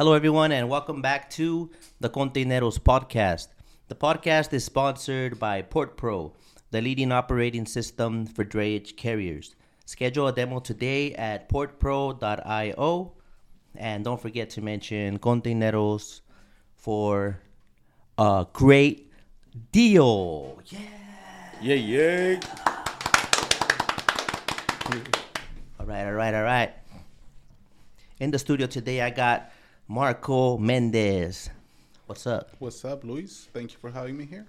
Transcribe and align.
Hello, 0.00 0.14
everyone, 0.14 0.50
and 0.50 0.70
welcome 0.70 1.02
back 1.02 1.28
to 1.28 1.68
the 2.00 2.08
Kontaineroz 2.08 2.78
podcast. 2.78 3.48
The 3.88 3.94
podcast 3.94 4.50
is 4.54 4.64
sponsored 4.64 5.38
by 5.38 5.60
PortPro, 5.60 6.32
the 6.70 6.80
leading 6.80 7.12
operating 7.12 7.66
system 7.66 8.24
for 8.24 8.42
drayage 8.42 8.96
carriers. 8.96 9.54
Schedule 9.84 10.28
a 10.28 10.32
demo 10.32 10.58
today 10.58 11.12
at 11.16 11.50
portpro.io, 11.50 13.12
and 13.76 14.02
don't 14.02 14.18
forget 14.18 14.48
to 14.48 14.62
mention 14.62 15.18
Kontaineroz 15.18 16.22
for 16.76 17.38
a 18.16 18.46
great 18.54 19.12
deal. 19.70 20.62
Yeah. 20.64 20.78
Yeah, 21.60 21.74
yeah. 21.74 22.40
All 25.78 25.84
right, 25.84 26.06
all 26.06 26.14
right, 26.14 26.34
all 26.34 26.42
right. 26.42 26.72
In 28.18 28.30
the 28.30 28.38
studio 28.38 28.66
today, 28.66 29.02
I 29.02 29.10
got 29.10 29.52
Marco 29.90 30.56
Méndez. 30.56 31.50
What's 32.06 32.24
up? 32.24 32.50
What's 32.60 32.84
up, 32.84 33.02
Luis? 33.02 33.48
Thank 33.52 33.72
you 33.72 33.78
for 33.80 33.90
having 33.90 34.16
me 34.16 34.24
here. 34.24 34.46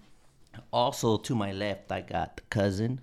Also 0.71 1.17
to 1.17 1.33
my 1.33 1.51
left, 1.51 1.91
I 1.91 2.01
got 2.01 2.35
the 2.35 2.43
cousin 2.43 3.01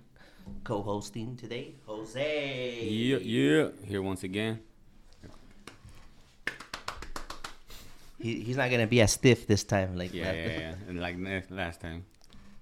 co-hosting 0.63 1.35
today, 1.35 1.75
Jose. 1.85 2.87
Yeah, 2.87 3.17
yeah. 3.17 3.67
Here 3.83 4.01
once 4.01 4.23
again. 4.23 4.61
He, 8.21 8.39
he's 8.39 8.55
not 8.55 8.71
gonna 8.71 8.87
be 8.87 9.01
as 9.01 9.11
stiff 9.11 9.45
this 9.45 9.65
time, 9.65 9.97
like 9.97 10.13
Yeah, 10.13 10.31
that. 10.31 10.37
yeah, 10.37 10.59
yeah. 10.59 10.73
And 10.87 11.01
like 11.01 11.17
last 11.49 11.81
time. 11.81 12.05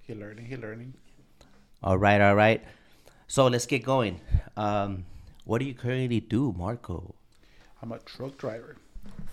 He 0.02 0.12
learning, 0.12 0.46
he 0.46 0.56
learning. 0.56 0.92
All 1.84 1.98
right, 1.98 2.20
all 2.20 2.34
right. 2.34 2.64
So 3.28 3.46
let's 3.46 3.66
get 3.66 3.84
going. 3.84 4.18
Um, 4.56 5.04
what 5.44 5.58
do 5.60 5.66
you 5.66 5.74
currently 5.74 6.18
do, 6.18 6.52
Marco? 6.58 7.14
I'm 7.80 7.92
a 7.92 8.00
truck 8.00 8.36
driver, 8.38 8.74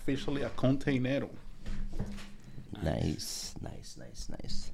officially 0.06 0.42
a 0.42 0.50
containero. 0.50 1.28
Nice, 2.82 3.54
nice, 3.60 3.96
nice, 3.98 4.28
nice. 4.30 4.70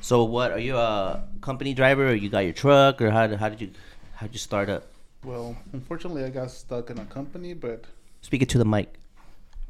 So, 0.00 0.24
what 0.24 0.50
are 0.50 0.58
you 0.58 0.76
a 0.76 1.22
company 1.40 1.72
driver, 1.72 2.08
or 2.08 2.14
you 2.14 2.28
got 2.28 2.40
your 2.40 2.52
truck, 2.52 3.00
or 3.00 3.10
how 3.12 3.28
did, 3.28 3.38
how 3.38 3.48
did 3.48 3.60
you 3.60 3.70
how 4.14 4.26
did 4.26 4.32
you 4.34 4.40
start 4.40 4.68
up? 4.68 4.88
Well, 5.24 5.56
unfortunately, 5.72 6.24
I 6.24 6.30
got 6.30 6.50
stuck 6.50 6.90
in 6.90 6.98
a 6.98 7.04
company, 7.04 7.54
but 7.54 7.84
Speak 8.22 8.42
it 8.42 8.48
to 8.50 8.58
the 8.58 8.64
mic. 8.64 8.94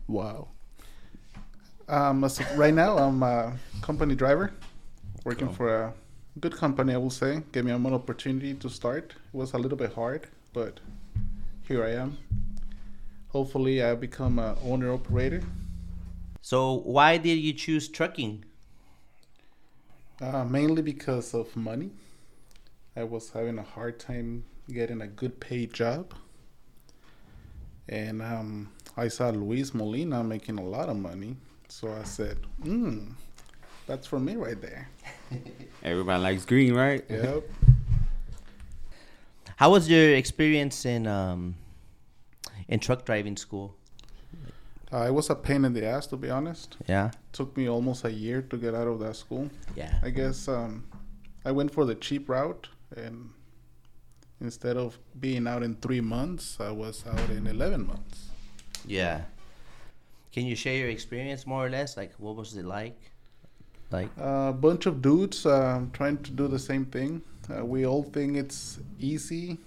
wow. 0.08 0.48
Um, 1.88 2.22
as 2.24 2.38
of 2.40 2.46
right 2.56 2.72
now, 2.72 2.96
I'm 2.98 3.20
a 3.22 3.52
company 3.82 4.14
driver, 4.14 4.52
working 5.24 5.48
Cool. 5.48 5.56
for 5.56 5.74
a 5.74 5.92
good 6.38 6.56
company, 6.56 6.94
I 6.94 6.98
will 6.98 7.10
say. 7.10 7.42
Gave 7.52 7.64
me 7.64 7.72
an 7.72 7.84
opportunity 7.92 8.54
to 8.54 8.70
start. 8.70 9.12
It 9.34 9.36
was 9.36 9.52
a 9.54 9.58
little 9.58 9.76
bit 9.76 9.92
hard, 9.92 10.28
but 10.52 10.78
here 11.66 11.84
I 11.84 11.90
am. 11.90 12.16
Hopefully, 13.30 13.82
I 13.82 13.94
become 13.94 14.38
a 14.38 14.56
owner 14.64 14.92
operator. 14.92 15.42
So, 16.42 16.82
why 16.84 17.16
did 17.16 17.38
you 17.38 17.52
choose 17.52 17.88
trucking? 17.88 18.44
Uh, 20.20 20.44
mainly 20.44 20.82
because 20.82 21.32
of 21.32 21.54
money. 21.56 21.90
I 22.96 23.04
was 23.04 23.30
having 23.30 23.58
a 23.58 23.62
hard 23.62 24.00
time 24.00 24.44
getting 24.68 25.00
a 25.00 25.06
good 25.06 25.38
paid 25.38 25.72
job. 25.72 26.12
And 27.88 28.20
um, 28.20 28.72
I 28.96 29.08
saw 29.08 29.30
Luis 29.30 29.74
Molina 29.74 30.24
making 30.24 30.58
a 30.58 30.64
lot 30.64 30.88
of 30.88 30.96
money. 30.96 31.36
So 31.68 31.92
I 31.92 32.02
said, 32.02 32.38
hmm, 32.62 33.12
that's 33.86 34.06
for 34.06 34.18
me 34.18 34.34
right 34.34 34.60
there. 34.60 34.88
Everybody 35.84 36.22
likes 36.22 36.44
green, 36.44 36.74
right? 36.74 37.04
Yep. 37.08 37.44
How 39.56 39.70
was 39.70 39.88
your 39.88 40.14
experience 40.14 40.84
in 40.84 41.06
um, 41.06 41.54
in 42.70 42.80
truck 42.80 43.04
driving 43.04 43.36
school? 43.36 43.76
uh, 44.92 45.06
it 45.06 45.14
was 45.14 45.28
a 45.30 45.34
pain 45.36 45.64
in 45.64 45.72
the 45.72 45.84
ass, 45.86 46.06
to 46.08 46.16
be 46.16 46.30
honest. 46.30 46.76
Yeah, 46.88 47.08
It 47.08 47.32
took 47.32 47.56
me 47.56 47.68
almost 47.68 48.04
a 48.04 48.10
year 48.12 48.42
to 48.50 48.56
get 48.56 48.74
out 48.74 48.88
of 48.88 48.98
that 49.00 49.14
school. 49.16 49.48
yeah. 49.76 49.98
I 50.02 50.10
guess 50.10 50.48
um, 50.48 50.84
I 51.44 51.52
went 51.52 51.70
for 51.72 51.84
the 51.84 51.94
cheap 51.94 52.28
route. 52.28 52.68
And 52.96 53.30
instead 54.40 54.76
of 54.76 54.98
being 55.20 55.46
out 55.46 55.62
in 55.62 55.76
three 55.76 56.00
months, 56.00 56.58
I 56.58 56.72
was 56.72 57.04
out 57.06 57.30
in 57.30 57.46
11 57.46 57.86
months. 57.86 58.30
Yeah. 58.84 59.22
Can 60.32 60.44
you 60.46 60.56
share 60.56 60.76
your 60.76 60.88
experience 60.88 61.46
more 61.46 61.66
or 61.66 61.70
less? 61.70 61.96
Like, 61.96 62.12
what 62.18 62.34
was 62.34 62.56
it 62.56 62.64
like? 62.64 62.98
Like, 63.92 64.08
A 64.18 64.52
bunch 64.52 64.86
of 64.86 65.02
dudes 65.02 65.46
um, 65.46 65.90
trying 65.92 66.18
to 66.24 66.30
do 66.32 66.48
the 66.48 66.58
same 66.58 66.84
thing. 66.86 67.22
Uh, 67.48 67.64
we 67.64 67.86
all 67.86 68.02
think 68.02 68.36
it's 68.36 68.80
easy 68.98 69.58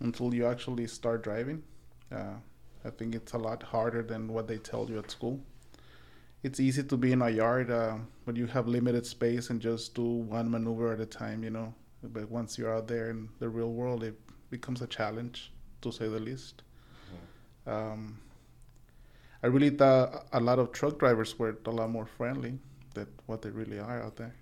until 0.00 0.34
you 0.34 0.44
actually 0.46 0.86
start 0.88 1.22
driving. 1.22 1.62
I 2.84 2.90
think 2.90 3.14
it's 3.14 3.32
a 3.32 3.38
lot 3.38 3.62
harder 3.62 4.02
than 4.02 4.32
what 4.32 4.48
they 4.48 4.58
tell 4.58 4.88
you 4.88 4.98
at 4.98 5.10
school. 5.10 5.40
It's 6.42 6.58
easy 6.58 6.82
to 6.82 6.96
be 6.96 7.12
in 7.12 7.22
a 7.22 7.30
yard, 7.30 7.70
uh, 7.70 7.98
but 8.26 8.36
you 8.36 8.46
have 8.46 8.66
limited 8.66 9.06
space 9.06 9.50
and 9.50 9.60
just 9.60 9.94
do 9.94 10.02
one 10.02 10.50
maneuver 10.50 10.92
at 10.92 11.00
a 11.00 11.06
time, 11.06 11.44
you 11.44 11.50
know. 11.50 11.72
But 12.02 12.28
once 12.28 12.58
you're 12.58 12.74
out 12.74 12.88
there 12.88 13.10
in 13.10 13.28
the 13.38 13.48
real 13.48 13.72
world, 13.72 14.02
it 14.02 14.18
becomes 14.50 14.82
a 14.82 14.88
challenge, 14.88 15.52
to 15.82 15.92
say 15.92 16.08
the 16.08 16.18
least. 16.18 16.62
Um, 17.64 18.18
I 19.42 19.46
really 19.46 19.70
thought 19.70 20.26
a 20.32 20.40
lot 20.40 20.58
of 20.58 20.72
truck 20.72 20.98
drivers 20.98 21.38
were 21.38 21.56
a 21.66 21.70
lot 21.70 21.90
more 21.90 22.06
friendly 22.06 22.58
than 22.94 23.06
what 23.26 23.42
they 23.42 23.50
really 23.50 23.78
are 23.78 24.02
out 24.02 24.16
there. 24.16 24.34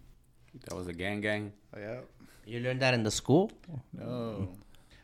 That 0.64 0.74
was 0.74 0.88
a 0.88 0.92
gang 0.92 1.20
gang. 1.20 1.52
Yeah. 1.76 2.00
you 2.46 2.60
learned 2.60 2.80
that 2.80 2.94
in 2.94 3.02
the 3.02 3.10
school? 3.10 3.52
No. 3.92 4.48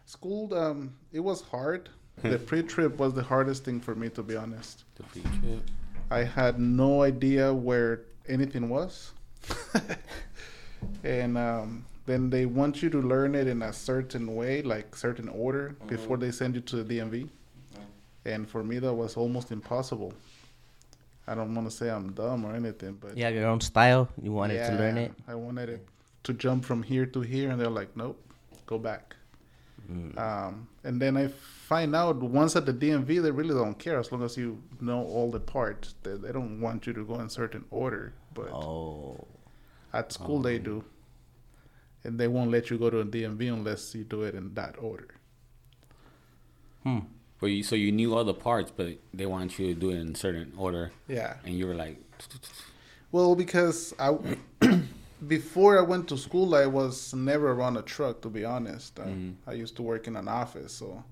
School, 0.07 0.55
um, 0.55 0.95
it 1.13 1.21
was 1.21 1.43
hard. 1.43 1.91
The 2.23 2.39
pre-trip 2.39 2.99
was 2.99 3.15
the 3.15 3.23
hardest 3.23 3.65
thing 3.65 3.81
for 3.81 3.95
me, 3.95 4.09
to 4.11 4.23
be 4.23 4.37
honest. 4.37 4.85
The 4.97 5.03
free 5.05 5.23
trip. 5.23 5.61
I 6.11 6.23
had 6.23 6.59
no 6.61 7.03
idea 7.03 7.53
where 7.53 8.03
anything 8.29 8.69
was, 8.69 9.13
and 11.05 11.37
um, 11.37 11.85
then 12.07 12.31
they 12.31 12.47
want 12.47 12.83
you 12.83 12.91
to 12.91 13.01
learn 13.03 13.35
it 13.35 13.49
in 13.49 13.63
a 13.63 13.73
certain 13.73 14.35
way, 14.35 14.63
like 14.63 14.95
certain 14.95 15.29
order, 15.29 15.77
before 15.89 16.17
they 16.17 16.31
send 16.31 16.55
you 16.55 16.61
to 16.63 16.83
the 16.83 16.99
DMV. 16.99 17.29
And 18.25 18.49
for 18.49 18.65
me, 18.65 18.79
that 18.81 18.93
was 18.93 19.17
almost 19.17 19.53
impossible. 19.53 20.13
I 21.29 21.35
don't 21.35 21.55
want 21.55 21.69
to 21.69 21.77
say 21.77 21.91
I'm 21.91 22.13
dumb 22.13 22.45
or 22.45 22.55
anything, 22.55 22.99
but 23.01 23.17
You 23.17 23.25
have 23.25 23.35
your 23.35 23.47
own 23.47 23.61
style. 23.61 24.09
You 24.23 24.33
wanted 24.33 24.65
to 24.67 24.75
learn 24.77 24.97
it. 24.99 25.13
I 25.27 25.35
wanted 25.35 25.69
it 25.69 25.89
to 26.25 26.33
jump 26.33 26.65
from 26.65 26.83
here 26.83 27.07
to 27.07 27.21
here, 27.21 27.51
and 27.51 27.61
they're 27.61 27.69
like, 27.69 27.97
nope, 27.97 28.21
go 28.67 28.79
back. 28.79 29.15
Mm. 29.91 30.19
Um, 30.19 30.69
and 30.85 31.01
then 31.01 31.17
I 31.17 31.29
find 31.67 31.97
out 31.97 32.17
once 32.23 32.55
at 32.55 32.65
the 32.67 32.73
DMV, 32.73 33.21
they 33.23 33.31
really 33.31 33.55
don't 33.55 33.79
care 33.79 33.99
as 33.99 34.13
long 34.13 34.23
as 34.23 34.37
you 34.37 34.63
know 34.81 35.03
all 35.05 35.31
the 35.33 35.41
parts. 35.41 35.95
They, 36.05 36.15
they 36.17 36.33
don't 36.33 36.61
want 36.61 36.87
you 36.87 36.93
to 36.93 37.05
go 37.05 37.19
in 37.21 37.29
certain 37.29 37.65
order, 37.71 38.13
but 38.35 38.51
Oh, 38.53 39.27
at 39.93 40.13
school 40.13 40.41
they 40.41 40.59
do. 40.59 40.85
And 42.05 42.21
they 42.21 42.29
won't 42.29 42.53
let 42.53 42.71
you 42.71 42.79
go 42.79 42.89
to 42.91 43.01
a 43.01 43.05
DMV 43.05 43.53
unless 43.53 43.95
you 43.97 44.05
do 44.05 44.23
it 44.23 44.35
in 44.37 44.55
that 44.55 44.77
order. 44.79 45.09
hmm. 46.85 47.01
But 47.41 47.49
you, 47.49 47.63
so 47.65 47.75
you 47.75 47.93
knew 47.93 48.15
all 48.15 48.25
the 48.25 48.33
parts, 48.33 48.73
but 48.75 48.97
they 49.13 49.27
want 49.27 49.59
you 49.59 49.75
to 49.75 49.81
do 49.81 49.91
it 49.91 49.97
in 49.97 50.15
certain 50.15 50.53
order, 50.57 50.91
Yeah. 51.09 51.35
and 51.45 51.53
you 51.59 51.67
were 51.67 51.75
like, 51.75 51.99
Well, 53.13 53.35
because 53.35 53.93
I 53.99 54.17
before 55.27 55.79
I 55.79 55.83
went 55.83 56.09
to 56.09 56.17
school, 56.17 56.55
I 56.55 56.67
was 56.67 57.13
never 57.13 57.51
around 57.53 57.77
a 57.77 57.83
truck. 57.83 58.23
To 58.23 58.29
be 58.31 58.45
honest, 58.45 58.99
I, 59.01 59.09
Mhm. 59.09 59.35
I 59.47 59.53
used 59.53 59.75
to 59.77 59.83
work 59.83 60.07
in 60.07 60.17
an 60.17 60.29
office. 60.29 60.73
So 60.73 61.03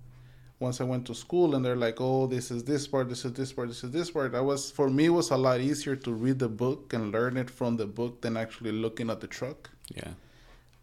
once 0.67 0.81
I 0.81 0.87
went 0.93 1.05
to 1.07 1.15
school, 1.25 1.49
and 1.55 1.61
they're 1.65 1.83
like, 1.87 1.99
"Oh, 2.11 2.27
this 2.35 2.47
is 2.57 2.61
this 2.73 2.83
part, 2.93 3.07
this 3.13 3.23
is 3.29 3.33
this 3.41 3.51
part, 3.57 3.69
this 3.73 3.83
is 3.87 3.91
this 3.99 4.09
part," 4.17 4.35
I 4.35 4.45
was 4.51 4.61
for 4.79 4.89
me 4.99 5.05
it 5.13 5.15
was 5.21 5.31
a 5.39 5.41
lot 5.49 5.59
easier 5.71 5.97
to 6.07 6.11
read 6.25 6.39
the 6.47 6.49
book 6.65 6.81
and 6.97 7.13
learn 7.17 7.35
it 7.43 7.51
from 7.59 7.77
the 7.83 7.87
book 8.01 8.13
than 8.23 8.35
actually 8.45 8.73
looking 8.85 9.09
at 9.15 9.21
the 9.25 9.31
truck. 9.39 9.61
yeah, 10.01 10.13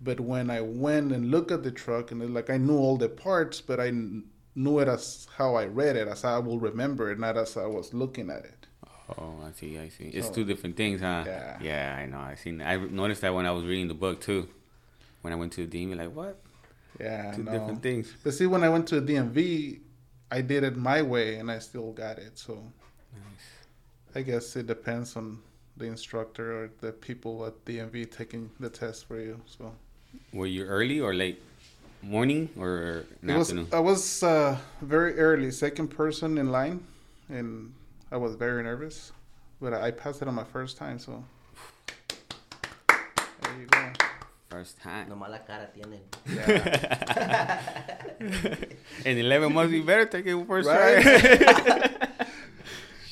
But 0.08 0.20
when 0.32 0.46
I 0.58 0.62
went 0.86 1.08
and 1.16 1.24
looked 1.34 1.52
at 1.58 1.64
the 1.68 1.72
truck, 1.84 2.06
and 2.12 2.18
it's 2.24 2.32
like 2.40 2.50
I 2.56 2.58
knew 2.66 2.78
all 2.86 2.98
the 3.06 3.10
parts, 3.28 3.58
but 3.70 3.78
I 3.88 3.90
kn- 3.90 4.24
knew 4.64 4.76
it 4.84 4.88
as 4.96 5.28
how 5.38 5.50
I 5.64 5.66
read 5.82 5.96
it, 6.02 6.08
as 6.16 6.22
I 6.24 6.38
will 6.46 6.60
remember 6.70 7.04
it, 7.12 7.18
not 7.28 7.36
as 7.44 7.52
I 7.66 7.68
was 7.78 7.88
looking 8.02 8.30
at 8.38 8.44
it. 8.54 8.62
oh, 9.18 9.34
I 9.48 9.52
see, 9.60 9.72
I 9.86 9.90
see. 9.96 10.08
It's 10.18 10.30
two 10.38 10.46
different 10.52 10.76
things, 10.82 10.98
huh? 11.02 11.24
Yeah. 11.26 11.58
Yeah, 11.70 11.86
I 12.02 12.06
know. 12.12 12.20
I 12.32 12.36
seen. 12.44 12.62
I 12.62 12.76
noticed 13.04 13.22
that 13.22 13.34
when 13.38 13.46
I 13.52 13.54
was 13.58 13.66
reading 13.72 13.88
the 13.94 14.00
book 14.06 14.18
too. 14.30 14.42
When 15.24 15.32
I 15.34 15.38
went 15.42 15.52
to 15.58 15.62
the 15.66 15.72
DMV, 15.74 15.98
like 16.04 16.14
what? 16.22 16.36
Yeah, 17.02 17.32
Two 17.36 17.44
no. 17.44 17.52
different 17.52 17.82
things. 17.82 18.14
But 18.24 18.34
see, 18.34 18.46
when 18.46 18.64
I 18.64 18.70
went 18.70 18.88
to 18.90 19.02
the 19.02 19.14
DMV, 19.14 19.80
I 20.30 20.42
did 20.42 20.64
it 20.64 20.78
my 20.78 21.02
way, 21.02 21.38
and 21.38 21.50
I 21.50 21.58
still 21.60 21.92
got 21.94 22.20
it. 22.20 22.38
So 22.38 22.62
I 24.14 24.22
guess 24.22 24.56
it 24.56 24.68
depends 24.68 25.16
on 25.16 25.40
the 25.78 25.86
instructor 25.86 26.64
or 26.66 26.70
the 26.82 26.92
people 26.92 27.46
at 27.46 27.66
DMV 27.66 28.12
taking 28.12 28.52
the 28.60 28.70
test 28.70 29.08
for 29.08 29.20
you. 29.20 29.42
So 29.48 29.74
Were 30.34 30.46
you 30.46 30.66
early 30.66 31.00
or 31.00 31.14
late? 31.14 31.42
Morning 32.04 32.50
or 32.58 33.06
was. 33.24 33.50
afternoon? 33.50 33.68
I 33.72 33.80
was 33.80 34.24
uh, 34.24 34.58
very 34.82 35.18
early, 35.20 35.52
second 35.52 35.90
person 35.90 36.38
in 36.38 36.52
line, 36.52 36.84
and 37.30 37.74
I 38.12 38.18
was 38.18 38.36
very 38.36 38.64
nervous, 38.64 39.12
but 39.62 39.74
I 39.74 39.92
passed 39.92 40.22
it 40.22 40.28
on 40.28 40.34
my 40.34 40.44
first 40.44 40.78
time. 40.78 40.98
So 40.98 41.24
there 42.88 43.60
you 43.60 43.66
go. 43.68 43.92
First 44.52 44.82
time. 44.82 45.08
Nomás 45.10 45.30
la 45.32 45.40
cara 45.40 45.72
tienen. 45.74 46.02
Yeah. 46.28 47.60
In 49.06 49.18
11 49.18 49.54
months, 49.54 49.72
you 49.74 49.84
better 49.84 50.06
take 50.06 50.26
it 50.28 50.46
first 50.46 50.68
Right? 50.68 51.02
try. 51.02 51.28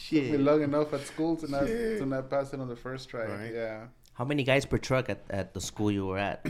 Took 0.10 0.24
me 0.24 0.32
Shit. 0.32 0.40
long 0.42 0.62
enough 0.64 0.94
at 0.94 1.06
school 1.08 1.36
to 1.38 1.48
not 1.50 1.66
to 1.68 2.06
not 2.06 2.30
pass 2.30 2.52
it 2.54 2.60
on 2.60 2.68
the 2.68 2.76
first 2.76 3.08
try. 3.10 3.26
Right. 3.26 3.54
Yeah. 3.54 3.86
How 4.14 4.26
many 4.26 4.44
guys 4.44 4.66
per 4.66 4.78
truck 4.78 5.10
at, 5.10 5.22
at 5.30 5.54
the 5.54 5.62
school 5.62 5.92
you 5.92 6.06
were 6.08 6.18
at? 6.18 6.46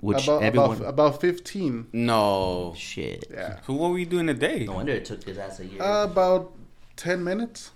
Which 0.00 0.24
about, 0.24 0.42
everyone. 0.42 0.76
about 0.78 0.88
about 0.88 1.20
fifteen. 1.20 1.88
No. 1.92 2.72
Shit. 2.78 3.26
Yeah. 3.30 3.60
So 3.66 3.74
what 3.74 3.90
were 3.90 3.98
you 3.98 4.06
doing 4.06 4.28
a 4.30 4.34
day? 4.34 4.64
No 4.64 4.74
wonder 4.74 4.92
it 4.92 5.04
took 5.04 5.22
his 5.24 5.36
ass 5.38 5.60
a 5.60 5.66
year. 5.66 5.82
Uh, 5.82 6.04
about 6.04 6.52
ten 6.96 7.22
minutes. 7.22 7.72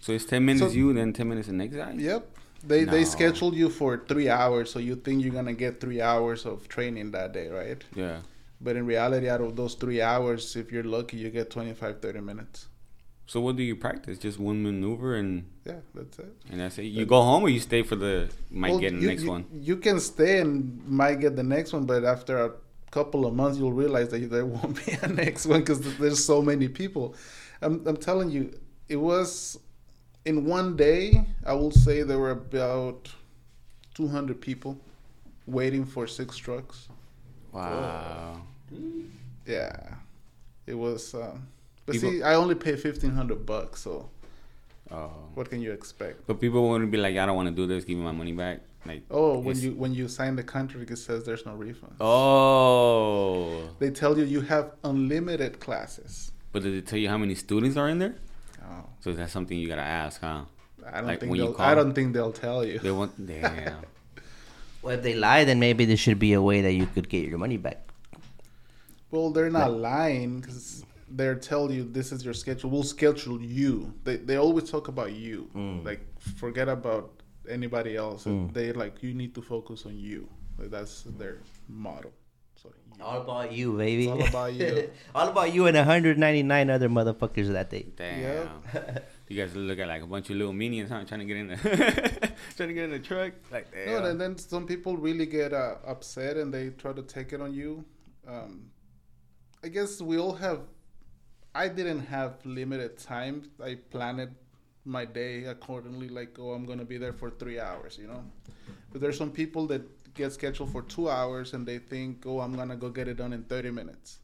So 0.00 0.12
it's 0.12 0.24
ten 0.24 0.44
minutes 0.46 0.72
So- 0.72 0.78
you, 0.78 0.92
then 0.94 1.12
ten 1.12 1.28
minutes 1.28 1.48
the 1.48 1.52
next 1.54 1.76
guy. 1.76 1.92
Yep. 1.92 2.31
They 2.64 2.84
they 2.84 3.00
No. 3.00 3.04
scheduled 3.16 3.54
you 3.56 3.68
for 3.70 4.04
three 4.08 4.28
hours, 4.28 4.70
so 4.70 4.78
you 4.78 4.96
think 4.96 5.22
you're 5.24 5.34
gonna 5.34 5.52
get 5.54 5.80
three 5.80 6.00
hours 6.00 6.46
of 6.46 6.68
training 6.68 7.10
that 7.12 7.32
day, 7.32 7.48
right? 7.48 7.82
Yeah. 7.94 8.20
But 8.60 8.76
in 8.76 8.86
reality, 8.86 9.28
out 9.28 9.40
of 9.40 9.56
those 9.56 9.74
three 9.74 10.00
hours, 10.00 10.54
if 10.54 10.70
you're 10.70 10.84
lucky, 10.84 11.16
you 11.16 11.30
get 11.30 11.50
25, 11.50 12.00
30 12.00 12.20
minutes. 12.20 12.68
So 13.26 13.40
what 13.40 13.56
do 13.56 13.62
you 13.62 13.74
practice? 13.74 14.18
Just 14.18 14.38
one 14.38 14.62
maneuver 14.62 15.16
and 15.16 15.44
Yeah, 15.64 15.80
that's 15.94 16.18
it. 16.18 16.32
and 16.50 16.60
that's 16.60 16.78
it. 16.78 16.84
You 16.84 17.04
go 17.06 17.20
home 17.22 17.42
or 17.44 17.48
you 17.48 17.60
stay 17.60 17.82
for 17.82 17.96
the 17.96 18.28
might 18.50 18.70
Well, 18.70 18.78
get 18.80 18.92
the 18.94 19.00
you, 19.00 19.06
next 19.08 19.22
you- 19.22 19.30
one. 19.30 19.44
You 19.52 19.76
can 19.78 19.98
stay 20.00 20.38
and 20.40 20.80
might 20.86 21.18
get 21.20 21.34
the 21.34 21.42
next 21.42 21.72
one, 21.72 21.86
but 21.86 22.04
after 22.04 22.44
a 22.44 22.52
couple 22.90 23.26
of 23.26 23.34
months, 23.34 23.58
you'll 23.58 23.72
realize 23.72 24.08
that 24.10 24.30
there 24.30 24.46
won't 24.46 24.76
be 24.86 24.92
a 25.02 25.08
next 25.08 25.46
one 25.46 25.60
because 25.60 25.80
there's 25.98 26.24
so 26.24 26.40
many 26.42 26.68
people. 26.68 27.14
I'm, 27.62 27.84
I'm 27.86 27.96
telling 27.96 28.30
you, 28.30 28.52
it 28.88 28.96
was 28.96 29.58
in 30.24 30.44
one 30.44 30.76
day. 30.76 31.26
I 31.44 31.52
will 31.54 31.70
say 31.70 32.02
there 32.02 32.18
were 32.18 32.30
about 32.30 33.10
200 33.94 34.40
people 34.40 34.78
waiting 35.46 35.84
for 35.84 36.06
six 36.06 36.36
trucks. 36.36 36.88
Wow. 37.52 38.40
Yeah, 39.46 39.76
it 40.66 40.74
was. 40.74 41.14
Um, 41.14 41.46
but 41.86 41.94
People- 41.94 42.10
see, 42.10 42.22
I 42.22 42.34
only 42.34 42.54
pay 42.54 42.76
1500 42.76 43.44
bucks, 43.44 43.80
so 43.82 44.08
Oh. 44.90 45.10
what 45.34 45.48
can 45.50 45.60
you 45.60 45.72
expect? 45.72 46.26
But 46.26 46.40
people 46.40 46.68
wouldn't 46.68 46.90
be 46.90 46.98
like, 46.98 47.16
I 47.16 47.26
don't 47.26 47.36
want 47.36 47.48
to 47.48 47.54
do 47.54 47.66
this. 47.66 47.84
Give 47.84 47.96
me 47.98 48.04
my 48.04 48.12
money 48.12 48.32
back. 48.32 48.60
Like. 48.84 49.02
Oh, 49.10 49.38
when 49.38 49.56
you 49.60 49.72
when 49.74 49.94
you 49.94 50.08
sign 50.08 50.34
the 50.36 50.42
contract, 50.42 50.90
it 50.90 50.96
says 50.96 51.24
there's 51.24 51.46
no 51.46 51.54
refund. 51.54 51.94
Oh. 52.00 53.68
They 53.78 53.90
tell 53.90 54.18
you 54.18 54.24
you 54.24 54.40
have 54.42 54.72
unlimited 54.82 55.60
classes. 55.60 56.32
But 56.52 56.62
did 56.64 56.74
they 56.74 56.80
tell 56.80 56.98
you 56.98 57.08
how 57.08 57.16
many 57.18 57.34
students 57.36 57.76
are 57.76 57.88
in 57.88 57.98
there? 58.00 58.16
So 59.02 59.12
that's 59.12 59.32
something 59.32 59.58
you 59.58 59.68
gotta 59.68 59.82
ask, 59.82 60.20
huh? 60.20 60.44
I 60.86 60.98
don't 60.98 61.06
Like 61.06 61.20
think 61.20 61.30
when 61.30 61.40
they'll. 61.40 61.52
call- 61.52 61.66
I 61.66 61.74
don't 61.74 61.92
think 61.94 62.12
they'll 62.14 62.32
tell 62.32 62.64
you. 62.64 62.78
They 62.78 62.90
want. 62.90 63.12
Damn. 63.26 63.82
well, 64.82 64.94
if 64.96 65.02
they 65.02 65.14
lie, 65.14 65.44
then 65.44 65.58
maybe 65.60 65.84
there 65.84 65.96
should 65.96 66.18
be 66.18 66.32
a 66.32 66.42
way 66.42 66.60
that 66.62 66.72
you 66.72 66.86
could 66.86 67.08
get 67.08 67.28
your 67.28 67.38
money 67.38 67.56
back. 67.56 67.86
Well, 69.10 69.30
they're 69.30 69.50
not 69.50 69.72
lying 69.72 70.40
because 70.40 70.84
they're 71.10 71.34
telling 71.34 71.76
you 71.76 71.84
this 71.84 72.12
is 72.12 72.24
your 72.24 72.32
schedule. 72.34 72.70
We'll 72.70 72.82
schedule 72.82 73.40
you. 73.42 73.92
They 74.04 74.16
they 74.16 74.36
always 74.36 74.70
talk 74.70 74.88
about 74.88 75.12
you. 75.12 75.50
Mm. 75.54 75.84
Like 75.84 76.00
forget 76.36 76.68
about 76.68 77.10
anybody 77.48 77.96
else. 77.96 78.24
Mm. 78.24 78.52
They 78.54 78.72
like 78.72 79.02
you 79.02 79.12
need 79.14 79.34
to 79.34 79.42
focus 79.42 79.84
on 79.84 79.98
you. 79.98 80.28
Like, 80.58 80.70
that's 80.70 81.02
their 81.18 81.38
motto. 81.68 82.10
So 82.98 83.04
you- 83.04 83.04
All 83.10 83.20
about 83.22 83.52
you, 83.52 83.76
baby. 83.76 84.08
It's 84.08 84.12
all 84.22 84.28
about 84.28 84.54
you. 84.54 84.90
all 85.14 85.28
about 85.28 85.52
you 85.54 85.66
and 85.66 85.76
199 85.76 86.70
other 86.70 86.88
motherfuckers 86.88 87.48
that 87.52 87.70
day. 87.70 87.86
Damn. 87.96 88.20
Yeah. 88.20 88.98
You 89.28 89.38
guys 89.42 89.56
look 89.56 89.78
at 89.78 89.88
like 89.88 90.02
a 90.02 90.06
bunch 90.06 90.28
of 90.28 90.36
little 90.36 90.52
minions, 90.52 90.90
huh? 90.90 91.04
Trying 91.04 91.20
to 91.20 91.24
get 91.24 91.38
in 91.38 91.46
the 91.48 91.56
trying 92.56 92.68
to 92.68 92.74
get 92.74 92.84
in 92.84 92.90
the 92.90 92.98
truck. 92.98 93.32
Like 93.50 93.72
damn. 93.72 94.02
No, 94.02 94.10
and 94.10 94.20
then 94.20 94.36
some 94.36 94.66
people 94.66 94.98
really 94.98 95.24
get 95.24 95.54
uh, 95.54 95.76
upset 95.86 96.36
and 96.36 96.52
they 96.52 96.68
try 96.70 96.92
to 96.92 97.00
take 97.00 97.32
it 97.32 97.40
on 97.40 97.54
you. 97.54 97.82
Um, 98.28 98.66
I 99.64 99.68
guess 99.68 100.02
we 100.02 100.18
all 100.18 100.34
have. 100.34 100.60
I 101.54 101.68
didn't 101.68 102.00
have 102.00 102.44
limited 102.44 102.98
time. 102.98 103.48
I 103.64 103.76
planned 103.90 104.34
my 104.84 105.06
day 105.06 105.44
accordingly. 105.44 106.10
Like, 106.10 106.36
oh, 106.38 106.50
I'm 106.50 106.66
gonna 106.66 106.84
be 106.84 106.98
there 106.98 107.14
for 107.14 107.30
three 107.30 107.58
hours, 107.58 107.96
you 107.96 108.08
know. 108.08 108.22
But 108.90 109.00
there's 109.00 109.16
some 109.16 109.30
people 109.30 109.66
that 109.68 109.80
get 110.14 110.32
scheduled 110.32 110.70
for 110.70 110.82
two 110.82 111.08
hours 111.08 111.54
and 111.54 111.66
they 111.66 111.78
think, 111.78 112.24
oh, 112.26 112.40
I'm 112.40 112.54
gonna 112.54 112.76
go 112.76 112.88
get 112.90 113.08
it 113.08 113.16
done 113.16 113.32
in 113.32 113.44
30 113.44 113.70
minutes. 113.70 114.18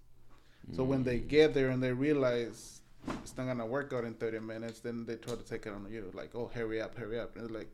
So 0.76 0.84
when 0.84 1.02
they 1.02 1.18
get 1.18 1.54
there 1.54 1.70
and 1.70 1.82
they 1.82 1.92
realize 1.92 2.80
it's 3.22 3.34
not 3.38 3.46
gonna 3.46 3.64
work 3.64 3.92
out 3.94 4.04
in 4.04 4.12
30 4.14 4.40
minutes, 4.40 4.80
then 4.80 5.06
they 5.06 5.16
try 5.16 5.34
to 5.34 5.42
take 5.42 5.64
it 5.66 5.72
on 5.72 5.86
you. 5.90 6.10
Like, 6.12 6.34
oh, 6.34 6.50
hurry 6.52 6.82
up, 6.82 6.94
hurry 6.96 7.18
up. 7.18 7.36
And 7.36 7.44
it's 7.46 7.54
like, 7.54 7.68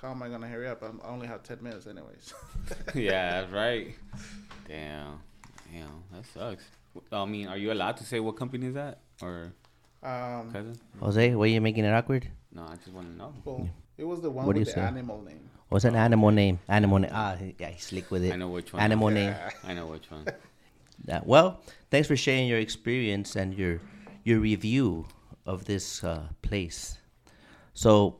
how 0.00 0.12
am 0.12 0.22
I 0.22 0.28
gonna 0.28 0.46
hurry 0.46 0.68
up? 0.68 0.82
I'm, 0.82 1.00
I 1.04 1.08
only 1.08 1.26
have 1.26 1.42
10 1.42 1.58
minutes 1.62 1.86
anyways. 1.88 2.32
yeah, 2.94 3.44
right. 3.52 3.94
Damn. 4.68 5.18
Damn, 5.72 6.02
that 6.12 6.24
sucks. 6.32 6.64
I 7.10 7.24
mean, 7.24 7.48
are 7.48 7.56
you 7.58 7.72
allowed 7.72 7.96
to 7.96 8.04
say 8.04 8.20
what 8.20 8.36
company 8.36 8.68
is 8.68 8.74
that 8.74 9.00
or 9.20 9.52
um, 10.02 10.52
cousin? 10.52 10.78
Jose, 11.00 11.34
why 11.34 11.44
are 11.44 11.46
you 11.48 11.60
making 11.60 11.84
it 11.84 11.90
awkward? 11.92 12.28
No, 12.52 12.62
I 12.62 12.76
just 12.76 12.92
want 12.92 13.10
to 13.10 13.18
know. 13.18 13.34
well, 13.44 13.68
it 13.98 14.04
was 14.04 14.20
the 14.20 14.30
one 14.30 14.46
What 14.46 14.54
with 14.56 14.60
you 14.60 14.64
the 14.66 14.70
say? 14.72 14.80
animal 14.80 15.20
name. 15.22 15.50
What's 15.68 15.84
an 15.84 15.96
animal 15.96 16.30
name? 16.30 16.60
Animal 16.68 17.00
name. 17.00 17.10
Ah, 17.12 17.36
yeah, 17.58 17.68
he's 17.70 17.84
slick 17.84 18.10
with 18.10 18.24
it. 18.24 18.32
I 18.32 18.36
know 18.36 18.48
which 18.48 18.72
one. 18.72 18.82
Animal 18.82 19.10
name. 19.10 19.34
I 19.64 19.74
know 19.74 19.86
which 19.86 20.10
one. 20.10 20.26
Yeah, 21.06 21.20
well, 21.24 21.60
thanks 21.90 22.06
for 22.08 22.16
sharing 22.16 22.46
your 22.46 22.58
experience 22.58 23.36
and 23.36 23.52
your 23.54 23.80
your 24.24 24.38
review 24.40 25.06
of 25.44 25.64
this 25.64 26.02
uh, 26.04 26.28
place. 26.42 26.98
So 27.74 28.16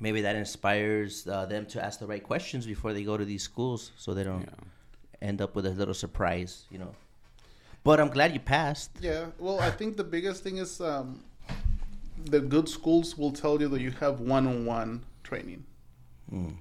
maybe 0.00 0.20
that 0.22 0.36
inspires 0.36 1.26
uh, 1.26 1.46
them 1.46 1.66
to 1.66 1.84
ask 1.84 1.98
the 2.00 2.06
right 2.06 2.22
questions 2.22 2.66
before 2.66 2.92
they 2.92 3.02
go 3.02 3.16
to 3.16 3.24
these 3.24 3.42
schools, 3.42 3.92
so 3.96 4.12
they 4.14 4.24
don't 4.24 4.42
Yeah. 4.42 5.26
end 5.28 5.40
up 5.40 5.54
with 5.56 5.66
a 5.66 5.70
little 5.70 5.94
surprise, 5.94 6.66
you 6.70 6.78
know. 6.78 6.94
But 7.84 8.00
I'm 8.00 8.08
glad 8.10 8.32
you 8.34 8.40
passed. 8.40 8.90
Yeah, 9.00 9.26
well, 9.38 9.58
I 9.60 9.70
think 9.70 9.96
the 9.96 10.04
biggest 10.04 10.42
thing 10.44 10.58
is 10.58 10.80
um, 10.80 11.22
the 12.26 12.40
good 12.40 12.68
schools 12.68 13.16
will 13.16 13.32
tell 13.32 13.60
you 13.60 13.68
that 13.68 13.80
you 13.80 13.90
have 13.92 14.20
one-on-one 14.20 15.04
training. 15.22 15.64
Mm. 16.32 16.54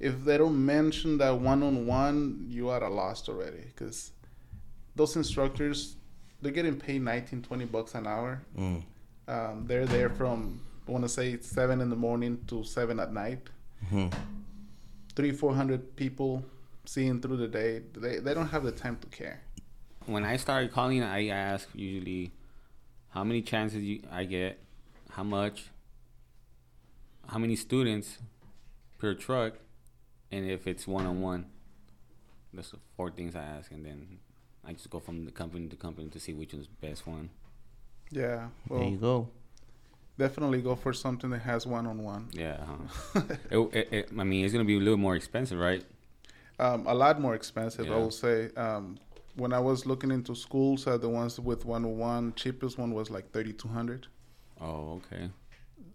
If 0.00 0.24
they 0.24 0.36
don't 0.38 0.64
mention 0.64 1.18
that 1.18 1.38
one-on-one, 1.38 2.46
you 2.48 2.68
are 2.68 2.82
a 2.84 2.90
lost 2.90 3.28
already 3.28 3.64
because 3.74 4.12
those 4.96 5.16
instructors 5.16 5.96
they're 6.42 6.52
getting 6.52 6.76
paid 6.76 7.00
19 7.02 7.42
20 7.42 7.64
bucks 7.64 7.94
an 7.94 8.06
hour 8.06 8.42
Mm. 8.58 8.82
um, 9.28 9.64
they're 9.66 9.86
there 9.86 10.10
from 10.10 10.60
i 10.86 10.90
want 10.92 11.02
to 11.04 11.08
say 11.08 11.38
7 11.40 11.80
in 11.80 11.88
the 11.88 11.96
morning 11.96 12.38
to 12.48 12.62
7 12.64 13.00
at 13.00 13.12
night 13.12 13.48
Mhm. 13.90 14.12
three 15.16 15.32
four 15.32 15.54
hundred 15.54 15.96
people 15.96 16.44
seeing 16.84 17.20
through 17.20 17.38
the 17.38 17.48
day 17.48 17.80
they, 17.94 18.18
they 18.18 18.34
don't 18.34 18.48
have 18.48 18.62
the 18.64 18.72
time 18.72 18.96
to 19.00 19.06
care 19.08 19.40
When 20.06 20.22
I 20.24 20.36
started 20.36 20.70
calling, 20.70 21.02
I 21.02 21.28
ask 21.28 21.66
usually 21.74 22.30
how 23.08 23.24
many 23.24 23.40
chances 23.40 23.82
you, 23.82 24.02
I 24.12 24.24
get, 24.26 24.58
how 25.16 25.24
much, 25.24 25.70
how 27.26 27.38
many 27.38 27.56
students 27.56 28.18
per 28.98 29.14
truck, 29.14 29.54
and 30.30 30.48
if 30.48 30.66
it's 30.66 30.86
one 30.86 31.06
on 31.06 31.20
one. 31.20 31.46
That's 32.52 32.70
the 32.70 32.78
four 32.96 33.10
things 33.10 33.34
I 33.34 33.42
ask, 33.42 33.72
and 33.72 33.84
then 33.84 34.18
I 34.64 34.72
just 34.74 34.88
go 34.90 35.00
from 35.00 35.24
the 35.24 35.32
company 35.32 35.66
to 35.68 35.76
company 35.76 36.08
to 36.10 36.20
see 36.20 36.32
which 36.32 36.52
one's 36.52 36.68
the 36.68 36.86
best 36.86 37.06
one. 37.06 37.30
yeah 38.10 38.48
there 38.70 38.84
you 38.84 38.98
well 39.00 39.22
go. 39.24 39.28
definitely 40.18 40.62
go 40.62 40.76
for 40.76 40.92
something 40.92 41.30
that 41.30 41.40
has 41.42 41.66
one-on-one 41.66 42.28
Yeah. 42.32 42.58
Huh? 43.14 43.22
it, 43.50 43.58
it, 43.58 43.88
it, 43.92 44.08
I 44.18 44.22
mean, 44.24 44.44
it's 44.44 44.52
gonna 44.52 44.64
be 44.64 44.76
a 44.76 44.80
little 44.80 44.96
more 44.98 45.16
expensive, 45.16 45.58
right? 45.58 45.84
um, 46.60 46.86
a 46.86 46.94
lot 46.94 47.20
more 47.20 47.34
expensive. 47.34 47.90
I 47.90 47.96
will 47.96 48.10
say. 48.12 48.50
Um, 48.56 48.98
when 49.36 49.52
I 49.52 49.58
was 49.58 49.84
looking 49.84 50.12
into 50.12 50.32
schools, 50.36 50.86
uh, 50.86 50.96
the 50.96 51.08
ones 51.08 51.40
with 51.40 51.64
one 51.64 51.84
on 51.84 51.98
one, 51.98 52.32
cheapest 52.36 52.78
one 52.78 52.94
was 52.94 53.10
like 53.10 53.32
thirty 53.32 53.52
two 53.52 53.66
hundred. 53.66 54.06
Oh, 54.60 55.00
okay. 55.12 55.28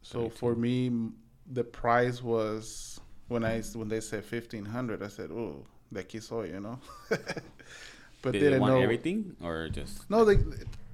So 0.01 0.23
32. 0.23 0.35
for 0.35 0.55
me, 0.55 0.87
m- 0.87 1.13
the 1.51 1.63
price 1.63 2.21
was 2.21 2.99
when 3.27 3.43
I 3.43 3.61
when 3.73 3.87
they 3.89 4.01
said 4.01 4.23
fifteen 4.25 4.65
hundred, 4.65 5.01
I 5.03 5.07
said, 5.07 5.31
"Oh, 5.31 5.65
de 5.91 6.03
aquí 6.03 6.21
soy," 6.21 6.45
you 6.53 6.59
know. 6.59 6.79
but 7.09 8.31
Did 8.31 8.33
they 8.33 8.39
didn't 8.39 8.61
want 8.61 8.73
know 8.73 8.81
everything 8.81 9.35
or 9.43 9.69
just? 9.69 10.09
No, 10.09 10.25
they 10.25 10.37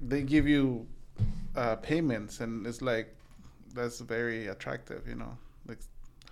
they 0.00 0.22
give 0.22 0.46
you 0.48 0.86
uh, 1.56 1.76
payments, 1.76 2.40
and 2.40 2.66
it's 2.66 2.82
like 2.82 3.14
that's 3.74 4.00
very 4.00 4.46
attractive, 4.48 5.06
you 5.08 5.14
know, 5.16 5.36
like 5.68 5.78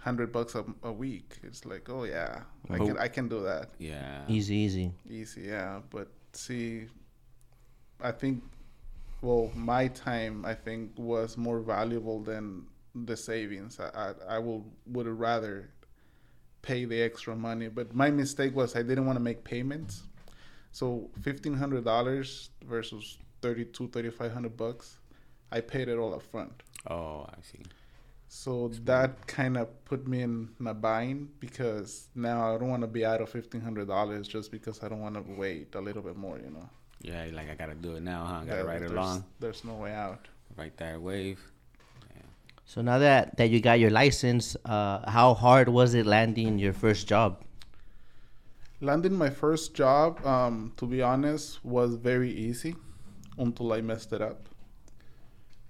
hundred 0.00 0.32
bucks 0.32 0.54
a, 0.54 0.64
a 0.82 0.92
week. 0.92 1.38
It's 1.42 1.64
like, 1.64 1.88
oh 1.90 2.04
yeah, 2.04 2.42
I 2.70 2.78
But- 2.78 2.86
can 2.86 2.98
I 2.98 3.08
can 3.08 3.28
do 3.28 3.42
that 3.42 3.70
Yeah. 3.78 4.22
Easy, 4.28 4.54
easy. 4.56 4.92
easy, 5.08 5.42
yeah. 5.42 5.80
But 5.90 6.08
see, 6.32 6.86
I 8.00 8.12
think, 8.12 8.42
well, 9.22 9.50
my 9.54 9.88
time 9.88 10.44
I 10.44 10.54
think 10.54 10.92
was 10.96 11.36
more 11.38 11.60
valuable 11.60 12.20
than 12.22 12.66
the 12.94 13.16
savings. 13.16 13.80
I 13.80 13.88
I, 13.94 14.36
I 14.36 14.38
will 14.38 14.64
would 14.86 15.06
rather 15.08 15.70
pay 16.62 16.84
the 16.84 17.00
extra 17.02 17.36
money, 17.36 17.68
but 17.68 17.94
my 17.94 18.10
mistake 18.10 18.54
was 18.54 18.74
I 18.76 18.82
didn't 18.82 19.06
want 19.06 19.16
to 19.16 19.22
make 19.24 19.44
payments. 19.44 20.02
So 20.72 21.10
fifteen 21.22 21.54
hundred 21.54 21.84
dollars 21.84 22.50
versus 22.64 23.18
thirty 23.42 23.64
two, 23.64 23.88
thirty 23.88 24.10
five 24.10 24.32
hundred 24.32 24.56
bucks, 24.56 24.98
I 25.52 25.60
paid 25.60 25.88
it 25.88 25.98
all 25.98 26.14
up 26.14 26.22
front. 26.22 26.62
Oh, 26.90 27.26
I 27.28 27.40
see. 27.42 27.62
So 28.28 28.68
that 28.84 29.26
kind 29.26 29.56
of 29.56 29.68
put 29.84 30.08
me 30.08 30.22
in 30.22 30.48
a 30.66 30.74
bind 30.74 31.38
because 31.40 32.08
now 32.14 32.54
I 32.54 32.58
don't 32.58 32.68
want 32.70 32.82
to 32.82 32.88
be 32.88 33.04
out 33.04 33.20
of 33.20 33.28
fifteen 33.30 33.60
hundred 33.60 33.86
dollars 33.88 34.26
just 34.26 34.50
because 34.50 34.82
I 34.82 34.88
don't 34.88 35.00
want 35.00 35.14
to 35.14 35.22
wait 35.36 35.74
a 35.74 35.80
little 35.80 36.02
bit 36.02 36.16
more. 36.16 36.38
You 36.38 36.50
know, 36.50 36.68
Yeah, 37.02 37.26
like 37.32 37.50
I 37.50 37.54
gotta 37.54 37.74
do 37.74 37.96
it 37.96 38.02
now, 38.02 38.24
huh? 38.24 38.40
I 38.42 38.44
gotta 38.44 38.62
Yeah, 38.62 38.66
write 38.66 38.76
it 38.76 38.80
there's, 38.80 38.92
along. 38.92 39.24
There's 39.40 39.64
no 39.64 39.74
way 39.74 39.92
out. 39.92 40.26
Write 40.56 40.76
that 40.78 41.00
wave. 41.00 41.40
So 42.66 42.82
now 42.82 42.98
that 42.98 43.36
that 43.36 43.50
you 43.50 43.60
got 43.60 43.78
your 43.78 43.90
license, 43.90 44.56
uh, 44.64 45.08
how 45.10 45.34
hard 45.34 45.68
was 45.68 45.94
it 45.94 46.06
landing 46.06 46.58
your 46.58 46.72
first 46.72 47.06
job? 47.06 47.42
Landing 48.80 49.14
my 49.14 49.30
first 49.30 49.74
job, 49.74 50.24
um, 50.26 50.72
to 50.76 50.86
be 50.86 51.00
honest, 51.02 51.64
was 51.64 51.94
very 51.94 52.30
easy 52.30 52.74
until 53.38 53.72
I 53.72 53.80
messed 53.80 54.12
it 54.12 54.22
up. 54.22 54.48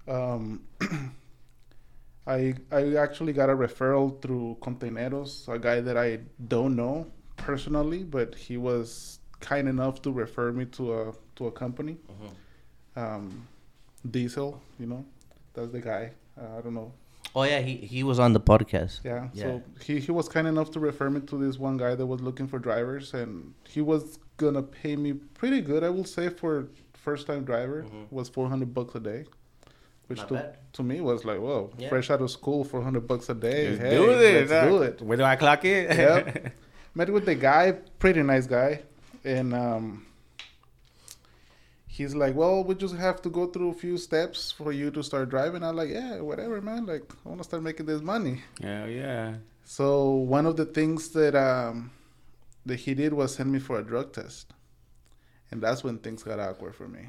Um, 0.07 0.63
I 2.27 2.55
I 2.71 2.95
actually 2.95 3.33
got 3.33 3.49
a 3.49 3.55
referral 3.55 4.21
through 4.21 4.57
Kontaineroz, 4.61 5.47
a 5.47 5.59
guy 5.59 5.81
that 5.81 5.97
I 5.97 6.19
don't 6.47 6.75
know 6.75 7.07
personally, 7.37 8.03
but 8.03 8.33
he 8.35 8.57
was 8.57 9.19
kind 9.41 9.67
enough 9.67 10.01
to 10.01 10.11
refer 10.11 10.51
me 10.51 10.65
to 10.65 10.93
a 10.93 11.13
to 11.35 11.47
a 11.47 11.51
company. 11.51 11.97
Um, 12.95 13.47
Diesel, 14.09 14.61
you 14.79 14.85
know, 14.87 15.05
that's 15.53 15.71
the 15.71 15.81
guy. 15.81 16.11
Uh, 16.39 16.57
I 16.57 16.61
don't 16.61 16.73
know. 16.73 16.91
Oh 17.35 17.43
yeah, 17.43 17.59
he 17.59 17.75
he 17.77 18.03
was 18.03 18.19
on 18.19 18.33
the 18.33 18.39
podcast. 18.39 18.99
Yeah, 19.03 19.27
Yeah. 19.33 19.43
So 19.43 19.61
he, 19.83 19.99
he 19.99 20.11
was 20.11 20.29
kind 20.29 20.47
enough 20.47 20.71
to 20.71 20.79
refer 20.79 21.09
me 21.09 21.19
to 21.21 21.37
this 21.37 21.57
one 21.59 21.75
guy 21.77 21.95
that 21.95 22.05
was 22.05 22.21
looking 22.21 22.47
for 22.47 22.59
drivers, 22.59 23.13
and 23.13 23.53
he 23.67 23.81
was 23.81 24.19
gonna 24.37 24.63
pay 24.63 24.95
me 24.95 25.13
pretty 25.13 25.61
good, 25.61 25.83
I 25.83 25.89
will 25.89 26.05
say, 26.05 26.29
for 26.29 26.67
first 26.93 27.27
time 27.27 27.43
driver 27.43 27.83
Mhm. 27.83 28.11
was 28.11 28.29
four 28.29 28.47
hundred 28.49 28.73
bucks 28.73 28.95
a 28.95 28.99
day, 28.99 29.25
which 30.07 30.19
Not 30.19 30.27
to, 30.29 30.33
bad. 30.35 30.57
to 30.73 30.83
me 30.83 31.01
was 31.01 31.25
like, 31.25 31.39
whoa, 31.39 31.71
Yeah. 31.77 31.89
fresh 31.89 32.09
out 32.09 32.21
of 32.21 32.31
school, 32.31 32.63
four 32.63 32.81
hundred 32.81 33.05
bucks 33.07 33.27
a 33.29 33.33
day. 33.35 33.69
Let's 33.69 33.81
hey, 33.81 33.89
do 33.97 34.09
it. 34.11 34.33
let's 34.39 34.51
huh? 34.51 34.65
do 34.69 34.81
it. 34.83 35.01
Where 35.01 35.17
do 35.17 35.23
I 35.23 35.35
clock 35.35 35.65
it? 35.65 35.89
Yep. 35.97 36.53
Met 36.95 37.09
with 37.11 37.25
the 37.25 37.35
guy, 37.35 37.73
pretty 37.99 38.23
nice 38.23 38.47
guy, 38.47 38.79
and 39.25 39.53
um, 39.53 40.05
he's 41.95 42.13
like, 42.13 42.35
"Well, 42.35 42.63
we 42.63 42.75
just 42.75 42.95
have 42.95 43.21
to 43.21 43.29
go 43.29 43.47
through 43.47 43.69
a 43.71 43.73
few 43.73 43.97
steps 43.97 44.51
for 44.51 44.71
you 44.71 44.91
to 44.91 45.01
start 45.01 45.29
driving." 45.29 45.63
I'm 45.63 45.75
like, 45.75 45.89
"Yeah, 45.89 46.19
whatever, 46.19 46.61
man. 46.61 46.85
Like, 46.85 47.05
I 47.25 47.29
want 47.29 47.39
to 47.41 47.47
start 47.49 47.63
making 47.63 47.85
this 47.85 48.01
money." 48.01 48.41
Yeah, 48.59 48.85
yeah. 48.85 49.35
So 49.63 50.09
one 50.09 50.45
of 50.45 50.57
the 50.57 50.65
things 50.65 51.09
that 51.09 51.35
um, 51.35 51.91
that 52.65 52.79
he 52.81 52.93
did 52.93 53.13
was 53.13 53.35
send 53.35 53.51
me 53.51 53.59
for 53.59 53.79
a 53.79 53.83
drug 53.83 54.11
test, 54.11 54.53
and 55.51 55.61
that's 55.61 55.83
when 55.83 55.97
things 55.99 56.23
got 56.23 56.39
awkward 56.39 56.75
for 56.75 56.87
me. 56.87 57.03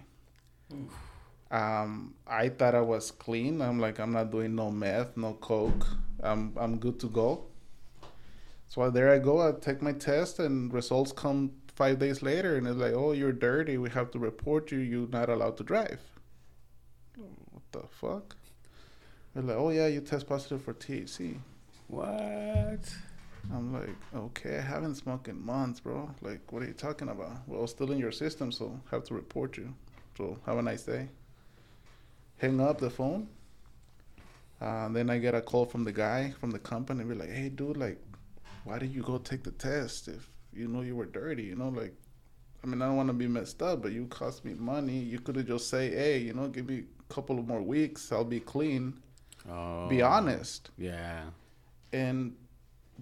Um, 1.51 2.15
I 2.27 2.49
thought 2.49 2.75
I 2.75 2.81
was 2.81 3.11
clean. 3.11 3.63
I'm 3.63 3.79
like, 3.79 3.99
I'm 3.99 4.13
not 4.13 4.31
doing 4.31 4.55
no 4.55 4.71
meth, 4.71 5.17
no 5.17 5.35
coke. 5.35 5.87
I'm 6.23 6.53
I'm 6.57 6.79
good 6.79 7.01
to 7.01 7.09
go. 7.09 7.47
So 8.69 8.91
there 8.91 9.13
I 9.13 9.19
go. 9.19 9.47
I 9.47 9.53
take 9.53 9.83
my 9.83 9.93
test, 9.93 10.39
and 10.39 10.73
results 10.73 11.13
come 11.13 11.53
five 11.77 11.99
days 11.99 12.23
later, 12.23 12.57
and 12.57 12.67
it's 12.67 12.79
like, 12.79 12.95
oh, 12.95 13.13
you're 13.13 13.33
dirty. 13.33 13.77
We 13.77 13.91
have 13.91 14.11
to 14.13 14.19
report 14.19 14.73
you. 14.73 14.79
You're 14.79 15.09
not 15.09 15.29
allowed 15.29 15.59
to 15.59 15.63
drive. 15.63 16.01
What 17.17 17.63
the 17.71 17.87
fuck? 17.89 18.35
They're 19.35 19.45
like, 19.45 19.57
oh 19.57 19.71
yeah, 19.71 19.87
you 19.87 20.01
test 20.01 20.27
positive 20.27 20.63
for 20.63 20.73
THC. 20.73 21.37
What? 21.89 22.91
I'm 23.53 23.73
like, 23.73 23.95
okay, 24.15 24.57
I 24.57 24.61
haven't 24.61 24.97
smoked 24.97 25.29
in 25.29 25.41
months, 25.45 25.79
bro. 25.79 26.11
Like, 26.23 26.51
what 26.51 26.63
are 26.63 26.67
you 26.67 26.73
talking 26.73 27.11
about? 27.11 27.47
Well, 27.47 27.67
still 27.67 27.93
in 27.93 27.99
your 27.99 28.11
system, 28.11 28.51
so 28.51 28.81
have 28.91 29.05
to 29.05 29.15
report 29.15 29.57
you. 29.57 29.73
So 30.17 30.39
have 30.47 30.59
a 30.59 30.63
nice 30.63 30.83
day. 30.83 31.09
Hang 32.39 32.61
up 32.61 32.79
the 32.79 32.91
phone. 32.91 33.29
Uh, 34.61 34.89
then 34.89 35.11
I 35.11 35.19
get 35.19 35.35
a 35.35 35.43
call 35.43 35.67
from 35.67 35.85
the 35.85 35.93
guy 35.93 36.33
from 36.41 36.51
the 36.51 36.59
company. 36.59 37.05
Be 37.05 37.15
like, 37.15 37.31
hey, 37.31 37.51
dude, 37.51 37.77
like, 37.77 38.01
why 38.65 38.79
did 38.79 38.93
you 38.93 39.03
go 39.03 39.19
take 39.19 39.45
the 39.45 39.53
test 39.53 40.09
if 40.09 40.29
you 40.57 40.69
know 40.69 40.83
you 40.83 40.97
were 40.97 41.07
dirty? 41.07 41.45
You 41.45 41.57
know, 41.57 41.69
like, 41.69 41.95
I 42.63 42.67
mean, 42.67 42.83
I 42.83 42.87
don't 42.87 42.97
want 42.97 43.09
to 43.09 43.15
be 43.15 43.27
messed 43.29 43.63
up, 43.63 43.83
but 43.83 43.93
you 43.93 44.07
cost 44.07 44.45
me 44.45 44.55
money. 44.55 44.99
You 44.99 45.19
could 45.19 45.37
have 45.37 45.47
just 45.47 45.69
say, 45.71 45.91
hey, 45.91 46.19
you 46.19 46.33
know, 46.35 46.49
give 46.49 46.69
me 46.69 46.85
a 47.09 47.15
couple 47.15 47.39
of 47.39 47.47
more 47.47 47.63
weeks. 47.63 48.11
I'll 48.13 48.25
be 48.25 48.41
clean. 48.41 48.95
Oh. 49.51 49.89
Be 49.89 50.03
honest. 50.03 50.71
Yeah. 50.79 51.25
And 51.93 52.35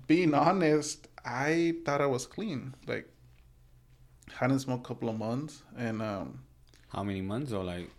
being 0.06 0.34
honest, 0.34 1.08
I 1.24 1.76
thought 1.84 2.00
I 2.00 2.06
was 2.06 2.26
clean. 2.26 2.74
Like, 2.86 3.08
hadn't 4.32 4.60
smoked 4.60 4.84
a 4.84 4.88
couple 4.88 5.08
of 5.08 5.18
months, 5.18 5.62
and 5.76 6.02
um, 6.02 6.40
How 6.88 7.02
many 7.02 7.20
months 7.22 7.52
or 7.52 7.64
like? 7.64 7.90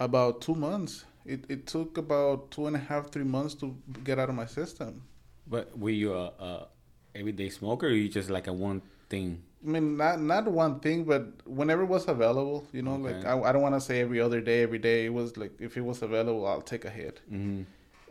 about 0.00 0.40
two 0.40 0.54
months. 0.54 1.04
It 1.24 1.44
it 1.48 1.66
took 1.66 1.96
about 1.98 2.50
two 2.50 2.66
and 2.66 2.76
a 2.76 2.78
half, 2.78 3.10
three 3.10 3.24
months 3.24 3.54
to 3.56 3.76
get 4.04 4.18
out 4.18 4.28
of 4.28 4.34
my 4.34 4.46
system. 4.46 5.02
But 5.46 5.76
were 5.78 5.90
you 5.90 6.14
a, 6.14 6.26
a 6.26 6.68
everyday 7.14 7.48
smoker 7.50 7.86
or 7.86 7.90
you 7.90 8.08
just 8.08 8.30
like 8.30 8.46
a 8.46 8.52
one 8.52 8.82
thing? 9.08 9.42
I 9.66 9.70
mean, 9.70 9.96
not 9.96 10.20
not 10.20 10.46
one 10.46 10.80
thing, 10.80 11.04
but 11.04 11.26
whenever 11.46 11.82
it 11.82 11.88
was 11.88 12.06
available, 12.08 12.66
you 12.72 12.82
know, 12.82 12.96
like 12.96 13.24
I, 13.24 13.38
I 13.40 13.52
don't 13.52 13.62
want 13.62 13.74
to 13.74 13.80
say 13.80 14.00
every 14.00 14.20
other 14.20 14.40
day, 14.40 14.62
every 14.62 14.78
day. 14.78 15.06
It 15.06 15.12
was 15.14 15.36
like 15.36 15.52
if 15.60 15.76
it 15.76 15.80
was 15.80 16.02
available, 16.02 16.46
I'll 16.46 16.60
take 16.62 16.84
a 16.84 16.90
hit. 16.90 17.20
Mm-hmm. 17.32 17.62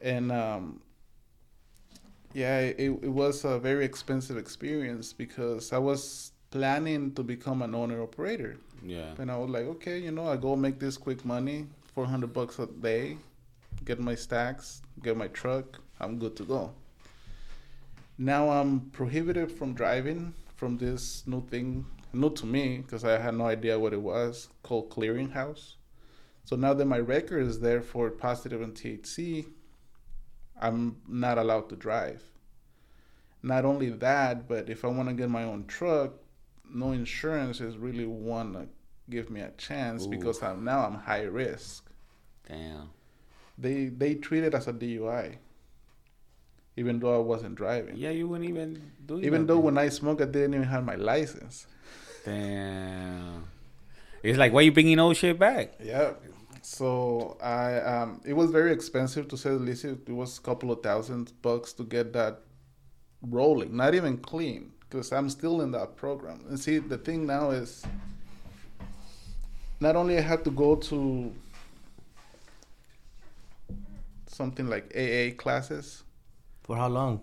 and 0.02 0.32
um, 0.32 0.82
yeah, 2.34 2.60
it, 2.60 2.78
it 2.80 3.10
was 3.12 3.46
a 3.46 3.60
very 3.60 3.86
expensive 3.86 4.38
experience 4.38 5.14
because 5.14 5.72
I 5.72 5.78
was 5.78 6.32
planning 6.50 7.14
to 7.14 7.24
become 7.24 7.62
an 7.62 7.76
owner 7.76 8.02
operator, 8.02 8.58
Yeah. 8.84 9.14
and 9.20 9.30
I 9.32 9.38
was 9.38 9.50
like, 9.50 9.66
okay, 9.76 10.00
you 10.00 10.12
know, 10.12 10.28
I 10.28 10.38
go 10.38 10.56
make 10.56 10.80
this 10.80 10.98
quick 10.98 11.24
money, 11.26 11.68
four 11.94 12.06
hundred 12.06 12.34
bucks 12.34 12.58
a 12.60 12.66
day, 12.66 13.18
get 13.86 14.00
my 14.00 14.16
stacks, 14.16 14.82
get 15.04 15.16
my 15.18 15.28
truck, 15.28 15.80
I'm 16.00 16.18
good 16.18 16.36
to 16.38 16.44
go. 16.44 16.72
Now 18.18 18.50
I'm 18.50 18.90
prohibited 18.92 19.52
from 19.52 19.74
driving 19.74 20.34
from 20.56 20.78
this 20.78 21.24
new 21.26 21.42
thing, 21.48 21.86
new 22.14 22.30
to 22.32 22.46
me 22.46 22.78
because 22.78 23.04
I 23.04 23.18
had 23.18 23.36
no 23.36 23.46
idea 23.46 23.80
what 23.80 23.94
it 23.94 24.02
was 24.02 24.50
called 24.62 24.90
clearinghouse. 24.90 25.76
So 26.46 26.56
now 26.56 26.74
that 26.74 26.86
my 26.86 27.00
record 27.00 27.48
is 27.48 27.60
there 27.60 27.82
for 27.82 28.10
positive 28.12 28.62
and 28.62 28.74
THC, 28.74 29.48
I'm 30.62 30.98
not 31.08 31.38
allowed 31.38 31.70
to 31.70 31.76
drive. 31.76 32.24
Not 33.42 33.66
only 33.66 33.90
that, 33.90 34.48
but 34.48 34.70
if 34.70 34.86
I 34.86 34.88
want 34.88 35.10
to 35.10 35.16
get 35.16 35.30
my 35.30 35.44
own 35.44 35.66
truck, 35.66 36.14
no 36.74 36.92
insurance 36.92 37.60
is 37.62 37.78
really 37.78 38.06
want 38.06 38.54
to 38.54 38.68
give 39.10 39.30
me 39.30 39.42
a 39.42 39.52
chance 39.52 40.06
Ooh. 40.06 40.10
because 40.10 40.42
I'm 40.42 40.64
now 40.64 40.86
I'm 40.86 40.96
high 40.96 41.24
risk. 41.24 41.90
Damn. 42.48 42.90
They 43.58 43.86
they 43.88 44.16
treat 44.16 44.44
it 44.44 44.54
as 44.54 44.68
a 44.68 44.74
DUI, 44.74 45.38
even 46.76 47.00
though 47.00 47.16
I 47.16 47.20
wasn't 47.20 47.56
driving. 47.56 47.96
Yeah, 47.96 48.10
you 48.10 48.28
wouldn't 48.28 48.50
even 48.50 48.92
do 49.06 49.20
Even 49.20 49.46
though 49.46 49.60
when 49.60 49.78
I 49.78 49.90
smoked, 49.90 50.22
I 50.22 50.26
didn't 50.26 50.56
even 50.56 50.68
have 50.68 50.84
my 50.84 50.96
license. 50.96 51.68
Damn. 52.26 53.46
It's 54.24 54.38
like, 54.38 54.54
why 54.54 54.62
you 54.62 54.72
bringing 54.72 55.00
old 55.00 55.18
shit 55.18 55.38
back? 55.38 55.74
Yeah. 55.84 56.14
So 56.62 57.38
I 57.44 57.76
um 57.82 58.22
it 58.26 58.34
was 58.34 58.50
very 58.50 58.72
expensive 58.72 59.28
to 59.28 59.38
say 59.38 59.50
the 59.50 59.58
least. 59.58 59.84
It 59.84 60.10
was 60.10 60.38
a 60.38 60.42
couple 60.42 60.72
of 60.72 60.82
thousand 60.82 61.34
bucks 61.42 61.74
to 61.74 61.84
get 61.84 62.14
that 62.14 62.40
rolling, 63.22 63.76
not 63.76 63.94
even 63.94 64.18
clean, 64.18 64.72
because 64.80 65.12
I'm 65.12 65.30
still 65.30 65.62
in 65.62 65.72
that 65.72 65.98
program. 65.98 66.46
And 66.48 66.58
see, 66.58 66.80
the 66.80 66.98
thing 66.98 67.26
now 67.26 67.52
is, 67.52 67.84
not 69.82 69.98
only 69.98 70.18
I 70.18 70.22
had 70.22 70.46
to 70.46 70.52
go 70.52 70.76
to 70.76 71.34
something 74.28 74.68
like 74.68 74.94
AA 74.96 75.36
classes, 75.36 76.03
For 76.64 76.76
how 76.76 76.88
long? 76.88 77.22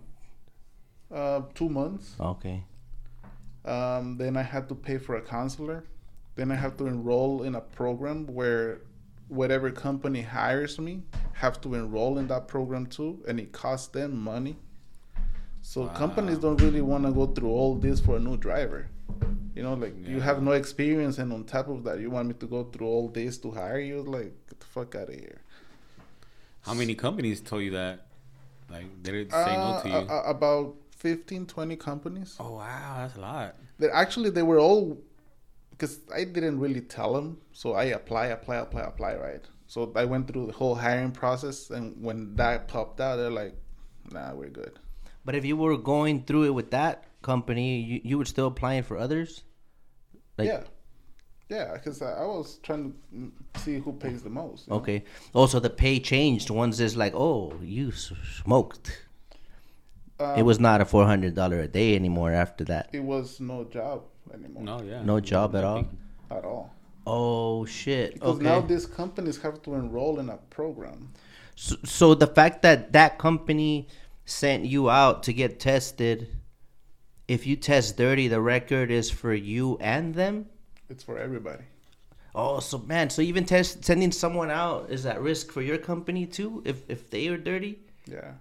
uh, 1.13 1.43
two 1.55 1.69
months. 1.69 2.15
Okay. 2.21 2.63
Um, 3.65 4.17
then 4.17 4.37
I 4.37 4.43
had 4.43 4.69
to 4.69 4.75
pay 4.75 4.99
for 4.99 5.17
a 5.17 5.23
counselor. 5.23 5.85
Then 6.37 6.51
I 6.51 6.55
have 6.55 6.77
to 6.79 6.87
enroll 6.87 7.43
in 7.43 7.55
a 7.55 7.61
program 7.61 8.27
where 8.27 8.83
whatever 9.29 9.71
company 9.71 10.23
hires 10.23 10.79
me 10.79 11.03
have 11.35 11.61
to 11.61 11.75
enroll 11.75 12.19
in 12.19 12.27
that 12.29 12.49
program 12.49 12.87
too, 12.87 13.23
and 13.29 13.39
it 13.39 13.53
costs 13.53 13.89
them 13.89 14.19
money. 14.19 14.57
So 15.63 15.87
companies 15.89 16.39
don't 16.39 16.61
really 16.61 16.81
want 16.81 17.05
to 17.05 17.13
go 17.13 17.27
through 17.27 17.51
all 17.51 17.75
this 17.75 18.01
for 18.01 18.17
a 18.17 18.21
new 18.21 18.37
driver. 18.37 18.89
You 19.55 19.63
know, 19.63 19.75
like 19.75 19.95
you 20.07 20.21
have 20.21 20.43
no 20.43 20.53
experience, 20.53 21.19
and 21.19 21.33
on 21.33 21.45
top 21.45 21.69
of 21.69 21.85
that, 21.85 22.01
you 22.01 22.11
want 22.11 22.29
me 22.29 22.35
to 22.35 22.47
go 22.47 22.65
through 22.65 22.87
all 22.87 23.09
this 23.09 23.37
to 23.39 23.51
hire 23.51 23.81
you? 23.81 24.01
Like, 24.01 24.33
get 24.49 24.61
the 24.61 24.67
fuck 24.67 24.95
out 24.95 25.09
of 25.09 25.15
here. 25.15 25.43
How 26.63 26.73
many 26.73 26.95
companies 26.95 27.41
told 27.41 27.63
you 27.63 27.73
that? 27.73 28.07
Like, 28.71 29.03
they 29.03 29.13
didn't 29.13 29.33
say 29.33 29.57
no 29.57 29.81
to 29.83 29.89
you? 29.89 29.95
Uh, 29.95 30.07
uh, 30.21 30.23
about 30.27 30.77
15, 30.97 31.47
20 31.47 31.77
companies. 31.77 32.37
oh, 32.41 32.55
wow. 32.57 32.95
That's 32.99 33.17
a 33.17 33.21
lot. 33.21 33.57
that 33.79 33.91
actually 33.93 34.31
they 34.31 34.43
were 34.43 34.59
all 34.59 34.99
because 35.71 36.01
I 36.15 36.25
didn't 36.25 36.61
really 36.61 36.83
tell 36.83 37.15
them, 37.15 37.39
so 37.53 37.73
I 37.73 37.85
apply, 37.85 38.27
apply, 38.27 38.57
apply, 38.57 38.83
apply, 38.83 39.15
right? 39.17 39.41
So 39.67 39.91
I 39.97 40.05
went 40.05 40.29
through 40.29 40.49
the 40.49 40.53
whole 40.53 40.75
hiring 40.75 41.11
process, 41.13 41.71
and 41.71 41.97
when 42.03 42.37
that 42.37 42.69
popped 42.69 43.01
out, 43.01 43.17
they're 43.17 43.31
like, 43.31 43.55
"Nah, 44.13 44.35
we're 44.35 44.51
good." 44.51 44.79
But 45.25 45.35
if 45.37 45.45
you 45.47 45.57
were 45.57 45.79
going 45.79 46.25
through 46.25 46.45
it 46.45 46.51
with 46.51 46.71
that 46.73 47.05
company, 47.23 47.81
you, 47.81 48.01
you 48.05 48.19
were 48.19 48.27
still 48.27 48.49
applying 48.49 48.83
for 48.83 48.99
others? 48.99 49.43
Like- 50.37 50.49
yeah, 50.49 50.65
yeah, 51.51 51.75
because 51.75 52.01
I, 52.01 52.13
I 52.13 52.25
was 52.25 52.59
trying 52.63 52.95
to 53.13 53.61
see 53.61 53.79
who 53.79 53.93
pays 53.93 54.23
the 54.23 54.31
most. 54.31 54.67
you 54.67 54.73
know? 54.73 54.79
Okay. 54.79 55.05
Also, 55.35 55.59
the 55.61 55.69
pay 55.71 55.99
changed. 55.99 56.49
Once 56.49 56.81
is 56.81 56.97
like, 56.97 57.13
oh, 57.15 57.53
you 57.63 57.91
smoked. 57.93 59.07
Um, 60.21 60.39
it 60.39 60.43
was 60.43 60.61
not 60.61 60.81
a 60.81 60.85
four 60.85 61.07
hundred 61.07 61.35
dollar 61.35 61.61
a 61.61 61.69
day 61.69 61.97
anymore 61.97 62.31
after 62.33 62.63
that. 62.65 62.91
It 62.93 63.03
was 63.03 63.41
no 63.41 63.65
job 63.65 64.03
anymore 64.33 64.63
No, 64.63 64.83
yeah. 64.83 65.03
No 65.03 65.19
job 65.19 65.57
at 65.57 65.65
all. 65.65 65.87
at 66.31 66.45
all 66.45 66.75
Oh 67.07 67.65
shit. 67.65 68.15
because 68.15 68.37
okay. 68.37 68.45
now 68.45 68.61
these 68.61 68.87
companies 68.87 69.41
have 69.41 69.63
to 69.63 69.75
enroll 69.75 70.21
in 70.21 70.29
a 70.29 70.37
program. 70.37 71.13
So, 71.57 71.77
so 71.85 72.15
the 72.15 72.27
fact 72.27 72.63
that 72.63 72.93
that 72.93 73.19
company 73.19 73.89
sent 74.27 74.67
you 74.67 74.91
out 74.91 75.23
to 75.25 75.33
get 75.33 75.59
tested, 75.59 76.29
if 77.27 77.47
you 77.47 77.57
test 77.57 77.97
dirty, 77.97 78.29
the 78.29 78.41
record 78.41 78.91
is 78.91 79.11
for 79.11 79.33
you 79.35 79.79
and 79.81 80.15
them. 80.15 80.47
It's 80.91 81.03
for 81.05 81.19
everybody. 81.19 81.65
Oh, 82.35 82.61
so 82.61 82.79
man, 82.79 83.11
so 83.11 83.23
even 83.23 83.45
test 83.45 83.85
sending 83.85 84.13
someone 84.13 84.51
out 84.51 84.91
is 84.91 85.07
at 85.07 85.21
risk 85.21 85.51
for 85.53 85.63
your 85.63 85.79
company 85.79 86.27
too 86.27 86.63
if 86.67 86.83
if 86.89 87.09
they 87.11 87.29
are 87.29 87.39
dirty. 87.39 87.79
Yeah. 88.07 88.33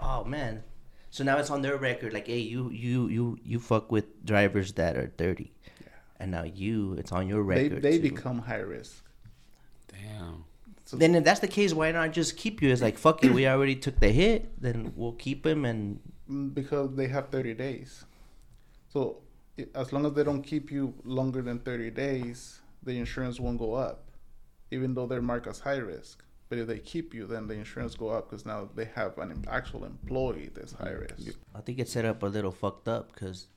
Oh 0.00 0.24
man, 0.24 0.62
so 1.10 1.24
now 1.24 1.38
it's 1.38 1.50
on 1.50 1.62
their 1.62 1.76
record 1.76 2.12
like, 2.12 2.26
hey, 2.26 2.38
you 2.38 2.70
you 2.70 3.08
you 3.08 3.38
you 3.42 3.58
fuck 3.58 3.90
with 3.90 4.24
drivers 4.24 4.72
that 4.74 4.96
are 4.96 5.08
dirty, 5.16 5.52
Yeah. 5.80 5.88
and 6.20 6.30
now 6.30 6.44
you, 6.44 6.94
it's 6.94 7.12
on 7.12 7.28
your 7.28 7.42
record. 7.42 7.82
they 7.82 7.96
too. 7.98 8.02
become 8.10 8.38
high 8.40 8.64
risk. 8.64 9.02
Damn. 9.88 10.44
So 10.84 10.96
Then 10.96 11.14
if 11.16 11.24
that's 11.24 11.40
the 11.40 11.48
case, 11.48 11.74
why 11.74 11.92
not 11.92 12.12
just 12.12 12.36
keep 12.38 12.62
you? 12.62 12.70
It's 12.72 12.80
like 12.80 12.96
fuck 12.96 13.22
it, 13.24 13.32
we 13.32 13.46
already 13.46 13.76
took 13.76 14.00
the 14.00 14.08
hit. 14.10 14.60
Then 14.60 14.92
we'll 14.96 15.12
keep 15.12 15.44
him 15.46 15.64
and 15.64 16.00
Mm, 16.30 16.52
because 16.54 16.94
they 16.94 17.08
have 17.08 17.28
30 17.30 17.54
days. 17.54 18.04
So 18.92 19.20
as 19.74 19.92
long 19.92 20.06
as 20.06 20.12
they 20.12 20.24
don't 20.24 20.42
keep 20.42 20.70
you 20.70 20.94
longer 21.04 21.42
than 21.42 21.58
30 21.58 21.90
days, 21.90 22.60
the 22.82 22.98
insurance 22.98 23.40
won't 23.40 23.58
go 23.58 23.74
up, 23.74 24.04
even 24.70 24.94
though 24.94 25.06
they're 25.06 25.22
marked 25.22 25.46
as 25.46 25.60
high 25.60 25.76
risk. 25.76 26.24
But 26.48 26.58
if 26.58 26.66
they 26.66 26.78
keep 26.78 27.12
you, 27.12 27.26
then 27.26 27.46
the 27.46 27.54
insurance 27.54 27.94
go 27.94 28.08
up 28.08 28.30
because 28.30 28.46
now 28.46 28.68
they 28.74 28.86
have 28.94 29.18
an 29.18 29.44
actual 29.50 29.84
employee 29.84 30.50
that's 30.54 30.72
high 30.72 30.90
risk. 30.90 31.36
I 31.54 31.60
think 31.60 31.78
it's 31.78 31.92
set 31.92 32.04
up 32.06 32.22
a 32.22 32.26
little 32.26 32.52
fucked 32.52 32.88
up 32.88 33.12
because 33.12 33.48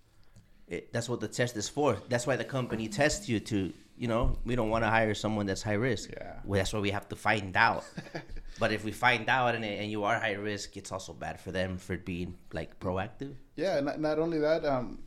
that's 0.92 1.08
what 1.08 1.20
the 1.22 1.28
test 1.28 1.56
is 1.56 1.70
for. 1.70 1.98
That's 2.10 2.28
why 2.28 2.36
the 2.36 2.44
company 2.44 2.88
tests 2.88 3.30
you 3.30 3.40
to, 3.42 3.72
you 3.98 4.08
know, 4.08 4.38
we 4.44 4.56
don't 4.56 4.70
want 4.70 4.84
to 4.84 4.90
hire 4.90 5.14
someone 5.14 5.46
that's 5.46 5.62
high 5.62 5.74
risk. 5.74 6.12
Yeah. 6.12 6.40
Well, 6.44 6.58
that's 6.58 6.74
why 6.74 6.80
we 6.80 6.92
have 6.92 7.08
to 7.10 7.16
find 7.16 7.56
out. 7.56 7.86
but 8.60 8.74
if 8.74 8.84
we 8.84 8.92
find 8.92 9.30
out 9.30 9.56
and, 9.56 9.64
and 9.64 9.90
you 9.90 10.04
are 10.04 10.20
high 10.20 10.34
risk, 10.34 10.76
it's 10.76 10.92
also 10.92 11.14
bad 11.14 11.40
for 11.40 11.52
them 11.52 11.78
for 11.78 11.98
being 11.98 12.38
like 12.52 12.80
proactive. 12.80 13.36
Yeah, 13.56 13.80
not, 13.80 14.02
not 14.02 14.20
only 14.20 14.40
that, 14.40 14.66
um, 14.66 15.00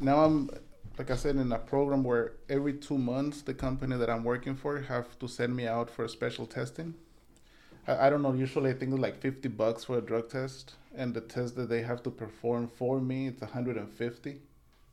now 0.00 0.24
I'm, 0.24 0.50
like 0.98 1.10
I 1.10 1.16
said, 1.16 1.36
in 1.36 1.50
a 1.52 1.58
program 1.58 2.04
where 2.04 2.32
every 2.48 2.74
two 2.74 2.98
months 2.98 3.42
the 3.42 3.54
company 3.54 3.96
that 3.96 4.10
I'm 4.10 4.24
working 4.24 4.54
for 4.56 4.80
have 4.82 5.18
to 5.18 5.28
send 5.28 5.54
me 5.56 5.66
out 5.66 5.90
for 5.90 6.06
special 6.08 6.46
testing. 6.46 6.94
I, 7.86 8.06
I 8.06 8.10
don't 8.10 8.22
know, 8.22 8.32
usually 8.32 8.70
I 8.70 8.74
think 8.74 8.92
it's 8.92 9.00
like 9.00 9.20
50 9.20 9.48
bucks 9.50 9.84
for 9.84 9.98
a 9.98 10.00
drug 10.00 10.28
test, 10.30 10.74
and 10.96 11.12
the 11.14 11.20
test 11.20 11.56
that 11.56 11.68
they 11.68 11.82
have 11.82 12.02
to 12.04 12.10
perform 12.10 12.68
for 12.68 13.00
me, 13.00 13.26
it's 13.28 13.40
150, 13.42 14.40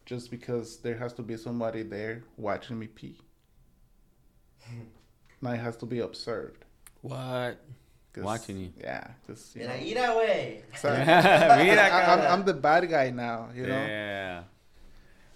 just 0.05 0.31
because 0.31 0.77
there 0.77 0.97
has 0.97 1.13
to 1.13 1.21
be 1.21 1.37
somebody 1.37 1.83
there 1.83 2.23
watching 2.37 2.77
me 2.79 2.87
pee. 2.87 3.17
now 5.41 5.51
it 5.51 5.59
has 5.59 5.77
to 5.77 5.85
be 5.85 5.99
observed. 5.99 6.65
What? 7.01 7.57
'cause- 8.13 8.23
Watching 8.23 8.57
you. 8.59 8.73
Yeah, 8.79 9.07
because, 9.21 9.55
you 9.55 9.67
know, 9.67 9.75
eat 9.81 9.95
away. 9.97 10.63
so- 10.75 10.89
Mira, 10.93 11.81
I, 11.81 12.13
I'm. 12.13 12.19
I'm 12.39 12.45
the 12.45 12.53
bad 12.53 12.89
guy 12.89 13.09
now, 13.09 13.49
you 13.55 13.63
know? 13.67 13.85
Yeah. 13.85 14.43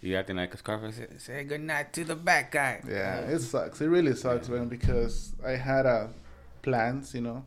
You 0.06 0.18
acting 0.18 0.36
like 0.36 0.56
Scarface. 0.56 0.98
Say, 0.98 1.08
say 1.18 1.44
good 1.46 1.62
night 1.62 1.92
to 1.94 2.04
the 2.04 2.16
back 2.16 2.52
guy. 2.52 2.80
Yeah, 2.88 3.22
it 3.22 3.40
sucks. 3.40 3.82
It 3.82 3.88
really 3.88 4.14
sucks, 4.14 4.48
man, 4.50 4.68
because 4.68 5.34
I 5.44 5.54
had 5.54 5.88
uh, 5.88 6.10
plans, 6.62 7.16
you 7.16 7.22
know, 7.22 7.44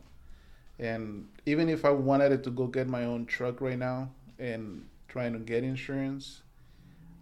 and 0.77 1.29
even 1.45 1.69
if 1.69 1.85
I 1.85 1.91
wanted 1.91 2.43
to 2.43 2.51
go 2.51 2.67
get 2.67 2.89
my 2.89 3.05
own 3.05 3.25
truck 3.25 3.61
right 3.61 3.79
now 3.79 4.09
and 4.37 4.85
trying 5.07 5.31
to 5.31 5.39
get 5.39 5.63
insurance, 5.63 6.41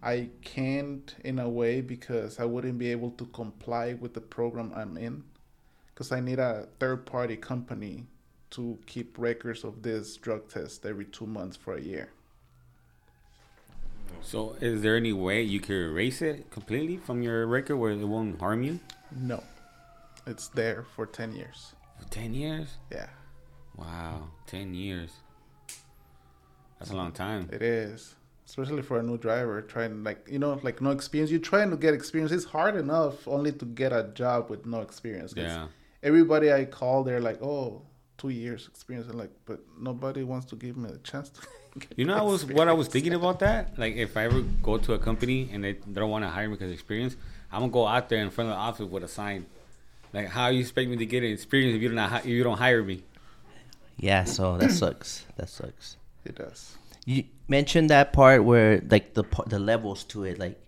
I 0.02 0.30
can't 0.42 1.14
in 1.22 1.38
a 1.38 1.48
way 1.48 1.82
because 1.82 2.40
I 2.40 2.44
wouldn't 2.44 2.78
be 2.78 2.90
able 2.90 3.12
to 3.12 3.24
comply 3.26 3.94
with 3.94 4.14
the 4.14 4.20
program 4.20 4.72
I'm 4.74 4.96
in, 4.96 5.22
because 5.94 6.10
I 6.10 6.18
need 6.18 6.40
a 6.40 6.66
third 6.80 7.06
party 7.06 7.36
company 7.36 8.06
to 8.50 8.76
keep 8.86 9.16
records 9.16 9.62
of 9.62 9.82
this 9.82 10.16
drug 10.16 10.48
test 10.48 10.84
every 10.84 11.04
two 11.04 11.26
months 11.26 11.56
for 11.56 11.74
a 11.74 11.80
year. 11.80 12.10
So, 14.22 14.56
is 14.60 14.82
there 14.82 14.96
any 14.96 15.12
way 15.12 15.42
you 15.42 15.60
could 15.60 15.76
erase 15.90 16.20
it 16.22 16.50
completely 16.50 16.96
from 16.98 17.22
your 17.22 17.46
record 17.46 17.76
where 17.76 17.92
it 17.92 18.04
won't 18.04 18.38
harm 18.38 18.62
you 18.62 18.80
No, 19.10 19.42
it's 20.26 20.48
there 20.48 20.84
for 20.94 21.06
ten 21.06 21.34
years. 21.34 21.72
for 21.98 22.08
ten 22.10 22.34
years? 22.34 22.76
Yeah, 22.92 23.08
Wow, 23.76 24.28
ten 24.46 24.74
years. 24.74 25.10
That's 26.78 26.90
a 26.90 26.96
long 26.96 27.12
time. 27.12 27.48
It 27.52 27.62
is, 27.62 28.14
especially 28.46 28.82
for 28.82 28.98
a 28.98 29.02
new 29.02 29.18
driver 29.18 29.62
trying 29.62 30.04
like 30.04 30.26
you 30.30 30.38
know 30.38 30.60
like 30.62 30.80
no 30.80 30.90
experience. 30.90 31.30
You're 31.30 31.40
trying 31.40 31.70
to 31.70 31.76
get 31.76 31.94
experience. 31.94 32.30
It's 32.32 32.44
hard 32.44 32.76
enough 32.76 33.26
only 33.26 33.52
to 33.52 33.64
get 33.64 33.92
a 33.92 34.10
job 34.14 34.50
with 34.50 34.66
no 34.66 34.80
experience. 34.82 35.32
Yeah. 35.36 35.68
Everybody 36.02 36.52
I 36.52 36.64
call, 36.66 37.02
they're 37.02 37.20
like, 37.20 37.42
oh, 37.42 37.82
two 38.18 38.28
years 38.28 38.68
experience. 38.68 39.08
I'm 39.10 39.18
like, 39.18 39.32
but 39.46 39.60
nobody 39.80 40.22
wants 40.22 40.46
to 40.46 40.56
give 40.56 40.76
me 40.76 40.90
a 40.90 40.98
chance 40.98 41.30
to. 41.30 41.40
Get 41.78 41.98
You 41.98 42.04
know, 42.04 42.16
I 42.16 42.22
was 42.22 42.44
what 42.44 42.68
I 42.68 42.72
was 42.72 42.88
thinking 42.88 43.14
about 43.14 43.40
that. 43.40 43.78
Like, 43.78 43.96
if 43.96 44.16
I 44.16 44.24
ever 44.24 44.42
go 44.62 44.78
to 44.78 44.94
a 44.94 44.98
company 44.98 45.48
and 45.52 45.62
they, 45.62 45.72
they 45.72 46.00
don't 46.00 46.10
want 46.10 46.24
to 46.24 46.28
hire 46.28 46.48
me 46.48 46.54
because 46.54 46.68
of 46.68 46.74
experience, 46.74 47.16
I'm 47.52 47.60
gonna 47.60 47.72
go 47.72 47.86
out 47.86 48.08
there 48.08 48.22
in 48.22 48.30
front 48.30 48.50
of 48.50 48.56
the 48.56 48.60
office 48.60 48.86
with 48.86 49.04
a 49.04 49.08
sign. 49.08 49.46
Like, 50.12 50.28
how 50.28 50.48
you 50.48 50.60
expect 50.60 50.88
me 50.88 50.96
to 50.96 51.06
get 51.06 51.22
an 51.22 51.32
experience 51.32 51.76
if 51.76 51.82
you 51.82 51.94
don't 51.94 52.12
if 52.14 52.26
you 52.26 52.42
don't 52.42 52.58
hire 52.58 52.82
me? 52.82 53.02
Yeah, 53.98 54.24
so 54.24 54.56
that 54.58 54.70
sucks. 54.70 55.26
That 55.36 55.48
sucks. 55.48 55.96
It 56.24 56.36
does. 56.36 56.76
You 57.04 57.24
mentioned 57.48 57.90
that 57.90 58.12
part 58.12 58.44
where 58.44 58.82
like 58.90 59.14
the 59.14 59.24
the 59.46 59.58
levels 59.58 60.04
to 60.04 60.24
it, 60.24 60.38
like 60.38 60.60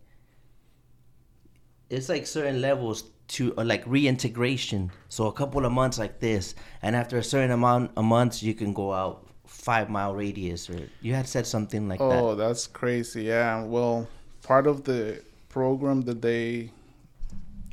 it's 1.88 2.08
like 2.08 2.26
certain 2.26 2.60
levels 2.60 3.04
to 3.28 3.54
uh, 3.56 3.64
like 3.64 3.84
reintegration. 3.86 4.90
So 5.08 5.26
a 5.26 5.32
couple 5.32 5.64
of 5.64 5.72
months 5.72 5.98
like 5.98 6.20
this, 6.20 6.54
and 6.82 6.96
after 6.96 7.18
a 7.18 7.22
certain 7.22 7.50
amount 7.50 7.92
of 7.96 8.04
months, 8.04 8.42
you 8.42 8.54
can 8.54 8.72
go 8.72 8.92
out 8.92 9.29
five 9.50 9.90
mile 9.90 10.14
radius, 10.14 10.70
or 10.70 10.88
you 11.02 11.12
had 11.14 11.26
said 11.28 11.46
something 11.46 11.88
like 11.88 12.00
Oh, 12.00 12.08
that. 12.08 12.22
Oh, 12.22 12.34
that's 12.34 12.66
crazy. 12.66 13.24
Yeah. 13.24 13.62
Well, 13.64 14.08
part 14.42 14.66
of 14.66 14.84
the 14.84 15.22
program 15.48 16.02
that 16.02 16.22
they 16.22 16.70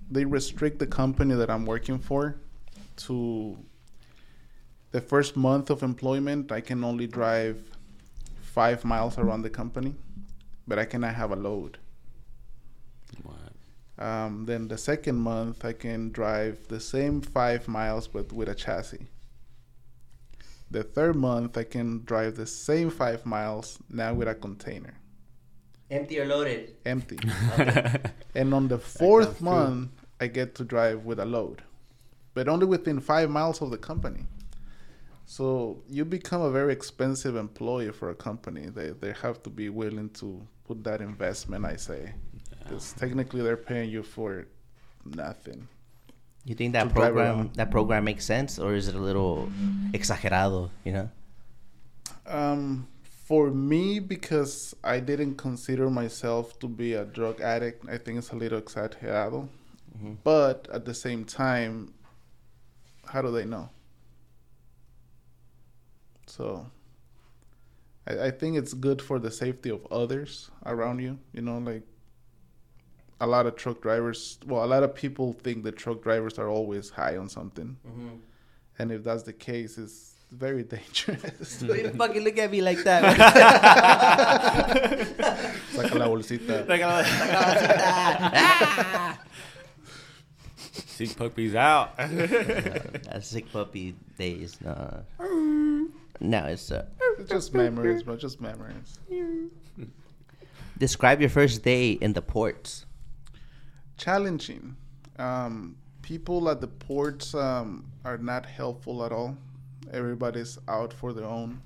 they 0.09 0.25
restrict 0.25 0.79
the 0.79 0.87
company 0.87 1.35
that 1.35 1.49
I'm 1.49 1.65
working 1.65 1.99
for 1.99 2.35
to 3.05 3.57
the 4.91 5.01
first 5.01 5.35
month 5.37 5.69
of 5.69 5.83
employment. 5.83 6.51
I 6.51 6.61
can 6.61 6.83
only 6.83 7.07
drive 7.07 7.57
five 8.41 8.83
miles 8.83 9.17
around 9.17 9.43
the 9.43 9.49
company, 9.49 9.93
but 10.67 10.79
I 10.79 10.85
cannot 10.85 11.13
have 11.15 11.31
a 11.31 11.35
load. 11.35 11.77
What? 13.23 14.03
Um, 14.03 14.45
then 14.45 14.67
the 14.67 14.77
second 14.77 15.15
month, 15.17 15.63
I 15.65 15.73
can 15.73 16.11
drive 16.11 16.67
the 16.67 16.79
same 16.79 17.21
five 17.21 17.67
miles 17.67 18.07
but 18.07 18.31
with 18.33 18.49
a 18.49 18.55
chassis. 18.55 19.07
The 20.69 20.84
third 20.84 21.15
month, 21.15 21.58
I 21.58 21.63
can 21.63 22.03
drive 22.06 22.36
the 22.36 22.45
same 22.47 22.89
five 22.89 23.25
miles 23.25 23.80
now 23.89 24.13
with 24.13 24.27
a 24.27 24.36
container, 24.36 24.95
Empty 25.89 26.19
or 26.19 26.25
loaded? 26.25 26.75
empty. 26.86 27.17
and 28.36 28.53
on 28.53 28.67
the 28.67 28.77
fourth 28.77 29.38
sounds 29.38 29.38
true. 29.38 29.45
month, 29.45 29.91
I 30.19 30.27
get 30.27 30.56
to 30.56 30.65
drive 30.65 31.06
with 31.06 31.19
a 31.19 31.25
load, 31.25 31.62
but 32.34 32.47
only 32.49 32.65
within 32.65 32.99
five 32.99 33.30
miles 33.30 33.62
of 33.62 33.71
the 33.71 33.77
company. 33.77 34.25
So 35.25 35.84
you 35.89 36.06
become 36.06 36.41
a 36.41 36.51
very 36.51 36.73
expensive 36.73 37.36
employee 37.36 37.91
for 37.91 38.10
a 38.10 38.15
company. 38.15 38.67
They 38.67 38.91
they 38.91 39.13
have 39.21 39.43
to 39.43 39.49
be 39.49 39.69
willing 39.69 40.10
to 40.21 40.45
put 40.65 40.84
that 40.86 41.01
investment. 41.01 41.65
I 41.65 41.75
say, 41.77 42.13
because 42.63 42.93
technically 42.93 43.41
they're 43.41 43.58
paying 43.58 43.89
you 43.89 44.03
for 44.03 44.47
nothing. 45.06 45.67
You 46.47 46.55
think 46.55 46.71
that 46.73 46.93
program 46.93 47.51
that 47.55 47.71
program 47.71 48.05
makes 48.05 48.23
sense, 48.23 48.57
or 48.57 48.73
is 48.73 48.88
it 48.88 48.95
a 48.95 48.99
little 48.99 49.51
exagerado? 49.91 50.69
You 50.86 50.93
know. 50.93 51.10
Um, 52.25 52.88
for 53.03 53.49
me, 53.51 53.99
because 53.99 54.73
I 54.81 55.01
didn't 55.01 55.36
consider 55.36 55.89
myself 55.89 56.57
to 56.60 56.69
be 56.69 56.93
a 56.93 57.03
drug 57.03 57.41
addict, 57.41 57.89
I 57.89 57.97
think 57.97 58.17
it's 58.19 58.31
a 58.31 58.38
little 58.38 58.62
exagerado. 58.62 59.49
But 60.23 60.69
at 60.71 60.86
the 60.86 60.93
same 60.93 61.25
time, 61.25 61.93
how 63.05 63.21
do 63.21 63.31
they 63.31 63.45
know? 63.45 63.69
So, 66.27 66.67
I, 68.07 68.27
I 68.27 68.31
think 68.31 68.57
it's 68.57 68.73
good 68.73 69.01
for 69.01 69.19
the 69.19 69.31
safety 69.31 69.69
of 69.69 69.86
others 69.91 70.49
around 70.65 70.99
you. 70.99 71.19
You 71.33 71.41
know, 71.41 71.57
like 71.57 71.83
a 73.19 73.27
lot 73.27 73.45
of 73.45 73.56
truck 73.56 73.82
drivers, 73.82 74.38
well, 74.45 74.63
a 74.63 74.67
lot 74.67 74.84
of 74.84 74.93
people 74.95 75.34
think 75.34 75.63
that 75.63 75.75
truck 75.77 76.01
drivers 76.03 76.38
are 76.38 76.49
always 76.49 76.89
high 76.89 77.17
on 77.17 77.30
something. 77.30 77.77
And 78.80 78.91
if 78.91 79.03
that's 79.03 79.23
the 79.23 79.34
case, 79.34 79.77
it's 79.77 80.13
very 80.32 80.63
dangerous. 80.75 81.63
fucking 81.97 82.23
look 82.23 82.38
at 82.38 82.51
me 82.51 82.62
like 82.62 82.84
that. 82.84 83.17
Saca 85.73 85.97
la 85.97 86.08
bolsita. 86.08 86.65
Sick 90.73 91.15
puppies 91.15 91.56
out. 91.56 91.95
That's 91.97 93.27
sick 93.27 93.51
puppy 93.51 93.95
days. 94.17 94.58
No, 94.62 95.03
no, 96.19 96.45
it's 96.45 96.71
uh, 96.71 96.86
It's 97.19 97.30
just 97.30 97.53
memories, 97.53 98.03
bro. 98.03 98.17
Just 98.17 98.41
memories. 98.41 98.99
describe 100.77 101.21
your 101.21 101.30
first 101.30 101.63
day 101.63 101.91
in 101.91 102.13
the 102.13 102.21
ports. 102.21 102.86
Challenging. 103.97 104.75
Um, 105.17 105.75
people 106.01 106.49
at 106.49 106.62
the 106.62 106.67
ports 106.67 107.33
um, 107.33 107.86
are 108.05 108.17
not 108.17 108.45
helpful 108.45 109.03
at 109.03 109.12
all. 109.12 109.36
everybody's 109.91 110.57
out 110.67 110.93
for 110.93 111.13
their 111.13 111.25
own. 111.25 111.62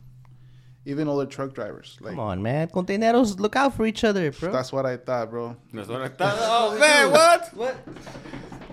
Even 0.86 1.08
other 1.08 1.26
truck 1.28 1.54
drivers. 1.54 1.98
Like 2.02 2.12
Come 2.16 2.20
on, 2.20 2.42
man. 2.42 2.68
Containeros 2.70 3.40
look 3.40 3.56
out 3.56 3.76
for 3.76 3.86
each 3.86 4.04
other, 4.04 4.32
bro. 4.32 4.52
that's 4.52 4.72
what 4.74 4.86
I 4.86 4.98
thought, 4.98 5.30
bro. 5.30 5.56
That's 5.74 5.88
what 5.90 6.02
I 6.02 6.08
thought. 6.08 6.36
Oh 6.40 6.80
man, 6.84 7.12
what? 7.12 7.50
what? 7.56 7.76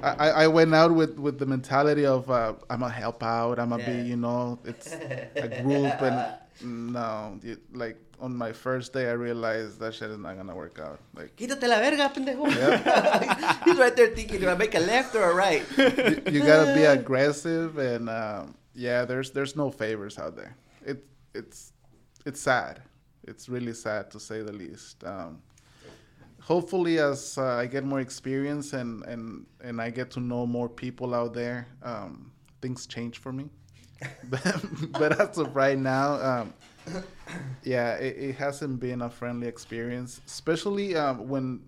I, 0.02 0.10
I 0.10 0.28
I 0.44 0.46
went 0.46 0.74
out 0.74 0.94
with, 0.94 1.18
with 1.18 1.38
the 1.38 1.44
mentality 1.46 2.06
of 2.06 2.30
uh, 2.30 2.54
I'm 2.70 2.80
gonna 2.80 2.92
help 2.92 3.22
out. 3.22 3.58
I'm 3.58 3.70
gonna 3.70 3.82
Yeah. 3.82 4.02
be, 4.02 4.08
you 4.08 4.16
know, 4.16 4.58
it's 4.64 4.92
a 4.92 5.60
group, 5.62 6.00
and 6.00 6.92
no, 6.94 7.38
it, 7.42 7.58
like 7.74 7.98
on 8.20 8.36
my 8.36 8.52
first 8.52 8.92
day, 8.92 9.08
I 9.08 9.12
realized 9.12 9.78
that 9.80 9.94
shit 9.94 10.10
is 10.10 10.18
not 10.18 10.36
gonna 10.36 10.54
work 10.54 10.78
out. 10.78 11.00
Like 11.14 11.36
Quítate 11.36 11.68
la 11.68 11.78
verga, 11.78 12.10
pendejo. 12.14 12.46
He's 13.64 13.78
right 13.78 13.94
there 13.94 14.08
thinking, 14.08 14.40
do 14.40 14.48
I 14.48 14.54
make 14.54 14.74
a 14.74 14.80
left 14.80 15.14
or 15.14 15.30
a 15.30 15.34
right? 15.34 15.64
you, 15.76 16.22
you 16.32 16.40
gotta 16.40 16.74
be 16.74 16.84
aggressive, 16.84 17.78
and 17.78 18.08
um, 18.08 18.54
yeah, 18.74 19.04
there's 19.04 19.30
there's 19.30 19.56
no 19.56 19.70
favors 19.70 20.18
out 20.18 20.36
there. 20.36 20.56
It 20.84 21.04
it's 21.34 21.72
it's 22.24 22.40
sad. 22.40 22.82
It's 23.26 23.48
really 23.48 23.74
sad 23.74 24.10
to 24.12 24.20
say 24.20 24.42
the 24.42 24.52
least. 24.52 25.04
Um, 25.04 25.42
hopefully, 26.40 26.98
as 26.98 27.36
uh, 27.36 27.56
I 27.62 27.66
get 27.66 27.84
more 27.84 28.00
experience 28.00 28.72
and, 28.72 29.04
and 29.04 29.46
and 29.62 29.80
I 29.80 29.90
get 29.90 30.10
to 30.12 30.20
know 30.20 30.46
more 30.46 30.68
people 30.68 31.14
out 31.14 31.34
there, 31.34 31.66
um, 31.82 32.32
things 32.62 32.86
change 32.86 33.18
for 33.18 33.32
me. 33.32 33.50
but, 34.30 34.64
but 34.92 35.20
as 35.20 35.38
of 35.38 35.56
right 35.56 35.78
now, 35.78 36.14
um, 36.22 36.54
yeah, 37.62 37.94
it, 37.94 38.16
it 38.16 38.36
hasn't 38.36 38.80
been 38.80 39.02
a 39.02 39.10
friendly 39.10 39.46
experience, 39.48 40.20
especially 40.26 40.96
um, 40.96 41.28
when 41.28 41.60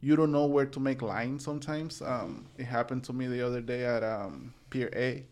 you 0.00 0.16
don't 0.16 0.32
know 0.32 0.46
where 0.46 0.66
to 0.66 0.80
make 0.80 1.00
lines 1.02 1.44
sometimes. 1.44 2.02
Um, 2.02 2.46
it 2.58 2.64
happened 2.64 3.04
to 3.04 3.12
me 3.12 3.26
the 3.28 3.44
other 3.46 3.60
day 3.60 3.84
at 3.84 4.02
um, 4.02 4.52
Pier 4.70 4.90
A, 4.94 5.24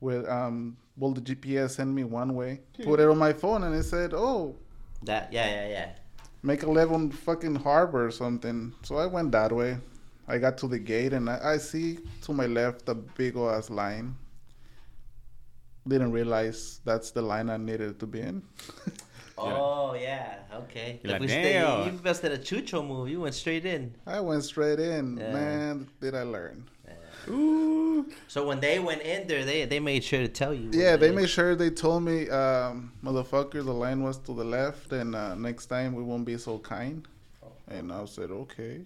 where 0.00 0.30
um, 0.30 0.76
well 0.96 1.12
the 1.12 1.20
GPS 1.20 1.70
sent 1.70 1.90
me 1.90 2.04
one 2.04 2.34
way, 2.34 2.60
put 2.82 3.00
it 3.00 3.08
on 3.08 3.18
my 3.18 3.32
phone, 3.32 3.62
and 3.64 3.74
it 3.74 3.84
said, 3.84 4.12
"Oh, 4.14 4.56
That 5.02 5.32
yeah 5.32 5.46
yeah 5.46 5.68
yeah. 5.68 5.90
make 6.42 6.62
a 6.64 6.70
left 6.70 6.90
on 6.92 7.10
fucking 7.10 7.56
Harbor 7.56 8.06
or 8.06 8.10
something." 8.10 8.72
So 8.82 8.96
I 8.96 9.06
went 9.06 9.32
that 9.32 9.52
way. 9.52 9.78
I 10.26 10.38
got 10.38 10.58
to 10.58 10.68
the 10.68 10.78
gate, 10.78 11.12
and 11.12 11.30
I, 11.30 11.54
I 11.54 11.56
see 11.58 11.98
to 12.22 12.32
my 12.32 12.46
left 12.46 12.88
a 12.88 12.94
big 12.94 13.36
ass 13.36 13.70
line. 13.70 14.16
Didn't 15.88 16.12
realize 16.12 16.80
that's 16.84 17.10
the 17.10 17.22
line 17.22 17.48
I 17.50 17.56
needed 17.56 17.98
to 18.00 18.06
be 18.06 18.20
in. 18.20 18.42
Oh 19.40 19.94
yeah, 19.94 20.38
okay. 20.52 20.98
You're 21.00 21.12
Like 21.12 21.20
like, 21.20 21.28
we 21.28 21.28
stay, 21.28 21.52
"Damn." 21.52 21.82
you 21.84 21.88
invested 21.90 22.32
a 22.32 22.38
chucho 22.38 22.84
move. 22.84 23.08
You 23.08 23.20
went 23.20 23.36
straight 23.36 23.64
in. 23.64 23.94
I 24.04 24.18
went 24.18 24.42
straight 24.42 24.80
in. 24.80 25.16
Yeah. 25.16 25.32
Man, 25.32 25.88
did 26.00 26.16
I 26.16 26.24
learn? 26.24 26.68
Ooh. 27.28 28.06
So 28.26 28.46
when 28.46 28.58
they 28.58 28.80
went 28.80 29.02
in 29.02 29.28
there, 29.28 29.44
they 29.44 29.64
they 29.64 29.78
made 29.78 30.02
sure 30.02 30.18
to 30.20 30.26
tell 30.28 30.52
you. 30.52 30.70
Yeah, 30.72 30.96
they 30.96 31.12
made 31.12 31.28
sure 31.28 31.54
they 31.54 31.70
told 31.70 32.02
me, 32.02 32.28
um, 32.30 32.92
motherfucker, 33.04 33.64
the 33.64 33.72
line 33.72 34.02
was 34.02 34.18
to 34.26 34.34
the 34.34 34.44
left, 34.44 34.90
and 34.92 35.14
uh, 35.14 35.36
next 35.36 35.66
time 35.66 35.94
we 35.94 36.02
won't 36.02 36.24
be 36.24 36.36
so 36.36 36.58
kind. 36.58 37.06
And 37.68 37.92
I 37.92 38.04
said, 38.06 38.30
okay, 38.30 38.80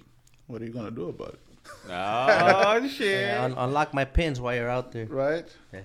what 0.48 0.60
are 0.60 0.66
you 0.66 0.72
gonna 0.72 0.90
do 0.90 1.08
about 1.08 1.34
it? 1.34 1.40
Oh 1.88 2.86
shit. 2.96 3.20
Yeah, 3.22 3.44
un- 3.44 3.54
unlock 3.56 3.94
my 3.94 4.04
pins 4.04 4.38
while 4.40 4.54
you're 4.54 4.68
out 4.70 4.92
there. 4.92 5.06
Right? 5.06 5.48
Yeah. 5.72 5.80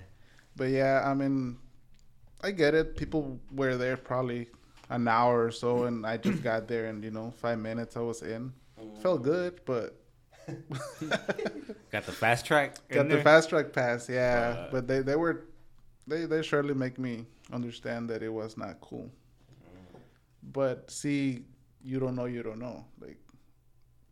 But 0.57 0.69
yeah, 0.71 1.03
I 1.05 1.13
mean, 1.13 1.57
I 2.43 2.51
get 2.51 2.73
it. 2.73 2.97
People 2.97 3.39
were 3.51 3.77
there 3.77 3.95
probably 3.97 4.47
an 4.89 5.07
hour 5.07 5.45
or 5.45 5.51
so, 5.51 5.83
and 5.85 6.05
I 6.05 6.17
just 6.17 6.43
got 6.43 6.67
there, 6.67 6.87
and 6.87 7.03
you 7.03 7.11
know, 7.11 7.31
five 7.31 7.59
minutes 7.59 7.95
I 7.95 8.01
was 8.01 8.21
in. 8.23 8.51
Felt 9.01 9.23
good, 9.23 9.61
but 9.65 9.95
Got 11.91 12.05
the 12.05 12.11
fast 12.11 12.45
track. 12.45 12.75
in 12.89 12.95
got 12.95 13.09
the 13.09 13.15
there? 13.15 13.23
fast 13.23 13.49
track 13.49 13.71
pass. 13.73 14.09
Yeah, 14.09 14.55
Uh, 14.67 14.71
but 14.71 14.87
they 14.87 15.01
they 15.01 15.15
were 15.15 15.45
they 16.07 16.25
they 16.25 16.41
surely 16.41 16.73
make 16.73 16.97
me 16.97 17.25
understand 17.51 18.09
that 18.09 18.21
it 18.23 18.29
was 18.33 18.57
not 18.57 18.79
cool. 18.81 19.09
But 20.53 20.89
see, 20.89 21.43
you 21.83 21.99
don't 21.99 22.15
know, 22.15 22.25
you 22.25 22.43
don't 22.43 22.59
know. 22.59 22.85
Like 22.99 23.17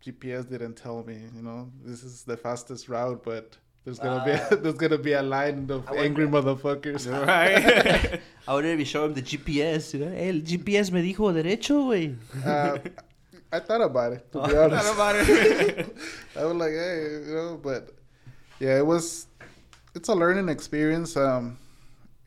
GPS 0.06 0.50
didn't 0.50 0.76
tell 0.76 1.04
me, 1.04 1.18
you 1.36 1.42
know, 1.42 1.72
this 1.84 2.04
is 2.04 2.24
the 2.24 2.38
fastest 2.38 2.90
route, 2.90 3.24
but 3.24 3.58
there's 3.86 4.00
gonna 4.00 4.26
be 4.26 4.32
Ah. 4.34 4.56
there's 4.62 4.76
gonna 4.76 4.98
be 4.98 5.14
a 5.14 5.22
line 5.22 5.70
of 5.70 5.88
I 5.88 5.98
angry 5.98 6.28
motherfuckers. 6.28 7.06
Right. 7.26 8.20
I 8.48 8.54
would 8.54 8.66
maybe 8.66 8.84
show 8.84 9.06
him 9.06 9.14
the 9.14 9.22
GPS. 9.22 9.94
You 9.94 10.06
know? 10.06 10.12
hey, 10.12 10.30
el 10.30 10.42
GPS 10.42 10.92
me 10.92 11.02
dijo 11.02 11.32
derecho, 11.32 11.86
güey. 11.86 12.18
Uh, 12.44 12.80
I 13.52 13.60
thought 13.60 13.82
about 13.82 14.14
it 14.14 14.32
to 14.34 14.48
be 14.48 14.58
honest. 14.58 14.86
I 14.86 14.90
Thought 14.90 14.94
about 14.96 15.16
it. 15.30 15.98
I 16.36 16.46
was 16.46 16.56
like, 16.56 16.72
hey, 16.72 17.22
you 17.28 17.34
know, 17.36 17.60
but 17.62 17.92
yeah, 18.60 18.78
it 18.78 18.86
was. 18.86 19.28
It's 19.94 20.10
a 20.10 20.16
learning 20.16 20.50
experience. 20.50 21.16
Um, 21.16 21.58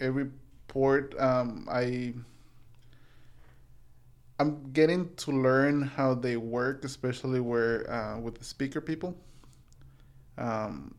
every 0.00 0.30
port, 0.68 1.18
um, 1.20 1.66
I. 1.70 2.14
I'm 4.40 4.70
getting 4.72 5.12
to 5.16 5.32
learn 5.32 5.82
how 5.82 6.14
they 6.14 6.36
work, 6.36 6.84
especially 6.84 7.40
where 7.40 7.90
uh, 7.90 8.20
with 8.20 8.38
the 8.38 8.44
speaker 8.44 8.80
people. 8.80 9.16
Um, 10.38 10.94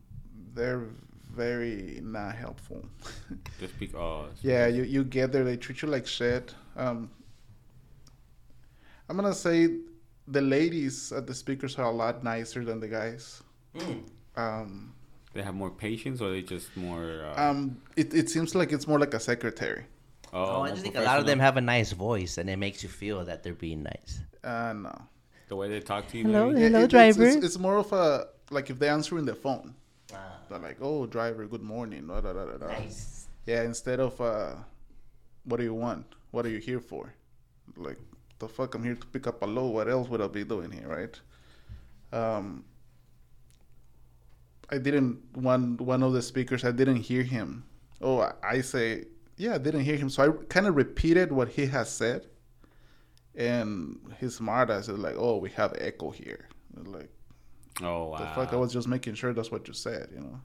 they're 0.54 0.84
very 1.32 2.00
not 2.02 2.34
helpful. 2.34 2.84
Just 3.60 3.78
because. 3.78 4.30
yeah, 4.42 4.66
you, 4.66 4.82
you 4.82 5.04
get 5.04 5.32
there, 5.32 5.44
they 5.44 5.56
treat 5.56 5.82
you 5.82 5.88
like 5.88 6.06
shit. 6.06 6.54
Um, 6.76 7.10
I'm 9.08 9.16
gonna 9.16 9.34
say 9.34 9.76
the 10.28 10.40
ladies 10.40 11.12
at 11.12 11.26
the 11.26 11.34
speakers 11.34 11.76
are 11.78 11.86
a 11.86 11.90
lot 11.90 12.22
nicer 12.22 12.64
than 12.64 12.80
the 12.80 12.88
guys. 12.88 13.42
Um, 14.36 14.92
They 15.34 15.42
have 15.42 15.54
more 15.54 15.70
patience, 15.70 16.20
or 16.20 16.30
they 16.30 16.42
just 16.42 16.76
more. 16.76 17.24
Uh, 17.36 17.40
um, 17.50 17.80
it, 17.96 18.14
it 18.14 18.28
seems 18.30 18.54
like 18.54 18.72
it's 18.72 18.86
more 18.86 18.98
like 18.98 19.14
a 19.14 19.20
secretary. 19.20 19.84
oh, 20.32 20.44
Oh, 20.58 20.62
I 20.62 20.70
just 20.70 20.82
think 20.82 20.96
a 20.96 21.00
lot 21.02 21.18
of 21.18 21.26
them 21.26 21.38
have 21.40 21.56
a 21.56 21.60
nice 21.60 21.92
voice, 21.92 22.38
and 22.38 22.48
it 22.48 22.56
makes 22.56 22.82
you 22.82 22.88
feel 22.88 23.24
that 23.24 23.42
they're 23.42 23.54
being 23.54 23.82
nice. 23.82 24.20
Uh, 24.44 24.72
no. 24.74 24.94
the 25.48 25.56
way 25.56 25.68
they 25.68 25.80
talk 25.80 26.06
to 26.08 26.18
you. 26.18 26.24
Hello, 26.24 26.48
maybe? 26.48 26.60
Yeah, 26.60 26.66
Hello, 26.68 26.78
it- 26.80 26.84
it's- 26.84 26.90
driver. 27.14 27.26
It's, 27.26 27.44
it's 27.46 27.58
more 27.58 27.76
of 27.78 27.92
a 27.92 28.26
like 28.50 28.70
if 28.70 28.78
they're 28.78 28.92
answering 28.92 29.24
the 29.24 29.34
phone, 29.34 29.74
Like, 30.58 30.78
"Oh, 30.80 31.06
driver, 31.06 31.46
good 31.46 31.62
morning." 31.62 32.06
Da, 32.08 32.20
da, 32.20 32.32
da, 32.32 32.66
nice. 32.66 33.28
Yeah, 33.46 33.62
instead 33.62 34.00
of 34.00 34.20
uh, 34.20 34.54
"What 35.44 35.58
do 35.58 35.62
you 35.64 35.74
want? 35.74 36.06
What 36.30 36.46
are 36.46 36.50
you 36.50 36.58
here 36.58 36.80
for?" 36.80 37.14
Like, 37.76 37.98
the 38.38 38.48
fuck, 38.48 38.74
I'm 38.74 38.82
here 38.82 38.94
to 38.94 39.06
pick 39.06 39.26
up 39.26 39.42
a 39.42 39.46
load. 39.46 39.70
What 39.70 39.88
else 39.88 40.08
would 40.08 40.20
I 40.20 40.26
be 40.26 40.44
doing 40.44 40.70
here, 40.70 40.88
right? 40.88 41.20
Um, 42.12 42.64
I 44.70 44.78
didn't 44.78 45.18
one 45.36 45.76
one 45.76 46.02
of 46.02 46.12
the 46.12 46.22
speakers. 46.22 46.64
I 46.64 46.72
didn't 46.72 46.96
hear 46.96 47.22
him. 47.22 47.64
Oh, 48.00 48.20
I, 48.20 48.32
I 48.42 48.60
say, 48.62 49.04
yeah, 49.36 49.54
I 49.54 49.58
didn't 49.58 49.82
hear 49.82 49.96
him. 49.96 50.08
So 50.08 50.22
I 50.22 50.44
kind 50.46 50.66
of 50.66 50.76
repeated 50.76 51.32
what 51.32 51.48
he 51.48 51.66
has 51.66 51.90
said, 51.90 52.26
and 53.34 53.98
his 54.18 54.36
smart 54.36 54.70
ass 54.70 54.88
is 54.88 54.98
like, 54.98 55.16
"Oh, 55.16 55.36
we 55.38 55.50
have 55.50 55.74
echo 55.78 56.10
here." 56.10 56.48
Like, 56.74 57.10
Oh 57.82 58.08
wow. 58.08 58.18
the 58.18 58.26
fuck, 58.26 58.52
I 58.52 58.56
was 58.56 58.72
just 58.72 58.88
making 58.88 59.14
sure 59.14 59.32
that's 59.32 59.50
what 59.50 59.66
you 59.68 59.74
said, 59.74 60.08
you 60.14 60.20
know. 60.20 60.40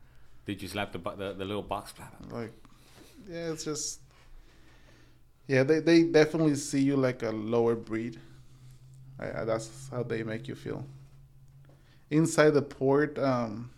Did 0.45 0.61
you 0.61 0.67
slap 0.67 0.91
the 0.91 0.99
the, 0.99 1.33
the 1.33 1.45
little 1.45 1.63
box? 1.63 1.93
Pattern? 1.93 2.29
Like, 2.29 2.53
yeah, 3.29 3.51
it's 3.51 3.63
just, 3.65 3.99
yeah, 5.47 5.63
they 5.63 5.79
they 5.79 6.03
definitely 6.03 6.55
see 6.55 6.81
you 6.81 6.95
like 6.95 7.23
a 7.23 7.31
lower 7.31 7.75
breed. 7.75 8.19
I, 9.19 9.41
I, 9.41 9.45
that's 9.45 9.89
how 9.89 10.03
they 10.03 10.23
make 10.23 10.47
you 10.47 10.55
feel. 10.55 10.85
Inside 12.09 12.51
the 12.51 12.61
port, 12.61 13.17
um, 13.17 13.71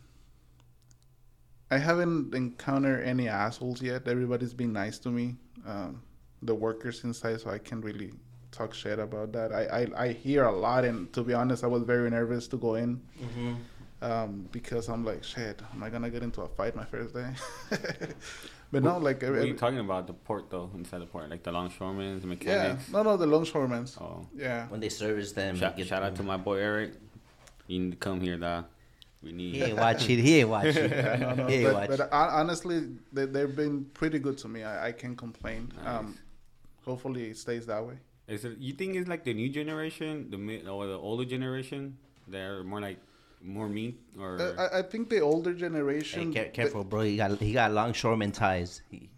I 1.72 1.78
haven't 1.78 2.34
encountered 2.36 3.06
any 3.06 3.28
assholes 3.28 3.82
yet. 3.82 4.08
Everybody's 4.08 4.54
been 4.54 4.74
nice 4.74 4.98
to 5.00 5.10
me. 5.10 5.36
Um, 5.66 6.02
the 6.42 6.54
workers 6.54 7.04
inside, 7.04 7.42
so 7.42 7.50
I 7.50 7.58
can 7.58 7.82
really 7.82 8.14
talk 8.58 8.74
shit 8.74 9.00
about 9.00 9.32
that. 9.34 9.52
I, 9.54 9.64
I, 9.82 10.06
I 10.06 10.08
hear 10.14 10.46
a 10.46 10.52
lot, 10.52 10.84
and 10.86 11.12
to 11.14 11.22
be 11.24 11.34
honest, 11.34 11.64
I 11.64 11.68
was 11.68 11.84
very 11.84 12.10
nervous 12.10 12.48
to 12.50 12.58
go 12.58 12.76
in 12.76 13.02
Mm-hmm. 13.22 13.54
um, 14.02 14.48
because 14.52 14.90
I'm 14.90 15.04
like, 15.06 15.24
shit, 15.24 15.62
am 15.74 15.84
I 15.84 15.90
gonna 15.90 16.10
get 16.10 16.24
into 16.24 16.42
a 16.42 16.48
fight 16.48 16.76
my 16.76 16.86
first 16.86 17.14
day? 17.14 17.30
but 18.72 18.84
no, 18.84 18.98
like, 18.98 19.22
What 19.22 19.32
are 19.32 19.46
you 19.46 19.54
talking 19.54 19.80
about? 19.80 20.08
The 20.08 20.14
port 20.14 20.50
though, 20.50 20.70
inside 20.76 21.00
the 21.02 21.06
port, 21.06 21.30
like 21.30 21.44
the 21.44 21.52
longshoremen, 21.52 22.16
the 22.20 22.28
yeah, 22.28 22.34
mechanics. 22.34 22.90
no, 22.92 23.04
no, 23.04 23.18
the 23.18 23.28
longshoremen. 23.28 23.86
Oh, 24.02 24.26
Yeah, 24.36 24.68
When 24.68 24.80
they 24.80 24.90
service 24.90 25.32
them, 25.32 25.56
shout, 25.56 25.78
get- 25.78 25.88
shout 25.88 26.04
out 26.04 26.16
to 26.16 26.24
my 26.24 26.38
boy 26.38 26.58
Eric. 26.58 26.94
You 27.68 27.80
need 27.80 27.92
to 27.92 27.98
come 27.98 28.22
here, 28.22 28.38
dog. 28.38 28.66
We 29.22 29.32
need. 29.34 29.56
He 29.56 29.64
ain't 29.64 29.78
watching. 29.78 30.20
He 30.20 30.40
ain't 30.40 30.50
watching. 30.50 30.90
yeah, 30.92 31.16
no, 31.18 31.34
no. 31.34 31.48
he 31.48 31.56
ain't 31.56 31.64
but, 31.66 31.74
watching. 31.74 31.98
but 31.98 32.14
hon- 32.14 32.30
honestly, 32.40 32.78
they, 33.12 33.26
they've 33.26 33.54
been 33.56 33.84
pretty 33.94 34.20
good 34.20 34.38
to 34.40 34.48
me. 34.48 34.64
I, 34.64 34.88
I 34.88 34.92
can't 34.94 35.18
complain. 35.18 35.72
Nice. 35.76 35.88
Um, 36.00 36.18
hopefully, 36.86 37.32
it 37.32 37.38
stays 37.38 37.66
that 37.66 37.84
way. 37.86 37.98
Is 38.28 38.44
it? 38.44 38.58
You 38.60 38.74
think 38.74 38.96
it's 38.96 39.08
like 39.08 39.24
the 39.24 39.34
new 39.34 39.50
generation, 39.50 40.30
the 40.30 40.38
mid 40.38 40.68
or 40.68 40.86
the 40.88 40.98
older 40.98 41.24
generation? 41.26 41.98
They're 42.28 42.64
more 42.64 42.82
like 42.82 42.98
more 43.42 43.70
mean 43.70 43.98
or. 44.20 44.40
Uh, 44.42 44.68
I, 44.74 44.80
I 44.80 44.82
think 44.82 45.10
the 45.10 45.22
older 45.22 45.54
Hey, 45.54 45.60
generation. 45.60 46.34
care, 46.34 46.50
careful, 46.50 46.84
bro. 46.84 47.02
He 47.02 47.16
got 47.18 47.40
he 47.40 47.54
got 47.54 47.72
longshoreman 47.72 48.32
ties. 48.34 48.82
He, 48.92 49.10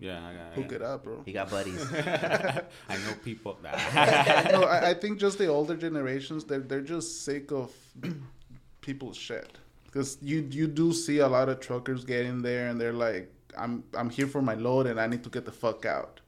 yeah, 0.00 0.26
I 0.26 0.32
got. 0.34 0.52
Hook 0.54 0.72
it 0.72 0.82
up, 0.82 1.04
bro. 1.04 1.22
he 1.24 1.32
got 1.32 1.48
buddies. 1.50 1.86
I 1.92 2.96
know 3.06 3.14
people. 3.22 3.56
Nah. 3.62 3.70
no, 4.50 4.64
I, 4.64 4.90
I 4.90 4.94
think 4.94 5.20
just 5.20 5.38
the 5.38 5.46
older 5.46 5.76
generations, 5.76 6.42
they're 6.44 6.58
they're 6.58 6.80
just 6.80 7.24
sick 7.24 7.52
of 7.52 7.70
people's 8.80 9.16
shit. 9.16 9.58
Because 9.86 10.18
you 10.20 10.48
you 10.50 10.66
do 10.66 10.92
see 10.92 11.18
a 11.18 11.28
lot 11.28 11.48
of 11.48 11.60
truckers 11.60 12.04
get 12.04 12.26
in 12.26 12.42
there 12.42 12.68
and 12.68 12.80
they're 12.80 12.92
like, 12.92 13.32
I'm 13.56 13.84
I'm 13.94 14.10
here 14.10 14.26
for 14.26 14.42
my 14.42 14.54
load 14.54 14.88
and 14.88 14.98
I 14.98 15.06
need 15.06 15.22
to 15.22 15.30
get 15.30 15.44
the 15.44 15.52
fuck 15.52 15.86
out. 15.86 16.18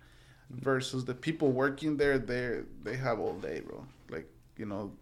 Versus 0.51 1.05
the 1.05 1.15
people 1.15 1.51
working 1.53 1.97
there, 1.97 2.19
they 2.19 2.61
they 2.83 2.97
have 2.97 3.19
all 3.19 3.35
day, 3.35 3.61
bro. 3.61 3.85
Like 4.11 4.29
you 4.57 4.67
know, 4.67 4.93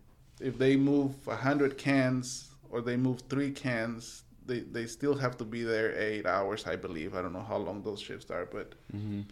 if 0.41 0.57
they 0.59 0.77
move 0.77 1.15
a 1.29 1.37
hundred 1.37 1.77
cans 1.77 2.49
or 2.71 2.81
they 2.81 2.97
move 2.97 3.23
three 3.29 3.51
cans, 3.51 4.23
they 4.47 4.61
they 4.61 4.87
still 4.87 5.15
have 5.17 5.37
to 5.39 5.45
be 5.45 5.63
there 5.65 5.93
eight 5.99 6.27
hours, 6.27 6.67
I 6.67 6.77
believe. 6.77 7.15
I 7.15 7.23
don't 7.23 7.33
know 7.33 7.43
how 7.47 7.57
long 7.59 7.83
those 7.83 8.01
shifts 8.01 8.31
are, 8.31 8.47
but 8.47 8.75
Mm-hmm. 8.97 9.23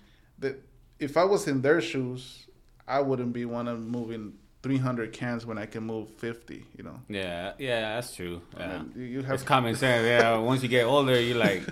that 0.40 0.56
if 0.98 1.16
I 1.16 1.24
was 1.24 1.46
in 1.48 1.62
their 1.62 1.80
shoes, 1.80 2.46
I 2.88 3.00
wouldn't 3.00 3.32
be 3.32 3.44
one 3.44 3.68
of 3.68 3.78
moving 3.80 4.34
300 4.62 5.12
cans 5.12 5.46
when 5.46 5.56
I 5.58 5.64
can 5.66 5.84
move 5.84 6.08
50. 6.18 6.64
You 6.76 6.84
know, 6.84 7.00
Yeah, 7.08 7.52
yeah, 7.58 7.94
that's 7.94 8.14
true. 8.14 8.42
Yeah. 8.58 8.82
you, 8.96 9.02
you 9.04 9.18
It's 9.20 9.28
have 9.28 9.44
common 9.46 9.74
sense. 9.76 10.04
Yeah, 10.06 10.36
once 10.50 10.62
you 10.62 10.68
get 10.68 10.84
older, 10.84 11.18
you're 11.20 11.38
like, 11.38 11.62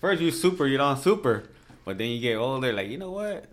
first 0.00 0.20
you 0.20 0.30
super, 0.32 0.66
you 0.66 0.76
don't 0.76 0.98
super, 0.98 1.44
but 1.84 1.96
then 1.98 2.08
you 2.10 2.20
get 2.20 2.36
older, 2.36 2.72
like 2.72 2.88
you 2.90 2.98
know 2.98 3.12
what? 3.12 3.46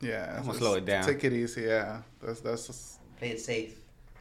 Yeah. 0.00 0.36
I'm 0.38 0.46
gonna 0.46 0.58
slow 0.58 0.74
it 0.74 0.84
down. 0.84 1.04
Take 1.04 1.24
it 1.24 1.32
easy. 1.32 1.62
Yeah, 1.62 2.02
that's 2.22 2.40
that's 2.40 2.66
just 2.66 3.00
Play 3.18 3.30
it 3.30 3.40
safe. 3.40 3.74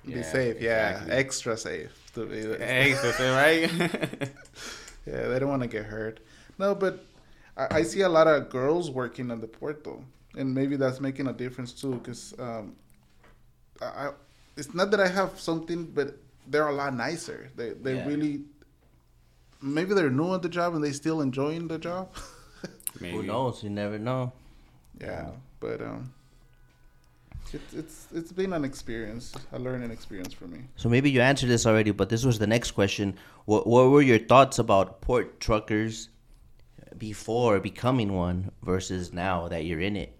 be 0.06 0.14
Yeah, 0.14 0.22
safe. 0.24 0.62
Yeah, 0.62 0.90
exactly. 0.90 1.14
extra 1.14 1.58
safe. 1.58 2.12
To 2.16 2.26
be, 2.26 2.42
Hey, 2.64 2.94
so 2.96 3.12
say, 3.12 3.30
right? 3.30 4.30
Yeah, 5.06 5.28
they 5.30 5.40
don't 5.40 5.50
want 5.50 5.62
to 5.62 5.70
get 5.70 5.86
hurt. 5.86 6.20
No, 6.60 6.76
but 6.76 7.06
I, 7.56 7.78
I 7.80 7.84
see 7.84 8.02
a 8.02 8.10
lot 8.10 8.28
of 8.28 8.50
girls 8.50 8.92
working 8.92 9.32
on 9.32 9.40
the 9.40 9.48
port 9.48 9.84
though, 9.84 10.04
and 10.38 10.54
maybe 10.54 10.76
that's 10.76 11.00
making 11.00 11.28
a 11.28 11.34
difference 11.34 11.72
too. 11.72 11.94
Because 11.96 12.34
um, 12.40 12.76
I, 13.82 13.86
I, 13.86 14.12
it's 14.58 14.74
not 14.74 14.92
that 14.92 15.00
I 15.00 15.08
have 15.08 15.40
something, 15.40 15.86
but 15.86 16.18
they're 16.48 16.68
a 16.68 16.74
lot 16.74 16.94
nicer. 16.94 17.50
They 17.56 17.70
they 17.72 17.96
Yeah. 17.96 18.08
really 18.08 18.42
maybe 19.62 19.94
they're 19.94 20.10
new 20.10 20.34
at 20.34 20.42
the 20.42 20.50
job 20.50 20.76
and 20.76 20.84
they 20.84 20.92
still 20.92 21.22
enjoying 21.22 21.68
the 21.68 21.78
job. 21.80 22.10
Maybe. 23.00 23.16
Who 23.16 23.24
knows? 23.24 23.64
You 23.64 23.70
never 23.70 23.98
know. 24.00 24.34
yeah, 25.00 25.30
but 25.60 25.82
um, 25.82 26.14
it's 27.54 27.74
it's 27.74 28.08
it's 28.14 28.32
been 28.32 28.54
an 28.54 28.66
experience, 28.66 29.34
a 29.52 29.60
learning 29.60 29.92
experience 29.92 30.34
for 30.34 30.48
me. 30.48 30.60
So 30.76 30.90
maybe 30.90 31.10
you 31.10 31.22
answered 31.22 31.50
this 31.50 31.66
already, 31.66 31.92
but 31.92 32.10
this 32.10 32.26
was 32.26 32.40
the 32.40 32.48
next 32.48 32.72
question. 32.72 33.16
What 33.46 33.68
What 33.68 33.90
were 33.90 34.02
your 34.02 34.20
thoughts 34.20 34.60
about 34.60 35.02
port 35.02 35.40
truckers 35.40 36.10
before 36.98 37.60
becoming 37.60 38.14
one 38.14 38.52
versus 38.64 39.14
now 39.14 39.48
that 39.48 39.66
you're 39.66 39.80
in 39.80 39.96
it? 39.96 40.18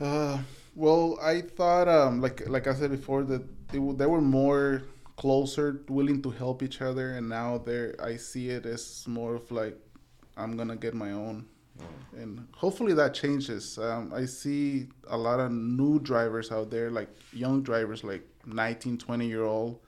Uh, 0.00 0.38
well, 0.74 1.18
I 1.22 1.42
thought, 1.42 1.88
um, 1.88 2.20
like 2.20 2.48
like 2.48 2.66
I 2.66 2.74
said 2.74 2.90
before, 2.90 3.22
that 3.24 3.42
they, 3.68 3.78
they 3.78 4.06
were 4.06 4.20
more 4.20 4.82
closer, 5.16 5.82
willing 5.88 6.22
to 6.22 6.30
help 6.30 6.62
each 6.62 6.80
other, 6.82 7.14
and 7.14 7.28
now 7.28 7.58
they're. 7.58 7.94
I 8.00 8.16
see 8.16 8.50
it 8.50 8.66
as 8.66 9.06
more 9.06 9.36
of 9.36 9.50
like, 9.50 9.78
I'm 10.36 10.56
gonna 10.56 10.76
get 10.76 10.94
my 10.94 11.12
own, 11.12 11.46
and 12.16 12.46
hopefully 12.54 12.94
that 12.94 13.14
changes. 13.14 13.78
Um, 13.78 14.12
I 14.14 14.26
see 14.26 14.88
a 15.08 15.16
lot 15.16 15.40
of 15.40 15.50
new 15.50 15.98
drivers 15.98 16.52
out 16.52 16.70
there, 16.70 16.90
like 16.90 17.08
young 17.32 17.62
drivers, 17.62 18.04
like 18.04 18.26
19, 18.46 18.98
20 18.98 19.26
year 19.26 19.44
old. 19.44 19.80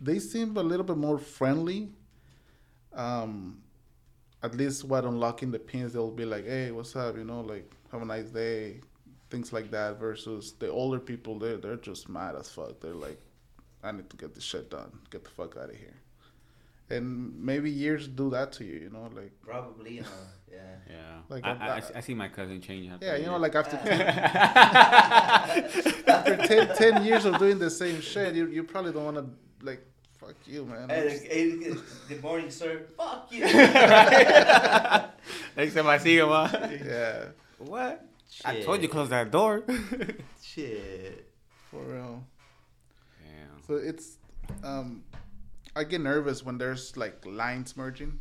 They 0.00 0.18
seem 0.18 0.56
a 0.56 0.62
little 0.62 0.84
bit 0.84 0.96
more 0.96 1.18
friendly. 1.18 1.90
Um, 2.92 3.62
at 4.42 4.54
least 4.54 4.84
what 4.84 5.04
unlocking 5.04 5.50
the 5.50 5.58
pins, 5.58 5.92
they'll 5.92 6.10
be 6.10 6.24
like, 6.24 6.44
"Hey, 6.44 6.70
what's 6.72 6.96
up?" 6.96 7.16
You 7.16 7.24
know, 7.24 7.40
like, 7.40 7.70
"Have 7.92 8.02
a 8.02 8.04
nice 8.04 8.30
day," 8.30 8.80
things 9.30 9.52
like 9.52 9.70
that. 9.70 10.00
Versus 10.00 10.54
the 10.58 10.68
older 10.68 10.98
people, 10.98 11.38
they're 11.38 11.56
they're 11.56 11.76
just 11.76 12.08
mad 12.08 12.34
as 12.34 12.50
fuck. 12.50 12.80
They're 12.80 12.94
like, 12.94 13.20
"I 13.82 13.92
need 13.92 14.10
to 14.10 14.16
get 14.16 14.34
this 14.34 14.44
shit 14.44 14.68
done. 14.70 14.90
Get 15.10 15.24
the 15.24 15.30
fuck 15.30 15.56
out 15.56 15.70
of 15.70 15.76
here." 15.76 16.02
And 16.90 17.42
maybe 17.42 17.70
years 17.70 18.06
do 18.08 18.28
that 18.30 18.52
to 18.54 18.64
you, 18.64 18.74
you 18.74 18.90
know, 18.90 19.08
like 19.14 19.32
Probably, 19.42 19.98
huh? 19.98 20.26
Yeah. 20.52 20.60
Yeah. 20.88 21.20
Like, 21.28 21.44
I, 21.44 21.50
I'm 21.50 21.62
I, 21.62 21.82
I 21.96 22.00
see 22.00 22.14
my 22.14 22.28
cousin 22.28 22.60
change. 22.60 22.90
after 22.90 23.06
yeah, 23.06 23.16
you 23.16 23.26
know, 23.26 23.38
like 23.38 23.54
after 23.54 23.76
10, 23.84 24.00
after 26.06 26.36
10, 26.36 26.76
10 26.76 27.04
years 27.04 27.24
of 27.24 27.38
doing 27.38 27.58
the 27.58 27.70
same 27.70 28.00
shit, 28.00 28.34
you 28.34 28.46
you 28.48 28.62
probably 28.64 28.92
don't 28.92 29.04
want 29.04 29.16
to 29.16 29.26
like, 29.64 29.82
fuck 30.18 30.34
you, 30.46 30.64
man. 30.66 30.88
Hey, 30.90 31.56
good 32.08 32.22
morning, 32.22 32.50
sir. 32.50 32.86
Fuck 32.96 33.32
you. 33.32 33.44
Next 35.56 35.74
time 35.74 35.86
I 35.86 35.98
see 35.98 36.18
him, 36.18 36.28
huh? 36.28 36.48
yeah, 36.84 37.24
what? 37.58 38.04
I 38.44 38.60
told 38.60 38.82
you 38.82 38.88
close 38.88 39.08
that 39.10 39.30
door. 39.30 39.62
Shit. 40.42 41.30
for 41.70 41.82
real. 41.82 42.24
Damn. 43.20 43.62
So 43.66 43.74
it's, 43.76 44.16
um, 44.64 45.04
I 45.76 45.84
get 45.84 46.00
nervous 46.00 46.44
when 46.44 46.58
there's 46.58 46.96
like 46.96 47.24
lines 47.24 47.76
merging. 47.76 48.20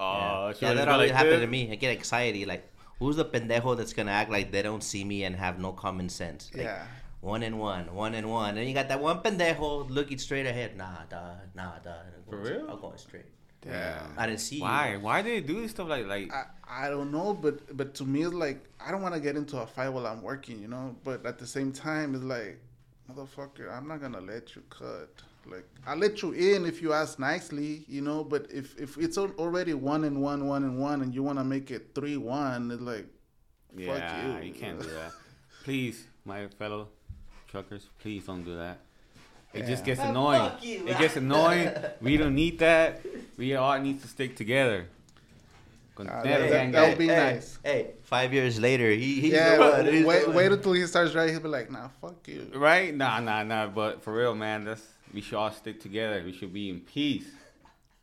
Oh, 0.00 0.48
yeah, 0.48 0.52
sure, 0.54 0.68
yeah 0.68 0.74
that 0.74 0.88
always 0.88 1.10
like 1.10 1.16
happened 1.18 1.42
to 1.42 1.46
me. 1.46 1.70
I 1.70 1.74
get 1.74 1.96
anxiety. 1.96 2.46
Like, 2.46 2.66
who's 2.98 3.16
the 3.16 3.24
pendejo 3.24 3.76
that's 3.76 3.92
gonna 3.92 4.12
act 4.12 4.30
like 4.30 4.50
they 4.50 4.62
don't 4.62 4.82
see 4.82 5.04
me 5.04 5.24
and 5.24 5.36
have 5.36 5.58
no 5.58 5.72
common 5.72 6.08
sense? 6.08 6.50
Like, 6.54 6.64
yeah. 6.64 6.86
One 7.20 7.42
and 7.42 7.58
one, 7.58 7.94
one 7.94 8.14
and 8.14 8.30
one. 8.30 8.56
And 8.56 8.66
you 8.66 8.72
got 8.72 8.88
that 8.88 9.00
one 9.00 9.20
pendejo 9.20 9.90
looking 9.90 10.16
straight 10.16 10.46
ahead. 10.46 10.76
Nah, 10.76 11.04
duh, 11.10 11.34
nah, 11.54 11.78
duh. 11.84 11.92
For 12.30 12.38
real? 12.38 12.70
I'm 12.70 12.80
going 12.80 12.96
straight. 12.96 13.26
Yeah. 13.66 14.06
I 14.16 14.26
didn't 14.26 14.40
see 14.40 14.60
Why? 14.60 14.92
you. 14.92 15.00
Why 15.00 15.20
do 15.20 15.28
they 15.28 15.40
do 15.40 15.60
this 15.60 15.72
stuff 15.72 15.88
like 15.88 16.06
like? 16.06 16.32
I, 16.32 16.44
I 16.66 16.88
don't 16.88 17.12
know, 17.12 17.34
but 17.34 17.76
but 17.76 17.94
to 17.96 18.04
me 18.04 18.22
it's 18.22 18.32
like 18.32 18.64
I 18.80 18.90
don't 18.90 19.02
want 19.02 19.14
to 19.14 19.20
get 19.20 19.36
into 19.36 19.58
a 19.58 19.66
fight 19.66 19.90
while 19.90 20.06
I'm 20.06 20.22
working, 20.22 20.62
you 20.62 20.68
know. 20.68 20.96
But 21.04 21.26
at 21.26 21.38
the 21.38 21.46
same 21.46 21.72
time, 21.72 22.14
it's 22.14 22.24
like, 22.24 22.58
motherfucker, 23.10 23.70
I'm 23.70 23.86
not 23.86 24.00
gonna 24.00 24.20
let 24.20 24.56
you 24.56 24.62
cut. 24.70 25.22
Like 25.50 25.66
I 25.86 25.94
let 25.94 26.22
you 26.22 26.32
in 26.32 26.64
if 26.64 26.80
you 26.80 26.92
ask 26.92 27.18
nicely, 27.18 27.84
you 27.88 28.00
know. 28.02 28.22
But 28.24 28.46
if 28.52 28.78
if 28.78 28.96
it's 28.98 29.18
already 29.18 29.74
one 29.74 30.04
and 30.04 30.22
one, 30.22 30.46
one 30.46 30.62
and 30.64 30.78
one, 30.78 31.02
and 31.02 31.14
you 31.14 31.22
want 31.22 31.38
to 31.38 31.44
make 31.44 31.70
it 31.70 31.90
three 31.94 32.16
one, 32.16 32.70
it's 32.70 32.80
like, 32.82 33.06
yeah, 33.76 33.86
fuck 33.90 34.44
you. 34.44 34.52
can't 34.52 34.80
do 34.80 34.88
that. 34.90 35.12
Please, 35.64 36.04
my 36.24 36.46
fellow 36.58 36.88
truckers, 37.48 37.88
please 37.98 38.24
don't 38.26 38.44
do 38.44 38.56
that. 38.56 38.78
It 39.52 39.60
Yeah. 39.60 39.66
just 39.66 39.84
gets 39.84 39.98
Man, 39.98 40.10
annoying. 40.10 40.52
you. 40.62 40.86
It 40.86 40.98
gets 40.98 41.16
annoying. 41.16 41.74
we 42.00 42.16
don't 42.16 42.34
need 42.36 42.60
that. 42.60 43.00
We 43.36 43.56
all 43.56 43.78
need 43.80 44.00
to 44.02 44.06
stick 44.08 44.36
together. 44.36 44.86
Con 45.96 46.06
Ah, 46.08 46.22
that- 46.22 46.48
gang 46.48 46.70
that 46.70 46.88
gang. 46.90 46.98
be 46.98 47.08
hey, 47.08 47.16
nice. 47.34 47.58
Hey, 47.64 47.90
five 48.04 48.32
years 48.32 48.60
later, 48.60 48.88
he, 48.90 49.20
he's 49.20 49.32
yeah. 49.32 49.56
the 49.56 49.60
one. 49.60 49.86
He's 49.86 50.06
wait, 50.06 50.24
the 50.26 50.30
wait 50.30 50.52
until 50.52 50.72
he 50.72 50.86
starts 50.86 51.10
driving. 51.12 51.34
He'll 51.34 51.42
be 51.42 51.48
like, 51.48 51.68
nah, 51.70 51.88
fuck 52.00 52.26
you. 52.28 52.46
Right? 52.54 52.94
Nah, 52.94 53.18
nah, 53.18 53.42
nah. 53.42 53.66
But 53.66 54.02
for 54.02 54.12
real, 54.14 54.34
man, 54.36 54.64
that's 54.64 54.86
we 55.12 55.20
should 55.20 55.36
all 55.36 55.50
stick 55.50 55.80
together. 55.80 56.22
We 56.24 56.32
should 56.32 56.52
be 56.52 56.70
in 56.70 56.80
peace. 56.80 57.26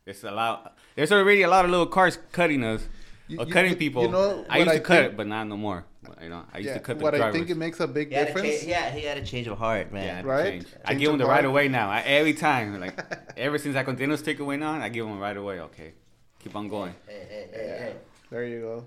There's 0.04 0.24
a 0.24 0.30
lot. 0.30 0.76
There's 0.94 1.12
already 1.12 1.42
a 1.42 1.48
lot 1.48 1.64
of 1.64 1.70
little 1.70 1.86
cars 1.86 2.18
cutting 2.32 2.64
us, 2.64 2.86
You- 3.28 3.40
or 3.40 3.46
cutting 3.46 3.72
you- 3.72 3.76
people. 3.76 4.02
you 4.02 4.08
know 4.08 4.44
I 4.48 4.58
used 4.58 4.70
to 4.70 4.76
I 4.76 4.78
cut 4.80 4.86
think- 5.02 5.12
it, 5.12 5.16
but 5.16 5.26
not 5.26 5.46
no 5.46 5.56
more. 5.56 5.84
You 6.22 6.30
know, 6.30 6.44
I 6.52 6.58
used 6.58 6.68
Yeah, 6.68 6.74
to 6.74 6.80
cut 6.80 6.98
the 6.98 7.04
what 7.04 7.14
I 7.14 7.30
think 7.32 7.50
it 7.50 7.56
makes 7.56 7.80
a 7.80 7.86
big 7.86 8.08
He 8.08 8.14
had, 8.14 8.22
a 8.28 8.32
difference. 8.32 8.62
cha- 8.62 8.68
yeah, 8.68 8.90
he 8.90 9.02
had 9.04 9.18
a 9.18 9.22
change 9.24 9.46
of 9.46 9.58
heart, 9.58 9.92
man. 9.92 10.06
Yeah, 10.06 10.18
I 10.20 10.22
Right? 10.22 10.52
change. 10.52 10.66
I 10.84 10.94
give 10.94 11.06
them 11.08 11.14
of 11.14 11.18
the 11.18 11.26
right 11.26 11.34
heart. 11.34 11.44
away 11.44 11.68
now. 11.68 11.90
I, 11.90 12.00
every 12.00 12.32
time, 12.32 12.80
like 12.80 12.98
ever 13.36 13.58
since 13.58 13.76
I 13.76 13.82
continuous 13.82 14.22
ticket 14.22 14.44
went 14.46 14.64
on, 14.64 14.80
I 14.80 14.88
give 14.88 15.04
them 15.06 15.18
right 15.18 15.36
away. 15.36 15.60
Okay, 15.60 15.92
keep 16.38 16.56
on 16.56 16.66
going. 16.68 16.94
Hey, 17.06 17.26
hey, 17.28 17.48
hey, 17.52 17.66
hey. 17.78 17.94
There 18.30 18.44
you 18.46 18.60
go. 18.60 18.86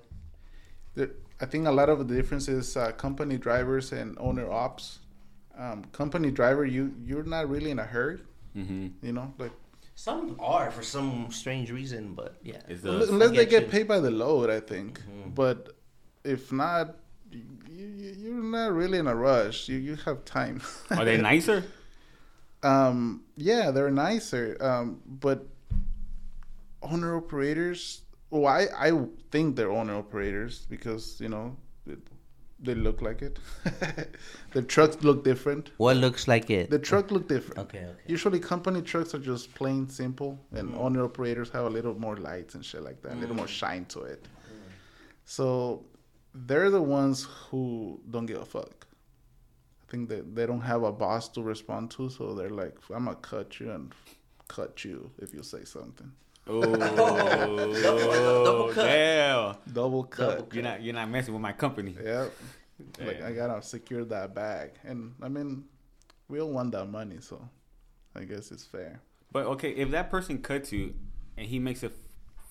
The, 0.96 1.12
I 1.40 1.46
think 1.46 1.68
a 1.68 1.72
lot 1.72 1.90
of 1.90 2.00
the 2.08 2.16
difference 2.16 2.48
is 2.48 2.76
uh, 2.76 2.92
company 2.94 3.38
drivers 3.38 3.92
and 3.92 4.18
owner 4.20 4.50
ops. 4.52 5.00
Um, 5.62 5.84
company 5.92 6.32
driver, 6.32 6.66
you 6.66 6.92
you're 7.06 7.24
not 7.24 7.48
really 7.48 7.70
in 7.70 7.78
a 7.78 7.84
hurry. 7.84 8.20
Mm-hmm. 8.58 9.06
You 9.06 9.14
know, 9.14 9.32
like 9.38 9.52
Some 9.94 10.36
are 10.40 10.72
for 10.72 10.82
some 10.82 11.28
strange 11.30 11.70
reason, 11.72 12.16
but 12.16 12.36
yeah. 12.44 12.62
It's 12.68 12.84
unless 12.84 13.08
the, 13.08 13.14
unless 13.14 13.30
they 13.30 13.46
get 13.46 13.50
get 13.50 13.70
paid 13.70 13.88
by 13.88 14.00
the 14.00 14.10
load, 14.10 14.50
I 14.50 14.60
think. 14.60 15.00
Mhm. 15.02 15.36
But 15.36 15.78
if 16.24 16.52
not, 16.52 16.96
you, 17.32 17.44
you, 17.70 18.16
you're 18.18 18.44
not 18.44 18.74
really 18.74 18.98
in 18.98 19.08
a 19.08 19.16
rush. 19.16 19.70
You 19.70 19.78
you 19.78 19.96
have 20.06 20.26
time. 20.26 20.62
are 20.90 21.06
they 21.06 21.18
nicer? 21.32 21.64
Um, 22.64 23.24
yeah, 23.38 23.70
they're 23.72 23.92
nicer. 23.92 24.58
Um, 24.60 25.02
but 25.06 25.46
owner 26.82 27.16
operators. 27.16 28.02
Well, 28.32 28.48
I 28.48 28.68
I 28.88 28.90
think 29.30 29.56
they're 29.56 29.72
owner 29.72 29.96
operators 29.96 30.66
because 30.70 31.22
you 31.22 31.30
know 31.30 31.56
it, 31.86 32.00
they 32.62 32.76
look 32.76 33.02
like 33.02 33.22
it. 33.22 33.40
the 34.52 34.62
trucks 34.62 35.04
look 35.04 35.24
different. 35.24 35.72
What 35.78 35.98
looks 35.98 36.28
like 36.28 36.50
it? 36.50 36.70
The 36.70 36.80
truck 36.80 37.12
look 37.12 37.28
different. 37.28 37.60
Okay, 37.60 37.80
okay. 37.80 38.02
Usually, 38.08 38.40
company 38.40 38.82
trucks 38.82 39.14
are 39.16 39.20
just 39.20 39.54
plain 39.56 39.90
simple, 39.90 40.40
and 40.52 40.70
mm-hmm. 40.70 40.80
owner 40.80 41.04
operators 41.04 41.50
have 41.50 41.66
a 41.66 41.70
little 41.70 42.00
more 42.00 42.18
lights 42.18 42.56
and 42.56 42.64
shit 42.64 42.84
like 42.84 43.02
that, 43.02 43.14
a 43.14 43.16
little 43.16 43.36
more 43.36 43.46
mm. 43.46 43.60
shine 43.62 43.86
to 43.86 44.02
it. 44.02 44.24
Mm. 44.24 44.72
So 45.26 45.86
they're 46.34 46.70
the 46.70 46.82
ones 46.82 47.28
who 47.50 48.00
don't 48.10 48.26
give 48.26 48.42
a 48.42 48.46
fuck. 48.46 48.88
I 49.88 49.92
think 49.92 50.10
that 50.10 50.36
they 50.36 50.46
don't 50.46 50.62
have 50.62 50.84
a 50.84 50.92
boss 50.92 51.28
to 51.30 51.42
respond 51.42 51.92
to, 51.92 52.10
so 52.10 52.34
they're 52.34 52.50
like, 52.50 52.78
"I'm 52.94 53.06
gonna 53.06 53.18
cut 53.18 53.60
you 53.60 53.72
and 53.72 53.94
cut 54.48 54.86
you 54.86 55.12
if 55.18 55.34
you 55.34 55.44
say 55.44 55.66
something." 55.66 56.12
Oh, 56.48 56.62
double 58.44 58.74
cut. 58.74 58.84
damn! 58.86 59.56
Double 59.72 60.04
cut. 60.04 60.38
Double 60.40 60.54
You're 60.54 60.64
not 60.64 60.82
you're 60.82 60.94
not 60.94 61.10
messing 61.10 61.34
with 61.34 61.42
my 61.42 61.52
company. 61.54 61.96
Yeah. 62.04 62.28
Like 63.00 63.22
I 63.22 63.32
gotta 63.32 63.62
secure 63.62 64.04
that 64.06 64.34
bag, 64.34 64.72
and 64.84 65.14
I 65.22 65.28
mean, 65.30 65.66
we 66.28 66.42
all 66.42 66.50
want 66.50 66.72
that 66.72 66.86
money, 66.88 67.18
so 67.20 67.48
I 68.16 68.24
guess 68.24 68.52
it's 68.52 68.64
fair. 68.66 69.02
But 69.32 69.46
okay, 69.46 69.70
if 69.72 69.92
that 69.92 70.10
person 70.10 70.40
cuts 70.42 70.72
you 70.72 70.96
and 71.38 71.46
he 71.48 71.60
makes 71.60 71.84
it 71.84 71.94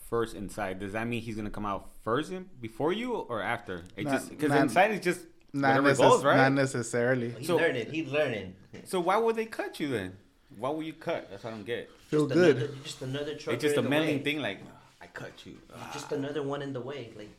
first 0.09 0.35
inside, 0.37 0.79
does 0.79 0.93
that 0.93 1.07
mean 1.09 1.21
he's 1.21 1.35
gonna 1.37 1.51
come 1.51 1.67
out 1.67 1.91
first 2.05 2.31
in, 2.31 2.49
before 2.61 2.93
you 2.93 3.13
or 3.15 3.43
after? 3.43 3.83
It 3.97 4.05
Not- 4.05 4.13
just 4.13 4.31
because 4.31 4.53
inside 4.53 4.93
is 4.93 5.01
just 5.01 5.21
Not, 5.53 5.83
whatever 5.83 5.91
necess- 5.93 5.99
goes, 6.11 6.25
right? 6.25 6.37
not 6.37 6.53
necessarily. 6.53 7.31
He's 7.33 7.49
So- 7.49 7.57
learning. 7.57 7.91
He's 7.91 8.09
learning. 8.11 8.55
so 8.85 9.01
why 9.01 9.17
would 9.17 9.35
they 9.37 9.47
cut 9.47 9.81
you 9.81 9.89
then? 9.89 10.17
Why 10.57 10.71
would 10.71 10.87
you 10.87 10.93
cut? 10.95 11.29
That's 11.31 11.43
what 11.45 11.53
I 11.53 11.57
don't 11.57 11.67
get. 11.67 11.91
Feel 12.11 12.27
Just 12.27 12.35
good. 12.35 12.57
Another, 12.57 12.73
just 12.83 13.03
another 13.03 13.35
trucker 13.37 13.55
It's 13.55 13.63
just 13.63 13.77
a 13.77 13.79
in 13.79 13.85
the 13.85 13.91
meddling 13.91 14.17
way. 14.17 14.23
thing. 14.25 14.41
Like 14.43 14.59
I 15.01 15.07
cut 15.07 15.47
you. 15.47 15.57
Just 15.93 16.11
another 16.11 16.43
one 16.43 16.61
in 16.61 16.73
the 16.73 16.81
way. 16.81 17.13
Like 17.17 17.31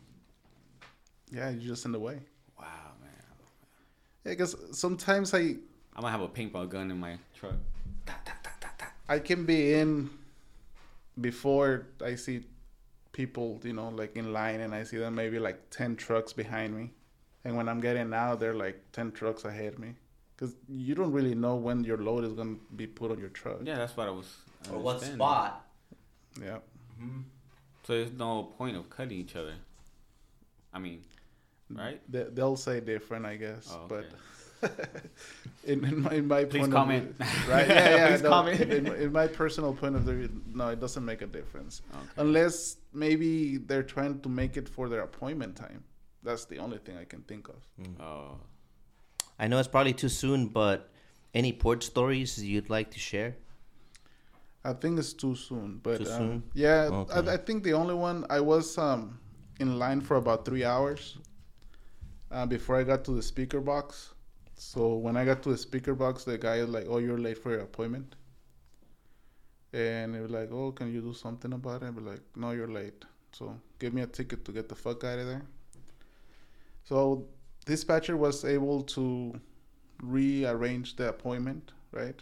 Yeah, 1.29 1.49
you're 1.49 1.73
just 1.75 1.83
in 1.85 1.91
the 1.91 1.99
way. 1.99 2.19
Wow, 2.57 2.93
man. 3.01 3.11
Yeah, 4.23 4.31
because 4.31 4.55
sometimes 4.71 5.33
I 5.33 5.39
I'm 5.39 5.57
gonna 6.03 6.11
have 6.11 6.21
a 6.21 6.29
paintball 6.29 6.69
gun 6.69 6.89
in 6.89 6.99
my 6.99 7.17
truck. 7.37 7.55
I 9.09 9.19
can 9.19 9.45
be 9.45 9.73
in 9.73 10.09
before 11.19 11.87
I 12.01 12.15
see 12.15 12.45
people, 13.11 13.59
you 13.63 13.73
know, 13.73 13.89
like 13.89 14.15
in 14.15 14.31
line, 14.31 14.61
and 14.61 14.73
I 14.73 14.83
see 14.83 14.97
them 14.97 15.15
maybe 15.15 15.37
like 15.37 15.69
ten 15.69 15.97
trucks 15.97 16.31
behind 16.31 16.73
me, 16.73 16.91
and 17.43 17.57
when 17.57 17.67
I'm 17.67 17.81
getting 17.81 18.13
out, 18.13 18.39
they're 18.39 18.53
like 18.53 18.79
ten 18.93 19.11
trucks 19.11 19.43
ahead 19.43 19.73
of 19.73 19.79
me, 19.79 19.95
because 20.33 20.55
you 20.69 20.95
don't 20.95 21.11
really 21.11 21.35
know 21.35 21.55
when 21.55 21.83
your 21.83 21.97
load 21.97 22.23
is 22.23 22.31
gonna 22.31 22.55
be 22.77 22.87
put 22.87 23.11
on 23.11 23.19
your 23.19 23.27
truck. 23.29 23.57
Yeah, 23.65 23.75
that's 23.75 23.97
what 23.97 24.07
I 24.07 24.11
was. 24.11 24.33
Or 24.69 24.79
what 24.79 24.95
understanding. 24.95 25.17
spot? 25.17 25.65
Yeah. 26.41 26.57
Mm-hmm. 27.01 27.21
So 27.83 27.93
there's 27.93 28.11
no 28.13 28.43
point 28.57 28.77
of 28.77 28.89
cutting 28.89 29.17
each 29.17 29.35
other. 29.35 29.53
I 30.73 30.79
mean, 30.79 31.01
right? 31.69 31.99
They, 32.09 32.23
they'll 32.31 32.55
say 32.55 32.79
different, 32.79 33.25
I 33.25 33.35
guess, 33.35 33.67
Oh, 33.71 33.87
but 33.87 34.05
in, 35.65 35.83
in 35.83 36.01
my, 36.01 36.11
in 36.11 36.27
my 36.27 36.45
Please 36.45 36.59
point 36.59 36.71
comment. 36.71 37.15
of 37.19 37.25
view, 37.27 37.51
right? 37.51 37.67
Yeah, 37.67 37.89
yeah. 37.95 38.07
Please 38.11 38.21
no, 38.21 38.29
comment. 38.29 38.61
In, 38.61 38.87
in 38.87 39.11
my 39.11 39.27
personal 39.27 39.73
point 39.73 39.95
of 39.95 40.03
view, 40.03 40.29
no, 40.53 40.69
it 40.69 40.79
doesn't 40.79 41.03
make 41.03 41.21
a 41.21 41.27
difference. 41.27 41.81
Okay. 41.91 42.03
Unless 42.17 42.77
maybe 42.93 43.57
they're 43.57 43.83
trying 43.83 44.19
to 44.21 44.29
make 44.29 44.55
it 44.57 44.69
for 44.69 44.87
their 44.87 45.01
appointment 45.01 45.55
time. 45.55 45.83
That's 46.23 46.45
the 46.45 46.59
only 46.59 46.77
thing 46.77 46.97
I 46.97 47.05
can 47.05 47.21
think 47.23 47.49
of. 47.49 47.55
Mm. 47.81 47.99
Oh, 47.99 48.37
I 49.39 49.47
know 49.47 49.57
it's 49.57 49.67
probably 49.67 49.93
too 49.93 50.09
soon, 50.09 50.47
but 50.47 50.89
any 51.33 51.51
port 51.51 51.83
stories 51.83 52.41
you'd 52.43 52.69
like 52.69 52.91
to 52.91 52.99
share? 52.99 53.35
I 54.63 54.73
think 54.73 54.99
it's 54.99 55.13
too 55.13 55.35
soon, 55.35 55.79
but 55.81 55.97
Too 55.97 56.11
um, 56.11 56.17
soon? 56.17 56.43
yeah, 56.53 56.89
Okay. 56.91 57.29
I, 57.29 57.33
I 57.33 57.37
think 57.37 57.63
the 57.63 57.73
only 57.73 57.95
one 57.95 58.25
I 58.29 58.39
was 58.39 58.77
um, 58.77 59.19
in 59.59 59.79
line 59.79 60.01
for 60.01 60.17
about 60.17 60.45
three 60.45 60.63
hours 60.63 61.17
uh, 62.31 62.45
before 62.45 62.77
I 62.77 62.83
got 62.83 63.03
to 63.05 63.11
the 63.11 63.23
speaker 63.23 63.59
box. 63.59 64.13
So 64.55 64.95
when 64.95 65.17
I 65.17 65.25
got 65.25 65.41
to 65.43 65.49
the 65.49 65.57
speaker 65.57 65.95
box, 65.95 66.23
the 66.23 66.37
guy 66.37 66.61
was 66.61 66.69
like, 66.69 66.85
"Oh, 66.87 66.99
you're 66.99 67.17
late 67.17 67.39
for 67.39 67.49
your 67.51 67.61
appointment," 67.61 68.15
and 69.73 70.13
he 70.13 70.21
was 70.21 70.29
like, 70.29 70.51
"Oh, 70.51 70.71
can 70.71 70.93
you 70.93 71.01
do 71.01 71.13
something 71.13 71.53
about 71.53 71.81
it?" 71.81 71.87
I 71.87 71.89
was 71.89 72.03
like, 72.05 72.21
"No, 72.35 72.51
you're 72.51 72.67
late. 72.67 73.03
So 73.31 73.59
give 73.79 73.93
me 73.93 74.03
a 74.03 74.07
ticket 74.07 74.45
to 74.45 74.51
get 74.51 74.69
the 74.69 74.75
fuck 74.75 75.03
out 75.03 75.17
of 75.17 75.25
there." 75.25 75.41
So 76.83 77.25
dispatcher 77.65 78.17
was 78.17 78.45
able 78.45 78.83
to 78.83 79.39
rearrange 80.03 80.95
the 80.95 81.09
appointment, 81.09 81.71
right? 81.91 82.21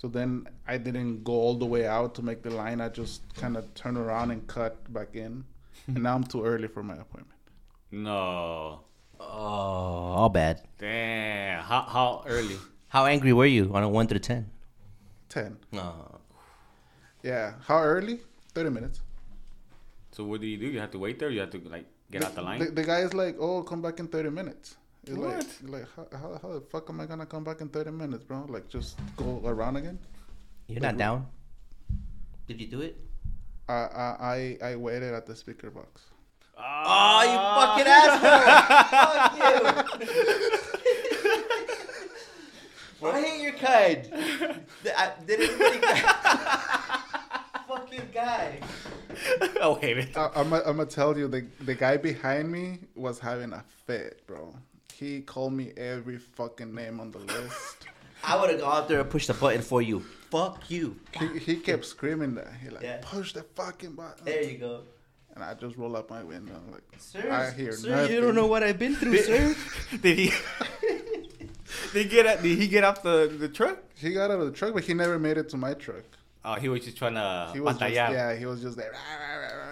So 0.00 0.08
then 0.08 0.46
I 0.66 0.78
didn't 0.78 1.24
go 1.24 1.34
all 1.34 1.56
the 1.56 1.66
way 1.66 1.86
out 1.86 2.14
to 2.14 2.22
make 2.22 2.42
the 2.42 2.48
line. 2.48 2.80
I 2.80 2.88
just 2.88 3.20
kind 3.34 3.54
of 3.54 3.74
turned 3.74 3.98
around 3.98 4.30
and 4.30 4.46
cut 4.46 4.90
back 4.94 5.14
in. 5.14 5.44
Hmm. 5.84 5.94
and 5.96 6.02
now 6.04 6.14
I'm 6.14 6.24
too 6.24 6.42
early 6.42 6.68
for 6.68 6.82
my 6.82 6.96
appointment. 6.96 7.40
no. 7.90 8.80
Oh, 9.22 10.16
all 10.16 10.30
bad. 10.30 10.62
Damn. 10.78 11.62
How 11.62 11.82
how 11.82 12.24
early? 12.26 12.56
How 12.88 13.04
angry 13.04 13.34
were 13.34 13.44
you 13.44 13.70
on 13.74 13.82
a 13.82 13.88
one 13.88 14.06
through 14.06 14.20
ten? 14.20 14.48
10. 15.28 15.58
No. 15.72 16.18
Yeah. 17.22 17.52
How 17.66 17.82
early? 17.82 18.20
30 18.54 18.70
minutes. 18.70 19.02
So 20.12 20.24
what 20.24 20.40
do 20.40 20.46
you 20.46 20.56
do? 20.56 20.66
You 20.66 20.80
have 20.80 20.90
to 20.92 20.98
wait 20.98 21.18
there. 21.18 21.28
You 21.28 21.40
have 21.40 21.50
to 21.50 21.60
like 21.68 21.84
get 22.10 22.24
out 22.24 22.34
the 22.34 22.40
line. 22.40 22.60
The, 22.60 22.70
the 22.70 22.82
guy 22.82 23.00
is 23.00 23.12
like, 23.12 23.36
oh, 23.38 23.62
come 23.62 23.82
back 23.82 24.00
in 24.00 24.08
30 24.08 24.30
minutes. 24.30 24.76
It's 25.06 25.16
What? 25.16 25.46
like, 25.62 25.80
like 25.80 25.86
how, 25.96 26.06
how, 26.18 26.38
how 26.42 26.52
the 26.54 26.60
fuck 26.60 26.88
am 26.90 27.00
I 27.00 27.06
going 27.06 27.20
to 27.20 27.26
come 27.26 27.42
back 27.44 27.60
in 27.60 27.68
30 27.68 27.90
minutes, 27.90 28.24
bro? 28.24 28.44
Like, 28.48 28.68
just 28.68 28.98
go 29.16 29.40
around 29.44 29.76
again? 29.76 29.98
You're 30.68 30.80
not 30.80 30.96
down? 30.98 31.26
Did 32.46 32.60
you 32.60 32.66
do 32.66 32.80
it? 32.82 32.96
I, 33.68 33.72
I, 33.72 34.16
I, 34.62 34.70
I 34.72 34.76
waited 34.76 35.14
at 35.14 35.26
the 35.26 35.34
speaker 35.34 35.70
box. 35.70 36.02
Oh, 36.62 37.22
you 37.22 37.38
fucking 37.56 37.86
asshole! 37.88 38.40
Fuck 39.00 40.00
you! 40.02 40.26
I 43.08 43.20
hate 43.22 43.40
your 43.42 43.52
kind. 43.52 44.08
I- 44.94 45.12
Did 45.26 45.40
anybody? 45.40 45.80
fucking 47.68 48.08
guy. 48.12 48.60
oh 49.62 49.78
wait. 49.80 50.14
I, 50.16 50.30
I'm 50.36 50.50
going 50.50 50.76
to 50.78 50.84
tell 50.86 51.16
you, 51.16 51.26
the, 51.28 51.46
the 51.60 51.74
guy 51.74 51.96
behind 51.96 52.50
me 52.52 52.80
was 52.94 53.18
having 53.18 53.52
a 53.54 53.64
fit, 53.86 54.20
bro. 54.26 54.54
He 55.00 55.22
called 55.22 55.54
me 55.54 55.72
every 55.78 56.18
fucking 56.18 56.74
name 56.74 57.00
on 57.00 57.10
the 57.10 57.20
list. 57.20 57.86
I 58.24 58.38
would 58.38 58.50
have 58.50 58.60
gone 58.60 58.82
out 58.82 58.88
there 58.88 59.00
and 59.00 59.08
pushed 59.08 59.28
the 59.28 59.34
button 59.34 59.62
for 59.62 59.80
you. 59.80 60.00
Fuck 60.30 60.70
you. 60.70 60.96
he, 61.18 61.38
he 61.38 61.56
kept 61.56 61.86
screaming 61.86 62.34
that. 62.34 62.52
He 62.62 62.68
like, 62.68 62.82
Yeah. 62.82 62.98
push 63.00 63.32
the 63.32 63.42
fucking 63.42 63.94
button. 63.94 64.26
There 64.26 64.42
you 64.42 64.58
go. 64.58 64.82
And 65.34 65.42
I 65.42 65.54
just 65.54 65.78
roll 65.78 65.96
up 65.96 66.10
my 66.10 66.22
window. 66.22 66.52
I'm 66.54 66.70
like, 66.70 66.82
Sir, 66.98 67.30
I 67.30 67.50
hear 67.50 67.72
sir 67.72 67.88
nothing. 67.88 68.14
you 68.14 68.20
don't 68.20 68.34
know 68.34 68.46
what 68.46 68.62
I've 68.62 68.78
been 68.78 68.94
through, 68.94 69.16
sir. 69.22 69.56
Did 70.02 70.18
he? 70.18 70.32
did 71.94 72.02
he 72.02 72.04
get 72.04 72.26
out, 72.26 72.42
Did 72.42 72.58
he 72.58 72.68
get 72.68 72.84
off 72.84 73.02
the 73.02 73.34
the 73.38 73.48
truck? 73.48 73.78
He 73.94 74.12
got 74.12 74.30
out 74.30 74.40
of 74.40 74.46
the 74.46 74.52
truck, 74.52 74.74
but 74.74 74.84
he 74.84 74.92
never 74.92 75.18
made 75.18 75.38
it 75.38 75.48
to 75.50 75.56
my 75.56 75.72
truck. 75.72 76.04
Oh, 76.44 76.54
he 76.54 76.68
was 76.68 76.84
just 76.84 76.98
trying 76.98 77.14
to 77.14 77.50
He 77.54 77.60
was 77.60 77.78
just, 77.78 77.92
yeah, 77.94 78.34
he 78.34 78.44
was 78.44 78.60
just 78.60 78.76
there. 78.76 78.92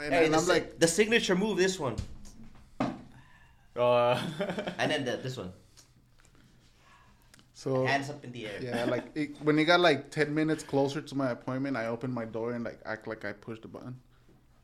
And, 0.02 0.14
Hey, 0.14 0.26
and 0.26 0.34
I'm 0.36 0.46
like, 0.46 0.78
the 0.78 0.88
signature 0.88 1.34
move, 1.34 1.58
this 1.58 1.78
one, 1.78 1.96
Uh, 3.78 4.20
and 4.78 4.90
then 4.90 5.04
the, 5.04 5.16
this 5.16 5.36
one, 5.36 5.52
so 7.54 7.84
hands 7.86 8.10
up 8.10 8.24
in 8.24 8.32
the 8.32 8.46
air. 8.46 8.58
yeah, 8.60 8.84
like 8.84 9.06
it, 9.14 9.40
when 9.42 9.56
he 9.56 9.64
got 9.64 9.80
like 9.80 10.10
ten 10.10 10.34
minutes 10.34 10.64
closer 10.64 11.00
to 11.00 11.14
my 11.14 11.30
appointment, 11.30 11.76
I 11.76 11.86
opened 11.86 12.12
my 12.12 12.24
door 12.24 12.52
and 12.52 12.64
like 12.64 12.80
act 12.84 13.06
like 13.06 13.24
I 13.24 13.32
pushed 13.32 13.62
the 13.62 13.68
button. 13.68 13.96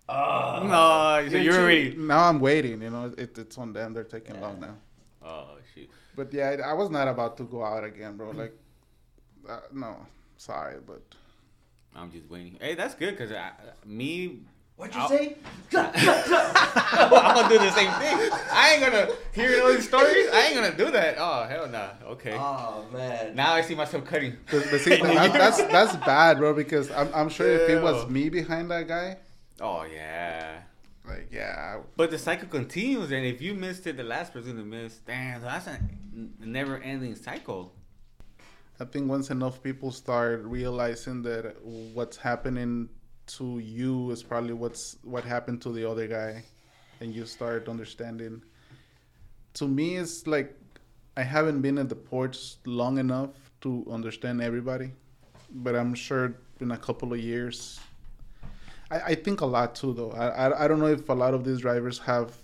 no, 0.09 1.27
so 1.31 1.37
you're 1.37 1.61
already. 1.61 1.95
Now 1.97 2.29
I'm 2.29 2.41
waiting. 2.41 2.83
You 2.83 2.91
know, 2.91 3.15
it, 3.17 3.39
it's 3.39 3.57
on 3.57 3.73
them. 3.73 3.95
They're 3.95 4.05
taking 4.05 4.41
long 4.41 4.61
now. 4.61 4.77
Oh 5.25 5.57
shoot. 5.75 5.89
But 6.17 6.33
yeah, 6.33 6.57
I, 6.65 6.71
I 6.71 6.73
was 6.75 6.91
not 6.91 7.09
about 7.09 7.37
to 7.39 7.45
go 7.45 7.65
out 7.65 7.85
again, 7.85 8.17
bro. 8.17 8.31
Like, 8.31 8.55
uh, 9.49 9.61
no, 9.73 9.97
sorry, 10.37 10.77
but 10.87 11.03
I'm 11.95 12.11
just 12.11 12.29
waiting. 12.29 12.59
Hey, 12.61 12.75
that's 12.75 12.95
good 12.95 13.17
because 13.17 13.33
me. 13.87 14.41
What'd 14.77 14.95
you 14.95 15.01
I'll- 15.01 15.09
say? 15.09 15.37
I'm 15.77 17.35
gonna 17.35 17.49
do 17.49 17.59
the 17.59 17.71
same 17.73 17.91
thing. 17.93 18.31
I 18.53 18.73
ain't 18.75 18.81
gonna 18.85 19.09
hear 19.33 19.63
all 19.63 19.73
these 19.73 19.89
stories. 19.89 20.27
I 20.33 20.47
ain't 20.47 20.55
gonna 20.55 20.77
do 20.77 20.91
that. 20.93 21.17
Oh 21.19 21.47
hell 21.49 21.69
no. 21.69 21.91
Okay. 22.13 22.37
Oh 22.39 22.85
man. 22.93 23.35
Now 23.35 23.55
I 23.55 23.63
see 23.63 23.75
myself 23.75 24.05
cutting. 24.05 24.37
but, 24.51 24.65
but 24.71 24.81
see, 24.81 24.97
that, 24.97 25.33
that's 25.33 25.59
that's 25.73 25.97
bad, 26.05 26.39
bro. 26.39 26.55
Because 26.55 26.91
I'm 26.93 27.09
I'm 27.15 27.29
sure 27.29 27.49
if 27.49 27.69
it 27.71 27.83
was 27.83 28.09
me 28.09 28.29
behind 28.29 28.71
that 28.71 28.87
guy, 28.87 29.17
Oh 29.61 29.85
yeah. 29.85 30.59
like 31.09 31.29
yeah, 31.33 31.79
But 31.97 32.11
the 32.11 32.19
cycle 32.19 32.49
continues, 32.49 33.11
and 33.11 33.25
if 33.27 33.41
you 33.43 33.55
missed 33.55 33.87
it, 33.87 33.97
the 33.97 34.05
last 34.05 34.33
person 34.33 34.57
to 34.57 34.63
miss, 34.65 34.99
damn, 34.99 35.43
that's 35.43 35.67
a 35.67 35.79
never-ending 36.41 37.17
cycle. 37.17 37.75
I 38.81 38.85
think 38.85 39.09
once 39.09 39.31
enough 39.31 39.63
people 39.63 39.91
start 39.93 40.43
realizing 40.45 41.23
that 41.23 41.57
what's 41.65 42.17
happening 42.17 42.89
to 43.27 43.59
you 43.59 44.11
is 44.11 44.23
probably 44.23 44.53
what's 44.53 44.97
what 45.03 45.25
happened 45.25 45.63
to 45.63 45.73
the 45.73 45.89
other 45.89 46.07
guy, 46.07 46.45
and 47.01 47.15
you 47.15 47.27
start 47.27 47.69
understanding. 47.69 48.43
To 49.55 49.69
me, 49.69 49.97
it's 49.97 50.27
like 50.27 50.55
I 51.17 51.23
haven't 51.23 51.61
been 51.63 51.79
at 51.79 51.89
the 51.89 51.95
ports 51.97 52.59
long 52.67 52.99
enough 52.99 53.31
to 53.63 53.87
understand 53.91 54.43
everybody, 54.43 54.93
but 55.51 55.75
I'm 55.77 55.95
sure 55.95 56.35
in 56.61 56.73
a 56.73 56.77
couple 56.79 57.13
of 57.13 57.21
years. 57.21 57.81
I, 58.91 59.01
I 59.01 59.15
think 59.15 59.41
a 59.41 59.47
lot 59.47 59.75
too, 59.75 59.93
though. 59.95 60.11
I, 60.13 60.27
I 60.49 60.65
I 60.65 60.69
don't 60.69 60.79
know 60.81 60.87
if 60.87 61.09
a 61.09 61.15
lot 61.15 61.35
of 61.35 61.45
these 61.45 61.61
drivers 61.61 61.99
have. 62.01 62.37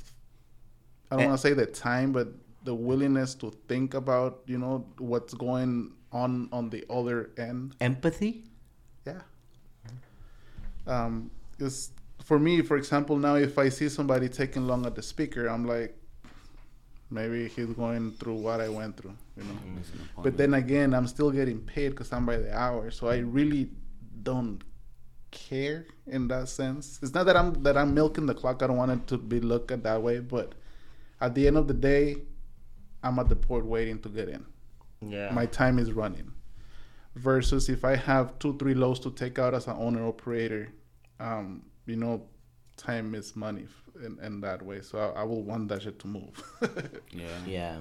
I 1.11 1.17
don't 1.17 1.25
Eh. 1.25 1.29
want 1.29 1.41
to 1.41 1.49
say 1.49 1.55
the 1.55 1.67
time, 1.67 2.13
but 2.13 2.29
the 2.65 2.75
willingness 2.75 3.35
to 3.35 3.51
think 3.69 3.95
about 3.95 4.43
you 4.47 4.59
know 4.59 4.87
what's 4.99 5.35
going 5.35 5.93
on 6.13 6.49
on 6.53 6.71
the 6.71 6.85
other 6.91 7.31
end. 7.37 7.75
Empathy. 7.81 8.45
Um, 10.91 11.31
is 11.59 11.93
for 12.25 12.39
me, 12.39 12.63
for 12.63 12.77
example, 12.77 13.17
now 13.17 13.37
if 13.37 13.59
I 13.59 13.69
see 13.69 13.89
somebody 13.89 14.29
taking 14.29 14.67
long 14.67 14.85
at 14.87 14.95
the 14.95 15.03
speaker, 15.03 15.47
I'm 15.47 15.67
like, 15.67 15.97
maybe 17.11 17.49
he's 17.49 17.67
going 17.67 18.13
through 18.13 18.35
what 18.37 18.61
I 18.61 18.69
went 18.69 18.97
through, 18.97 19.15
you 19.37 19.45
know. 19.45 19.59
But 20.23 20.37
then 20.37 20.55
again, 20.55 20.95
I'm 20.95 21.07
still 21.07 21.31
getting 21.31 21.61
paid 21.61 21.91
because 21.91 22.13
I'm 22.13 22.27
by 22.27 22.37
the 22.39 22.57
hour, 22.57 22.91
so 22.91 23.09
I 23.09 23.19
really 23.19 23.71
don't 24.23 24.63
care 25.31 25.87
in 26.07 26.29
that 26.29 26.49
sense. 26.49 26.99
It's 27.03 27.15
not 27.15 27.25
that 27.27 27.37
I'm 27.37 27.63
that 27.63 27.77
I'm 27.77 27.95
milking 27.95 28.27
the 28.27 28.35
clock. 28.35 28.63
I 28.63 28.67
don't 28.67 28.77
want 28.77 28.91
it 28.93 29.07
to 29.09 29.19
be 29.19 29.41
looked 29.41 29.71
at 29.71 29.83
that 29.85 30.03
way, 30.03 30.19
but 30.21 30.55
at 31.21 31.35
the 31.35 31.47
end 31.47 31.57
of 31.57 31.69
the 31.69 31.75
day, 31.75 32.17
I'm 33.03 33.19
at 33.19 33.29
the 33.29 33.37
port 33.37 33.65
waiting 33.65 33.99
to 34.01 34.09
get 34.09 34.29
in 34.29 34.45
Yeah. 35.01 35.31
my 35.33 35.47
time 35.47 35.79
is 35.79 35.93
running 35.93 36.33
versus 37.17 37.69
if 37.69 37.85
i 37.85 37.97
have 37.97 38.39
two 38.39 38.57
three 38.59 38.73
lows 38.75 39.01
to 39.01 39.11
take 39.11 39.37
out 39.39 39.53
as 39.53 39.67
an 39.67 39.75
owner 39.79 40.07
operator 40.07 40.69
um, 41.21 41.63
you 41.87 41.97
know 41.97 42.23
time 42.77 43.15
is 43.15 43.37
money 43.37 43.67
in, 44.05 44.19
in 44.23 44.41
that 44.41 44.63
way. 44.63 44.81
So 44.81 44.99
I, 44.99 45.21
I 45.21 45.25
will 45.25 45.43
want 45.43 45.69
that 45.69 45.83
shit 45.83 45.99
to 46.01 46.07
move. 46.07 46.35
Yeah. 47.13 47.39
Yeah. 47.47 47.79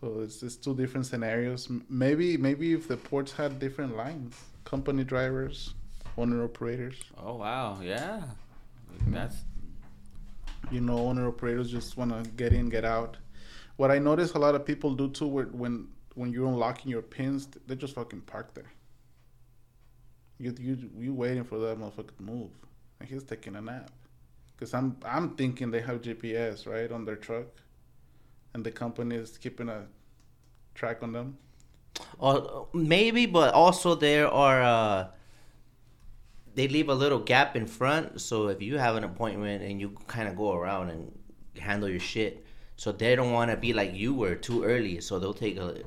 so 0.00 0.20
it's 0.20 0.40
just 0.40 0.62
two 0.64 0.74
different 0.76 1.06
scenarios. 1.06 1.68
Maybe 1.88 2.36
maybe 2.36 2.72
if 2.72 2.88
the 2.88 2.96
ports 2.96 3.32
had 3.32 3.58
different 3.58 3.96
lines, 3.96 4.34
company 4.64 5.04
drivers, 5.04 5.74
owner 6.16 6.44
operators. 6.44 6.96
Oh 7.18 7.36
wow. 7.36 7.78
Yeah. 7.82 8.22
That's 9.08 9.36
You 10.70 10.80
know, 10.80 10.98
owner 10.98 11.26
operators 11.28 11.70
just 11.70 11.96
want 11.96 12.12
to 12.12 12.30
get 12.32 12.52
in, 12.52 12.68
get 12.68 12.84
out. 12.84 13.16
What 13.76 13.90
I 13.90 13.98
notice 13.98 14.34
a 14.34 14.38
lot 14.38 14.54
of 14.54 14.64
people 14.64 14.94
do 14.94 15.08
too, 15.10 15.26
where, 15.26 15.46
when 15.46 15.88
when 16.14 16.32
you're 16.32 16.46
unlocking 16.48 16.90
your 16.90 17.02
pins, 17.02 17.48
they 17.66 17.74
just 17.76 17.94
fucking 17.94 18.22
park 18.22 18.54
there. 18.54 18.70
You 20.40 20.54
you 20.58 20.90
you 20.98 21.12
waiting 21.12 21.44
for 21.44 21.58
that 21.58 21.78
motherfucker 21.78 22.16
to 22.16 22.22
move, 22.22 22.50
and 22.98 23.06
he's 23.06 23.22
taking 23.22 23.56
a 23.56 23.60
nap. 23.60 23.90
Cause 24.58 24.72
I'm 24.72 24.96
I'm 25.04 25.36
thinking 25.36 25.70
they 25.70 25.82
have 25.82 26.00
GPS 26.00 26.66
right 26.66 26.90
on 26.90 27.04
their 27.04 27.16
truck, 27.16 27.48
and 28.54 28.64
the 28.64 28.70
company 28.70 29.16
is 29.16 29.36
keeping 29.36 29.68
a 29.68 29.86
track 30.74 31.02
on 31.02 31.12
them. 31.12 31.36
Or 32.18 32.68
maybe, 32.72 33.26
but 33.26 33.52
also 33.52 33.94
there 33.94 34.28
are. 34.28 34.62
Uh, 34.62 35.08
they 36.54 36.68
leave 36.68 36.88
a 36.88 36.94
little 36.94 37.20
gap 37.20 37.54
in 37.54 37.66
front, 37.66 38.20
so 38.20 38.48
if 38.48 38.60
you 38.60 38.76
have 38.76 38.96
an 38.96 39.04
appointment 39.04 39.62
and 39.62 39.80
you 39.80 39.90
kind 40.08 40.26
of 40.26 40.36
go 40.36 40.52
around 40.52 40.90
and 40.90 41.12
handle 41.58 41.88
your 41.88 42.00
shit, 42.00 42.44
so 42.76 42.90
they 42.90 43.14
don't 43.14 43.30
want 43.30 43.50
to 43.50 43.56
be 43.56 43.72
like 43.72 43.94
you 43.94 44.14
were 44.14 44.34
too 44.34 44.64
early, 44.64 45.00
so 45.00 45.18
they'll 45.18 45.34
take 45.34 45.58
a. 45.58 45.82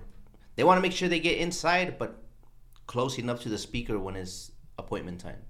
They 0.55 0.63
want 0.63 0.77
to 0.77 0.81
make 0.81 0.91
sure 0.91 1.09
they 1.09 1.19
get 1.19 1.39
inside, 1.39 1.97
but 1.97 2.22
close 2.87 3.17
enough 3.19 3.41
to 3.41 3.49
the 3.49 3.57
speaker 3.57 3.97
when 3.99 4.15
it's 4.15 4.51
appointment 4.77 5.19
time. 5.21 5.41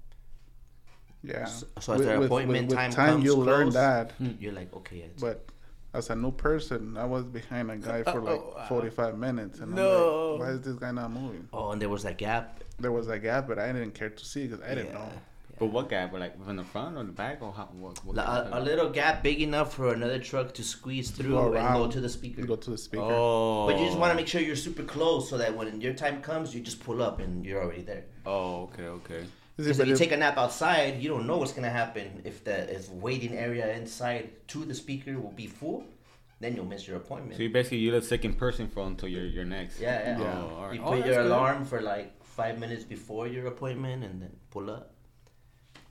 Yeah. 1.22 1.44
So- 1.46 1.66
so 1.80 1.92
as 1.94 2.00
their 2.02 2.22
appointment 2.22 2.70
time 2.70 2.90
time 2.90 3.12
comes 3.14 3.24
you'll 3.24 3.38
learn 3.38 3.64
close, 3.70 3.74
that. 3.74 4.12
Hmm, 4.12 4.32
you're 4.38 4.52
like, 4.52 4.74
okay, 4.76 4.98
it's, 4.98 5.20
But 5.22 5.46
as 5.94 6.10
a 6.10 6.16
new 6.16 6.30
person, 6.32 6.96
I 6.96 7.04
was 7.06 7.24
behind 7.24 7.70
a 7.70 7.76
guy 7.76 8.02
for 8.02 8.18
uh, 8.20 8.22
like 8.22 8.40
Uh-oh, 8.40 8.66
45 8.68 9.16
minutes, 9.18 9.60
and 9.60 9.74
No. 9.74 9.84
I'm 9.84 10.30
like, 10.32 10.40
why 10.48 10.52
is 10.54 10.60
this 10.60 10.76
guy 10.76 10.90
not 10.90 11.10
moving? 11.12 11.48
oh, 11.52 11.70
and 11.72 11.80
there 11.80 11.88
was 11.88 12.02
that 12.02 12.18
gap. 12.18 12.62
There 12.78 12.92
was 12.92 13.08
a 13.08 13.18
gap, 13.18 13.46
but 13.48 13.58
I 13.58 13.72
didn't 13.72 13.92
care 13.94 14.10
to 14.10 14.24
see 14.24 14.46
because 14.46 14.62
I 14.64 14.74
didn't 14.74 14.86
Yeah. 14.88 14.98
know. 14.98 15.12
But 15.58 15.66
what 15.66 15.88
gap? 15.88 16.12
Like 16.12 16.44
from 16.44 16.56
the 16.56 16.64
front 16.64 16.96
or 16.96 17.04
the 17.04 17.12
back 17.12 17.42
or 17.42 17.52
how? 17.52 17.66
What, 17.72 18.04
what 18.04 18.16
A, 18.18 18.58
a 18.58 18.60
little 18.60 18.90
gap 18.90 19.22
big 19.22 19.40
enough 19.40 19.74
for 19.74 19.92
another 19.92 20.18
truck 20.18 20.52
to 20.54 20.62
squeeze 20.62 21.10
through 21.10 21.30
Go 21.30 21.54
and 21.54 21.74
go 21.74 21.88
to 21.88 22.00
the 22.00 22.08
speaker. 22.08 22.42
Go 22.44 22.56
to 22.56 22.70
the 22.70 22.78
speaker. 22.78 23.04
Oh. 23.04 23.66
But 23.66 23.78
you 23.78 23.86
just 23.86 23.98
want 23.98 24.10
to 24.10 24.16
make 24.16 24.26
sure 24.26 24.40
you're 24.40 24.56
super 24.56 24.82
close 24.82 25.28
so 25.30 25.38
that 25.38 25.56
when 25.56 25.80
your 25.80 25.94
time 25.94 26.20
comes, 26.22 26.54
you 26.54 26.60
just 26.60 26.82
pull 26.84 27.02
up 27.02 27.20
and 27.20 27.44
you're 27.46 27.62
already 27.62 27.82
there. 27.82 28.04
Oh, 28.26 28.64
okay, 28.64 28.84
okay. 28.84 29.20
Is 29.56 29.66
Because 29.66 29.80
if 29.80 29.86
you 29.86 29.96
take 29.96 30.10
a 30.10 30.16
nap 30.16 30.36
outside, 30.36 31.00
you 31.00 31.08
don't 31.08 31.26
know 31.28 31.36
what's 31.36 31.52
gonna 31.52 31.70
happen 31.70 32.22
if 32.24 32.42
the 32.42 32.74
if 32.74 32.90
waiting 32.90 33.36
area 33.36 33.72
inside 33.76 34.30
to 34.48 34.64
the 34.64 34.74
speaker 34.74 35.20
will 35.20 35.30
be 35.30 35.46
full, 35.46 35.84
then 36.40 36.56
you'll 36.56 36.64
miss 36.64 36.88
your 36.88 36.96
appointment. 36.96 37.36
So 37.36 37.44
you 37.44 37.50
basically 37.50 37.78
you're 37.78 38.00
the 38.00 38.04
second 38.04 38.36
person 38.36 38.66
for 38.66 38.84
until 38.84 39.08
you're 39.08 39.26
you're 39.26 39.44
next. 39.44 39.78
yeah, 39.78 40.18
yeah. 40.18 40.20
Yeah. 40.20 40.42
Oh, 40.42 40.56
all 40.56 40.66
right. 40.66 40.74
You 40.74 40.80
Oh, 40.82 40.88
put 40.90 40.96
that's 40.96 41.06
your 41.06 41.22
good. 41.22 41.26
alarm 41.30 41.64
for 41.64 41.80
like 41.80 42.24
five 42.24 42.58
minutes 42.58 42.82
before 42.82 43.28
your 43.28 43.46
appointment 43.46 44.02
and 44.02 44.20
then 44.20 44.34
pull 44.50 44.68
up. 44.70 44.90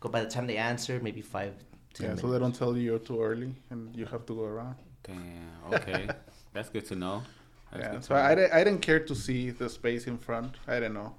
Go 0.03 0.09
by 0.09 0.19
the 0.19 0.29
time 0.29 0.47
they 0.47 0.57
answer, 0.57 0.99
maybe 1.01 1.21
five, 1.21 1.53
ten 1.93 2.03
yeah, 2.03 2.07
minutes. 2.09 2.21
so 2.21 2.27
they 2.29 2.37
don't 2.37 2.53
tell 2.53 2.75
you 2.75 2.83
you're 2.83 2.99
too 2.99 3.21
early 3.23 3.55
and 3.69 3.95
you 3.95 4.03
have 4.05 4.25
to 4.25 4.35
go 4.35 4.43
around. 4.43 4.75
Damn. 5.01 5.73
Okay. 5.75 6.09
That's 6.53 6.67
good 6.67 6.85
to 6.87 6.95
know. 6.95 7.23
That's 7.71 7.85
yeah, 7.85 7.91
good 7.93 8.03
so 8.03 8.13
know. 8.15 8.19
I, 8.19 8.35
di- 8.35 8.51
I 8.51 8.65
didn't 8.65 8.81
care 8.81 8.99
to 8.99 9.15
see 9.15 9.51
the 9.51 9.69
space 9.69 10.05
in 10.05 10.17
front. 10.17 10.57
I 10.67 10.73
didn't 10.73 10.95
know. 10.95 11.15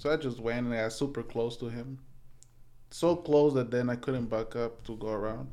So 0.00 0.12
I 0.12 0.16
just 0.18 0.38
went 0.38 0.66
and 0.66 0.74
I 0.74 0.84
was 0.84 0.94
super 0.94 1.22
close 1.22 1.56
to 1.56 1.70
him. 1.70 1.98
So 2.90 3.16
close 3.16 3.54
that 3.54 3.70
then 3.70 3.88
I 3.88 3.96
couldn't 3.96 4.26
back 4.26 4.54
up 4.54 4.84
to 4.84 4.96
go 4.98 5.08
around. 5.08 5.48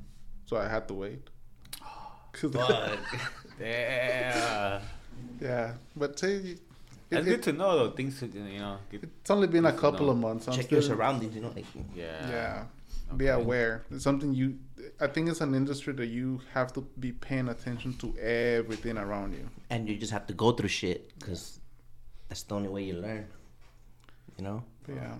So 0.45 0.57
I 0.57 0.67
had 0.67 0.86
to 0.89 0.93
wait. 0.93 1.29
Fuck. 2.34 2.99
Yeah. 3.61 4.81
yeah, 5.39 5.73
but 5.95 6.19
say, 6.19 6.57
it, 7.14 7.16
That's 7.16 7.28
it- 7.28 7.30
good 7.30 7.43
to 7.43 7.53
know 7.53 7.78
though. 7.78 7.91
Things 7.91 8.22
you 8.22 8.59
know. 8.59 8.78
Get, 8.91 9.03
it's 9.03 9.30
only 9.32 9.47
been 9.47 9.66
a 9.66 9.74
couple 9.74 10.09
of 10.09 10.18
months. 10.18 10.47
I'm 10.47 10.53
Check 10.55 10.72
your 10.72 10.82
still- 10.82 10.95
surroundings, 10.95 11.36
you 11.36 11.41
know, 11.41 11.51
like 11.55 11.66
yeah. 11.95 12.30
Yeah. 12.30 12.64
Be 13.16 13.28
aware. 13.28 13.84
It's 13.91 14.03
something 14.03 14.34
you. 14.34 14.57
I 14.99 15.07
think 15.07 15.30
it's 15.30 15.41
an 15.41 15.53
industry 15.53 15.93
that 15.93 16.07
you 16.07 16.41
have 16.53 16.74
to 16.74 16.82
be 16.99 17.11
paying 17.11 17.47
attention 17.49 17.93
to 18.01 18.18
everything 18.20 18.97
around 18.97 19.34
you. 19.34 19.45
and 19.70 19.88
you 19.88 19.95
just 19.97 20.11
have 20.11 20.26
to 20.28 20.34
go 20.34 20.51
through 20.51 20.70
shit 20.70 21.14
because 21.20 21.59
that's 22.28 22.43
the 22.43 22.55
only 22.55 22.70
way 22.70 22.84
you 22.84 22.95
learn. 22.95 23.26
You 24.38 24.43
know? 24.43 24.64
Yeah. 24.89 25.16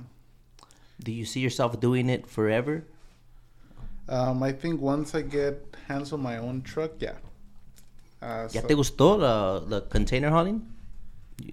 Do 1.04 1.12
you 1.12 1.26
see 1.26 1.40
yourself 1.42 1.80
doing 1.80 2.10
it 2.10 2.26
forever? 2.28 2.84
Um, 4.10 4.42
I 4.44 4.52
think 4.52 4.82
once 4.82 5.14
I 5.16 5.22
get 5.22 5.64
hands 5.88 6.12
on 6.14 6.22
my 6.22 6.38
own 6.38 6.62
truck, 6.62 6.92
yeah. 7.00 7.16
Uh, 8.22 8.48
¿Ya 8.52 8.62
so- 8.62 8.68
te 8.68 8.74
gustó 8.76 9.18
the, 9.20 9.66
the 9.70 9.82
container 9.90 10.30
hauling? 10.30 10.62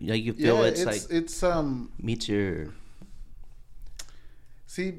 Like 0.01 0.23
you 0.23 0.33
feel 0.33 0.63
yeah, 0.63 0.69
it's, 0.69 0.81
it's 0.81 1.11
like 1.11 1.17
it's 1.19 1.43
um. 1.43 1.91
meets 1.99 2.29
your 2.29 2.73
See, 4.67 4.99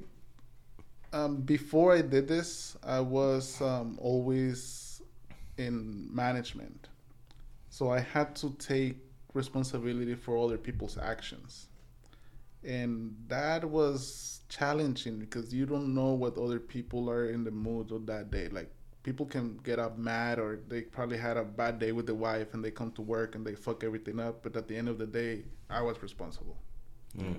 um, 1.13 1.37
before 1.37 1.95
I 1.95 2.01
did 2.01 2.27
this, 2.27 2.75
I 2.83 2.99
was 2.99 3.61
um, 3.61 3.97
always 4.01 5.01
in 5.57 6.13
management, 6.13 6.89
so 7.69 7.89
I 7.89 8.01
had 8.01 8.35
to 8.37 8.53
take 8.59 8.97
responsibility 9.33 10.15
for 10.15 10.37
other 10.37 10.57
people's 10.57 10.97
actions, 10.97 11.67
and 12.65 13.15
that 13.29 13.63
was 13.63 14.41
challenging 14.49 15.19
because 15.19 15.53
you 15.53 15.65
don't 15.65 15.95
know 15.95 16.11
what 16.11 16.37
other 16.37 16.59
people 16.59 17.09
are 17.09 17.29
in 17.29 17.45
the 17.45 17.51
mood 17.51 17.93
of 17.93 18.05
that 18.07 18.29
day. 18.29 18.49
Like 18.49 18.71
people 19.03 19.25
can 19.25 19.57
get 19.63 19.79
up 19.79 19.97
mad, 19.97 20.39
or 20.39 20.59
they 20.67 20.81
probably 20.81 21.17
had 21.17 21.37
a 21.37 21.43
bad 21.43 21.79
day 21.79 21.91
with 21.91 22.05
the 22.05 22.15
wife, 22.15 22.53
and 22.53 22.63
they 22.63 22.71
come 22.71 22.91
to 22.93 23.01
work 23.01 23.35
and 23.35 23.45
they 23.45 23.55
fuck 23.55 23.83
everything 23.83 24.19
up. 24.19 24.43
But 24.43 24.55
at 24.55 24.67
the 24.67 24.75
end 24.75 24.89
of 24.89 24.97
the 24.97 25.07
day, 25.07 25.43
I 25.69 25.81
was 25.81 26.01
responsible 26.01 26.57
mm. 27.17 27.35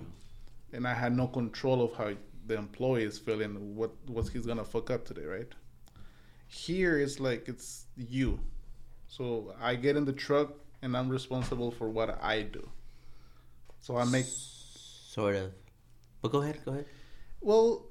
and 0.72 0.86
I 0.86 0.94
had 0.94 1.16
no 1.16 1.26
control 1.26 1.82
of 1.82 1.94
how 1.94 2.12
the 2.46 2.56
employee 2.56 3.04
is 3.04 3.18
feeling. 3.18 3.76
What 3.76 3.92
was 4.08 4.30
he's 4.30 4.46
gonna 4.46 4.64
fuck 4.64 4.90
up 4.90 5.04
today, 5.04 5.24
right? 5.24 5.52
Here 6.48 6.98
it's 6.98 7.20
like 7.20 7.48
it's 7.48 7.86
you, 7.96 8.40
so 9.08 9.54
I 9.60 9.74
get 9.74 9.96
in 9.96 10.04
the 10.04 10.12
truck 10.12 10.52
and 10.82 10.96
I'm 10.96 11.08
responsible 11.08 11.70
for 11.70 11.88
what 11.88 12.22
I 12.22 12.42
do. 12.42 12.68
So 13.80 13.96
I 13.96 14.04
make 14.04 14.26
sort 14.26 15.36
of. 15.36 15.52
But 16.20 16.32
go 16.32 16.42
ahead, 16.42 16.60
go 16.64 16.72
ahead. 16.72 16.86
well, 17.40 17.86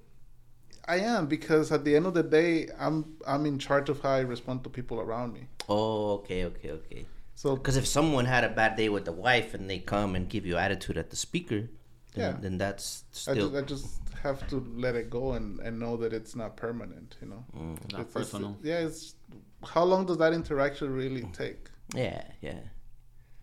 I 0.88 0.98
am 1.00 1.28
because 1.28 1.72
at 1.72 1.84
the 1.86 1.96
end 1.96 2.06
of 2.06 2.14
the 2.14 2.24
day, 2.24 2.68
I'm 2.80 3.16
I'm 3.28 3.46
in 3.46 3.60
charge 3.60 3.90
of 3.90 4.02
how 4.02 4.12
I 4.12 4.20
respond 4.22 4.64
to 4.64 4.70
people 4.70 5.00
around 5.00 5.34
me. 5.34 5.48
Oh, 5.70 6.14
okay, 6.20 6.46
okay, 6.46 6.72
okay. 6.72 7.06
So 7.36 7.56
Because 7.56 7.78
if 7.78 7.88
someone 7.88 8.26
had 8.26 8.44
a 8.44 8.50
bad 8.50 8.76
day 8.76 8.90
with 8.90 9.06
the 9.06 9.12
wife 9.12 9.54
and 9.54 9.70
they 9.70 9.80
come 9.80 10.16
and 10.16 10.28
give 10.30 10.46
you 10.46 10.58
attitude 10.58 10.98
at 10.98 11.10
the 11.10 11.16
speaker, 11.16 11.62
then, 12.14 12.34
Yeah. 12.34 12.38
then 12.40 12.58
that's 12.58 13.04
I 13.28 13.34
still 13.34 13.50
just, 13.50 13.64
I 13.64 13.66
just 13.66 13.88
have 14.22 14.48
to 14.50 14.58
let 14.76 14.96
it 14.96 15.10
go 15.10 15.32
and, 15.34 15.60
and 15.60 15.80
know 15.80 15.98
that 15.98 16.14
it's 16.14 16.36
not 16.36 16.56
permanent, 16.56 17.16
you 17.22 17.28
know. 17.30 17.44
Mm. 17.56 17.74
Not 17.94 18.02
It's- 18.02 18.02
it's- 18.02 18.14
personal. 18.14 18.58
yeah, 18.62 18.80
it's 18.88 19.16
how 19.64 19.84
long 19.84 20.06
does 20.06 20.18
that 20.18 20.34
interaction 20.34 20.94
really 20.94 21.24
take? 21.34 21.70
yeah, 21.96 22.24
yeah. 22.42 22.60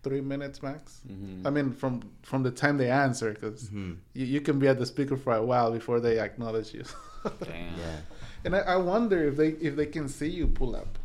three 0.05 0.20
minutes 0.20 0.62
max. 0.62 1.01
Mhm. 1.09 1.45
I 1.45 1.51
mean, 1.51 1.72
from 1.72 2.01
from 2.22 2.43
the 2.45 2.53
time 2.53 2.76
they 2.78 2.89
answer, 2.89 3.32
because 3.34 3.68
Mhm. 3.68 3.97
you, 4.14 4.26
you 4.34 4.41
can 4.41 4.59
be 4.61 4.68
at 4.68 4.78
the 4.78 4.86
speaker 4.86 5.16
for 5.16 5.32
a 5.34 5.45
while 5.45 5.72
before 5.72 5.99
they 6.01 6.20
acknowledge 6.20 6.72
you. 6.72 6.84
Damn. 7.45 7.79
Yeah. 7.79 7.97
and 8.45 8.57
I, 8.57 8.61
I 8.61 8.76
wonder 8.76 9.26
if 9.29 9.37
they 9.37 9.49
if 9.49 9.76
they 9.76 9.87
can 9.87 10.09
see 10.09 10.29
you 10.29 10.47
pull 10.47 10.76
up. 10.76 10.99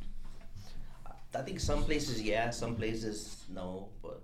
I 1.36 1.42
think 1.42 1.60
some 1.60 1.84
places 1.84 2.22
yeah, 2.22 2.52
some 2.52 2.76
places 2.76 3.44
no, 3.50 3.90
but 4.02 4.22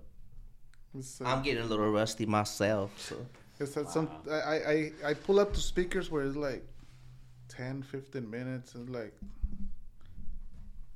It's, 0.96 1.20
uh, 1.20 1.24
I'm 1.24 1.42
getting 1.42 1.62
a 1.64 1.66
little 1.66 1.90
rusty 1.90 2.24
myself, 2.26 2.90
so 2.98 3.16
it's 3.58 3.74
that 3.74 3.90
some 3.90 4.08
I, 4.30 4.36
I 4.74 4.92
I 5.04 5.14
pull 5.14 5.40
up 5.40 5.52
to 5.54 5.60
speakers 5.60 6.10
where 6.10 6.22
it's 6.24 6.36
like 6.36 6.64
10, 7.48 7.82
15 7.82 8.30
minutes 8.30 8.74
and 8.76 8.88
like 8.90 9.12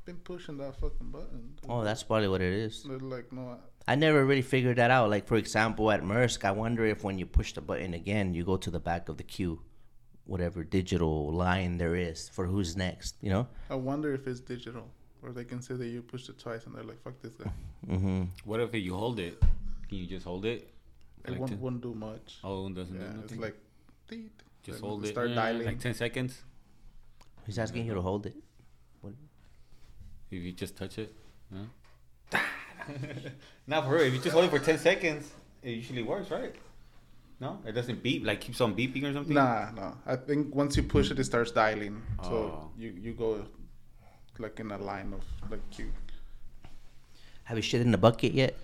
been 0.05 0.16
pushing 0.16 0.59
that 0.59 0.74
fucking 0.80 1.11
button. 1.11 1.55
oh, 1.68 1.82
that's 1.82 2.02
probably 2.02 2.28
what 2.28 2.42
it 2.42 2.52
is. 2.52 2.84
Like 2.86 3.32
no. 3.32 3.59
I 3.88 3.96
never 3.96 4.24
really 4.24 4.42
figured 4.42 4.76
that 4.76 4.90
out. 4.90 5.11
Like 5.11 5.26
for 5.26 5.36
example, 5.36 5.90
at 5.90 6.02
Maersk, 6.02 6.44
I 6.44 6.52
wonder 6.52 6.84
if 6.86 7.02
when 7.02 7.18
you 7.18 7.26
push 7.26 7.52
the 7.55 7.61
button 7.61 7.94
again, 7.94 8.34
you 8.34 8.44
go 8.44 8.57
to 8.57 8.70
the 8.70 8.80
back 8.80 9.09
of 9.09 9.16
the 9.16 9.24
queue, 9.24 9.61
whatever 10.26 10.64
digital 10.64 11.32
line 11.32 11.76
there 11.78 11.94
is 11.94 12.28
for 12.28 12.46
who's 12.46 12.76
next. 12.76 13.16
You 13.20 13.30
know? 13.30 13.46
I 13.70 13.74
wonder 13.74 14.14
if 14.14 14.26
it's 14.26 14.40
digital 14.40 14.88
or 15.22 15.32
they 15.32 15.44
can 15.44 15.60
say 15.62 15.74
that 15.74 15.86
you 15.86 16.02
pushed 16.02 16.28
it 16.28 16.38
twice 16.38 16.64
and 16.66 16.74
they're 16.74 16.84
like 16.84 17.02
fuck 17.02 17.20
this 17.22 17.34
guy. 17.34 17.50
Mm-hmm. 17.88 18.22
What 18.44 18.60
if 18.60 18.74
you 18.74 18.94
hold 18.94 19.18
it? 19.20 19.38
Can 19.88 19.98
you 19.98 20.06
just 20.06 20.24
hold 20.24 20.44
it? 20.44 20.70
It 21.24 21.30
Like 21.30 21.40
won't, 21.40 21.52
to- 21.52 21.58
won't 21.58 21.80
do 21.82 21.94
much. 21.94 22.38
oh, 22.44 22.66
it 22.68 22.74
doesn't 22.74 23.00
Yeah, 23.00 23.08
do 23.08 23.20
it's 23.24 23.36
like 23.36 23.56
teet. 24.08 24.32
just 24.62 24.80
Then 24.80 24.88
hold 24.88 25.04
it. 25.04 25.08
Start 25.08 25.28
yeah, 25.30 25.34
dialing. 25.36 25.66
Like 25.66 25.78
ten 25.80 25.94
seconds. 25.94 26.42
He's 27.46 27.58
asking 27.58 27.86
you 27.86 27.94
to 27.94 28.00
hold 28.02 28.26
it. 28.26 28.34
What? 29.02 29.12
If 30.30 30.42
you 30.42 30.52
just 30.52 30.76
touch 30.76 30.98
it. 30.98 31.14
Huh? 31.52 32.38
Not 33.66 33.84
for 33.84 33.92
real. 33.94 34.02
If 34.02 34.14
you 34.14 34.20
just 34.20 34.32
hold 34.32 34.44
it 34.46 34.50
for 34.50 34.58
ten 34.58 34.78
seconds, 34.78 35.30
it 35.62 35.70
usually 35.70 36.02
works, 36.02 36.30
right? 36.30 36.54
No, 37.41 37.59
it 37.66 37.72
doesn't 37.72 38.03
beep. 38.03 38.24
Like 38.24 38.41
keeps 38.41 38.61
on 38.61 38.74
beeping 38.74 39.05
or 39.05 39.12
something. 39.12 39.35
Nah, 39.35 39.70
no. 39.72 39.97
I 40.07 40.16
think 40.16 40.55
once 40.55 40.76
you 40.76 40.82
push 40.82 41.11
it, 41.11 41.18
it 41.18 41.24
starts 41.24 41.51
dialing. 41.51 42.01
Oh. 42.20 42.22
So 42.28 42.70
you 42.78 42.95
you 43.01 43.12
go 43.12 43.45
like 44.39 44.61
in 44.61 44.70
a 44.70 44.78
line 44.78 45.12
of 45.12 45.22
like 45.51 45.78
you. 45.78 45.93
Have 47.45 47.59
you 47.59 47.62
shit 47.62 47.80
in 47.82 47.91
the 47.91 47.99
bucket 47.99 48.32
yet? 48.32 48.55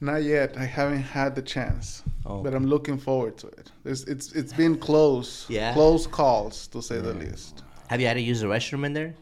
Not 0.00 0.22
yet. 0.22 0.56
I 0.56 0.64
haven't 0.64 1.02
had 1.02 1.34
the 1.34 1.42
chance, 1.42 2.02
Oh. 2.24 2.42
but 2.42 2.54
I'm 2.54 2.66
looking 2.66 2.98
forward 2.98 3.36
to 3.38 3.48
it. 3.48 3.70
It's 3.84 4.02
it's 4.04 4.32
it's 4.32 4.52
been 4.52 4.78
close, 4.78 5.46
Yeah. 5.48 5.72
close 5.74 6.06
calls 6.06 6.66
to 6.68 6.80
say 6.82 7.00
the 7.00 7.14
least. 7.14 7.62
Have 7.88 8.00
you 8.00 8.06
had 8.06 8.14
to 8.14 8.20
use 8.20 8.40
the 8.40 8.46
restroom 8.46 8.84
in 8.86 8.92
there? 8.92 9.14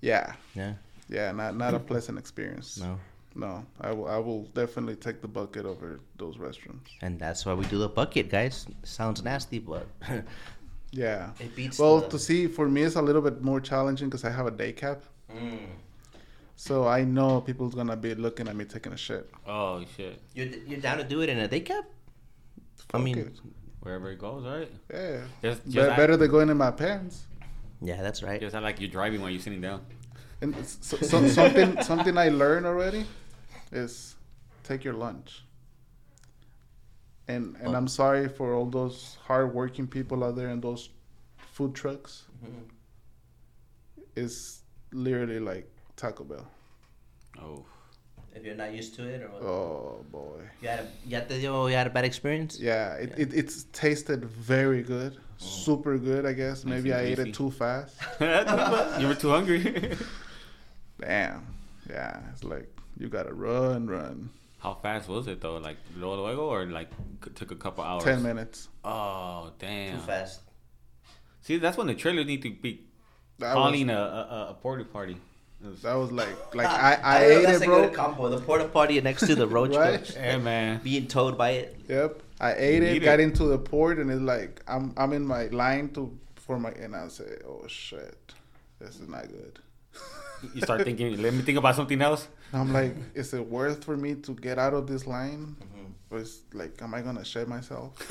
Yeah, 0.00 0.32
Yeah. 0.54 0.74
yeah. 1.08 1.32
Not 1.32 1.56
not 1.56 1.74
a 1.74 1.78
pleasant 1.78 2.18
experience. 2.18 2.78
No. 2.78 2.98
No, 3.38 3.64
I 3.80 3.92
will 3.92 4.08
I 4.08 4.18
will 4.18 4.42
definitely 4.52 4.96
take 4.96 5.22
the 5.22 5.28
bucket 5.28 5.64
over 5.64 6.00
those 6.16 6.36
restrooms. 6.38 6.88
And 7.02 7.18
that's 7.20 7.46
why 7.46 7.54
we 7.54 7.64
do 7.66 7.78
the 7.78 7.88
bucket, 7.88 8.28
guys. 8.30 8.66
Sounds 8.82 9.22
nasty, 9.22 9.60
but 9.60 9.86
Yeah. 10.90 11.30
it 11.38 11.54
beats. 11.54 11.78
Well, 11.78 12.00
the- 12.00 12.08
to 12.08 12.18
see 12.18 12.48
for 12.48 12.68
me, 12.68 12.82
it's 12.82 12.96
a 12.96 13.02
little 13.02 13.22
bit 13.22 13.42
more 13.42 13.60
challenging 13.60 14.08
because 14.08 14.24
I 14.24 14.30
have 14.30 14.46
a 14.46 14.50
day 14.50 14.72
cab. 14.72 15.02
Mm. 15.32 15.58
So 16.56 16.88
I 16.88 17.04
know 17.04 17.40
people's 17.40 17.74
gonna 17.76 17.96
be 17.96 18.14
looking 18.16 18.48
at 18.48 18.56
me 18.56 18.64
taking 18.64 18.92
a 18.92 18.96
shit. 18.96 19.30
Oh 19.46 19.84
shit! 19.96 20.20
You're 20.34 20.48
you're 20.66 20.80
down 20.80 20.98
to 20.98 21.04
do 21.04 21.20
it 21.20 21.28
in 21.28 21.38
a 21.38 21.46
day 21.46 21.60
cab? 21.60 21.84
I 22.92 22.98
mean, 22.98 23.18
it. 23.18 23.38
Wherever 23.80 24.10
it 24.10 24.18
goes, 24.18 24.44
right? 24.44 24.70
yeah. 24.92 25.20
Just, 25.42 25.64
Be- 25.64 25.72
just 25.72 25.88
act- 25.90 25.96
better 25.96 26.16
than 26.16 26.28
going 26.30 26.48
in 26.48 26.56
my 26.56 26.72
pants. 26.72 27.26
yeah, 27.80 28.02
that's 28.02 28.22
right. 28.24 28.40
Just 28.40 28.56
act 28.56 28.64
like 28.64 28.80
you're 28.80 28.90
driving 28.90 29.20
while 29.20 29.30
you're 29.30 29.40
sitting 29.40 29.60
down. 29.60 29.82
And 30.40 30.54
so, 30.66 30.96
so, 30.98 31.28
something 31.28 31.80
something 31.82 32.16
I 32.18 32.28
learned 32.30 32.66
already 32.66 33.06
is 33.72 34.16
take 34.64 34.84
your 34.84 34.94
lunch. 34.94 35.44
And 37.28 37.56
and 37.56 37.68
Oh. 37.74 37.78
I'm 37.78 37.88
sorry 37.88 38.28
for 38.28 38.54
all 38.54 38.66
those 38.70 39.18
hardworking 39.26 39.86
people 39.86 40.24
out 40.24 40.36
there 40.36 40.48
in 40.50 40.60
those 40.60 40.88
food 41.36 41.74
trucks. 41.74 42.24
Mhm. 42.44 42.64
It's 44.16 44.62
literally 44.92 45.38
like 45.40 45.70
Taco 45.96 46.24
Bell. 46.24 46.46
Oh, 47.40 47.64
If 48.34 48.44
you're 48.44 48.54
not 48.54 48.72
used 48.72 48.94
to 48.96 49.02
it, 49.04 49.22
or 49.22 49.28
what? 49.28 49.42
Oh 49.42 50.04
boy. 50.12 50.40
you 50.62 50.68
had 50.68 50.80
a 50.80 50.88
you 51.04 51.14
had, 51.16 51.28
to, 51.28 51.36
you 51.38 51.74
had 51.76 51.86
a 51.86 51.90
bad 51.90 52.04
experience. 52.04 52.58
Yeah, 52.60 52.94
it, 52.94 53.12
it 53.18 53.34
it's 53.34 53.64
tasted 53.72 54.24
very 54.24 54.82
good, 54.82 55.18
super 55.38 55.98
good. 55.98 56.24
I 56.24 56.32
guess 56.34 56.64
Nice 56.64 56.74
maybe 56.74 56.90
and 56.92 57.00
I 57.00 57.02
ate 57.10 57.18
it 57.18 57.34
too 57.34 57.50
fast. 57.50 57.96
you 59.00 59.06
were 59.08 59.14
too 59.16 59.30
hungry. 59.30 59.96
Damn. 61.00 61.46
Yeah, 61.90 62.20
it's 62.32 62.44
like 62.44 62.68
you 62.98 63.08
gotta 63.08 63.32
run, 63.32 63.86
run. 63.86 64.30
How 64.58 64.74
fast 64.74 65.08
was 65.08 65.26
it 65.28 65.40
though? 65.40 65.56
Like 65.58 65.76
luego 65.96 66.22
luego, 66.22 66.46
or 66.48 66.66
like 66.66 66.90
took 67.34 67.50
a 67.52 67.56
couple 67.56 67.84
hours? 67.84 68.04
Ten 68.04 68.22
minutes. 68.22 68.68
Oh 68.84 69.52
damn! 69.58 69.96
Too 69.96 70.02
fast. 70.06 70.40
See, 71.42 71.58
that's 71.58 71.76
when 71.76 71.86
the 71.86 71.94
trailers 71.94 72.26
need 72.26 72.42
to 72.42 72.50
be 72.50 72.80
That 73.38 73.52
calling 73.54 73.86
was, 73.86 73.96
a, 73.96 74.00
a 74.00 74.46
a 74.50 74.54
porta 74.60 74.84
potty. 74.84 75.16
Was- 75.64 75.82
that 75.82 75.94
was 75.94 76.10
like 76.12 76.36
like 76.54 76.66
I 76.66 76.94
I, 76.94 76.94
I 77.02 77.24
ate 77.24 77.42
that's 77.44 77.60
it, 77.60 77.64
a 77.64 77.66
bro. 77.66 77.82
good 77.86 77.94
combo. 77.94 78.28
The 78.28 78.40
porta 78.40 78.64
potty 78.66 79.00
next 79.00 79.26
to 79.26 79.34
the 79.34 79.46
roach 79.56 79.74
Right? 79.76 79.98
coach. 79.98 80.14
Hey 80.14 80.36
man, 80.38 80.80
Being 80.82 81.06
towed 81.06 81.38
by 81.38 81.50
it. 81.50 81.76
Yep, 81.88 82.20
I 82.40 82.54
ate 82.54 82.82
You 82.82 82.88
it, 82.96 83.00
got 83.00 83.20
it. 83.20 83.22
into 83.24 83.44
the 83.44 83.58
port, 83.58 83.98
and 83.98 84.10
it's 84.10 84.20
like 84.20 84.60
I'm 84.66 84.92
I'm 84.96 85.12
in 85.12 85.24
my 85.24 85.46
line 85.46 85.90
to 85.90 86.16
for 86.36 86.58
my 86.58 86.70
and 86.70 86.96
I 86.96 87.06
say, 87.08 87.38
oh 87.46 87.64
shit, 87.68 88.34
this 88.80 88.98
is 88.98 89.08
not 89.08 89.28
good. 89.28 89.58
you 90.54 90.62
start 90.62 90.82
thinking. 90.82 91.20
Let 91.22 91.32
me 91.34 91.42
think 91.42 91.58
about 91.58 91.76
something 91.76 92.00
else. 92.02 92.26
I'm 92.52 92.72
like, 92.72 92.94
is 93.14 93.34
it 93.34 93.46
worth 93.46 93.84
for 93.84 93.96
me 93.96 94.14
to 94.16 94.32
get 94.34 94.58
out 94.58 94.72
of 94.74 94.86
this 94.86 95.06
line? 95.06 95.56
Mm-hmm. 95.60 96.14
Or 96.14 96.18
is 96.20 96.40
like, 96.54 96.80
am 96.82 96.94
I 96.94 97.02
gonna 97.02 97.24
shed 97.24 97.48
myself? 97.48 97.92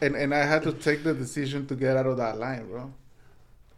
and 0.00 0.14
and 0.16 0.34
I 0.34 0.44
had 0.44 0.62
to 0.64 0.72
take 0.72 1.02
the 1.04 1.14
decision 1.14 1.66
to 1.66 1.74
get 1.74 1.96
out 1.96 2.06
of 2.06 2.16
that 2.18 2.38
line, 2.38 2.66
bro. 2.68 2.92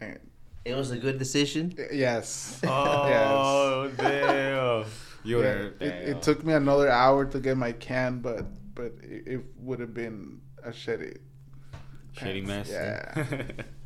And 0.01 0.19
It 0.65 0.75
was 0.75 0.91
a 0.91 0.97
good 0.97 1.17
decision. 1.19 1.73
yes, 1.91 2.59
Oh 2.65 3.89
damn! 3.97 4.85
You 5.23 5.39
Yeah, 5.39 5.43
were. 5.45 5.73
it, 5.79 6.09
it 6.09 6.21
took 6.21 6.43
me 6.43 6.53
another 6.53 6.89
hour 6.89 7.25
to 7.25 7.39
get 7.39 7.57
my 7.57 7.71
can, 7.71 8.19
but 8.19 8.45
but 8.75 8.93
it, 9.03 9.23
it 9.27 9.41
would 9.57 9.79
have 9.79 9.93
been 9.93 10.41
a 10.63 10.69
shitty, 10.71 11.17
shitty 12.17 12.45
mess. 12.45 12.69
Yeah. 12.69 13.13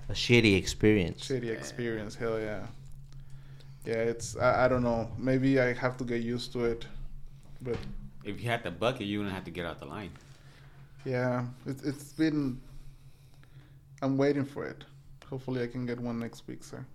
A 0.10 0.14
shitty 0.14 0.56
experience. 0.56 1.28
shitty 1.28 1.52
experience. 1.52 2.16
Hell 2.16 2.40
yeah. 2.40 2.66
Yeah, 3.88 3.94
it's 4.12 4.36
I, 4.36 4.66
I 4.66 4.68
don't 4.68 4.84
know. 4.84 5.10
Maybe 5.18 5.62
I 5.62 5.72
have 5.74 5.96
to 5.98 6.04
get 6.04 6.22
used 6.22 6.52
to 6.54 6.66
it, 6.66 6.86
but 7.62 7.78
if 8.26 8.42
you 8.42 8.50
had 8.50 8.62
the 8.64 8.72
bucket, 8.72 9.08
you 9.08 9.20
wouldn't 9.20 9.34
have 9.34 9.46
to 9.46 9.52
get 9.52 9.66
out 9.66 9.80
the 9.80 9.86
line. 9.86 10.12
yeah, 11.06 11.46
it, 11.66 11.78
it's 11.86 12.12
been. 12.12 12.60
I'm 14.02 14.18
waiting 14.18 14.44
for 14.44 14.66
it. 14.66 14.84
Hopefully, 15.30 15.64
I 15.64 15.68
can 15.68 15.86
get 15.86 16.00
one 16.02 16.20
next 16.20 16.46
week, 16.48 16.64
sir. 16.66 16.86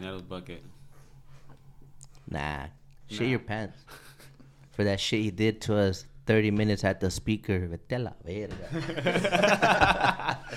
Nettles 0.00 0.22
bucket. 0.22 0.64
Nah, 2.28 2.66
shit 3.08 3.20
Nah. 3.20 3.26
your 3.26 3.38
pants. 3.38 3.78
For 4.72 4.84
that 4.84 4.98
shit 5.00 5.20
you 5.20 5.30
did 5.30 5.60
to 5.62 5.76
us 5.76 6.04
30 6.26 6.50
minutes 6.50 6.84
at 6.84 7.00
the 7.00 7.10
speaker. 7.10 7.66
Vete 7.66 7.92
a 7.92 7.98
la 7.98 8.12
verga. 8.24 10.38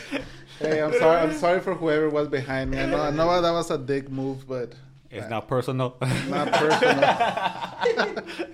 Hey, 0.59 0.83
I'm 0.83 0.91
sorry. 0.91 1.17
I'm 1.21 1.33
sorry 1.37 1.61
for 1.61 1.73
whoever 1.73 2.09
was 2.09 2.27
behind 2.27 2.71
me. 2.71 2.79
I 2.79 2.85
know. 2.85 2.99
I 2.99 3.11
know 3.11 3.41
that 3.41 3.51
was 3.51 3.71
a 3.71 3.77
dick 3.77 4.09
move, 4.11 4.45
but 4.45 4.73
It's 5.09 5.29
not 5.29 5.47
personal. 5.47 5.95
not 6.27 6.51
personal. 6.51 6.99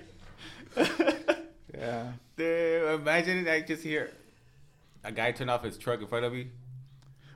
yeah. 1.76 2.12
Dude, 2.36 3.00
imagine 3.00 3.38
it. 3.38 3.48
I 3.50 3.60
just 3.62 3.82
hear 3.82 4.12
a 5.02 5.10
guy 5.10 5.32
turn 5.32 5.48
off 5.48 5.64
his 5.64 5.76
truck 5.76 6.00
in 6.00 6.06
front 6.06 6.24
of 6.24 6.32
me. 6.32 6.48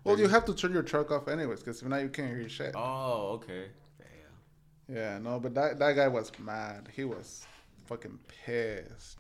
Well, 0.04 0.18
you 0.20 0.28
have 0.28 0.44
to 0.46 0.54
turn 0.54 0.72
your 0.72 0.82
truck 0.84 1.10
off 1.10 1.26
anyways, 1.28 1.58
because 1.60 1.82
if 1.82 1.88
not, 1.88 2.00
you 2.02 2.08
can't 2.08 2.30
hear 2.34 2.48
shit. 2.48 2.72
Oh, 2.76 3.40
okay. 3.42 3.66
Damn. 3.98 4.96
Yeah, 4.96 5.18
no, 5.18 5.40
but 5.40 5.52
that 5.54 5.78
that 5.80 5.96
guy 5.96 6.06
was 6.08 6.30
mad. 6.38 6.88
He 6.94 7.04
was 7.04 7.44
fucking 7.86 8.18
pissed. 8.44 9.18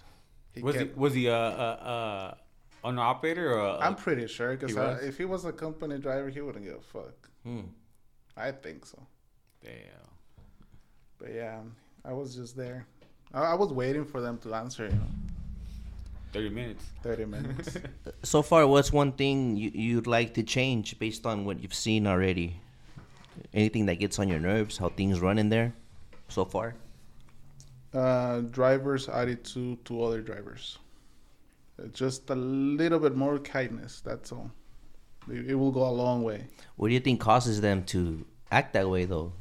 He 0.54 0.62
Was 0.62 0.76
he 0.76 0.84
was 0.96 1.14
he 1.14 1.26
a 1.26 1.34
uh, 1.36 2.34
uh, 2.84 2.88
an 2.88 2.98
operator 2.98 3.52
or? 3.54 3.60
A, 3.60 3.78
I'm 3.78 3.94
pretty 3.94 4.26
sure 4.26 4.56
because 4.56 4.76
if 5.02 5.16
he 5.18 5.24
was 5.24 5.44
a 5.44 5.52
company 5.52 5.98
driver, 5.98 6.28
he 6.28 6.40
wouldn't 6.40 6.64
give 6.64 6.74
a 6.74 6.80
fuck. 6.80 7.28
Hmm. 7.44 7.60
I 8.36 8.50
think 8.52 8.86
so. 8.86 8.98
Damn. 9.62 9.72
But 11.18 11.34
yeah, 11.34 11.60
I 12.04 12.12
was 12.12 12.34
just 12.34 12.56
there. 12.56 12.86
I, 13.32 13.42
I 13.42 13.54
was 13.54 13.72
waiting 13.72 14.04
for 14.04 14.20
them 14.20 14.38
to 14.38 14.54
answer. 14.54 14.86
You 14.86 14.92
know, 14.92 15.06
Thirty 16.32 16.48
minutes. 16.48 16.84
thirty 17.02 17.24
minutes. 17.24 17.76
So 18.22 18.42
far, 18.42 18.66
what's 18.66 18.92
one 18.92 19.12
thing 19.12 19.56
you, 19.56 19.70
you'd 19.72 20.06
like 20.06 20.34
to 20.34 20.42
change 20.42 20.98
based 20.98 21.24
on 21.26 21.44
what 21.44 21.62
you've 21.62 21.74
seen 21.74 22.06
already? 22.06 22.60
Anything 23.54 23.86
that 23.86 23.96
gets 23.96 24.18
on 24.18 24.28
your 24.28 24.38
nerves? 24.40 24.76
How 24.76 24.90
things 24.90 25.20
run 25.20 25.38
in 25.38 25.48
there 25.48 25.72
so 26.28 26.44
far? 26.44 26.74
Uh, 27.94 28.40
drivers' 28.40 29.08
attitude 29.08 29.84
to 29.86 30.02
other 30.02 30.20
drivers. 30.20 30.78
Just 31.92 32.28
a 32.30 32.34
little 32.34 32.98
bit 32.98 33.16
more 33.16 33.38
kindness. 33.38 34.00
That's 34.04 34.32
all. 34.32 34.50
It, 35.30 35.50
it 35.50 35.54
will 35.54 35.72
go 35.72 35.86
a 35.86 35.90
long 35.90 36.22
way. 36.22 36.46
What 36.76 36.88
do 36.88 36.94
you 36.94 37.00
think 37.00 37.20
causes 37.20 37.60
them 37.60 37.84
to 37.84 38.24
act 38.50 38.74
that 38.74 38.88
way, 38.88 39.06
though? 39.06 39.32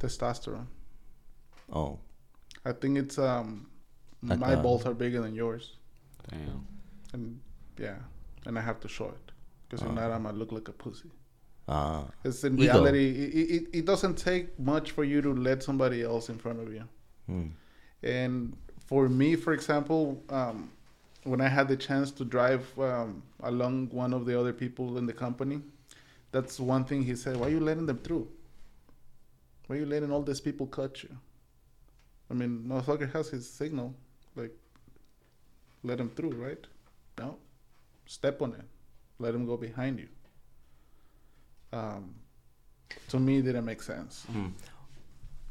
Testosterone. 0.00 0.66
Oh, 1.72 1.98
I 2.64 2.72
think 2.72 2.98
it's 2.98 3.18
um, 3.18 3.66
Like, 4.22 4.38
my 4.38 4.54
uh, 4.54 4.62
balls 4.62 4.84
are 4.84 4.94
bigger 4.94 5.22
than 5.22 5.34
yours, 5.34 5.76
Damn. 6.28 6.66
and 7.14 7.40
yeah, 7.78 7.96
and 8.44 8.58
I 8.58 8.62
have 8.62 8.78
to 8.80 8.88
show 8.88 9.06
it 9.06 9.32
because 9.68 9.82
Oh. 9.84 9.88
if 9.88 9.94
not, 9.94 10.10
I'm 10.10 10.24
gonna 10.24 10.36
look 10.36 10.52
like 10.52 10.68
a 10.68 10.72
pussy. 10.72 11.10
Ah, 11.68 12.04
It's 12.24 12.44
in 12.44 12.56
reality, 12.56 13.08
it, 13.10 13.50
it, 13.50 13.78
it 13.78 13.84
doesn't 13.84 14.16
take 14.16 14.58
much 14.58 14.90
for 14.92 15.04
you 15.04 15.22
to 15.22 15.32
let 15.32 15.62
somebody 15.62 16.02
else 16.02 16.28
in 16.28 16.38
front 16.38 16.60
of 16.60 16.72
you. 16.72 16.84
hmm. 17.26 17.48
And 18.02 18.56
for 18.86 19.08
me, 19.08 19.36
for 19.36 19.52
example, 19.52 20.22
um, 20.28 20.70
when 21.24 21.40
I 21.40 21.48
had 21.48 21.68
the 21.68 21.76
chance 21.76 22.10
to 22.12 22.24
drive 22.24 22.66
um, 22.78 23.22
along 23.42 23.90
one 23.90 24.12
of 24.12 24.26
the 24.26 24.38
other 24.38 24.52
people 24.52 24.98
in 24.98 25.06
the 25.06 25.12
company, 25.12 25.62
that's 26.32 26.58
one 26.58 26.84
thing 26.84 27.02
he 27.04 27.14
said. 27.14 27.36
Why 27.36 27.46
are 27.46 27.50
you 27.50 27.60
letting 27.60 27.86
them 27.86 27.98
through? 27.98 28.28
Why 29.66 29.76
are 29.76 29.78
you 29.78 29.86
letting 29.86 30.10
all 30.10 30.22
these 30.22 30.40
people 30.40 30.66
cut 30.66 31.02
you? 31.02 31.10
I 32.30 32.34
mean, 32.34 32.64
motherfucker 32.66 33.12
has 33.12 33.28
his 33.28 33.48
signal. 33.48 33.94
Like, 34.34 34.52
let 35.84 36.00
him 36.00 36.10
through, 36.10 36.30
right? 36.30 36.66
No. 37.18 37.36
Step 38.06 38.42
on 38.42 38.54
it. 38.54 38.64
Let 39.18 39.34
him 39.34 39.46
go 39.46 39.56
behind 39.56 40.00
you. 40.00 40.08
Um, 41.72 42.14
to 43.08 43.18
me, 43.18 43.38
it 43.38 43.42
didn't 43.42 43.64
make 43.64 43.82
sense. 43.82 44.24
Hmm. 44.30 44.48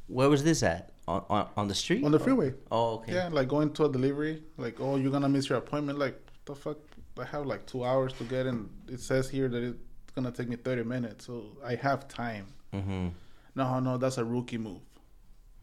Where 0.08 0.30
was 0.30 0.44
this 0.44 0.62
at? 0.64 0.92
On 1.08 1.24
on, 1.30 1.48
on 1.58 1.68
the 1.68 1.76
street? 1.76 2.04
On 2.04 2.12
the 2.12 2.18
Or- 2.18 2.24
freeway. 2.24 2.54
Oh, 2.72 2.96
okay. 2.98 3.14
Yeah, 3.14 3.30
like 3.30 3.48
going 3.48 3.74
to 3.74 3.86
a 3.86 3.92
delivery, 3.92 4.44
like, 4.58 4.80
oh, 4.80 4.98
you're 4.98 5.12
gonna 5.12 5.30
miss 5.30 5.50
your 5.50 5.58
appointment. 5.58 5.98
Like, 5.98 6.20
the 6.46 6.56
fuck? 6.56 6.78
I 7.20 7.26
have 7.26 7.46
like 7.46 7.66
two 7.66 7.84
hours 7.84 8.14
to 8.14 8.24
get 8.24 8.46
in. 8.46 8.70
It 8.88 9.00
says 9.00 9.30
here 9.30 9.48
that 9.50 9.64
it's 9.64 9.78
gonna 10.16 10.32
take 10.32 10.48
me 10.50 10.56
30 10.58 10.84
minutes, 10.84 11.26
so 11.26 11.44
I 11.64 11.76
have 11.76 12.08
time. 12.08 12.48
Mm-hmm. 12.74 13.08
No, 13.56 13.80
no, 13.80 13.98
that's 13.98 14.18
a 14.18 14.26
rookie 14.26 14.58
move. 14.58 14.82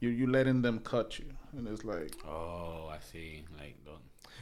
you 0.00 0.08
you 0.10 0.26
letting 0.26 0.62
them 0.62 0.78
cut 0.80 1.18
you, 1.18 1.26
and 1.52 1.66
it's 1.68 1.84
like 1.84 2.12
Oh, 2.26 2.88
I 2.90 2.98
see. 3.00 3.44
Like, 3.58 3.76
don't. 3.84 3.98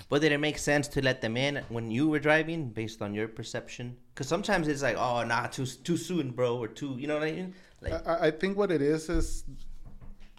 But 0.08 0.20
did 0.20 0.32
it 0.32 0.38
make 0.38 0.58
sense 0.58 0.86
to 0.88 1.02
let 1.02 1.20
them 1.20 1.36
in 1.36 1.62
when 1.68 1.90
you 1.90 2.08
were 2.08 2.18
driving, 2.20 2.70
based 2.70 3.02
on 3.02 3.12
your 3.14 3.28
perception? 3.28 3.96
Because 4.14 4.28
sometimes 4.28 4.68
it's 4.68 4.82
like, 4.82 4.96
oh, 4.96 5.24
nah, 5.24 5.46
too 5.48 5.66
too 5.66 5.96
soon, 5.96 6.30
bro, 6.30 6.56
or 6.56 6.68
too, 6.68 6.94
you 6.98 7.06
know 7.06 7.14
what 7.18 7.28
I 7.28 7.32
mean? 7.32 7.54
Like, 7.80 8.06
I, 8.06 8.26
I 8.28 8.30
think 8.30 8.56
what 8.56 8.70
it 8.70 8.82
is 8.82 9.08
is, 9.08 9.44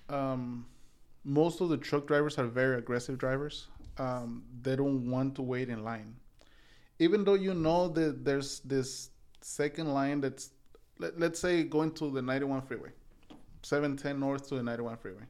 um, 0.09 0.65
most 1.23 1.59
of 1.61 1.69
the 1.69 1.77
truck 1.77 2.07
drivers 2.07 2.37
are 2.37 2.45
very 2.47 2.77
aggressive 2.77 3.17
drivers. 3.17 3.67
Um, 3.97 4.43
they 4.61 4.75
don't 4.75 5.09
want 5.09 5.35
to 5.35 5.41
wait 5.41 5.69
in 5.69 5.83
line, 5.83 6.15
even 6.99 7.23
though 7.23 7.33
you 7.33 7.53
know 7.53 7.87
that 7.89 8.23
there's 8.23 8.59
this 8.59 9.09
second 9.41 9.93
line 9.93 10.21
that's, 10.21 10.51
let, 10.99 11.19
let's 11.19 11.39
say, 11.39 11.63
going 11.63 11.91
to 11.93 12.09
the 12.11 12.21
91 12.21 12.61
freeway, 12.61 12.91
710 13.63 14.19
north 14.19 14.47
to 14.49 14.55
the 14.55 14.63
91 14.63 14.97
freeway. 14.97 15.23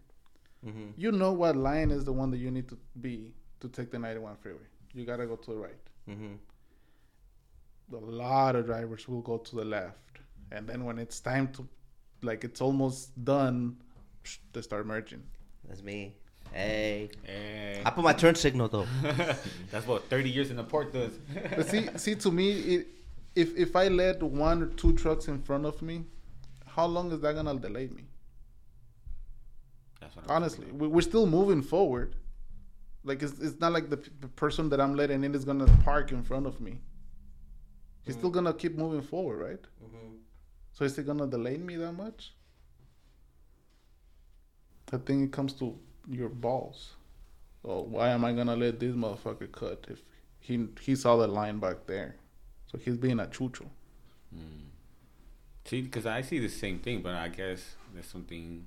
mhm. 0.65 0.91
You 0.97 1.11
know 1.11 1.31
what 1.31 1.55
line 1.55 1.91
is 1.91 2.03
the 2.03 2.13
one 2.13 2.29
that 2.31 2.37
you 2.37 2.51
need 2.51 2.67
to 2.69 2.77
be 3.01 3.33
to 3.59 3.67
take 3.69 3.91
the 3.91 3.99
91 3.99 4.35
freeway. 4.37 4.59
You 4.93 5.05
gotta 5.05 5.25
go 5.25 5.35
to 5.35 5.51
the 5.51 5.57
right. 5.57 5.75
hmm 6.07 6.35
a 7.93 7.95
lot 7.95 8.55
of 8.57 8.65
drivers 8.65 9.07
will 9.07 9.21
go 9.21 9.37
to 9.37 9.55
the 9.55 9.63
left 9.63 10.19
and 10.51 10.67
then 10.67 10.83
when 10.83 10.97
it's 10.99 11.21
time 11.21 11.47
to 11.53 11.65
like 12.21 12.43
it's 12.43 12.59
almost 12.59 13.11
done 13.23 13.77
psh, 14.25 14.39
they 14.51 14.61
start 14.61 14.85
merging 14.85 15.23
That's 15.67 15.81
me. 15.81 16.13
Hey, 16.51 17.09
hey. 17.23 17.81
I 17.85 17.89
put 17.91 18.03
my 18.03 18.11
turn 18.13 18.35
signal 18.35 18.67
though. 18.67 18.87
That's 19.71 19.87
what 19.87 20.09
30 20.09 20.29
years 20.29 20.49
in 20.51 20.57
the 20.57 20.63
port 20.65 20.91
does. 20.93 21.13
but 21.55 21.65
see 21.69 21.87
see 21.95 22.15
to 22.15 22.29
me 22.31 22.47
it, 22.75 22.87
if 23.35 23.55
if 23.55 23.75
i 23.75 23.87
let 23.87 24.21
one 24.21 24.63
or 24.63 24.67
two 24.81 24.91
trucks 24.93 25.27
in 25.29 25.39
front 25.41 25.65
of 25.65 25.81
me 25.81 26.03
how 26.65 26.85
long 26.85 27.11
is 27.13 27.19
that 27.21 27.35
gonna 27.35 27.55
delay 27.67 27.87
me 27.87 28.03
That's 30.01 30.15
what 30.15 30.25
I'm 30.29 30.35
honestly 30.37 30.67
we- 30.71 30.87
we're 30.87 31.01
still 31.13 31.25
moving 31.25 31.61
forward 31.61 32.15
like 33.03 33.21
it's, 33.23 33.39
it's 33.39 33.59
not 33.59 33.71
like 33.71 33.89
the, 33.89 33.97
p- 33.97 34.11
the 34.19 34.27
person 34.27 34.69
that 34.69 34.79
i'm 34.81 34.95
letting 34.95 35.23
in 35.23 35.33
is 35.35 35.45
gonna 35.45 35.67
park 35.83 36.11
in 36.11 36.23
front 36.23 36.45
of 36.45 36.59
me. 36.59 36.79
He's 38.03 38.15
still 38.15 38.29
gonna 38.29 38.53
keep 38.53 38.77
moving 38.77 39.01
forward 39.01 39.37
right? 39.49 39.65
So 40.73 40.85
is 40.85 40.97
it 40.97 41.05
gonna 41.05 41.27
delay 41.27 41.57
me 41.57 41.75
that 41.77 41.91
much? 41.93 42.33
I 44.93 44.97
think 44.97 45.25
it 45.25 45.31
comes 45.33 45.53
to 45.53 45.77
your 46.09 46.29
balls 46.29 46.91
oh 47.65 47.81
why 47.81 48.07
am 48.09 48.23
i 48.23 48.31
gonna 48.31 48.55
let 48.55 48.79
this 48.79 48.95
motherfucker 48.95 49.51
cut 49.51 49.85
if 49.89 50.01
he 50.39 50.67
he 50.79 50.95
saw 50.95 51.17
the 51.17 51.27
line 51.27 51.59
back 51.59 51.85
there? 51.87 52.15
So 52.71 52.77
he's 52.77 52.97
being 52.97 53.19
a 53.19 53.25
chucho. 53.25 53.65
Mm. 54.35 54.67
See, 55.65 55.81
because 55.81 56.05
I 56.05 56.21
see 56.21 56.39
the 56.39 56.47
same 56.49 56.79
thing, 56.79 57.01
but 57.01 57.13
I 57.13 57.27
guess 57.27 57.75
there's 57.93 58.05
something 58.05 58.65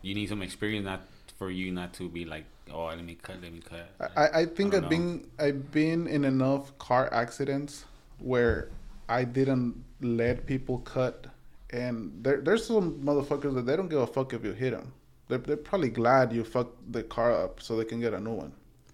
you 0.00 0.14
need 0.14 0.28
some 0.28 0.40
experience 0.40 0.86
not 0.86 1.02
for 1.40 1.50
you 1.50 1.72
not 1.72 1.94
to 1.94 2.08
be 2.10 2.26
like, 2.26 2.44
oh, 2.70 2.84
let 2.84 3.02
me 3.02 3.14
cut, 3.14 3.40
let 3.42 3.52
me 3.52 3.60
cut. 3.60 3.88
I, 4.14 4.40
I 4.40 4.44
think 4.44 4.74
I 4.74 4.78
I've 4.78 4.82
don't 4.82 4.90
been 4.90 5.26
I've 5.38 5.72
been 5.72 6.06
in 6.06 6.24
enough 6.26 6.76
car 6.78 7.08
accidents 7.12 7.86
where 8.18 8.68
I 9.08 9.24
didn't 9.24 9.82
let 10.02 10.44
people 10.44 10.78
cut, 10.80 11.28
and 11.70 12.12
there 12.22 12.42
there's 12.42 12.66
some 12.66 13.00
motherfuckers 13.02 13.54
that 13.54 13.64
they 13.64 13.74
don't 13.74 13.88
give 13.88 14.00
a 14.00 14.06
fuck 14.06 14.34
if 14.34 14.44
you 14.44 14.52
hit 14.52 14.72
them. 14.72 14.92
They're, 15.28 15.38
they're 15.38 15.56
probably 15.56 15.88
glad 15.88 16.32
you 16.34 16.44
fucked 16.44 16.92
the 16.92 17.02
car 17.04 17.32
up 17.32 17.62
so 17.62 17.76
they 17.76 17.86
can 17.86 18.00
get 18.00 18.12
a 18.12 18.20
new 18.20 18.34
one. 18.44 18.52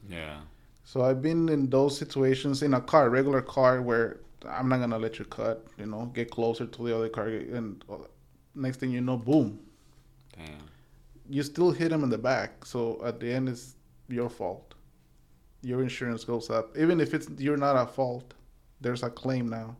yeah. 0.09 0.39
So 0.85 1.03
I've 1.03 1.21
been 1.21 1.49
in 1.49 1.69
those 1.69 1.99
situations 1.99 2.63
in 2.63 2.75
a 2.75 2.81
car, 2.81 3.11
regular 3.11 3.43
car, 3.43 3.83
where 3.83 4.21
I'm 4.49 4.69
not 4.69 4.79
gonna 4.79 4.99
let 4.99 5.19
you 5.19 5.25
cut. 5.25 5.67
You 5.79 5.87
know, 5.87 6.07
get 6.15 6.31
closer 6.31 6.67
to 6.67 6.83
the 6.87 6.95
other 6.97 7.09
car, 7.09 7.27
and 7.27 7.83
next 8.55 8.79
thing 8.79 8.93
you 8.93 9.01
know, 9.01 9.17
boom, 9.17 9.59
Damn. 10.37 10.69
You 11.29 11.43
still 11.43 11.71
hit 11.71 11.93
him 11.93 12.03
in 12.03 12.11
the 12.11 12.19
back. 12.19 12.65
So 12.65 13.01
at 13.05 13.21
the 13.21 13.33
end, 13.33 13.49
it's 13.49 13.75
your 14.09 14.29
fault. 14.29 14.75
Your 15.63 15.83
insurance 15.83 16.25
goes 16.25 16.51
up, 16.51 16.77
even 16.77 17.01
if 17.01 17.15
it's 17.15 17.29
you're 17.39 17.57
not 17.57 17.77
at 17.77 17.95
fault. 17.95 18.35
There's 18.81 19.03
a 19.03 19.11
claim 19.11 19.49
now, 19.49 19.77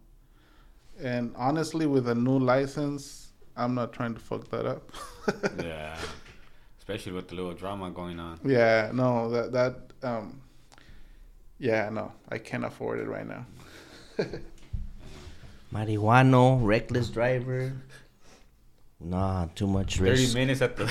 and 1.01 1.33
honestly, 1.37 1.87
with 1.87 2.09
a 2.09 2.15
new 2.15 2.39
license, 2.39 3.29
I'm 3.57 3.75
not 3.75 3.93
trying 3.93 4.15
to 4.15 4.21
fuck 4.21 4.49
that 4.51 4.67
up. 4.67 4.91
yeah. 5.63 5.97
Especially 6.79 7.13
with 7.13 7.29
the 7.29 7.35
little 7.35 7.53
drama 7.53 7.91
going 7.91 8.19
on. 8.19 8.41
yeah, 8.45 8.91
no, 8.95 9.31
that 9.31 9.53
that 9.53 9.77
um, 10.03 10.41
yeah, 11.59 11.89
no, 11.91 12.13
I 12.29 12.39
can't 12.39 12.65
afford 12.65 13.01
it 13.01 13.09
right 13.09 13.27
now. 13.27 13.47
Marihuano, 15.73 16.65
reckless 16.65 17.09
driver. 17.09 17.73
Nah, 19.11 19.47
too 19.55 19.67
much 19.67 19.99
risk. 20.01 20.01
30 20.01 20.23
risk. 20.23 20.35
minutes 20.35 20.63
at 20.63 20.77
the, 20.77 20.87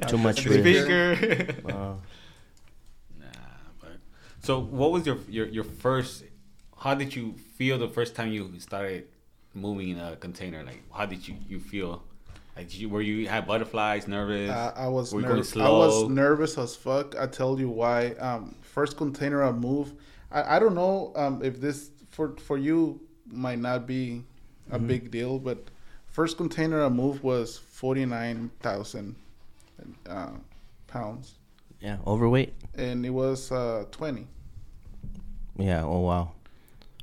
Too 0.06 0.18
much 0.18 0.44
the 0.44 0.50
risk. 0.50 0.84
speaker. 0.84 1.56
Uh, 1.68 1.94
Nah, 3.18 3.26
but 3.80 3.98
so 4.40 4.60
what 4.60 4.92
was 4.92 5.06
your 5.06 5.18
your 5.28 5.46
your 5.48 5.64
first? 5.64 6.24
How 6.78 6.94
did 6.94 7.14
you 7.14 7.34
feel 7.56 7.78
the 7.78 7.88
first 7.88 8.14
time 8.14 8.32
you 8.32 8.50
started 8.58 9.08
moving 9.54 9.90
in 9.90 9.98
a 9.98 10.16
container? 10.16 10.62
Like, 10.62 10.82
how 10.92 11.06
did 11.06 11.26
you 11.26 11.34
you 11.48 11.60
feel? 11.60 12.02
Like, 12.56 12.68
did 12.68 12.78
you, 12.78 12.88
were 12.88 13.00
you 13.02 13.28
had 13.28 13.46
butterflies, 13.46 14.08
nervous? 14.08 14.50
Uh, 14.50 14.72
I 14.76 14.88
was 14.88 15.12
Were 15.12 15.20
you 15.20 15.26
going 15.26 15.36
nervous. 15.36 15.56
I 15.56 15.68
was 15.68 16.08
nervous 16.08 16.58
as 16.58 16.74
fuck. 16.76 17.14
I 17.18 17.26
tell 17.26 17.58
you 17.60 17.68
why. 17.70 18.10
Um, 18.18 18.54
first 18.62 18.96
container 18.96 19.42
I 19.42 19.52
move. 19.52 19.92
I, 20.32 20.56
I 20.56 20.58
don't 20.58 20.74
know 20.74 21.12
um, 21.16 21.42
if 21.42 21.60
this 21.60 21.90
for 22.10 22.36
for 22.38 22.58
you 22.58 23.00
might 23.26 23.58
not 23.58 23.86
be 23.86 24.24
a 24.70 24.78
Mm-hmm. 24.78 24.86
big 24.86 25.10
deal, 25.10 25.38
but 25.38 25.58
first 26.20 26.36
container 26.36 26.84
I 26.84 26.90
moved 26.90 27.22
was 27.22 27.56
forty 27.56 28.04
nine 28.04 28.50
thousand 28.60 29.16
uh, 30.06 30.36
pounds, 30.86 31.38
yeah, 31.80 31.96
overweight. 32.06 32.52
and 32.74 33.06
it 33.06 33.14
was 33.22 33.50
uh, 33.50 33.86
twenty. 33.90 34.26
Yeah. 35.56 35.82
Oh 35.82 36.00
wow. 36.00 36.32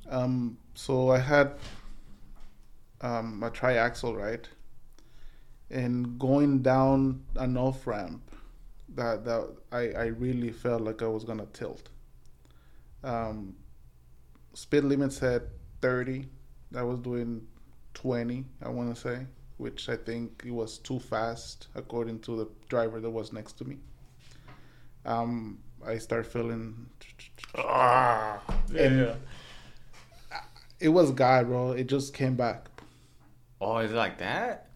Um, 0.07 0.59
so 0.75 1.09
I 1.09 1.17
had 1.17 1.53
um, 3.01 3.41
a 3.41 3.49
triaxle, 3.49 4.15
right? 4.15 4.47
And 5.71 6.19
going 6.19 6.61
down 6.61 7.23
an 7.37 7.57
off 7.57 7.87
ramp, 7.87 8.21
that 8.93 9.25
that 9.25 9.49
I, 9.71 9.83
I 10.03 10.05
really 10.25 10.51
felt 10.51 10.83
like 10.83 11.01
I 11.01 11.07
was 11.07 11.23
gonna 11.23 11.47
tilt. 11.53 11.89
Um, 13.03 13.55
speed 14.53 14.83
limit 14.83 15.11
said 15.11 15.41
thirty. 15.81 16.27
I 16.75 16.83
was 16.83 16.99
doing 16.99 17.47
twenty. 17.97 18.45
I 18.61 18.69
want 18.69 18.93
to 18.95 19.01
say, 19.01 19.25
which 19.57 19.89
I 19.89 19.97
think 19.97 20.43
it 20.45 20.51
was 20.51 20.77
too 20.77 20.99
fast 20.99 21.67
according 21.75 22.19
to 22.21 22.37
the 22.37 22.47
driver 22.69 22.99
that 22.99 23.09
was 23.09 23.33
next 23.33 23.53
to 23.59 23.65
me. 23.65 23.77
Um, 25.05 25.59
I 25.85 25.97
start 25.97 26.27
feeling. 26.27 26.87
and 28.75 29.15
it 30.79 30.89
was 30.89 31.11
God, 31.11 31.47
bro. 31.47 31.71
It 31.71 31.87
just 31.87 32.13
came 32.13 32.35
back, 32.35 32.69
oh, 33.59 33.77
is 33.79 33.91
it 33.91 33.95
like 33.95 34.19
that? 34.19 34.67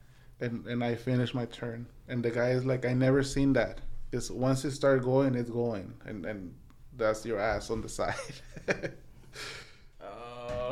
and 0.42 0.66
and 0.66 0.84
I 0.84 0.96
finished 0.96 1.36
my 1.36 1.46
turn. 1.46 1.86
And 2.08 2.24
the 2.24 2.32
guy 2.32 2.50
is 2.50 2.66
like, 2.66 2.86
I 2.86 2.94
never 2.94 3.24
seen 3.24 3.54
that. 3.54 3.80
Because 4.10 4.30
once 4.32 4.66
it 4.66 4.72
start 4.72 5.04
going, 5.04 5.36
it's 5.36 5.50
going, 5.50 5.94
and 6.06 6.26
and 6.26 6.54
that's 6.98 7.26
your 7.26 7.40
ass 7.40 7.70
on 7.70 7.82
the 7.82 7.90
side. 8.00 8.16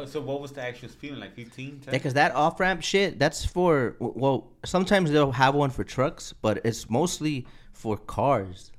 Uh, 0.01 0.05
so 0.05 0.21
what 0.21 0.41
was 0.41 0.51
the 0.51 0.61
actual 0.61 0.89
speed? 0.89 1.13
Like 1.13 1.33
15? 1.35 1.81
Yeah, 1.85 1.91
because 1.91 2.13
that 2.13 2.33
off 2.35 2.59
ramp 2.59 2.81
shit, 2.81 3.19
that's 3.19 3.45
for 3.45 3.95
well, 3.99 4.51
sometimes 4.65 5.11
they'll 5.11 5.31
have 5.31 5.55
one 5.55 5.69
for 5.69 5.83
trucks, 5.83 6.33
but 6.33 6.61
it's 6.63 6.89
mostly 6.89 7.45
for 7.73 7.97
cars. 7.97 8.71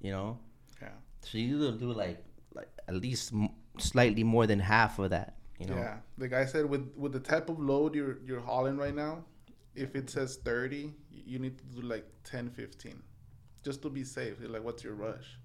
You 0.00 0.12
know, 0.12 0.38
yeah, 0.80 0.88
so 1.20 1.38
you 1.38 1.58
will 1.58 1.72
do 1.72 1.92
like 1.92 2.18
like 2.54 2.68
at 2.88 2.94
least 2.94 3.32
m- 3.32 3.50
slightly 3.78 4.24
more 4.24 4.46
than 4.46 4.58
half 4.58 4.98
of 4.98 5.10
that. 5.10 5.36
You 5.58 5.66
know. 5.68 5.76
yeah. 5.76 5.96
The 6.18 6.28
guy 6.28 6.44
said 6.46 6.66
with 6.66 6.92
with 6.96 7.12
the 7.12 7.20
type 7.20 7.48
of 7.48 7.58
load 7.60 7.94
you're 7.94 8.18
you're 8.26 8.40
hauling 8.40 8.76
right 8.76 8.94
now, 8.94 9.24
if 9.76 9.94
it 9.94 10.10
says 10.10 10.36
thirty, 10.36 10.92
you 11.10 11.38
need 11.38 11.56
to 11.58 11.64
do 11.64 11.82
like 11.82 12.04
10, 12.24 12.50
15. 12.50 13.00
just 13.62 13.80
to 13.82 13.88
be 13.90 14.02
safe. 14.04 14.36
Like, 14.40 14.64
what's 14.64 14.82
your 14.82 14.94
rush? 14.94 15.38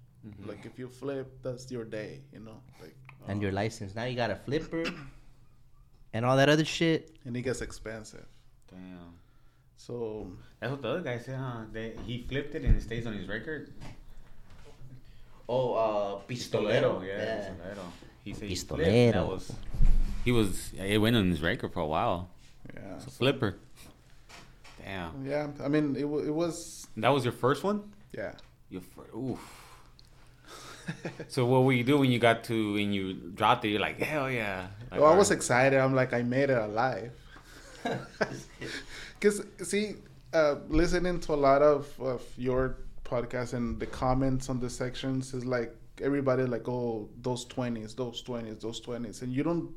Like, 0.44 0.66
if 0.66 0.78
you 0.78 0.88
flip, 0.88 1.38
that's 1.42 1.70
your 1.70 1.84
day. 1.84 2.22
You 2.32 2.40
know, 2.40 2.60
like, 2.80 2.96
And 3.28 3.40
your 3.40 3.52
license. 3.52 3.94
Now 3.94 4.04
you 4.04 4.16
got 4.16 4.30
a 4.30 4.36
flipper 4.36 4.84
and 6.18 6.26
all 6.26 6.36
that 6.36 6.48
other 6.48 6.64
shit. 6.64 7.14
and 7.24 7.36
it 7.36 7.42
gets 7.42 7.60
expensive. 7.62 8.26
Damn. 8.68 9.14
So 9.76 10.26
That's 10.58 10.72
what 10.72 10.82
the 10.82 10.88
other 10.88 11.00
guy 11.00 11.18
said, 11.18 11.36
huh? 11.38 11.62
They, 11.72 11.94
he 12.04 12.24
flipped 12.28 12.54
it 12.56 12.64
and 12.64 12.76
it 12.76 12.82
stays 12.82 13.06
on 13.06 13.12
his 13.14 13.28
record. 13.28 13.72
Oh, 15.48 15.74
uh, 15.74 16.20
Pistolero, 16.28 17.06
yeah. 17.06 17.48
Pistolero. 17.48 17.84
He 18.24 18.34
said 18.34 18.48
he. 18.48 18.54
Pistolero. 18.54 19.12
That 19.12 19.26
was. 19.28 19.52
He 20.24 20.32
was. 20.32 20.72
It 20.76 20.98
went 20.98 21.16
on 21.16 21.30
his 21.30 21.40
record 21.40 21.72
for 21.72 21.80
a 21.80 21.86
while. 21.86 22.28
yeah, 22.74 22.96
It's 22.96 23.06
a 23.06 23.10
flipper. 23.10 23.54
Damn. 24.84 25.24
yeah. 25.24 25.46
I 25.62 25.68
mean, 25.68 25.96
it 25.96 26.04
wa- 26.04 26.18
it 26.18 26.34
was 26.34 26.86
That 26.96 27.10
was 27.10 27.24
your 27.24 27.32
first 27.32 27.62
one. 27.64 27.90
yeah. 28.12 28.32
Your 28.70 28.82
fir- 28.82 29.16
oof. 29.16 29.57
so 31.28 31.44
what 31.46 31.64
were 31.64 31.72
you 31.72 31.84
do 31.84 31.98
when 31.98 32.10
you 32.10 32.18
got 32.18 32.44
to 32.44 32.72
when 32.74 32.92
you 32.92 33.14
dropped 33.14 33.64
it? 33.64 33.68
You're 33.68 33.80
like, 33.80 33.98
hell 34.00 34.30
yeah. 34.30 34.68
Like, 34.90 35.00
Well, 35.00 35.12
I 35.12 35.16
was 35.16 35.30
excited. 35.30 35.78
I'm 35.78 35.94
like, 35.94 36.12
I 36.12 36.22
made 36.22 36.50
it 36.50 36.58
alive. 36.58 37.12
Because 39.18 39.42
see, 39.62 39.96
uh, 40.32 40.56
listening 40.68 41.18
to 41.20 41.32
a 41.34 41.40
lot 41.48 41.62
of, 41.62 41.88
of 42.00 42.22
your 42.36 42.76
podcast 43.04 43.54
and 43.54 43.80
the 43.80 43.86
comments 43.86 44.48
on 44.48 44.60
the 44.60 44.70
sections 44.70 45.34
is 45.34 45.44
like 45.44 45.74
everybody 46.00 46.44
like 46.44 46.68
oh 46.68 47.08
those 47.22 47.44
20s 47.46 47.96
those 47.96 48.22
20s 48.22 48.60
those 48.60 48.80
20s 48.82 49.22
and 49.22 49.32
you 49.32 49.42
don't 49.42 49.72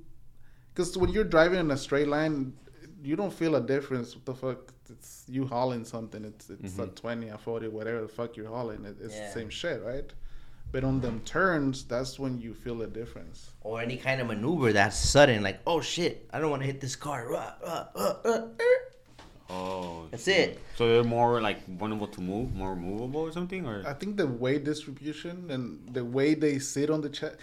because 0.76 0.96
when 0.98 1.10
you're 1.10 1.24
driving 1.24 1.58
in 1.60 1.72
a 1.72 1.78
straight 1.78 2.08
line 2.10 2.54
you 3.02 3.16
don't 3.16 3.34
feel 3.34 3.56
a 3.56 3.62
difference 3.62 4.14
what 4.16 4.26
the 4.26 4.34
fuck 4.36 4.74
it's 4.90 5.24
you 5.30 5.48
hauling 5.48 5.86
something 5.86 6.26
it's 6.26 6.50
it's 6.50 6.78
a 6.78 6.86
20 6.88 7.30
a 7.30 7.38
40 7.38 7.70
whatever 7.70 8.02
the 8.02 8.08
fuck 8.08 8.36
you're 8.36 8.48
hauling 8.50 8.84
it, 8.86 8.98
it's 9.02 9.16
Yeah. 9.16 9.28
the 9.28 9.34
same 9.34 9.50
shit 9.50 9.82
right 9.82 10.12
but 10.72 10.84
on 10.84 11.02
them 11.02 11.20
turns 11.26 11.84
that's 11.84 12.18
when 12.18 12.40
you 12.40 12.54
feel 12.54 12.82
a 12.82 12.88
difference 12.88 13.52
Or 13.62 13.82
any 13.82 13.98
kind 13.98 14.22
of 14.22 14.28
maneuver 14.28 14.74
that's 14.74 14.98
sudden, 14.98 15.44
like, 15.44 15.60
oh 15.68 15.82
shit, 15.82 16.28
I 16.34 16.40
don't 16.40 16.50
want 16.50 16.62
to 16.64 16.68
hit 16.68 16.82
this 16.82 16.96
car. 16.96 17.34
Uh, 17.34 17.54
uh, 17.64 18.16
uh. 18.26 18.48
Oh, 19.52 20.08
That's 20.10 20.28
it. 20.28 20.60
So 20.78 20.88
they're 20.88 21.04
more 21.04 21.42
like 21.42 21.68
vulnerable 21.68 22.08
to 22.08 22.22
move, 22.22 22.56
more 22.56 22.76
movable 22.76 23.22
or 23.22 23.32
something, 23.32 23.68
or 23.68 23.84
I 23.86 23.94
think 23.94 24.16
the 24.16 24.26
weight 24.26 24.64
distribution 24.64 25.52
and 25.52 25.84
the 25.94 26.06
way 26.06 26.34
they 26.34 26.58
sit 26.58 26.90
on 26.90 27.02
the 27.02 27.10
chest. 27.10 27.36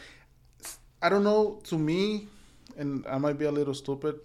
I 1.02 1.08
don't 1.08 1.22
know. 1.22 1.60
To 1.64 1.76
me, 1.78 2.26
and 2.76 3.04
I 3.06 3.18
might 3.18 3.38
be 3.38 3.44
a 3.44 3.52
little 3.52 3.74
stupid 3.74 4.18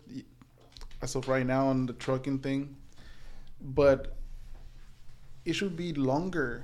as 1.02 1.16
of 1.16 1.28
right 1.28 1.46
now 1.46 1.68
on 1.68 1.86
the 1.86 1.94
trucking 1.94 2.40
thing, 2.40 2.76
but 3.60 4.16
it 5.44 5.54
should 5.54 5.76
be 5.76 5.92
longer 5.94 6.64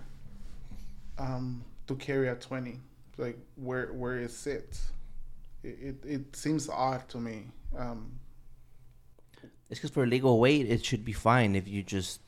um, 1.20 1.64
to 1.90 1.96
carry 1.98 2.30
at 2.30 2.40
twenty, 2.40 2.78
like 3.18 3.38
where 3.58 3.90
where 3.98 4.22
it 4.22 4.32
sits. 4.32 4.94
It 5.66 5.76
it, 5.82 5.98
it 6.06 6.24
seems 6.38 6.70
odd 6.70 7.10
to 7.10 7.18
me. 7.18 7.50
Um, 7.76 8.22
It's 9.70 9.78
because 9.82 9.94
for 9.94 10.06
legal 10.06 10.40
weight, 10.40 10.66
it 10.70 10.86
should 10.86 11.04
be 11.06 11.14
fine 11.14 11.54
if 11.58 11.68
you 11.68 11.82
just 11.84 12.22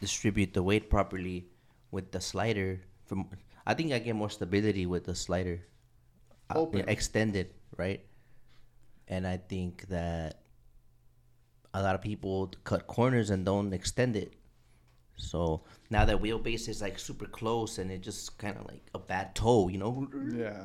distribute 0.00 0.52
the 0.52 0.62
weight 0.62 0.88
properly 0.88 1.48
with 1.90 2.12
the 2.12 2.20
slider. 2.20 2.80
From 3.04 3.28
I 3.66 3.74
think 3.74 3.92
I 3.92 3.98
get 3.98 4.14
more 4.16 4.30
stability 4.30 4.86
with 4.86 5.04
the 5.04 5.14
slider, 5.16 5.60
uh, 6.48 6.60
Open. 6.60 6.80
yeah, 6.80 6.88
extended, 6.88 7.52
right? 7.76 8.00
And 9.08 9.26
I 9.26 9.36
think 9.36 9.88
that 9.88 10.40
a 11.74 11.80
lot 11.82 11.94
of 11.94 12.00
people 12.00 12.52
cut 12.64 12.86
corners 12.86 13.28
and 13.30 13.44
don't 13.44 13.72
extend 13.72 14.16
it. 14.16 14.32
So 15.16 15.62
now 15.90 16.04
that 16.04 16.20
wheelbase 16.20 16.68
is 16.68 16.80
like 16.82 16.98
super 16.98 17.26
close 17.26 17.78
and 17.78 17.90
it 17.90 18.00
just 18.02 18.36
kind 18.38 18.56
of 18.56 18.66
like 18.66 18.84
a 18.94 18.98
bad 18.98 19.34
toe, 19.34 19.68
you 19.68 19.78
know. 19.78 20.08
yeah. 20.34 20.64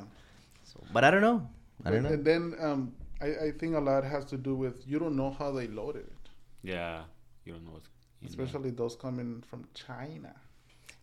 So, 0.64 0.82
but 0.92 1.04
I 1.04 1.10
don't 1.10 1.22
know. 1.22 1.48
I 1.84 1.90
don't 1.90 2.02
know. 2.02 2.10
And 2.10 2.24
then 2.24 2.54
um, 2.60 2.92
I, 3.20 3.26
I 3.26 3.50
think 3.58 3.74
a 3.76 3.80
lot 3.80 4.04
has 4.04 4.24
to 4.26 4.36
do 4.36 4.54
with 4.54 4.86
you 4.86 4.98
don't 4.98 5.16
know 5.16 5.30
how 5.30 5.50
they 5.52 5.66
loaded 5.66 6.06
it. 6.06 6.28
yeah, 6.62 7.02
you 7.44 7.52
don't 7.52 7.64
know 7.64 7.72
what's 7.72 7.88
in 8.22 8.28
there. 8.28 8.44
especially 8.44 8.70
those 8.70 8.94
coming 8.94 9.42
from 9.48 9.64
China. 9.74 10.34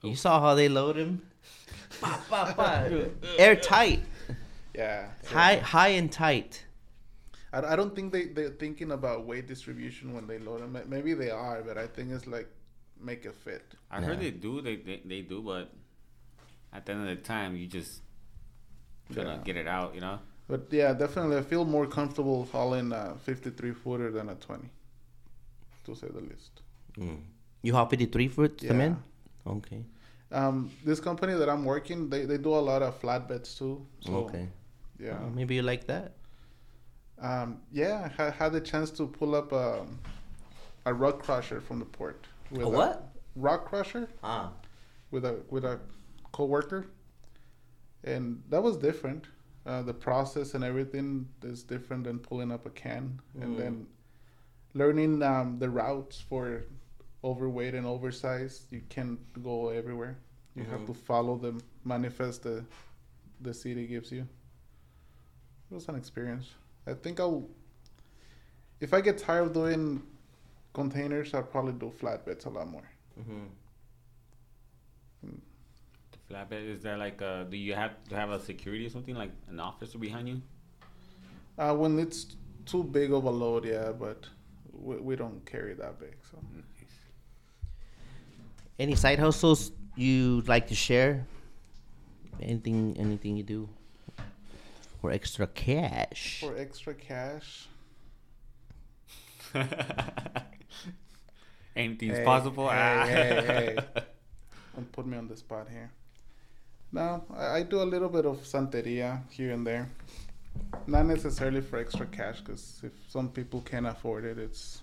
You 0.02 0.16
saw 0.16 0.40
how 0.40 0.56
they 0.56 0.70
load 0.70 0.96
him? 0.96 1.22
Bah, 2.02 2.20
bah, 2.30 2.54
bah. 2.56 2.84
Airtight. 3.38 4.02
Yeah, 4.74 5.10
so 5.24 5.34
High, 5.36 5.58
high 5.58 5.90
and 5.90 6.10
tight. 6.12 6.66
I, 7.52 7.74
I 7.74 7.76
don't 7.76 7.94
think 7.96 8.14
they 8.14 8.26
they're 8.28 8.52
thinking 8.52 8.92
about 8.92 9.26
weight 9.26 9.48
distribution 9.48 10.14
when 10.14 10.26
they 10.28 10.40
load 10.40 10.62
them. 10.62 10.78
Maybe 10.88 11.14
they 11.14 11.32
are, 11.32 11.62
but 11.64 11.78
I 11.78 11.88
think 11.88 12.12
it's 12.12 12.28
like 12.28 12.48
make 13.02 13.26
it 13.26 13.36
fit. 13.36 13.64
I 13.92 14.02
heard 14.02 14.20
they 14.20 14.32
do, 14.32 14.62
they, 14.62 14.76
they 14.78 15.02
they 15.06 15.22
do, 15.22 15.42
but 15.42 15.72
at 16.74 16.86
the 16.86 16.92
end 16.94 17.02
of 17.02 17.18
the 17.18 17.24
time, 17.24 17.56
you 17.56 17.68
just 17.68 18.02
try 19.14 19.24
Yeah. 19.24 19.38
to 19.38 19.44
get 19.44 19.56
it 19.58 19.68
out, 19.68 19.96
you 19.96 20.02
know. 20.02 20.20
But 20.48 20.68
yeah, 20.72 20.94
definitely, 20.94 21.38
I 21.38 21.42
feel 21.42 21.66
more 21.66 21.86
comfortable 21.88 22.46
hauling 22.52 22.92
a 22.92 23.16
53 23.24 23.72
footer 23.74 24.12
than 24.12 24.30
a 24.30 24.36
20, 24.36 24.70
to 25.86 25.96
say 25.96 26.08
the 26.08 26.22
least. 26.22 26.62
Mm. 26.98 27.22
You 27.62 27.74
haul 27.74 27.86
53 27.86 28.28
foot 28.28 28.62
Yeah. 28.64 28.70
cement? 28.70 28.98
Okay. 29.46 29.84
Um, 30.32 30.72
this 30.86 31.00
company 31.00 31.34
that 31.34 31.50
I'm 31.50 31.66
working, 31.66 32.10
they, 32.10 32.26
they 32.26 32.38
do 32.38 32.54
a 32.54 32.64
lot 32.72 32.82
of 32.84 33.00
flatbeds 33.02 33.58
too. 33.58 33.86
So, 34.02 34.16
okay. 34.26 34.48
Yeah. 35.00 35.20
Well, 35.20 35.30
maybe 35.32 35.56
you 35.56 35.62
like 35.64 35.88
that. 35.88 36.14
Um, 37.22 37.62
yeah, 37.72 38.10
I 38.18 38.30
had 38.30 38.54
the 38.54 38.62
chance 38.62 38.92
to 38.92 39.08
pull 39.08 39.36
up 39.36 39.52
a, 39.52 39.86
a 40.86 40.94
rock 40.94 41.22
crusher 41.24 41.60
from 41.62 41.80
the 41.80 41.86
port. 41.86 42.28
With 42.52 42.62
A 42.64 42.70
what? 42.70 43.16
rock 43.36 43.66
crusher 43.66 44.08
Ah. 44.24 44.52
with 45.12 45.26
a 45.26 45.42
with 45.50 45.66
a 45.66 45.80
coworker, 46.32 46.88
and 48.04 48.42
that 48.50 48.62
was 48.64 48.78
different. 48.78 49.26
Uh, 49.66 49.82
the 49.84 49.94
process 49.94 50.54
and 50.56 50.64
everything 50.64 51.28
is 51.44 51.64
different 51.64 52.04
than 52.06 52.18
pulling 52.20 52.52
up 52.52 52.66
a 52.66 52.70
can, 52.72 53.20
and 53.40 53.56
Mm. 53.56 53.58
then 53.58 53.88
learning 54.74 55.22
um, 55.22 55.60
the 55.60 55.70
routes 55.70 56.20
for 56.22 56.64
overweight 57.24 57.76
and 57.76 57.86
oversized. 57.86 58.72
You 58.72 58.82
can't 58.90 59.20
go 59.44 59.70
everywhere. 59.70 60.18
You 60.56 60.64
have 60.64 60.82
Mhm. 60.82 60.88
to 60.88 60.94
follow 60.94 61.38
the 61.38 61.62
manifest 61.84 62.44
the 62.44 62.66
the 63.42 63.54
city 63.54 63.88
gives 63.88 64.12
you. 64.12 64.28
It 65.72 65.74
was 65.76 65.88
an 65.88 65.96
experience. 65.96 66.54
I 66.88 66.94
think 66.94 67.20
I'll. 67.20 67.48
If 68.82 68.94
I 68.94 69.02
get 69.02 69.18
tired 69.18 69.48
of 69.48 69.54
doing 69.54 70.02
containers, 70.82 71.34
I'll 71.34 71.44
probably 71.56 71.74
do 71.84 71.90
flatbeds 72.02 72.46
a 72.46 72.50
lot 72.58 72.68
more. 72.76 72.88
Mm-hmm. 73.20 73.46
The 76.12 76.20
flatbed 76.28 76.64
is 76.76 76.82
there 76.82 76.98
like 77.06 77.22
uh 77.22 77.44
do 77.44 77.58
you 77.58 77.74
have 77.74 77.94
to 78.10 78.16
have 78.16 78.30
a 78.38 78.40
security 78.40 78.86
or 78.88 78.92
something 78.98 79.16
like 79.24 79.34
an 79.50 79.60
officer 79.60 79.98
behind 79.98 80.26
you? 80.32 80.42
Uh, 81.58 81.74
when 81.82 82.00
it's 82.00 82.22
too 82.66 82.84
big 82.84 83.12
of 83.12 83.24
a 83.26 83.34
load, 83.44 83.66
yeah, 83.66 83.92
but 83.92 84.20
we, 84.72 84.96
we 85.08 85.16
don't 85.22 85.46
carry 85.46 85.74
that 85.74 86.00
big. 86.00 86.16
So 86.32 86.38
Any 88.78 88.96
side 88.96 89.20
hustles 89.20 89.72
you'd 89.98 90.48
like 90.48 90.68
to 90.68 90.76
share? 90.76 91.26
Anything, 92.42 92.96
anything 92.98 93.36
you 93.36 93.44
do 93.44 93.68
for 95.02 95.12
extra 95.12 95.48
cash? 95.48 96.40
for 96.40 96.56
extra 96.58 96.94
cash, 96.94 97.68
Anything's 101.76 102.18
Hey, 102.18 102.26
possible. 102.26 102.70
hey, 102.70 102.76
ah. 103.02 103.06
hey, 103.06 103.44
hey. 103.48 103.78
don't 104.76 104.92
put 104.92 105.06
me 105.06 105.18
on 105.18 105.28
the 105.28 105.36
spot 105.38 105.68
here. 105.70 105.92
No, 106.92 107.24
I, 107.36 107.58
I 107.58 107.64
do 107.64 107.82
a 107.82 107.84
little 107.86 108.10
bit 108.10 108.26
of 108.26 108.38
santeria 108.44 109.22
here 109.30 109.52
and 109.54 109.66
there. 109.66 109.90
Not 110.88 111.06
necessarily 111.06 111.62
for 111.62 111.78
extra 111.78 112.06
cash, 112.08 112.42
because 112.42 112.82
if 112.84 112.92
some 113.08 113.30
people 113.30 113.62
can't 113.62 113.86
afford 113.88 114.26
it, 114.26 114.38
it's 114.38 114.82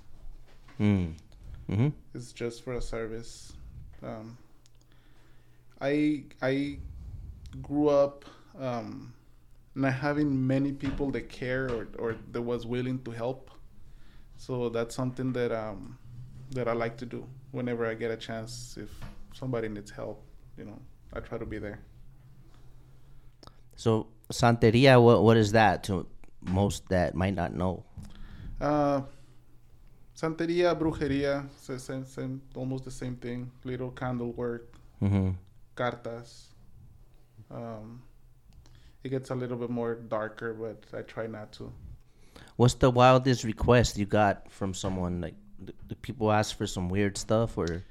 Mm. 0.80 1.14
Mm-hmm. 1.70 1.88
It's 2.14 2.32
just 2.32 2.62
for 2.62 2.74
a 2.74 2.82
service. 2.82 3.52
Um, 4.02 4.36
I 5.80 6.24
I 6.42 6.78
grew 7.62 7.88
up 7.88 8.24
um, 8.60 9.12
not 9.74 9.94
having 9.94 10.46
many 10.46 10.72
people 10.72 11.10
that 11.12 11.28
care 11.28 11.64
or, 11.70 11.88
or 11.98 12.16
that 12.32 12.42
was 12.42 12.66
willing 12.66 13.02
to 13.04 13.10
help. 13.10 13.50
So 14.38 14.68
that's 14.68 14.94
something 14.94 15.32
that 15.32 15.52
um, 15.52 15.98
that 16.50 16.68
I 16.68 16.72
like 16.72 16.96
to 16.98 17.06
do 17.06 17.26
whenever 17.52 17.86
I 17.86 17.94
get 17.94 18.10
a 18.10 18.16
chance. 18.16 18.76
If 18.80 18.90
somebody 19.34 19.68
needs 19.68 19.90
help, 19.90 20.22
you 20.56 20.64
know, 20.64 20.80
I 21.12 21.20
try 21.20 21.38
to 21.38 21.46
be 21.46 21.58
there. 21.58 21.80
So 23.76 24.06
Santeria, 24.30 25.02
what 25.02 25.22
what 25.22 25.36
is 25.36 25.52
that 25.52 25.84
to 25.84 26.06
most 26.42 26.88
that 26.88 27.14
might 27.14 27.34
not 27.34 27.54
know? 27.54 27.84
Uh, 28.60 29.02
Santeria, 30.16 30.74
brujeria, 30.78 31.46
sa- 31.60 31.76
same, 31.76 32.04
same, 32.06 32.40
almost 32.54 32.84
the 32.84 32.90
same 32.90 33.16
thing. 33.16 33.50
Little 33.64 33.90
candle 33.90 34.32
work, 34.32 34.72
Mm-hmm. 35.02 35.30
cartas. 35.74 36.46
Um, 37.50 38.02
it 39.04 39.10
gets 39.10 39.28
a 39.30 39.34
little 39.34 39.58
bit 39.58 39.68
more 39.70 39.94
darker, 39.94 40.54
but 40.54 40.82
I 40.98 41.02
try 41.02 41.26
not 41.26 41.52
to. 41.52 41.70
What's 42.56 42.74
the 42.74 42.90
wildest 42.90 43.44
request 43.44 43.98
you 43.98 44.06
got 44.06 44.50
from 44.50 44.72
someone? 44.74 45.20
Like, 45.20 45.34
do, 45.64 45.72
do 45.88 45.94
people 45.96 46.32
ask 46.32 46.56
for 46.56 46.66
some 46.66 46.88
weird 46.88 47.16
stuff 47.18 47.56
or? 47.58 47.82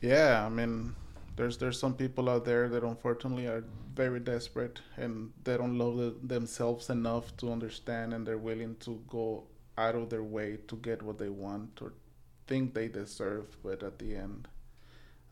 Yeah, 0.00 0.44
I 0.44 0.48
mean, 0.48 0.94
there's 1.36 1.58
there's 1.58 1.78
some 1.78 1.94
people 1.94 2.28
out 2.28 2.44
there 2.44 2.68
that 2.68 2.82
unfortunately 2.84 3.46
are 3.46 3.64
very 3.94 4.20
desperate 4.20 4.80
and 4.96 5.32
they 5.44 5.56
don't 5.56 5.78
love 5.78 5.96
the, 5.96 6.14
themselves 6.22 6.90
enough 6.90 7.36
to 7.38 7.52
understand, 7.52 8.12
and 8.14 8.26
they're 8.26 8.38
willing 8.38 8.76
to 8.80 9.00
go 9.08 9.44
out 9.76 9.94
of 9.94 10.08
their 10.08 10.22
way 10.22 10.58
to 10.68 10.76
get 10.76 11.02
what 11.02 11.18
they 11.18 11.28
want 11.28 11.80
or 11.82 11.92
think 12.46 12.74
they 12.74 12.88
deserve, 12.88 13.56
but 13.62 13.82
at 13.82 13.98
the 13.98 14.14
end, 14.16 14.46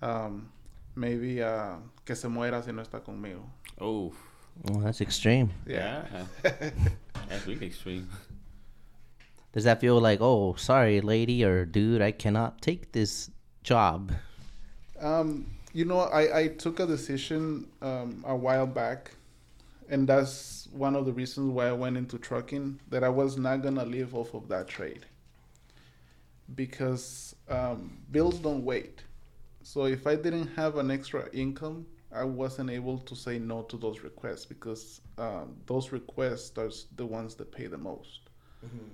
um, 0.01 0.51
maybe 0.97 1.43
uh, 1.43 1.77
que 2.05 2.15
se 2.17 2.29
muera 2.29 2.63
si 2.65 2.73
no 2.73 2.83
está 2.83 3.01
conmigo. 3.01 3.43
Oh, 3.81 4.13
Oh, 4.71 4.81
that's 4.81 5.01
extreme. 5.01 5.51
yeah. 5.67 6.05
That's 7.29 7.47
really 7.47 7.67
extreme. 7.67 8.07
Does 9.53 9.65
that 9.65 9.81
feel 9.81 10.01
like, 10.01 10.21
oh, 10.21 10.55
sorry, 10.55 11.01
lady 11.01 11.45
or 11.45 11.65
dude, 11.67 12.03
I 12.03 12.11
cannot 12.13 12.63
take 12.63 12.93
this 12.93 13.31
job? 13.63 14.13
Um, 15.01 15.47
you 15.73 15.85
know, 15.85 16.01
I, 16.01 16.39
I 16.41 16.49
took 16.49 16.81
a 16.81 16.87
decision 16.87 17.69
um, 17.83 18.25
a 18.27 18.35
while 18.37 18.67
back, 18.67 19.13
and 19.89 20.09
that's 20.09 20.69
one 20.73 20.97
of 20.97 21.05
the 21.07 21.13
reasons 21.13 21.51
why 21.53 21.69
I 21.69 21.73
went 21.73 21.97
into 21.97 22.19
trucking 22.19 22.81
that 22.89 23.05
I 23.05 23.09
was 23.11 23.37
not 23.37 23.63
gonna 23.63 23.85
live 23.85 24.15
off 24.15 24.35
of 24.35 24.49
that 24.49 24.69
trade. 24.69 25.07
because 26.55 27.35
um, 27.49 27.99
bills 28.11 28.39
don't 28.39 28.65
wait. 28.65 29.03
So 29.63 29.85
if 29.87 30.07
I 30.07 30.17
didn't 30.17 30.49
have 30.57 30.77
an 30.79 30.91
extra 30.91 31.29
income, 31.33 31.87
I 32.13 32.25
wasn't 32.25 32.71
able 32.71 32.99
to 32.99 33.17
say 33.17 33.39
no 33.39 33.63
to 33.63 33.77
those 33.77 34.01
requests 34.01 34.45
because 34.45 35.01
um, 35.19 35.57
those 35.67 35.93
requests 35.93 36.57
are 36.59 36.71
the 36.97 37.07
ones 37.07 37.35
that 37.37 37.53
pay 37.53 37.67
the 37.67 37.79
most. 37.79 38.21
Mm-hmm. 38.65 38.89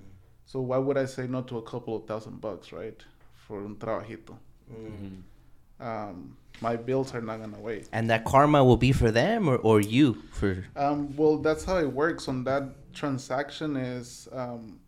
So 0.51 0.61
why 0.61 0.79
would 0.79 0.97
I 0.97 1.05
say 1.05 1.27
no 1.27 1.43
to 1.43 1.59
a 1.59 1.61
couple 1.61 1.95
of 1.95 2.07
thousand 2.07 2.41
bucks, 2.41 2.71
right, 2.71 2.99
for 3.35 3.63
un 3.63 3.75
trabajito? 3.75 4.35
Mm-hmm. 4.73 5.87
Um, 5.87 6.37
my 6.59 6.75
bills 6.75 7.13
are 7.13 7.21
not 7.21 7.39
gonna 7.39 7.59
wait. 7.59 7.87
And 7.93 8.09
that 8.09 8.25
karma 8.25 8.63
will 8.63 8.75
be 8.75 8.91
for 8.91 9.11
them 9.11 9.47
or, 9.47 9.57
or 9.57 9.79
you 9.79 10.23
for. 10.31 10.65
Um, 10.75 11.15
well, 11.15 11.37
that's 11.37 11.65
how 11.65 11.77
it 11.77 11.93
works. 11.93 12.27
On 12.27 12.43
that 12.45 12.63
transaction 12.95 13.77
is 13.77 14.27
um, 14.31 14.79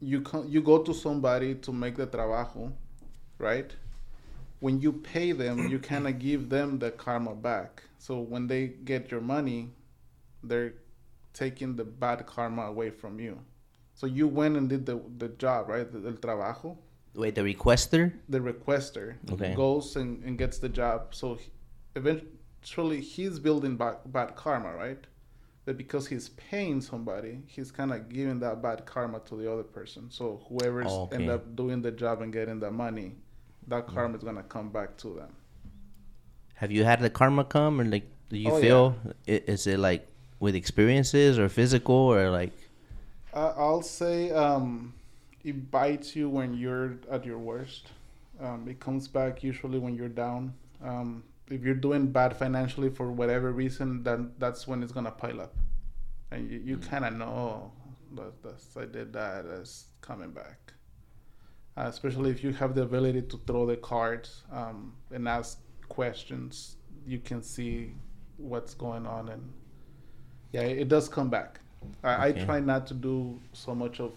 you 0.00 0.20
can 0.20 0.46
you 0.46 0.60
go 0.60 0.82
to 0.82 0.92
somebody 0.92 1.54
to 1.54 1.72
make 1.72 1.96
the 1.96 2.06
trabajo, 2.06 2.70
right? 3.38 3.74
When 4.60 4.82
you 4.82 4.92
pay 4.92 5.32
them, 5.32 5.70
you 5.70 5.78
kind 5.78 6.06
of 6.06 6.18
give 6.18 6.50
them 6.50 6.78
the 6.78 6.90
karma 6.90 7.34
back. 7.34 7.84
So 7.98 8.20
when 8.20 8.46
they 8.46 8.66
get 8.84 9.10
your 9.10 9.22
money, 9.22 9.70
they're 10.42 10.74
taking 11.32 11.74
the 11.74 11.84
bad 11.84 12.26
karma 12.26 12.64
away 12.66 12.90
from 12.90 13.18
you. 13.18 13.38
So 13.98 14.06
you 14.06 14.28
went 14.28 14.56
and 14.56 14.68
did 14.68 14.86
the 14.86 15.00
the 15.18 15.28
job, 15.44 15.68
right? 15.68 15.90
The, 15.90 15.98
the 15.98 16.12
trabajo. 16.12 16.76
Wait, 17.16 17.34
the 17.34 17.40
requester? 17.40 18.12
The 18.28 18.38
requester 18.38 19.16
okay. 19.32 19.54
goes 19.56 19.96
and, 19.96 20.22
and 20.22 20.38
gets 20.38 20.58
the 20.58 20.68
job. 20.68 21.16
So 21.16 21.34
he, 21.34 21.50
eventually 21.96 23.00
he's 23.00 23.40
building 23.40 23.76
bad, 23.76 23.96
bad 24.06 24.36
karma, 24.36 24.72
right? 24.76 25.04
But 25.64 25.76
because 25.76 26.06
he's 26.06 26.28
paying 26.50 26.80
somebody, 26.80 27.42
he's 27.48 27.72
kind 27.72 27.92
of 27.92 28.08
giving 28.08 28.38
that 28.38 28.62
bad 28.62 28.86
karma 28.86 29.18
to 29.26 29.34
the 29.34 29.52
other 29.52 29.64
person. 29.64 30.08
So 30.12 30.42
whoever's 30.48 30.86
oh, 30.88 31.02
okay. 31.02 31.16
end 31.16 31.30
up 31.30 31.56
doing 31.56 31.82
the 31.82 31.90
job 31.90 32.22
and 32.22 32.32
getting 32.32 32.60
the 32.60 32.70
money, 32.70 33.16
that 33.66 33.88
mm. 33.88 33.94
karma 33.94 34.16
is 34.16 34.22
gonna 34.22 34.44
come 34.44 34.70
back 34.70 34.96
to 34.98 35.08
them. 35.14 35.32
Have 36.54 36.70
you 36.70 36.84
had 36.84 37.00
the 37.00 37.10
karma 37.10 37.42
come, 37.42 37.80
or 37.80 37.84
like, 37.84 38.08
do 38.28 38.38
you 38.38 38.52
oh, 38.52 38.60
feel 38.60 38.96
yeah. 39.26 39.40
is 39.48 39.66
it 39.66 39.80
like 39.80 40.06
with 40.38 40.54
experiences 40.54 41.36
or 41.36 41.48
physical 41.48 41.96
or 41.96 42.30
like? 42.30 42.52
Uh, 43.32 43.52
I'll 43.56 43.82
say 43.82 44.30
um, 44.30 44.94
it 45.44 45.70
bites 45.70 46.16
you 46.16 46.28
when 46.28 46.54
you're 46.54 46.98
at 47.10 47.24
your 47.24 47.38
worst. 47.38 47.88
Um, 48.40 48.66
it 48.68 48.80
comes 48.80 49.08
back 49.08 49.42
usually 49.42 49.78
when 49.78 49.94
you're 49.94 50.08
down. 50.08 50.54
Um, 50.82 51.24
if 51.50 51.62
you're 51.62 51.74
doing 51.74 52.06
bad 52.06 52.36
financially 52.36 52.90
for 52.90 53.10
whatever 53.10 53.52
reason, 53.52 54.02
then 54.02 54.32
that's 54.38 54.66
when 54.66 54.82
it's 54.82 54.92
gonna 54.92 55.10
pile 55.10 55.40
up, 55.40 55.54
and 56.30 56.50
you, 56.50 56.58
you 56.58 56.76
mm. 56.76 56.88
kind 56.88 57.04
of 57.04 57.14
know 57.14 57.72
that 58.14 58.54
I 58.76 58.84
did 58.84 59.12
that. 59.12 59.48
That's 59.48 59.86
coming 60.00 60.30
back. 60.30 60.72
Uh, 61.76 61.86
especially 61.86 62.30
if 62.30 62.42
you 62.42 62.52
have 62.52 62.74
the 62.74 62.82
ability 62.82 63.22
to 63.22 63.40
throw 63.46 63.64
the 63.64 63.76
cards 63.76 64.42
um, 64.50 64.94
and 65.12 65.28
ask 65.28 65.60
questions, 65.88 66.76
you 67.06 67.18
can 67.20 67.42
see 67.42 67.94
what's 68.36 68.74
going 68.74 69.06
on, 69.06 69.28
and 69.28 69.52
yeah, 70.52 70.62
it, 70.62 70.78
it 70.78 70.88
does 70.88 71.08
come 71.08 71.30
back. 71.30 71.60
I, 72.02 72.28
okay. 72.28 72.42
I 72.42 72.44
try 72.44 72.60
not 72.60 72.86
to 72.88 72.94
do 72.94 73.40
so 73.52 73.74
much 73.74 74.00
of 74.00 74.12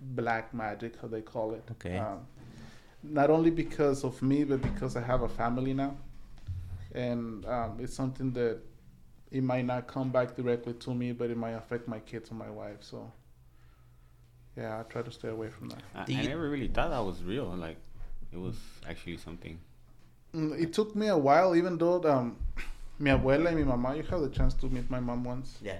black 0.00 0.52
magic, 0.52 0.94
how 1.00 1.08
they 1.08 1.22
call 1.22 1.52
it. 1.54 1.64
Okay. 1.72 1.98
Um, 1.98 2.20
not 3.02 3.30
only 3.30 3.50
because 3.50 4.04
of 4.04 4.20
me, 4.22 4.44
but 4.44 4.62
because 4.62 4.96
I 4.96 5.02
have 5.02 5.22
a 5.22 5.28
family 5.28 5.74
now, 5.74 5.96
and 6.94 7.44
um, 7.46 7.78
it's 7.80 7.94
something 7.94 8.32
that 8.32 8.58
it 9.30 9.42
might 9.42 9.64
not 9.64 9.86
come 9.86 10.10
back 10.10 10.36
directly 10.36 10.74
to 10.74 10.94
me, 10.94 11.12
but 11.12 11.30
it 11.30 11.36
might 11.36 11.52
affect 11.52 11.88
my 11.88 11.98
kids 12.00 12.30
and 12.30 12.38
my 12.38 12.50
wife. 12.50 12.78
So, 12.80 13.10
yeah, 14.56 14.80
I 14.80 14.82
try 14.84 15.02
to 15.02 15.10
stay 15.10 15.28
away 15.28 15.48
from 15.50 15.68
that. 15.70 15.82
I, 15.94 16.02
I 16.08 16.26
never 16.26 16.48
really 16.48 16.68
thought 16.68 16.90
that 16.90 17.04
was 17.04 17.22
real. 17.22 17.46
Like, 17.46 17.76
it 18.32 18.38
was 18.38 18.56
actually 18.88 19.16
something. 19.18 19.58
Mm, 20.34 20.60
it 20.60 20.72
took 20.72 20.94
me 20.94 21.08
a 21.08 21.18
while, 21.18 21.56
even 21.56 21.76
though 21.78 22.02
um, 22.04 22.36
mi 22.98 23.10
abuela 23.10 23.48
and 23.48 23.56
mi 23.56 23.64
mamá. 23.64 23.96
You 23.96 24.02
have 24.04 24.20
the 24.20 24.28
chance 24.28 24.54
to 24.54 24.66
meet 24.66 24.88
my 24.90 25.00
mom 25.00 25.24
once. 25.24 25.58
Yeah. 25.62 25.78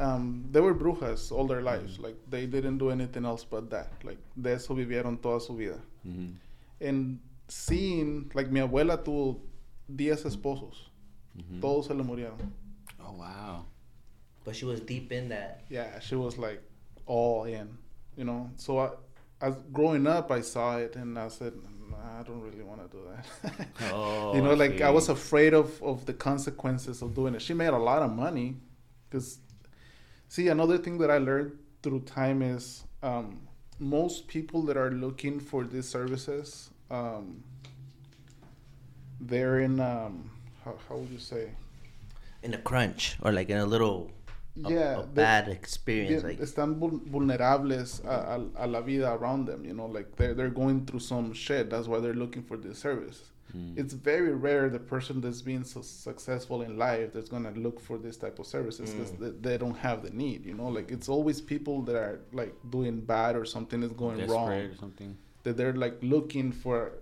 Um, 0.00 0.48
they 0.50 0.60
were 0.60 0.74
brujas 0.74 1.30
all 1.30 1.46
their 1.46 1.62
lives. 1.62 1.94
Mm-hmm. 1.94 2.04
Like 2.04 2.16
they 2.28 2.46
didn't 2.46 2.78
do 2.78 2.90
anything 2.90 3.24
else 3.24 3.44
but 3.44 3.70
that. 3.70 3.92
Like 4.02 4.18
de 4.40 4.54
eso 4.54 4.74
vivieron 4.74 5.20
toda 5.20 5.40
su 5.40 5.54
vida. 5.54 5.78
Mm-hmm 6.06 6.30
en 6.80 7.20
seeing, 7.48 8.30
like 8.34 8.50
mi 8.50 8.60
abuela 8.60 9.02
tuvo 9.02 9.40
10 9.88 10.24
esposos. 10.24 10.90
Mm-hmm. 11.36 11.60
Todos 11.60 11.86
se 11.86 11.94
le 11.94 12.02
murieron. 12.02 12.38
Oh, 13.00 13.12
wow. 13.12 13.64
But 14.44 14.56
she 14.56 14.64
was 14.64 14.80
deep 14.80 15.12
in 15.12 15.28
that. 15.28 15.62
Yeah, 15.68 16.00
she 16.00 16.16
was 16.16 16.38
like 16.38 16.62
all 17.06 17.44
in, 17.44 17.76
you 18.16 18.24
know. 18.24 18.50
So 18.56 18.78
I, 18.78 18.90
as 19.40 19.56
growing 19.72 20.06
up, 20.06 20.30
I 20.30 20.40
saw 20.40 20.78
it 20.78 20.96
and 20.96 21.18
I 21.18 21.28
said, 21.28 21.52
nah, 21.90 22.20
I 22.20 22.22
don't 22.22 22.40
really 22.40 22.62
want 22.62 22.90
to 22.90 22.96
do 22.96 23.04
that. 23.10 23.68
oh, 23.92 24.34
you 24.34 24.42
know, 24.42 24.54
like 24.54 24.80
I 24.80 24.90
was 24.90 25.08
afraid 25.08 25.54
of, 25.54 25.82
of 25.82 26.06
the 26.06 26.14
consequences 26.14 27.02
of 27.02 27.14
doing 27.14 27.34
it. 27.34 27.42
She 27.42 27.54
made 27.54 27.68
a 27.68 27.78
lot 27.78 28.02
of 28.02 28.12
money 28.12 28.56
because, 29.08 29.38
see, 30.30 30.48
another 30.48 30.78
thing 30.78 30.96
that 30.98 31.10
I 31.10 31.18
learned 31.18 31.58
through 31.82 32.00
time 32.00 32.40
is 32.40 32.84
um, 33.02 33.40
most 33.78 34.28
people 34.28 34.62
that 34.62 34.76
are 34.76 34.90
looking 34.90 35.40
for 35.40 35.64
these 35.64 35.88
services, 35.88 36.70
um, 36.90 37.42
they're 39.20 39.60
in 39.60 39.80
um, 39.80 40.30
how, 40.64 40.74
how 40.88 40.96
would 40.96 41.10
you 41.10 41.18
say? 41.18 41.50
In 42.42 42.54
a 42.54 42.58
crunch 42.58 43.16
or 43.20 43.32
like 43.32 43.50
in 43.50 43.58
a 43.58 43.66
little 43.66 44.10
yeah, 44.54 44.96
a, 44.96 45.00
a 45.00 45.06
bad 45.06 45.48
experience. 45.48 46.22
Like 46.22 46.38
están 46.38 46.78
vulnerables 46.78 48.04
a, 48.04 48.08
a, 48.08 48.64
a, 48.64 48.66
la 48.66 48.80
vida 48.80 49.12
around 49.12 49.46
them. 49.46 49.64
You 49.64 49.74
know, 49.74 49.86
like 49.86 50.16
they're 50.16 50.34
they're 50.34 50.48
going 50.48 50.86
through 50.86 51.00
some 51.00 51.32
shit. 51.32 51.70
That's 51.70 51.86
why 51.86 51.98
they're 52.00 52.14
looking 52.14 52.42
for 52.42 52.56
this 52.56 52.78
service. 52.78 53.30
Mm. 53.56 53.78
It's 53.78 53.94
very 53.94 54.34
rare 54.34 54.68
the 54.68 54.78
person 54.78 55.20
that's 55.20 55.42
being 55.42 55.64
so 55.64 55.82
successful 55.82 56.62
in 56.62 56.76
life 56.76 57.12
that's 57.12 57.28
gonna 57.28 57.52
look 57.52 57.80
for 57.80 57.98
this 57.98 58.16
type 58.16 58.38
of 58.38 58.46
services 58.46 58.92
because 58.92 59.12
mm. 59.12 59.42
they, 59.42 59.50
they, 59.50 59.58
don't 59.58 59.76
have 59.76 60.02
the 60.02 60.10
need. 60.10 60.46
You 60.46 60.54
know, 60.54 60.68
like 60.68 60.90
it's 60.90 61.08
always 61.08 61.40
people 61.40 61.82
that 61.82 61.96
are 61.96 62.20
like 62.32 62.54
doing 62.70 63.00
bad 63.00 63.36
or 63.36 63.44
something 63.44 63.82
is 63.82 63.92
going 63.92 64.18
Desperate 64.18 64.34
wrong. 64.34 64.50
Or 64.50 64.76
something 64.76 65.16
that 65.42 65.56
they're 65.56 65.72
like 65.72 65.98
looking 66.02 66.52
for. 66.52 66.92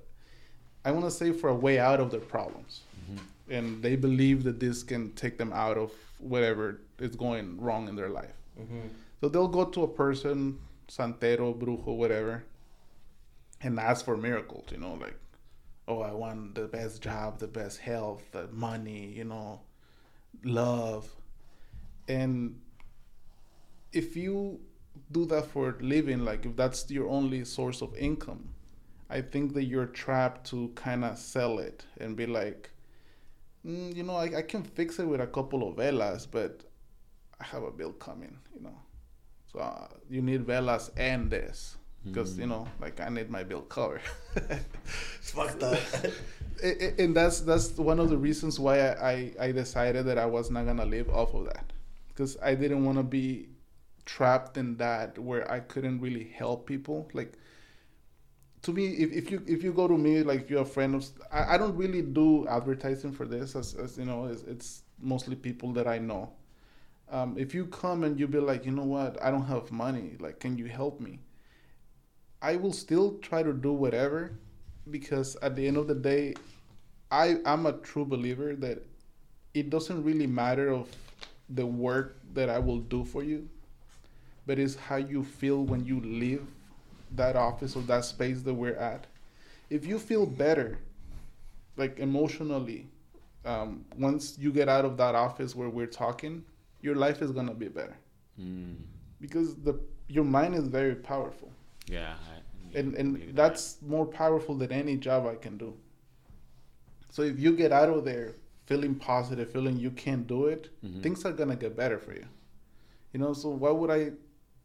I 0.84 0.90
want 0.90 1.04
to 1.04 1.10
say 1.10 1.32
for 1.32 1.50
a 1.50 1.54
way 1.54 1.78
out 1.78 2.00
of 2.00 2.10
their 2.10 2.20
problems, 2.20 2.82
mm-hmm. 3.10 3.52
and 3.52 3.82
they 3.82 3.96
believe 3.96 4.44
that 4.44 4.60
this 4.60 4.82
can 4.82 5.12
take 5.12 5.36
them 5.36 5.52
out 5.52 5.76
of 5.76 5.92
whatever 6.18 6.80
is 6.98 7.16
going 7.16 7.60
wrong 7.60 7.88
in 7.88 7.96
their 7.96 8.08
life. 8.08 8.36
Mm-hmm. 8.60 8.88
So 9.20 9.28
they'll 9.28 9.48
go 9.48 9.64
to 9.64 9.82
a 9.82 9.88
person, 9.88 10.58
santero, 10.88 11.56
brujo, 11.56 11.96
whatever, 11.96 12.44
and 13.60 13.78
ask 13.78 14.04
for 14.04 14.16
miracles. 14.16 14.66
You 14.70 14.78
know, 14.78 14.94
like 14.94 15.16
oh, 15.88 16.02
I 16.02 16.12
want 16.12 16.54
the 16.54 16.66
best 16.68 17.02
job, 17.02 17.38
the 17.38 17.48
best 17.48 17.78
health, 17.80 18.22
the 18.32 18.48
money, 18.48 19.06
you 19.06 19.24
know, 19.24 19.62
love. 20.44 21.10
And 22.08 22.60
if 23.92 24.16
you 24.16 24.60
do 25.12 25.24
that 25.26 25.46
for 25.46 25.76
living, 25.80 26.24
like 26.24 26.44
if 26.46 26.56
that's 26.56 26.90
your 26.90 27.08
only 27.08 27.44
source 27.44 27.82
of 27.82 27.96
income, 27.96 28.50
I 29.10 29.22
think 29.22 29.54
that 29.54 29.64
you're 29.64 29.86
trapped 29.86 30.46
to 30.50 30.70
kind 30.74 31.04
of 31.04 31.18
sell 31.18 31.58
it 31.58 31.86
and 31.98 32.16
be 32.16 32.26
like, 32.26 32.70
mm, 33.66 33.94
you 33.96 34.02
know, 34.02 34.16
I, 34.16 34.38
I 34.38 34.42
can 34.42 34.62
fix 34.62 34.98
it 34.98 35.08
with 35.08 35.20
a 35.22 35.26
couple 35.26 35.68
of 35.68 35.76
velas, 35.76 36.26
but 36.30 36.64
I 37.40 37.44
have 37.44 37.62
a 37.62 37.70
bill 37.70 37.92
coming, 37.92 38.36
you 38.54 38.62
know. 38.62 38.78
So 39.52 39.60
uh, 39.60 39.88
you 40.10 40.20
need 40.20 40.46
velas 40.46 40.90
and 40.98 41.30
this 41.30 41.77
because 42.08 42.34
mm. 42.34 42.40
you 42.40 42.46
know 42.46 42.66
like 42.80 43.00
i 43.00 43.08
need 43.08 43.30
my 43.30 43.42
bill 43.42 43.62
covered. 43.62 44.02
It's 45.18 45.30
fucked 45.30 45.62
up. 45.62 45.78
And 46.98 47.14
that's 47.14 47.40
that's 47.40 47.70
one 47.76 48.00
of 48.00 48.10
the 48.10 48.16
reasons 48.16 48.58
why 48.58 48.80
I, 48.80 49.10
I, 49.10 49.32
I 49.46 49.52
decided 49.52 50.06
that 50.06 50.18
i 50.18 50.26
was 50.26 50.50
not 50.50 50.66
gonna 50.66 50.84
live 50.84 51.08
off 51.08 51.32
of 51.34 51.44
that. 51.44 51.72
Because 52.08 52.36
i 52.42 52.54
didn't 52.54 52.84
want 52.84 52.98
to 52.98 53.04
be 53.04 53.48
trapped 54.04 54.56
in 54.56 54.76
that 54.78 55.18
where 55.18 55.48
i 55.50 55.60
couldn't 55.60 56.00
really 56.00 56.24
help 56.24 56.66
people. 56.66 57.08
Like 57.12 57.34
to 58.62 58.72
me 58.72 58.86
if, 58.88 59.12
if 59.12 59.30
you 59.30 59.42
if 59.46 59.62
you 59.62 59.72
go 59.72 59.86
to 59.86 59.96
me 59.96 60.22
like 60.22 60.40
if 60.42 60.50
you're 60.50 60.62
a 60.62 60.72
friend 60.76 60.96
of 60.96 61.06
i, 61.30 61.54
I 61.54 61.58
don't 61.58 61.76
really 61.76 62.02
do 62.02 62.48
advertising 62.48 63.12
for 63.12 63.24
this 63.24 63.54
as, 63.54 63.74
as 63.74 63.96
you 63.96 64.04
know 64.04 64.24
it's, 64.26 64.42
it's 64.42 64.82
mostly 65.00 65.36
people 65.36 65.72
that 65.74 65.86
i 65.86 65.98
know. 65.98 66.32
Um, 67.10 67.36
if 67.38 67.54
you 67.54 67.66
come 67.66 68.04
and 68.04 68.18
you 68.18 68.26
be 68.26 68.38
like 68.38 68.66
you 68.66 68.72
know 68.72 68.84
what? 68.84 69.22
I 69.22 69.30
don't 69.30 69.46
have 69.46 69.70
money. 69.70 70.16
Like 70.18 70.40
can 70.40 70.58
you 70.58 70.66
help 70.66 71.00
me 71.00 71.20
I 72.40 72.56
will 72.56 72.72
still 72.72 73.18
try 73.18 73.42
to 73.42 73.52
do 73.52 73.72
whatever 73.72 74.32
because 74.90 75.36
at 75.36 75.56
the 75.56 75.66
end 75.66 75.76
of 75.76 75.88
the 75.88 75.94
day, 75.94 76.34
I 77.10 77.38
I'm 77.44 77.66
a 77.66 77.72
true 77.72 78.04
believer 78.04 78.54
that 78.56 78.82
it 79.54 79.70
doesn't 79.70 80.04
really 80.04 80.26
matter 80.26 80.72
of 80.72 80.88
the 81.48 81.66
work 81.66 82.16
that 82.34 82.48
I 82.48 82.58
will 82.58 82.78
do 82.78 83.04
for 83.04 83.24
you, 83.24 83.48
but 84.46 84.58
it's 84.58 84.76
how 84.76 84.96
you 84.96 85.24
feel 85.24 85.64
when 85.64 85.84
you 85.84 86.00
leave 86.00 86.46
that 87.16 87.36
office 87.36 87.74
or 87.74 87.82
that 87.82 88.04
space 88.04 88.42
that 88.42 88.54
we're 88.54 88.76
at. 88.76 89.06
If 89.70 89.86
you 89.86 89.98
feel 89.98 90.26
better, 90.26 90.78
like 91.76 91.98
emotionally, 91.98 92.86
um, 93.44 93.84
once 93.96 94.36
you 94.38 94.52
get 94.52 94.68
out 94.68 94.84
of 94.84 94.96
that 94.98 95.14
office 95.14 95.54
where 95.56 95.70
we're 95.70 95.86
talking, 95.86 96.44
your 96.82 96.94
life 96.94 97.22
is 97.22 97.32
gonna 97.32 97.54
be 97.54 97.68
better. 97.68 97.96
Mm. 98.40 98.76
Because 99.20 99.56
the 99.56 99.80
your 100.08 100.24
mind 100.24 100.54
is 100.54 100.68
very 100.68 100.94
powerful. 100.94 101.50
Yeah, 101.90 102.14
and 102.74 102.94
and 102.94 103.34
that's 103.34 103.80
more 103.82 104.06
powerful 104.06 104.54
than 104.54 104.72
any 104.72 104.96
job 104.96 105.26
I 105.26 105.36
can 105.36 105.56
do. 105.58 105.74
So 107.10 107.22
if 107.22 107.38
you 107.38 107.56
get 107.56 107.72
out 107.72 107.88
of 107.88 108.04
there 108.04 108.34
feeling 108.66 108.94
positive, 108.94 109.50
feeling 109.50 109.78
you 109.78 109.90
can 109.90 110.24
do 110.24 110.46
it, 110.46 110.68
Mhm. 110.84 111.02
things 111.02 111.24
are 111.24 111.32
gonna 111.32 111.56
get 111.56 111.76
better 111.76 111.98
for 111.98 112.12
you. 112.12 112.26
You 113.12 113.20
know, 113.20 113.32
so 113.32 113.48
why 113.48 113.70
would 113.70 113.90
I 113.90 114.12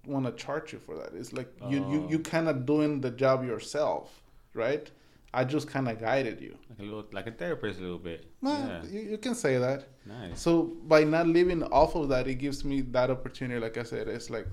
want 0.05 0.25
to 0.25 0.33
charge 0.33 0.73
you 0.73 0.79
for 0.79 0.95
that? 0.97 1.13
It's 1.13 1.31
like 1.31 1.49
you 1.69 1.77
you 1.91 1.99
Oh. 2.03 2.09
you 2.09 2.19
kind 2.19 2.49
of 2.49 2.65
doing 2.65 2.99
the 3.01 3.11
job 3.11 3.45
yourself, 3.45 4.21
right? 4.53 4.91
I 5.35 5.43
just 5.45 5.67
kind 5.67 5.87
of 5.89 5.99
guided 5.99 6.41
you. 6.41 6.55
Like 6.69 6.79
a 6.79 6.83
little, 6.83 7.05
like 7.11 7.25
a 7.25 7.31
therapist, 7.31 7.79
a 7.79 7.81
little 7.81 7.97
bit. 7.97 8.25
Well, 8.41 8.59
yeah. 8.67 8.83
you, 8.85 8.99
you 9.11 9.17
can 9.17 9.33
say 9.33 9.57
that. 9.57 9.87
Nice. 10.05 10.39
So 10.39 10.51
by 10.93 11.03
not 11.05 11.25
living 11.25 11.63
off 11.63 11.95
of 11.95 12.09
that, 12.09 12.27
it 12.27 12.35
gives 12.35 12.63
me 12.63 12.81
that 12.81 13.09
opportunity. 13.09 13.59
Like 13.59 13.77
I 13.79 13.83
said, 13.83 14.07
it's 14.07 14.29
like 14.29 14.45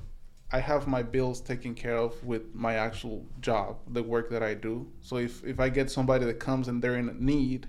I 0.52 0.58
have 0.58 0.86
my 0.88 1.02
bills 1.02 1.40
taken 1.40 1.74
care 1.74 1.96
of 1.96 2.22
with 2.24 2.54
my 2.54 2.74
actual 2.74 3.24
job, 3.40 3.76
the 3.88 4.02
work 4.02 4.30
that 4.30 4.42
I 4.42 4.54
do. 4.54 4.86
So 5.00 5.16
if 5.16 5.44
if 5.44 5.60
I 5.60 5.68
get 5.68 5.90
somebody 5.90 6.24
that 6.26 6.40
comes 6.40 6.68
and 6.68 6.82
they're 6.82 6.96
in 6.98 7.16
need, 7.24 7.68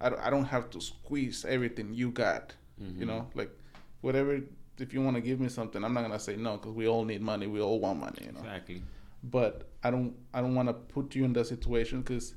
I 0.00 0.10
don't, 0.10 0.20
I 0.20 0.30
don't 0.30 0.44
have 0.44 0.68
to 0.70 0.80
squeeze 0.80 1.44
everything 1.44 1.94
you 1.94 2.10
got. 2.10 2.54
You 2.78 3.04
Mhm. 3.04 3.06
know, 3.08 3.30
like 3.34 3.50
whatever. 4.02 4.40
If 4.78 4.92
you 4.94 5.02
want 5.02 5.16
to 5.16 5.20
give 5.22 5.40
me 5.40 5.48
something, 5.48 5.82
I'm 5.82 5.92
not 5.94 6.02
gonna 6.02 6.20
say 6.20 6.36
no 6.36 6.56
because 6.58 6.72
we 6.72 6.86
all 6.86 7.04
need 7.04 7.20
money. 7.22 7.46
We 7.48 7.60
all 7.60 7.80
want 7.80 7.98
money. 7.98 8.18
You 8.26 8.32
know 8.32 8.40
Exactly. 8.40 8.82
but 9.24 9.68
I 9.82 9.90
don't 9.90 10.14
I 10.32 10.40
don't 10.40 10.54
want 10.54 10.68
to 10.68 10.74
put 10.74 11.16
you 11.16 11.24
in 11.24 11.32
that 11.32 11.46
situation 11.46 12.02
because 12.02 12.34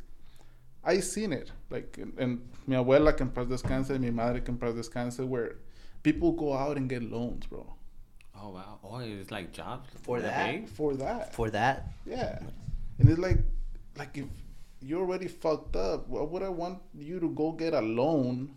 I 0.83 0.99
seen 1.01 1.31
it 1.33 1.51
like 1.69 1.99
and, 2.01 2.13
and 2.17 2.41
mi 2.65 2.75
abuela 2.75 3.15
que 3.15 3.23
en 3.25 3.31
paz 3.31 3.47
descanse, 3.47 3.99
mi 3.99 4.09
madre 4.09 4.41
que 4.41 4.51
en 4.51 4.57
paz 4.57 4.73
descanse, 4.73 5.19
where 5.27 5.57
people 6.01 6.31
go 6.31 6.53
out 6.53 6.77
and 6.77 6.89
get 6.89 7.03
loans, 7.03 7.45
bro, 7.45 7.71
Oh 8.43 8.49
wow. 8.49 8.79
Oh, 8.83 8.99
it's 8.99 9.29
like 9.31 9.51
jobs 9.51 9.87
For 10.03 10.19
that 10.19 10.33
that? 10.61 10.69
for 10.69 10.95
that. 10.95 11.33
For 11.33 11.49
that, 11.51 11.87
Yeah, 12.05 12.39
and 12.99 13.09
it's 13.09 13.19
like 13.19 13.37
like 13.97 14.17
if 14.17 14.25
you're 14.81 15.01
already 15.01 15.27
fucked 15.27 15.75
up, 15.75 16.07
why 16.09 16.23
would 16.23 16.41
I 16.43 16.49
want 16.49 16.79
you 16.97 17.19
to 17.19 17.29
go 17.29 17.51
get 17.51 17.73
a 17.73 17.81
loan? 17.81 18.55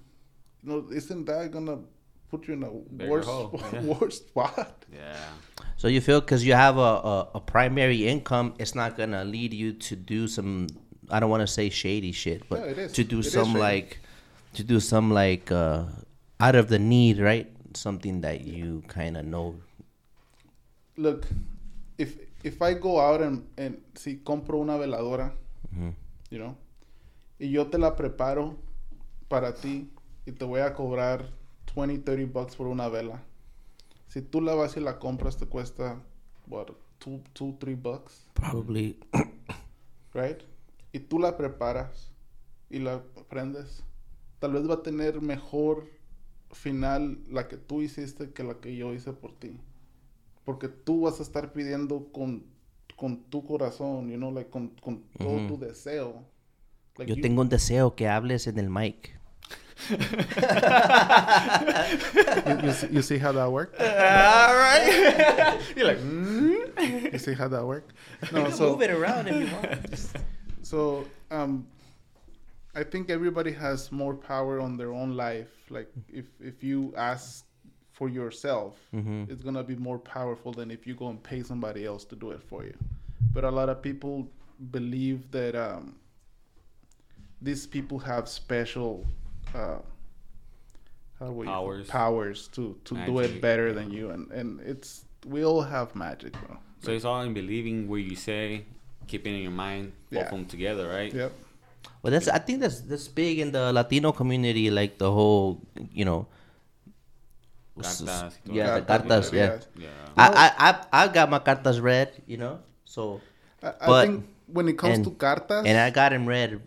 You 0.62 0.68
know, 0.70 0.86
isn't 0.90 1.26
that 1.26 1.50
gonna 1.50 1.78
put 2.30 2.48
you 2.48 2.54
in 2.54 2.62
a 2.62 2.70
Bigger 2.70 3.10
worse 3.10 3.26
yeah. 3.72 3.80
worse 3.82 4.18
spot? 4.18 4.84
Yeah. 4.92 5.16
so 5.76 5.88
you 5.88 6.00
feel 6.00 6.20
because 6.20 6.46
you 6.46 6.54
have 6.54 6.78
a, 6.78 6.80
a 6.80 7.28
a 7.34 7.40
primary 7.40 8.08
income, 8.08 8.54
it's 8.58 8.74
not 8.74 8.96
gonna 8.96 9.24
lead 9.24 9.52
you 9.52 9.74
to 9.74 9.96
do 9.96 10.26
some. 10.28 10.68
I 11.10 11.20
don't 11.20 11.28
want 11.28 11.42
to 11.42 11.46
say 11.46 11.68
shady 11.68 12.12
shit, 12.12 12.48
but 12.48 12.60
Yeah, 12.60 12.72
it 12.72 12.78
is. 12.78 12.92
to 12.92 13.04
do 13.04 13.18
It 13.20 13.26
is 13.26 13.32
some 13.32 13.48
shady. 13.52 13.58
like 13.60 13.98
to 14.54 14.64
do 14.64 14.80
some 14.80 15.12
like 15.12 15.52
uh 15.52 15.84
out 16.40 16.54
of 16.56 16.68
the 16.68 16.78
need, 16.78 17.18
right? 17.20 17.52
Something 17.74 18.22
that 18.22 18.40
you 18.46 18.82
kind 18.88 19.16
of 19.18 19.26
know. 19.26 19.56
Look, 20.96 21.26
if 21.98 22.18
if 22.42 22.60
I 22.62 22.74
go 22.74 23.00
out 23.00 23.22
and, 23.22 23.44
and 23.56 23.78
si 23.94 24.18
compro 24.18 24.58
una 24.58 24.76
veladora, 24.76 25.32
you 26.30 26.38
know, 26.38 26.56
y 27.38 27.50
yo 27.50 27.66
te 27.68 27.78
la 27.78 27.96
preparo 27.96 28.56
para 29.28 29.54
ti 29.54 29.90
y 30.26 30.32
te 30.32 30.44
voy 30.44 30.60
a 30.60 30.74
cobrar 30.74 31.30
20, 31.74 32.04
30 32.04 32.32
bucks 32.32 32.56
por 32.56 32.66
una 32.66 32.88
vela. 32.88 33.22
Si 34.08 34.22
tú 34.22 34.40
la 34.40 34.54
vas 34.54 34.76
y 34.76 34.80
la 34.80 34.98
compras 34.98 35.36
te 35.36 35.46
cuesta 35.46 36.00
what, 36.46 36.68
2, 37.04 37.20
2 37.34 37.58
3 37.58 37.82
bucks, 37.82 38.26
Probably. 38.34 38.98
right? 40.14 40.42
Y 40.92 41.00
tú 41.00 41.18
la 41.18 41.36
preparas 41.36 42.12
y 42.70 42.78
la 42.78 43.02
prendes, 43.28 43.82
tal 44.38 44.52
vez 44.52 44.68
va 44.68 44.74
a 44.74 44.82
tener 44.82 45.20
mejor 45.20 45.88
final 46.52 47.18
la 47.28 47.48
que 47.48 47.56
tú 47.56 47.82
hiciste 47.82 48.30
que 48.30 48.44
la 48.44 48.54
que 48.60 48.76
yo 48.76 48.94
hice 48.94 49.12
por 49.12 49.32
ti. 49.32 49.58
Porque 50.44 50.68
tú 50.68 51.02
vas 51.02 51.20
a 51.20 51.22
estar 51.22 51.52
pidiendo 51.52 52.10
con, 52.12 52.44
con 52.96 53.24
tu 53.30 53.44
corazón, 53.46 54.10
you 54.10 54.16
know, 54.16 54.30
like 54.30 54.50
con, 54.50 54.68
con 54.82 55.02
todo 55.18 55.46
tu 55.46 55.58
deseo. 55.58 56.24
Like 56.98 57.08
Yo 57.10 57.16
you- 57.16 57.22
tengo 57.22 57.40
un 57.42 57.48
deseo 57.48 57.94
que 57.94 58.08
hables 58.08 58.46
en 58.46 58.58
el 58.58 58.70
mic. 58.70 59.18
you, 59.90 59.96
you 62.62 62.72
see, 62.72 62.86
you 62.90 63.02
see 63.02 63.18
how 63.18 63.32
that 63.32 63.50
worked? 63.50 63.80
All 63.80 64.54
right. 64.54 65.58
You're 65.76 65.86
like, 65.86 65.98
mm? 65.98 67.12
You 67.12 67.18
see 67.18 67.34
how 67.34 67.48
that 67.48 67.64
worked? 67.64 67.92
No, 68.32 68.50
so 68.50 68.80
it 68.80 68.90
around 68.90 69.28
if 69.28 69.48
you 69.48 69.54
want. 69.54 70.08
so 70.62 71.04
um, 71.30 71.66
I 72.74 72.84
think 72.84 73.10
everybody 73.10 73.52
has 73.52 73.90
more 73.92 74.14
power 74.14 74.60
on 74.60 74.76
their 74.76 74.92
own 74.92 75.16
life. 75.16 75.50
Like 75.70 75.90
if 76.08 76.26
if 76.40 76.62
you 76.62 76.92
ask 76.96 77.44
for 77.94 78.08
yourself, 78.08 78.72
Mhm. 78.92 79.30
it's 79.30 79.42
gonna 79.46 79.62
be 79.62 79.76
more 79.76 79.98
powerful 79.98 80.52
than 80.52 80.70
if 80.70 80.86
you 80.86 80.94
go 80.94 81.08
and 81.08 81.22
pay 81.22 81.42
somebody 81.42 81.82
else 81.86 82.04
to 82.10 82.16
do 82.16 82.30
it 82.36 82.42
for 82.42 82.64
you. 82.64 82.74
But 83.32 83.44
a 83.44 83.50
lot 83.50 83.68
of 83.68 83.80
people 83.82 84.28
believe 84.70 85.30
that 85.30 85.54
um, 85.54 85.94
these 87.40 87.66
people 87.66 87.98
have 88.00 88.28
special 88.28 89.06
uh, 89.54 89.78
how 91.20 91.26
do 91.26 91.32
we 91.32 91.46
Powers. 91.46 91.86
powers 91.86 92.48
to 92.48 92.76
to 92.84 92.94
do 93.06 93.20
it 93.20 93.40
better 93.40 93.72
than 93.72 93.90
you, 93.92 94.10
and 94.10 94.30
and 94.32 94.60
it's 94.60 95.04
we 95.26 95.44
all 95.44 95.62
have 95.62 95.94
magic, 95.94 96.32
bro. 96.32 96.58
So 96.82 96.90
it's 96.90 97.04
all 97.04 97.22
in 97.22 97.32
believing 97.32 97.86
where 97.88 98.00
you 98.00 98.16
say, 98.16 98.64
keeping 99.06 99.34
in 99.38 99.42
your 99.42 99.52
mind, 99.66 99.92
both 100.10 100.18
Yeah. 100.18 100.24
of 100.26 100.30
them 100.32 100.46
together, 100.46 100.88
right? 100.88 101.14
Yep. 101.14 101.32
Well, 102.02 102.10
that's 102.10 102.26
I 102.28 102.38
think 102.38 102.60
that's 102.60 102.80
that's 102.80 103.06
big 103.08 103.38
in 103.38 103.52
the 103.52 103.72
Latino 103.72 104.10
community, 104.12 104.70
like 104.70 104.98
the 104.98 105.10
whole, 105.12 105.60
you 105.92 106.04
know. 106.04 106.26
S- 107.80 108.00
s- 108.00 108.02
Cartas 108.02 108.32
y 108.44 108.46
todo 108.46 108.54
yeah, 108.56 108.80
the 108.80 108.86
cartas. 108.86 109.32
Yeah, 109.32 109.58
Yeah. 109.76 109.88
I, 110.16 110.26
I 110.28 110.70
I 110.70 111.04
I 111.04 111.08
got 111.08 111.30
my 111.30 111.38
cartas 111.40 111.80
read, 111.82 112.12
you 112.26 112.36
know. 112.36 112.60
So 112.84 113.20
I, 113.62 113.68
I 113.80 113.86
But- 113.86 114.06
think 114.06 114.26
when 114.46 114.68
it 114.68 114.78
comes 114.78 114.96
and- 114.98 115.04
to 115.04 115.10
cartas, 115.10 115.66
and 115.66 115.78
I 115.78 115.90
got 115.90 116.10
them 116.10 116.26
read 116.26 116.60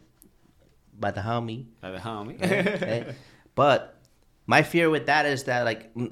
by 0.99 1.11
the 1.11 1.21
homie. 1.21 1.65
By 1.81 1.91
the 1.91 1.99
homie. 1.99 2.35
okay? 2.41 3.15
But 3.55 3.95
my 4.45 4.63
fear 4.63 4.89
with 4.89 5.05
that 5.07 5.25
is 5.25 5.43
that 5.45 5.63
like 5.65 5.93
mm, 5.95 6.11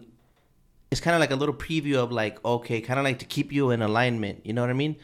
it's 0.92 1.02
kind 1.02 1.16
of 1.16 1.20
like 1.20 1.32
a 1.32 1.36
little 1.36 1.56
preview 1.56 1.96
of 1.98 2.12
like 2.12 2.44
okay, 2.46 2.82
kind 2.82 3.00
of 3.00 3.04
like 3.06 3.20
to 3.20 3.26
keep 3.26 3.52
you 3.52 3.72
in 3.72 3.82
alignment. 3.82 4.46
You 4.46 4.54
know 4.54 4.62
what 4.62 4.70
I 4.70 4.74
mean? 4.78 4.96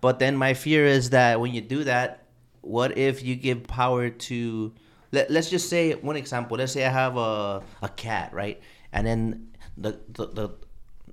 But 0.00 0.18
then 0.18 0.36
my 0.36 0.54
fear 0.54 0.84
is 0.86 1.10
that 1.10 1.40
when 1.40 1.52
you 1.52 1.60
do 1.60 1.84
that, 1.84 2.24
what 2.62 2.96
if 2.96 3.22
you 3.22 3.36
give 3.36 3.64
power 3.64 4.08
to 4.30 4.72
let, 5.12 5.30
let's 5.30 5.50
just 5.50 5.68
say 5.68 5.92
one 5.94 6.16
example. 6.16 6.56
Let's 6.56 6.72
say 6.72 6.84
I 6.86 6.90
have 6.90 7.16
a 7.16 7.62
a 7.82 7.88
cat, 7.88 8.32
right? 8.32 8.60
And 8.92 9.06
then 9.06 9.48
the 9.76 10.00
the 10.08 10.26
the, 10.26 10.48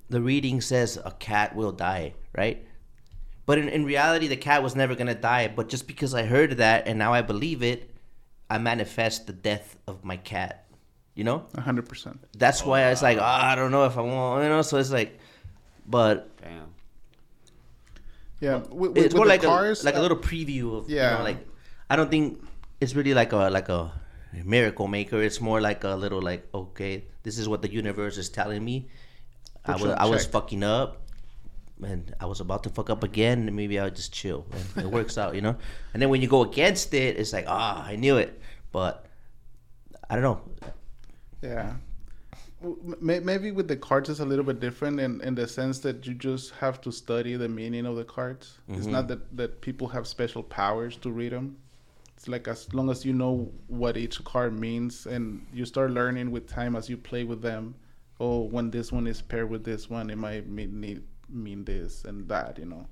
the 0.09 0.21
reading 0.21 0.61
says 0.61 0.97
a 1.03 1.11
cat 1.11 1.55
will 1.55 1.71
die, 1.71 2.13
right? 2.36 2.65
But 3.45 3.57
in, 3.57 3.69
in 3.69 3.86
reality, 3.86 4.28
the 4.28 4.38
cat 4.38 4.61
was 4.61 4.75
never 4.75 4.95
gonna 4.95 5.15
die. 5.15 5.47
But 5.47 5.69
just 5.69 5.88
because 5.88 6.13
I 6.13 6.23
heard 6.23 6.57
that 6.57 6.88
and 6.88 6.99
now 6.99 7.13
I 7.13 7.21
believe 7.21 7.63
it, 7.63 7.89
I 8.49 8.57
manifest 8.57 9.28
the 9.28 9.34
death 9.34 9.78
of 9.88 10.03
my 10.03 10.17
cat. 10.17 10.65
You 11.15 11.23
know, 11.23 11.45
hundred 11.57 11.89
percent. 11.89 12.19
that's 12.38 12.63
why 12.63 12.84
I 12.84 12.91
was 12.91 13.01
like, 13.01 13.17
"Ah, 13.19 13.51
I 13.51 13.55
don't 13.55 13.71
know 13.71 13.86
if 13.86 13.97
I 13.97 14.01
want. 14.01 14.43
You 14.43 14.49
know, 14.49 14.61
so 14.61 14.78
it's 14.78 14.91
like, 14.91 15.17
but 15.88 16.30
Damn. 16.38 16.73
Yeah, 18.39 18.57
with, 18.57 18.91
with, 18.91 18.97
it's 18.97 19.05
with 19.05 19.15
more 19.15 19.25
the 19.25 19.30
like 19.30 19.41
cars, 19.41 19.82
a 19.82 19.86
like 19.86 19.95
a 19.95 19.97
uh, 19.97 20.01
little 20.01 20.17
preview 20.17 20.78
of 20.78 20.89
you 20.89 20.97
yeah. 20.97 21.17
know, 21.17 21.23
like 21.23 21.38
I 21.89 21.95
don't 21.95 22.11
think 22.11 22.39
it's 22.80 22.93
really 22.93 23.15
like 23.15 23.32
a 23.32 23.49
like 23.49 23.69
a 23.69 23.91
miracle 24.34 24.88
maker. 24.88 25.21
It's 25.21 25.41
more 25.41 25.61
like 25.61 25.84
a 25.84 25.95
little 25.95 26.21
like 26.21 26.47
okay, 26.53 27.05
this 27.23 27.38
is 27.38 27.47
what 27.47 27.61
the 27.61 27.71
universe 27.71 28.17
is 28.17 28.30
telling 28.30 28.63
me. 28.63 28.88
I 29.65 29.73
Put 29.73 29.82
was 29.82 29.91
I 29.91 30.05
was 30.05 30.25
fucking 30.25 30.63
up, 30.63 31.01
and 31.84 32.13
I 32.19 32.25
was 32.25 32.39
about 32.39 32.63
to 32.63 32.69
fuck 32.69 32.89
up 32.89 33.03
again. 33.03 33.47
And 33.47 33.55
maybe 33.55 33.80
I'll 33.80 33.89
just 33.89 34.13
chill, 34.13 34.45
and 34.75 34.86
it 34.86 34.91
works 34.99 35.17
out, 35.17 35.36
you 35.36 35.41
know. 35.41 35.55
And 35.93 36.01
then 36.01 36.09
when 36.09 36.21
you 36.21 36.28
go 36.28 36.43
against 36.43 36.93
it, 36.93 37.17
it's 37.17 37.34
like 37.34 37.45
ah, 37.47 37.86
I 37.86 37.95
knew 37.95 38.17
it, 38.17 38.39
but 38.71 39.05
I 40.09 40.15
don't 40.15 40.23
know. 40.23 40.41
Yeah. 41.41 41.73
Maybe 42.99 43.51
with 43.51 43.67
the 43.67 43.78
cards 43.78 44.09
it's 44.09 44.19
a 44.19 44.25
little 44.25 44.43
bit 44.43 44.59
different 44.59 44.99
in, 44.99 45.21
in 45.21 45.36
the 45.36 45.47
sense 45.47 45.78
that 45.80 46.07
you 46.07 46.15
just 46.15 46.51
have 46.55 46.82
to 46.82 46.91
study 46.91 47.36
the 47.36 47.47
meaning 47.47 47.86
of 47.86 47.95
the 47.95 48.03
cards. 48.03 48.57
It's 48.67 48.88
not 48.88 49.07
that, 49.09 49.38
that 49.38 49.61
people 49.61 49.88
have 49.89 50.07
special 50.07 50.41
powers 50.41 50.97
to 50.97 51.11
read 51.11 51.34
them. 51.34 51.57
It's 52.18 52.28
like 52.28 52.47
as 52.47 52.74
long 52.74 52.89
as 52.89 53.05
you 53.05 53.13
know 53.13 53.51
what 53.68 53.95
each 53.95 54.24
card 54.24 54.59
means 54.59 55.05
and 55.05 55.45
you 55.53 55.65
start 55.65 55.91
learning 55.91 56.32
with 56.32 56.47
time 56.47 56.76
as 56.76 56.89
you 56.89 56.97
play 56.97 57.24
with 57.24 57.43
them. 57.43 57.76
Oh, 58.20 58.41
when 58.41 58.72
this 58.72 58.91
one 58.91 59.05
is 59.05 59.22
paired 59.22 59.51
with 59.51 59.63
this 59.63 59.88
one, 59.88 60.09
it 60.09 60.18
might 60.18 60.47
mean, 60.49 61.03
mean 61.30 61.63
this 61.63 62.05
and 62.05 62.28
that, 62.28 62.57
you 62.57 62.65
know. 62.65 62.88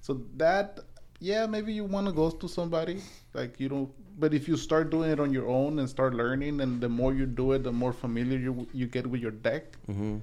So 0.00 0.22
that, 0.36 0.80
yeah, 1.20 1.46
maybe 1.46 1.72
you 1.72 1.84
want 1.84 2.08
to 2.08 2.12
go 2.12 2.28
to 2.30 2.48
somebody 2.48 3.02
like 3.34 3.60
you 3.60 3.68
don't. 3.68 3.90
But 4.18 4.34
if 4.34 4.48
you 4.48 4.56
start 4.56 4.90
doing 4.90 5.10
it 5.12 5.20
on 5.20 5.32
your 5.32 5.48
own 5.48 5.78
and 5.78 5.88
start 5.88 6.14
learning, 6.14 6.60
and 6.60 6.80
the 6.80 6.88
more 6.88 7.14
you 7.14 7.26
do 7.26 7.52
it, 7.52 7.62
the 7.62 7.72
more 7.72 7.92
familiar 7.92 8.38
you 8.38 8.66
you 8.72 8.86
get 8.86 9.06
with 9.06 9.20
your 9.20 9.30
deck. 9.30 9.76
hmm 9.86 10.18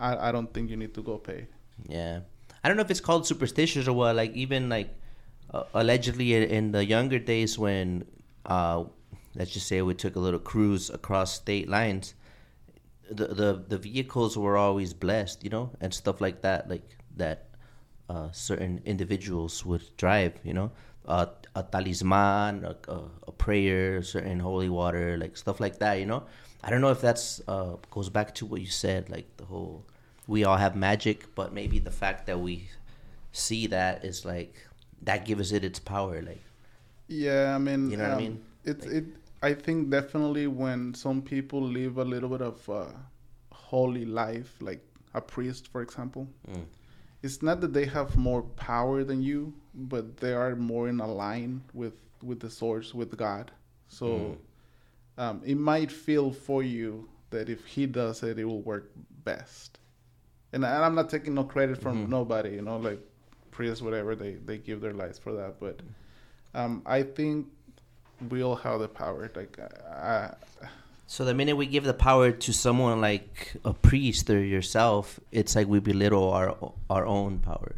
I, 0.00 0.28
I 0.28 0.32
don't 0.32 0.52
think 0.52 0.70
you 0.70 0.76
need 0.76 0.94
to 0.94 1.02
go 1.02 1.18
pay. 1.18 1.46
Yeah, 1.88 2.20
I 2.64 2.68
don't 2.68 2.76
know 2.76 2.82
if 2.82 2.90
it's 2.90 3.00
called 3.00 3.26
superstitious 3.26 3.86
or 3.86 3.92
what. 3.92 4.16
Like 4.16 4.32
even 4.34 4.68
like 4.68 4.90
uh, 5.52 5.64
allegedly 5.74 6.34
in, 6.34 6.72
the 6.72 6.84
younger 6.84 7.18
days 7.18 7.58
when, 7.58 8.04
uh, 8.44 8.84
let's 9.34 9.52
just 9.52 9.66
say 9.66 9.82
we 9.82 9.94
took 9.94 10.16
a 10.16 10.20
little 10.20 10.40
cruise 10.40 10.90
across 10.90 11.34
state 11.34 11.68
lines, 11.68 12.14
the 13.08 13.28
the 13.28 13.64
the 13.68 13.78
vehicles 13.78 14.36
were 14.36 14.56
always 14.56 14.92
blessed, 14.92 15.44
you 15.44 15.50
know, 15.50 15.70
and 15.80 15.94
stuff 15.94 16.20
like 16.20 16.42
that. 16.42 16.68
Like 16.68 16.96
that, 17.16 17.46
uh, 18.08 18.30
certain 18.32 18.82
individuals 18.84 19.64
would 19.64 19.84
drive. 19.96 20.34
You 20.42 20.54
know, 20.54 20.70
uh, 21.06 21.26
a 21.54 21.62
talisman, 21.62 22.64
a, 22.64 22.76
a, 22.90 23.00
a 23.28 23.32
prayer, 23.32 24.02
certain 24.02 24.40
holy 24.40 24.68
water, 24.68 25.16
like 25.16 25.36
stuff 25.36 25.60
like 25.60 25.78
that. 25.78 26.00
You 26.00 26.06
know, 26.06 26.24
I 26.64 26.70
don't 26.70 26.80
know 26.80 26.90
if 26.90 27.00
that's 27.00 27.40
uh, 27.46 27.76
goes 27.90 28.10
back 28.10 28.34
to 28.36 28.46
what 28.46 28.60
you 28.60 28.66
said, 28.66 29.08
like 29.08 29.36
the 29.36 29.44
whole 29.44 29.86
we 30.26 30.44
all 30.44 30.56
have 30.56 30.74
magic, 30.74 31.34
but 31.34 31.52
maybe 31.52 31.78
the 31.78 31.92
fact 31.92 32.26
that 32.26 32.40
we 32.40 32.68
see 33.32 33.66
that 33.68 34.04
is 34.04 34.24
like 34.24 34.65
that 35.02 35.24
gives 35.24 35.52
it 35.52 35.64
its 35.64 35.78
power. 35.78 36.20
Like, 36.22 36.42
Yeah, 37.08 37.54
I 37.54 37.58
mean, 37.58 37.90
You 37.90 37.96
know 37.98 38.04
what 38.04 38.12
I 38.12 38.16
um, 38.16 38.22
mean? 38.22 38.42
It's 38.64 38.84
Like- 38.86 38.94
it. 38.94 39.04
I 39.42 39.54
think 39.54 39.90
definitely 39.90 40.46
when 40.46 40.94
some 40.94 41.22
people 41.22 41.60
live 41.62 41.98
a 41.98 42.04
little 42.04 42.28
bit 42.30 42.40
of 42.42 42.68
uh, 42.68 42.86
holy 43.52 44.04
life, 44.04 44.56
like 44.60 44.82
a 45.14 45.20
priest, 45.20 45.68
for 45.68 45.82
example, 45.82 46.26
Mm. 46.50 46.64
it's 47.22 47.42
not 47.42 47.60
that 47.60 47.72
they 47.72 47.84
have 47.86 48.16
more 48.16 48.42
power 48.42 49.04
than 49.04 49.22
you, 49.22 49.52
but 49.74 50.16
they 50.16 50.32
are 50.32 50.56
more 50.56 50.88
in 50.88 51.00
a 51.00 51.06
line 51.06 51.62
with 51.74 51.94
with 52.22 52.40
the 52.40 52.50
source, 52.50 52.94
with 52.94 53.16
God. 53.16 53.52
So 53.88 54.06
Mm. 54.06 54.38
um, 55.22 55.42
it 55.44 55.56
might 55.58 55.92
feel 55.92 56.32
for 56.32 56.62
you 56.62 57.08
that 57.30 57.48
if 57.48 57.64
He 57.66 57.86
does 57.86 58.22
it, 58.22 58.38
it 58.38 58.44
will 58.46 58.62
work 58.62 58.90
best. 59.24 59.78
And, 60.52 60.64
I- 60.64 60.74
and 60.76 60.84
I'm 60.84 60.94
not 60.94 61.10
taking 61.10 61.34
no 61.34 61.44
credit 61.44 61.76
from 61.80 62.06
Mhm. 62.06 62.08
nobody, 62.08 62.50
you 62.54 62.62
know, 62.62 62.78
like 62.78 63.00
priests, 63.56 63.80
whatever 63.86 64.12
they 64.22 64.32
they 64.48 64.58
give 64.68 64.78
their 64.84 64.96
lives 65.02 65.18
for 65.24 65.32
that, 65.40 65.52
but 65.64 65.76
um, 66.60 66.72
I 66.86 67.00
think 67.16 67.46
we 68.30 68.42
all 68.46 68.56
have 68.66 68.78
the 68.80 68.88
power. 68.88 69.30
Like, 69.34 69.58
I, 69.60 70.34
so 71.06 71.24
the 71.24 71.34
minute 71.34 71.56
we 71.56 71.66
give 71.66 71.84
the 71.84 71.94
power 72.10 72.28
to 72.46 72.50
someone 72.52 73.00
like 73.00 73.54
a 73.64 73.72
priest 73.88 74.28
or 74.30 74.40
yourself, 74.56 75.20
it's 75.32 75.54
like 75.56 75.66
we 75.74 75.80
belittle 75.80 76.26
our 76.38 76.48
our 76.94 77.04
own 77.06 77.32
power. 77.50 77.72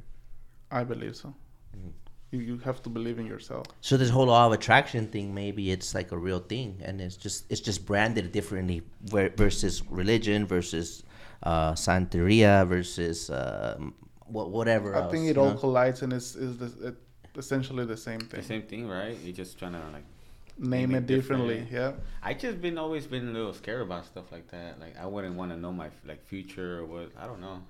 I 0.70 0.82
believe 0.92 1.14
so. 1.22 1.28
Mhm. 1.76 1.92
You 2.32 2.40
you 2.48 2.54
have 2.68 2.78
to 2.86 2.90
believe 2.96 3.18
in 3.22 3.26
yourself. 3.34 3.64
So 3.80 3.96
this 4.02 4.10
whole 4.10 4.26
law 4.34 4.46
of 4.48 4.52
attraction 4.58 5.02
thing, 5.14 5.26
maybe 5.42 5.62
it's 5.74 5.90
like 5.98 6.12
a 6.12 6.18
real 6.28 6.40
thing, 6.52 6.68
and 6.86 7.00
it's 7.00 7.16
just 7.26 7.38
it's 7.52 7.62
just 7.68 7.80
branded 7.90 8.26
differently 8.38 8.78
versus 9.42 9.74
religion 10.02 10.46
versus 10.46 11.02
uh, 11.50 11.72
Santeria 11.74 12.66
versus 12.74 13.30
wha- 13.30 13.76
whatever. 14.30 14.94
I 14.96 15.00
else, 15.02 15.12
think 15.12 15.28
it 15.28 15.36
all 15.38 15.50
know? 15.50 15.56
collides 15.58 16.02
and 16.02 16.12
is 16.12 16.36
is 16.36 16.60
it, 16.82 16.94
essentially 17.36 17.84
the 17.84 17.96
same 17.96 18.20
thing. 18.20 18.40
The 18.40 18.46
same 18.46 18.62
thing, 18.62 18.88
right? 18.88 19.16
You're 19.22 19.34
just 19.34 19.58
trying 19.58 19.72
to 19.72 19.78
like. 19.92 20.04
Name 20.60 20.70
Name 20.70 20.94
it 20.94 20.98
it 20.98 21.06
differently. 21.06 21.60
different. 21.60 21.96
Yeah. 21.98 22.02
I 22.20 22.34
just 22.34 22.60
been 22.60 22.78
always 22.78 23.06
been 23.06 23.28
a 23.28 23.30
little 23.30 23.54
scared 23.54 23.82
about 23.82 24.06
stuff 24.06 24.32
like 24.32 24.50
that. 24.50 24.80
Like 24.80 24.96
I 24.98 25.06
wouldn't 25.06 25.36
want 25.36 25.52
to 25.52 25.56
know 25.56 25.72
my 25.72 25.88
like 26.04 26.24
future 26.26 26.80
or 26.80 26.84
what. 26.84 27.12
I 27.16 27.26
don't 27.26 27.40
know. 27.40 27.62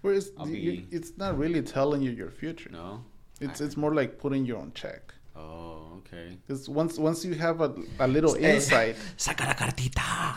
Whereas 0.00 0.32
I'll 0.36 0.48
you- 0.48 0.56
you- 0.56 0.80
be- 0.82 0.96
it's 0.96 1.16
not 1.16 1.38
really 1.38 1.62
telling 1.62 2.02
you 2.02 2.10
your 2.10 2.30
future. 2.30 2.68
No. 2.72 3.04
It's 3.40 3.60
I- 3.60 3.64
it's 3.66 3.76
more 3.76 3.94
like 3.94 4.18
putting 4.18 4.44
you 4.44 4.56
on 4.56 4.72
check. 4.74 5.14
Oh, 5.34 5.98
okay. 5.98 6.36
Because 6.46 6.68
once 6.68 6.98
once 6.98 7.24
you 7.24 7.34
have 7.34 7.60
a, 7.60 7.74
a 8.00 8.06
little 8.06 8.34
insight, 8.34 8.96
Saca 9.16 9.46
la 9.46 9.54
cartita. 9.54 10.34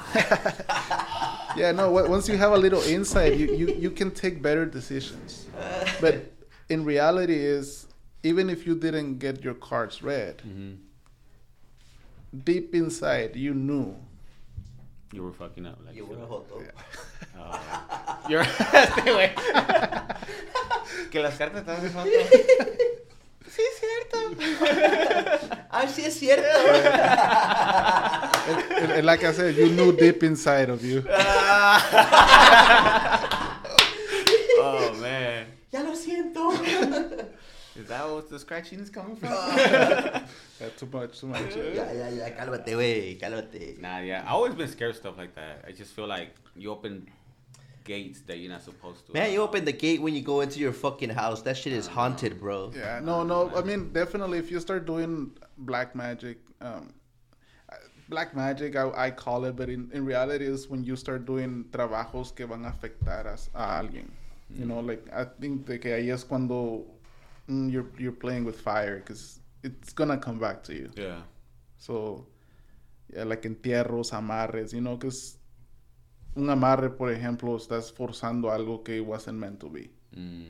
yeah, 1.58 1.72
no. 1.72 1.92
Once 1.92 2.28
you 2.30 2.38
have 2.38 2.54
a 2.54 2.58
little 2.58 2.82
insight, 2.84 3.38
you, 3.38 3.54
you 3.56 3.68
you 3.76 3.92
can 3.92 4.12
take 4.12 4.42
better 4.42 4.66
decisions. 4.66 5.48
But 6.00 6.32
in 6.70 6.86
reality, 6.86 7.36
is 7.36 7.88
even 8.24 8.50
if 8.50 8.66
you 8.66 8.76
didn't 8.76 9.20
get 9.20 9.44
your 9.44 9.54
cards 9.56 10.02
read, 10.02 10.42
hmm 10.42 10.74
deep 12.44 12.76
inside 12.76 13.36
you 13.36 13.54
knew. 13.54 13.96
You 15.14 15.24
were 15.24 15.32
fucking 15.32 15.66
up. 15.66 15.80
Like. 15.86 15.96
You 15.96 16.06
feel 16.06 16.16
were 16.18 16.22
like- 16.22 16.50
joto. 16.50 16.72
Oh, 17.38 18.26
You're. 18.30 18.42
este 18.44 19.02
güey. 19.12 19.30
que 21.12 21.20
las 21.22 21.38
cartas 21.38 21.64
están 21.66 21.82
de 21.82 21.90
foto. 21.90 22.10
Sí, 23.50 23.62
es 23.62 23.80
cierto. 23.80 24.18
ah, 25.72 25.88
sí, 25.88 26.04
es 26.06 26.16
cierto. 26.20 26.48
And, 28.48 28.74
and- 28.84 28.92
and 28.92 29.06
like 29.06 29.24
I 29.24 29.32
said, 29.34 29.56
you 29.56 29.70
knew 29.70 29.92
deep 29.94 30.24
inside 30.24 30.70
of 30.70 30.84
you. 30.84 31.04
oh 34.60 34.94
man. 35.02 35.48
ya 35.72 35.82
lo 35.84 35.96
siento. 35.96 36.52
Is 37.76 37.88
that 37.90 38.10
what 38.10 38.30
the 38.30 38.40
scratching 38.40 38.80
is 38.80 38.90
coming 38.90 39.16
from? 39.16 39.32
Yeah, 40.58 40.70
too 40.78 40.88
much, 40.90 41.20
too 41.20 41.28
much. 41.28 41.54
Yeah, 41.54 41.92
ya, 41.92 42.08
ya, 42.08 42.30
cálmate, 42.32 42.72
güey, 42.76 43.20
cálmate. 43.20 43.78
Nah, 43.82 44.00
yeah. 44.00 44.24
I 44.26 44.30
always 44.32 44.54
been 44.56 44.70
scared 44.70 44.92
of 44.92 44.96
stuff 44.96 45.18
like 45.18 45.36
that. 45.36 45.66
I 45.68 45.74
just 45.74 45.92
feel 45.92 46.08
like 46.08 46.30
you 46.56 46.72
open 46.72 47.10
gates 47.86 48.22
that 48.22 48.40
you're 48.40 48.52
not 48.52 48.64
supposed 48.64 49.06
to. 49.06 49.14
Man, 49.14 49.32
you 49.32 49.42
open 49.42 49.64
the 49.64 49.72
gate 49.72 50.02
when 50.02 50.14
you 50.14 50.22
go 50.22 50.42
into 50.42 50.60
your 50.60 50.74
fucking 50.74 51.12
house. 51.12 51.42
That 51.44 51.56
shit 51.56 51.72
is 51.72 51.88
haunted, 51.88 52.40
bro. 52.42 52.74
Yeah, 52.76 53.00
no, 53.02 53.24
no. 53.24 53.52
I 53.56 53.62
mean, 53.62 53.94
definitely, 53.94 54.40
if 54.40 54.52
you 54.52 54.60
start 54.60 54.86
doing 54.86 55.32
black 55.60 55.96
magic, 55.96 56.40
um, 56.60 56.94
black 58.10 58.36
magic, 58.36 58.76
I, 58.76 58.92
I 59.08 59.12
call 59.12 59.46
it, 59.46 59.56
but 59.56 59.70
in, 59.70 59.90
in 59.94 60.04
reality, 60.06 60.46
is 60.46 60.68
when 60.68 60.84
you 60.84 60.98
start 60.98 61.26
doing 61.26 61.66
trabajos 61.72 62.36
que 62.36 62.46
van 62.46 62.66
a 62.66 62.72
afectar 62.72 63.26
a, 63.26 63.38
a 63.58 63.82
alguien. 63.82 64.10
You 64.50 64.66
know, 64.66 64.80
like 64.80 65.08
I 65.14 65.26
think 65.40 65.66
de 65.66 65.80
que 65.80 65.92
ahí 65.92 66.12
es 66.12 66.24
cuando 66.24 66.86
mm, 67.50 67.72
you're 67.72 67.88
you're 67.98 68.12
playing 68.12 68.46
with 68.46 68.60
fire 68.60 68.98
because 68.98 69.40
it's 69.64 69.94
gonna 69.94 70.18
come 70.18 70.40
back 70.40 70.64
to 70.64 70.74
you. 70.74 70.92
Yeah. 70.96 71.22
So, 71.78 72.28
yeah, 73.14 73.24
like 73.24 73.44
entierros, 73.44 74.12
amarres, 74.12 74.74
you 74.74 74.82
know, 74.82 74.96
because 74.96 75.38
un 76.36 76.50
amarre, 76.50 76.90
por 76.90 77.12
ejemplo, 77.12 77.56
estás 77.56 77.92
forzando 77.92 78.52
algo 78.52 78.84
que 78.84 79.00
wasn't 79.02 79.38
meant 79.40 79.60
to 79.60 79.70
be. 79.70 79.90
Mm, 80.16 80.46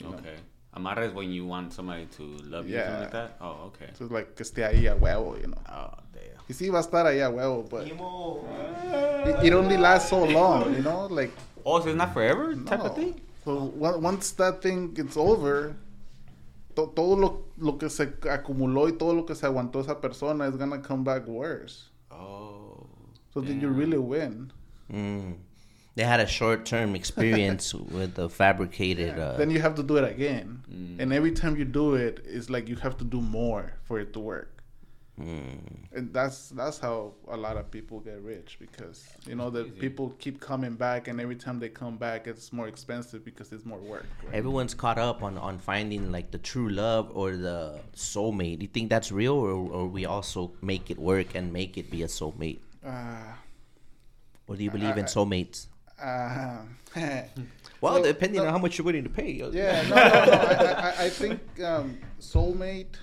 You 0.00 0.08
know. 0.10 0.18
okay. 0.18 0.36
Amarra 0.72 1.06
is 1.06 1.14
when 1.14 1.32
you 1.32 1.46
want 1.46 1.72
somebody 1.72 2.04
to 2.16 2.22
love 2.44 2.68
you, 2.68 2.76
something 2.76 3.00
like 3.00 3.12
Yeah. 3.12 3.28
that. 3.28 3.36
Oh, 3.40 3.68
okay. 3.68 3.88
So, 3.94 4.04
like, 4.06 4.34
que 4.34 4.44
esté 4.44 4.64
ahí 4.64 4.86
a 4.86 4.94
huevo, 4.94 5.36
you 5.40 5.46
know. 5.48 5.58
Oh, 5.68 5.90
damn. 6.12 6.36
Y 6.48 6.52
sí, 6.54 6.68
va 6.70 6.78
a 6.78 6.82
estar 6.82 7.06
ahí 7.06 7.20
a 7.22 7.30
huevo, 7.30 7.64
but 7.68 7.86
it, 7.86 9.46
it 9.46 9.52
only 9.54 9.76
lasts 9.78 10.10
so 10.10 10.24
long, 10.24 10.74
you 10.74 10.82
know? 10.82 11.06
Like, 11.10 11.32
Oh, 11.64 11.80
so 11.80 11.88
it's 11.88 11.96
not 11.96 12.12
forever 12.12 12.54
type 12.64 12.78
no. 12.80 12.84
of 12.86 12.94
thing. 12.94 13.20
So, 13.44 13.72
on- 13.80 14.02
once 14.02 14.32
that 14.32 14.60
thing 14.60 14.92
gets 14.92 15.16
over, 15.16 15.74
to- 16.74 16.92
todo 16.94 17.16
lo, 17.16 17.44
lo 17.58 17.78
que 17.78 17.88
se 17.88 18.06
acumuló 18.30 18.86
y 18.88 18.92
todo 18.98 19.14
lo 19.14 19.24
que 19.24 19.34
se 19.34 19.46
aguantó 19.46 19.80
esa 19.80 19.98
persona 20.00 20.46
is 20.46 20.56
gonna 20.56 20.78
come 20.82 21.02
back 21.04 21.26
worse. 21.26 21.88
Oh. 22.10 22.86
So, 23.32 23.40
did 23.40 23.60
you 23.62 23.68
damn. 23.70 23.76
really 23.78 23.98
win? 23.98 24.52
Mm. 24.92 25.36
They 25.96 26.04
had 26.04 26.20
a 26.20 26.26
short 26.26 26.66
term 26.66 26.94
experience 26.94 27.72
with 27.96 28.14
the 28.14 28.28
fabricated. 28.28 29.18
Uh, 29.18 29.36
then 29.38 29.50
you 29.50 29.60
have 29.60 29.74
to 29.76 29.82
do 29.82 29.96
it 29.96 30.04
again. 30.10 30.62
Mm. 30.70 31.00
And 31.00 31.12
every 31.12 31.32
time 31.32 31.56
you 31.56 31.64
do 31.64 31.94
it, 31.94 32.24
it's 32.26 32.50
like 32.50 32.68
you 32.68 32.76
have 32.76 32.98
to 32.98 33.04
do 33.04 33.20
more 33.20 33.72
for 33.84 33.98
it 33.98 34.12
to 34.12 34.20
work. 34.20 34.62
mm. 35.18 35.58
And 35.92 36.12
that's 36.12 36.50
that's 36.50 36.78
how 36.78 37.14
a 37.28 37.36
lot 37.36 37.56
of 37.56 37.70
people 37.70 38.00
get 38.00 38.20
rich 38.20 38.58
because 38.60 39.08
you 39.26 39.34
know 39.34 39.48
the 39.48 39.64
people 39.64 40.12
keep 40.18 40.38
coming 40.38 40.74
back, 40.74 41.08
and 41.08 41.18
every 41.18 41.36
time 41.36 41.58
they 41.58 41.70
come 41.70 41.96
back, 41.96 42.26
it's 42.26 42.52
more 42.52 42.68
expensive 42.68 43.24
because 43.24 43.50
it's 43.50 43.64
more 43.64 43.78
work. 43.78 44.04
right? 44.24 44.34
Everyone's 44.34 44.74
caught 44.74 44.98
up 44.98 45.22
on, 45.22 45.38
on 45.38 45.56
finding 45.56 46.12
like 46.12 46.30
the 46.30 46.42
true 46.52 46.68
love 46.68 47.10
or 47.14 47.36
the 47.36 47.80
soulmate. 47.94 48.58
Do 48.58 48.64
you 48.68 48.72
think 48.76 48.90
that's 48.90 49.10
real, 49.10 49.32
or, 49.32 49.54
or 49.76 49.86
we 49.86 50.04
also 50.04 50.52
make 50.60 50.90
it 50.90 50.98
work 50.98 51.34
and 51.34 51.50
make 51.50 51.78
it 51.78 51.90
be 51.90 52.02
a 52.02 52.06
soulmate? 52.08 52.60
Uh, 52.84 53.32
Or 54.48 54.56
do 54.56 54.62
you 54.64 54.70
believe 54.70 54.96
in 54.96 55.04
soulmates? 55.06 55.66
uh, 56.02 56.58
Well, 57.80 57.96
So, 57.96 58.02
depending 58.04 58.40
no- 58.40 58.46
on 58.46 58.52
how 58.52 58.58
much 58.58 58.78
you're 58.78 58.84
willing 58.84 59.04
to 59.04 59.10
pay. 59.10 59.32
yeah, 59.52 59.82
no, 59.82 59.94
no, 59.96 60.24
no. 60.24 60.32
I, 60.32 60.94
I, 60.98 61.04
I 61.06 61.08
think 61.10 61.40
um, 61.62 61.98
soulmate. 62.20 62.94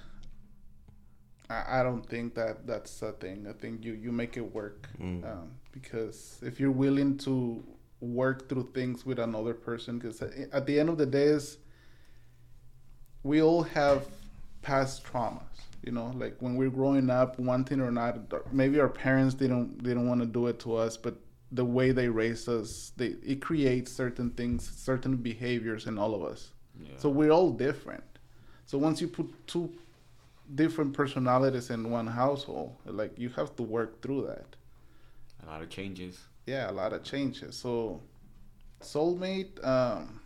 I, 1.49 1.79
I 1.79 1.83
don't 1.83 2.05
think 2.07 2.33
that 2.35 2.65
that's 2.65 3.01
a 3.01 3.11
thing. 3.11 3.45
I 3.47 3.53
think 3.53 3.83
you 3.85 3.93
you 3.93 4.11
make 4.11 4.37
it 4.37 4.53
work 4.53 4.89
Mm. 4.99 5.23
um, 5.31 5.51
because 5.71 6.39
if 6.41 6.59
you're 6.59 6.71
willing 6.71 7.17
to 7.19 7.63
work 7.99 8.49
through 8.49 8.69
things 8.73 9.05
with 9.05 9.19
another 9.19 9.53
person, 9.53 9.97
because 9.99 10.21
at 10.21 10.65
the 10.65 10.79
end 10.79 10.89
of 10.89 10.97
the 10.97 11.05
day, 11.05 11.25
is 11.25 11.57
we 13.23 13.41
all 13.41 13.63
have 13.63 14.05
past 14.61 15.03
traumas. 15.03 15.41
You 15.85 15.91
know, 15.91 16.11
like 16.15 16.35
when 16.39 16.55
we're 16.55 16.69
growing 16.69 17.09
up, 17.09 17.37
one 17.39 17.63
thing 17.65 17.81
or 17.81 17.91
not, 17.91 18.17
maybe 18.53 18.79
our 18.79 18.89
parents 18.89 19.33
didn't 19.35 19.83
didn't 19.83 20.07
want 20.07 20.21
to 20.21 20.25
do 20.25 20.47
it 20.47 20.59
to 20.61 20.75
us, 20.75 20.95
but 20.97 21.15
the 21.53 21.65
way 21.77 21.91
they 21.91 22.07
raise 22.09 22.47
us, 22.47 22.91
they 22.97 23.09
it 23.33 23.39
creates 23.41 23.91
certain 23.91 24.29
things, 24.31 24.59
certain 24.89 25.15
behaviors 25.17 25.85
in 25.87 25.97
all 25.97 26.13
of 26.15 26.23
us. 26.33 26.51
Yeah. 26.81 26.97
So 26.97 27.09
we're 27.09 27.31
all 27.31 27.51
different. 27.51 28.03
So 28.65 28.77
once 28.77 29.01
you 29.01 29.07
put 29.07 29.27
two 29.47 29.71
different 30.55 30.93
personalities 30.93 31.69
in 31.69 31.89
one 31.91 32.07
household, 32.07 32.75
like 32.85 33.13
you 33.23 33.29
have 33.39 33.55
to 33.57 33.63
work 33.63 34.01
through 34.01 34.21
that. 34.27 34.49
a 35.43 35.45
lot 35.51 35.61
of 35.61 35.69
changes. 35.69 36.15
Yeah, 36.45 36.69
a 36.69 36.75
lot 36.81 36.91
of 36.93 37.03
changes. 37.03 37.55
So 37.55 38.01
soulmate, 38.81 39.53
um, 39.65 40.19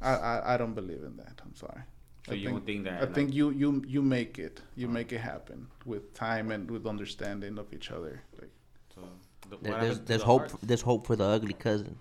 I, 0.00 0.12
I 0.32 0.54
I 0.54 0.56
don't 0.56 0.74
believe 0.74 1.02
in 1.10 1.16
that. 1.16 1.40
I'm 1.44 1.54
sorry. 1.54 1.82
So 2.26 2.32
I 2.32 2.36
you 2.36 2.48
don't 2.50 2.66
think 2.66 2.84
that? 2.84 2.98
I 2.98 3.00
like- 3.00 3.14
think 3.14 3.34
you 3.34 3.50
you 3.50 3.82
you 3.86 4.02
make 4.02 4.38
it. 4.38 4.60
You 4.76 4.88
make 4.88 5.12
it 5.12 5.20
happen 5.20 5.66
with 5.84 6.14
time 6.14 6.50
and 6.54 6.70
with 6.70 6.86
understanding 6.86 7.58
of 7.58 7.72
each 7.72 7.90
other. 7.90 8.22
Like 8.40 8.52
So, 8.94 9.02
the, 9.50 9.56
There- 9.62 9.80
There's, 9.80 10.00
there's 10.00 10.20
the 10.20 10.26
hope. 10.26 10.40
hearts? 10.40 10.54
There's 10.62 10.82
hope 10.82 11.06
for 11.06 11.16
the 11.16 11.24
ugly 11.24 11.52
cousin. 11.54 11.96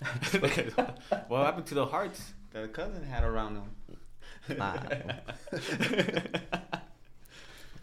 what 1.28 1.44
happened 1.44 1.66
to 1.66 1.74
the 1.74 1.86
hearts? 1.86 2.32
that 2.52 2.64
a 2.64 2.68
cousin 2.68 3.04
had 3.04 3.22
around 3.22 3.56
him. 3.56 4.56
Nah. 4.58 4.76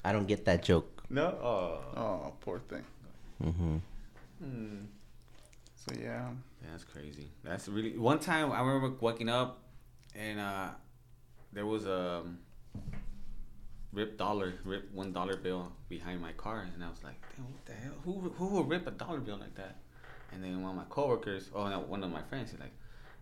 I 0.04 0.12
don't 0.12 0.28
get 0.28 0.46
that 0.46 0.64
joke. 0.64 1.04
no. 1.10 1.24
Oh. 1.26 1.80
Oh, 1.96 2.34
poor 2.42 2.60
thing. 2.60 2.84
Mm-hmm. 3.44 3.78
Hmm. 4.44 4.78
So 5.76 5.96
yeah. 6.02 6.30
That's 6.70 6.84
crazy. 6.84 7.28
That's 7.44 7.68
really. 7.68 7.98
One 7.98 8.20
time 8.20 8.52
I 8.52 8.60
remember 8.62 8.98
waking 9.00 9.30
up, 9.30 9.60
and 10.16 10.40
uh, 10.40 10.70
there 11.54 11.66
was 11.66 11.86
a 11.86 12.24
rip 14.00 14.12
dollar, 14.26 14.50
rip 14.72 14.84
one 14.94 15.12
dollar 15.18 15.36
bill 15.46 15.62
behind 15.90 16.18
my 16.28 16.34
car, 16.44 16.60
and 16.74 16.84
I 16.84 16.90
was 16.96 17.04
like, 17.04 17.20
"Damn, 17.36 17.46
what 17.54 17.66
the 17.70 17.74
hell? 17.84 17.98
Who 18.06 18.14
who 18.38 18.46
would 18.56 18.68
rip 18.74 18.86
a 18.88 18.92
dollar 19.04 19.20
bill 19.28 19.38
like 19.46 19.56
that?" 19.56 19.76
And 20.32 20.44
then 20.44 20.62
one 20.62 20.72
of 20.72 20.78
my 20.84 20.88
coworkers, 20.98 21.44
oh 21.56 21.68
no, 21.74 21.80
one 21.94 22.04
of 22.04 22.12
my 22.12 22.24
friends, 22.30 22.52
he's 22.52 22.60
like, 22.66 22.76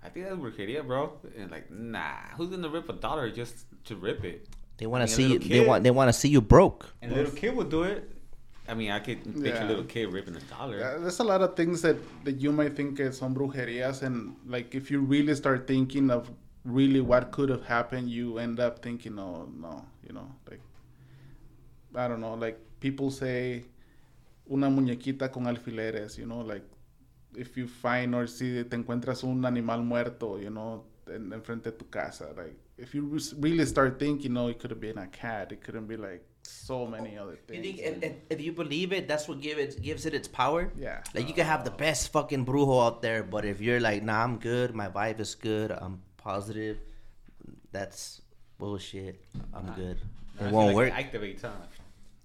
"I 0.04 0.10
think 0.10 0.22
that's 0.26 0.38
brujeria, 0.44 0.82
bro." 0.90 1.02
And 1.38 1.50
like, 1.56 1.68
nah, 1.72 2.18
who's 2.36 2.50
gonna 2.50 2.70
rip 2.78 2.88
a 2.90 2.98
dollar 3.08 3.26
just 3.42 3.56
to 3.88 3.96
rip 4.08 4.24
it? 4.32 4.48
They 4.78 4.88
want 4.88 5.04
I 5.04 5.06
to 5.06 5.12
mean, 5.12 5.18
see 5.18 5.28
you. 5.34 5.40
little 5.40 5.50
They 5.56 5.66
want. 5.70 5.84
They 5.86 5.92
want 6.00 6.10
to 6.10 6.14
see 6.22 6.30
you 6.36 6.42
broke. 6.42 6.82
And 7.02 7.12
a 7.12 7.16
little 7.16 7.32
kid 7.42 7.56
would 7.58 7.70
do 7.78 7.84
it. 7.84 8.12
I 8.68 8.74
mean, 8.80 8.90
I 8.98 9.00
could 9.06 9.20
picture 9.24 9.62
Yeah. 9.62 9.68
a 9.68 9.72
little 9.72 9.88
kid 9.94 10.06
ripping 10.16 10.36
a 10.36 10.46
dollar. 10.56 10.78
Yeah, 10.80 10.98
there's 10.98 11.20
a 11.20 11.24
lot 11.34 11.42
of 11.46 11.56
things 11.60 11.84
that, 11.86 11.98
that 12.26 12.38
you 12.44 12.52
might 12.60 12.74
think 12.76 13.00
is 13.00 13.16
some 13.22 13.34
brujerias, 13.38 14.02
and 14.08 14.36
like 14.56 14.74
if 14.80 14.90
you 14.92 15.00
really 15.16 15.36
start 15.44 15.68
thinking 15.74 16.10
of 16.18 16.30
really 16.80 17.00
what 17.12 17.24
could 17.36 17.50
have 17.56 17.64
happened, 17.76 18.10
you 18.10 18.40
end 18.46 18.60
up 18.60 18.82
thinking, 18.88 19.20
oh 19.20 19.48
no, 19.66 19.86
you 20.06 20.14
know, 20.18 20.28
like 20.50 20.62
I 21.96 22.08
don't 22.08 22.20
know, 22.22 22.36
like 22.36 22.58
people 22.80 23.12
say 23.12 23.66
una 24.52 24.70
muñequita 24.70 25.32
con 25.32 25.48
alfileres, 25.48 26.18
you 26.18 26.26
know, 26.26 26.42
like 26.42 26.64
if 27.36 27.58
you 27.58 27.68
find 27.68 28.14
or 28.16 28.28
si 28.28 28.64
te 28.64 28.76
encuentras 28.76 29.24
un 29.24 29.46
animal 29.46 29.82
muerto, 29.84 30.40
you 30.40 30.50
know, 30.50 30.84
en, 31.08 31.32
enfrente 31.34 31.66
de 31.66 31.72
tu 31.72 31.86
casa, 31.86 32.34
like 32.38 32.56
if 32.78 32.94
you 32.94 33.18
really 33.40 33.66
start 33.66 33.98
thinking, 34.00 34.34
no, 34.34 34.48
it 34.48 34.60
could 34.60 34.72
have 34.72 34.80
been 34.82 34.98
a 34.98 35.08
cat, 35.08 35.52
it 35.52 35.62
couldn't 35.62 35.88
be 35.88 35.98
like 35.98 36.24
so 36.44 36.86
many 36.86 37.18
oh, 37.18 37.24
other 37.24 37.32
You 37.32 37.62
things. 37.62 37.66
think 37.66 37.80
if, 37.80 38.04
if, 38.04 38.14
if 38.30 38.42
you 38.42 38.52
believe 38.52 38.92
it, 38.94 39.08
that's 39.08 39.28
what 39.28 39.42
give 39.42 39.58
it 39.58 39.82
gives 39.82 40.06
it 40.06 40.14
its 40.14 40.28
power. 40.28 40.72
Yeah. 40.78 41.02
Like 41.14 41.28
you 41.28 41.34
can 41.34 41.46
have 41.46 41.64
the 41.64 41.72
best 41.72 42.12
fucking 42.12 42.46
brujo 42.46 42.86
out 42.86 43.02
there, 43.02 43.24
but 43.24 43.46
if 43.46 43.62
you're 43.62 43.80
like, 43.80 44.04
nah, 44.04 44.24
I'm 44.24 44.38
good, 44.38 44.76
my 44.76 44.88
vibe 44.90 45.20
is 45.20 45.34
good, 45.36 45.72
I'm 45.72 46.02
positive, 46.18 46.78
that's 47.72 48.22
bullshit. 48.58 49.24
I'm 49.54 49.72
good. 49.74 49.98
I 50.40 50.46
It 50.48 50.52
won't 50.52 50.68
like 50.68 50.76
work. 50.76 50.94
It 50.94 51.12
activates, 51.12 51.42
huh? 51.42 51.50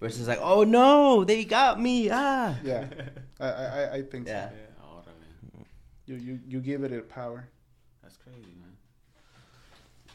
Versus 0.00 0.26
like, 0.28 0.40
oh 0.40 0.64
no, 0.64 1.24
they 1.24 1.44
got 1.44 1.80
me. 1.80 2.08
Ah. 2.10 2.56
Yeah, 2.64 2.86
I, 3.38 3.46
I, 3.46 3.64
I- 3.64 3.92
I 3.96 4.02
think 4.02 4.26
Yeah. 4.26 4.48
so. 4.48 4.54
Yeah, 4.56 4.84
órale. 4.88 5.64
You, 6.06 6.16
you 6.16 6.40
you 6.48 6.60
give 6.60 6.84
it 6.84 6.92
a 6.92 7.02
power. 7.02 7.48
That's 8.02 8.16
crazy, 8.16 8.54
man. 8.60 8.72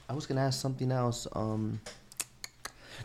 I 0.09 0.13
was 0.13 0.25
gonna 0.25 0.41
ask 0.41 0.59
something 0.59 0.91
else. 0.91 1.27
Um, 1.33 1.79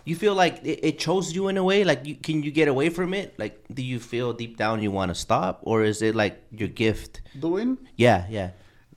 you 0.05 0.17
feel 0.17 0.35
like 0.35 0.61
it, 0.65 0.81
it 0.83 0.99
chose 0.99 1.35
you 1.35 1.49
in 1.49 1.57
a 1.59 1.65
way? 1.65 1.85
Like, 1.85 2.07
you, 2.07 2.15
can 2.15 2.43
you 2.43 2.51
get 2.51 2.69
away 2.69 2.89
from 2.89 3.13
it? 3.13 3.39
Like, 3.39 3.63
do 3.75 3.83
you 3.83 3.99
feel 4.01 4.33
deep 4.33 4.57
down 4.57 4.83
you 4.83 4.91
want 4.91 5.11
to 5.11 5.15
stop, 5.15 5.61
or 5.63 5.85
is 5.85 6.01
it 6.01 6.15
like 6.15 6.43
your 6.51 6.69
gift? 6.69 7.21
Doing 7.39 7.77
Yeah, 7.97 8.25
yeah. 8.31 8.51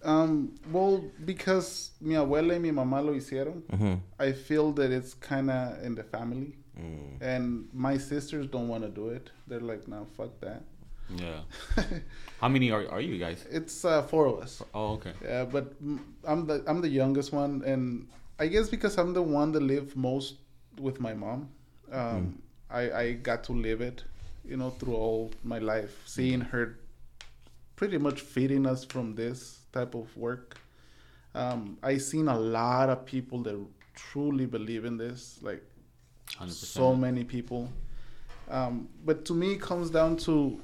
um 0.06 0.56
well 0.72 1.02
because 1.24 1.92
mi 2.02 2.16
abuela 2.16 2.54
y 2.54 2.60
mi 2.60 2.72
mamá 2.72 3.04
lo 3.04 3.14
hicieron. 3.14 3.62
Mm-hmm. 3.72 3.94
I 4.20 4.32
feel 4.34 4.72
that 4.74 4.92
it's 4.92 5.14
kind 5.14 5.50
of 5.52 5.84
in 5.84 5.96
the 5.96 6.04
family, 6.04 6.56
Mm. 6.80 7.22
and 7.22 7.70
my 7.72 7.98
sisters 8.00 8.48
don't 8.48 8.68
want 8.68 8.84
to 8.84 8.90
do 8.90 9.10
it. 9.10 9.30
They're 9.48 9.60
like, 9.60 9.88
no, 9.88 10.08
fuck 10.18 10.40
that. 10.42 10.64
Yeah. 11.16 11.42
How 12.42 12.48
many 12.48 12.72
are 12.72 12.88
are 12.90 13.02
you 13.02 13.18
guys? 13.20 13.46
it's 13.52 13.86
uh, 13.86 14.02
four 14.04 14.26
of 14.28 14.40
us. 14.40 14.62
Oh, 14.74 14.94
okay. 14.94 15.14
Yeah, 15.24 15.46
but 15.46 15.82
mm, 15.84 16.00
I'm 16.26 16.48
the 16.48 16.64
I'm 16.66 16.82
the 16.82 16.90
youngest 16.90 17.32
one, 17.34 17.62
and 17.66 18.08
I 18.40 18.48
guess 18.48 18.70
because 18.70 18.98
I'm 18.98 19.14
the 19.14 19.22
one 19.22 19.52
that 19.52 19.62
lived 19.62 19.96
most 19.96 20.36
with 20.80 21.00
my 21.00 21.14
mom, 21.14 21.50
um, 21.92 22.42
I 22.72 22.92
I 22.92 23.12
got 23.14 23.44
to 23.46 23.54
live 23.54 23.82
it, 23.82 24.04
you 24.44 24.58
know, 24.58 24.72
through 24.72 24.96
all 24.96 25.32
my 25.44 25.60
life, 25.60 26.02
seeing 26.06 26.42
her 26.42 26.80
pretty 27.76 27.98
much 27.98 28.22
feeding 28.22 28.66
us 28.66 28.84
from 28.84 29.16
this 29.16 29.60
type 29.72 29.94
of 29.94 30.16
work. 30.18 30.58
Um, 31.36 31.78
I 31.84 31.98
seen 31.98 32.28
a 32.28 32.38
lot 32.38 32.90
of 32.90 33.06
people 33.06 33.42
that 33.44 33.60
truly 33.96 34.46
believe 34.46 34.86
in 34.86 34.98
this, 34.98 35.40
like 35.42 35.64
100%. 36.40 36.50
so 36.52 36.96
many 36.96 37.24
people. 37.24 37.70
Um, 38.50 38.90
but 39.06 39.26
to 39.26 39.34
me, 39.34 39.54
it 39.54 39.62
comes 39.62 39.90
down 39.90 40.18
to 40.18 40.60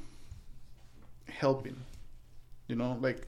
helping. 1.28 1.76
You 2.68 2.76
know, 2.76 2.98
like 3.02 3.28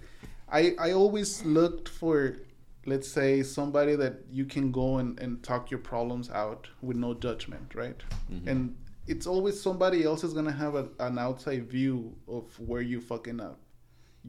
I 0.51 0.75
I 0.79 0.91
always 0.91 1.43
looked 1.45 1.89
for, 1.89 2.37
let's 2.85 3.07
say, 3.07 3.41
somebody 3.43 3.95
that 3.95 4.15
you 4.31 4.45
can 4.45 4.71
go 4.71 4.97
and, 4.97 5.19
and 5.19 5.41
talk 5.43 5.71
your 5.71 5.79
problems 5.79 6.29
out 6.29 6.67
with 6.81 6.97
no 6.97 7.13
judgment, 7.13 7.73
right? 7.73 7.99
Mhm. 8.31 8.47
And 8.47 8.75
it's 9.07 9.25
always 9.25 9.59
somebody 9.59 10.03
else 10.03 10.23
is 10.23 10.33
gonna 10.33 10.51
have 10.51 10.75
a, 10.75 10.87
an 10.99 11.17
outside 11.17 11.67
view 11.69 12.15
of 12.27 12.43
where 12.59 12.81
you 12.81 13.01
fucking 13.01 13.39
up. 13.39 13.59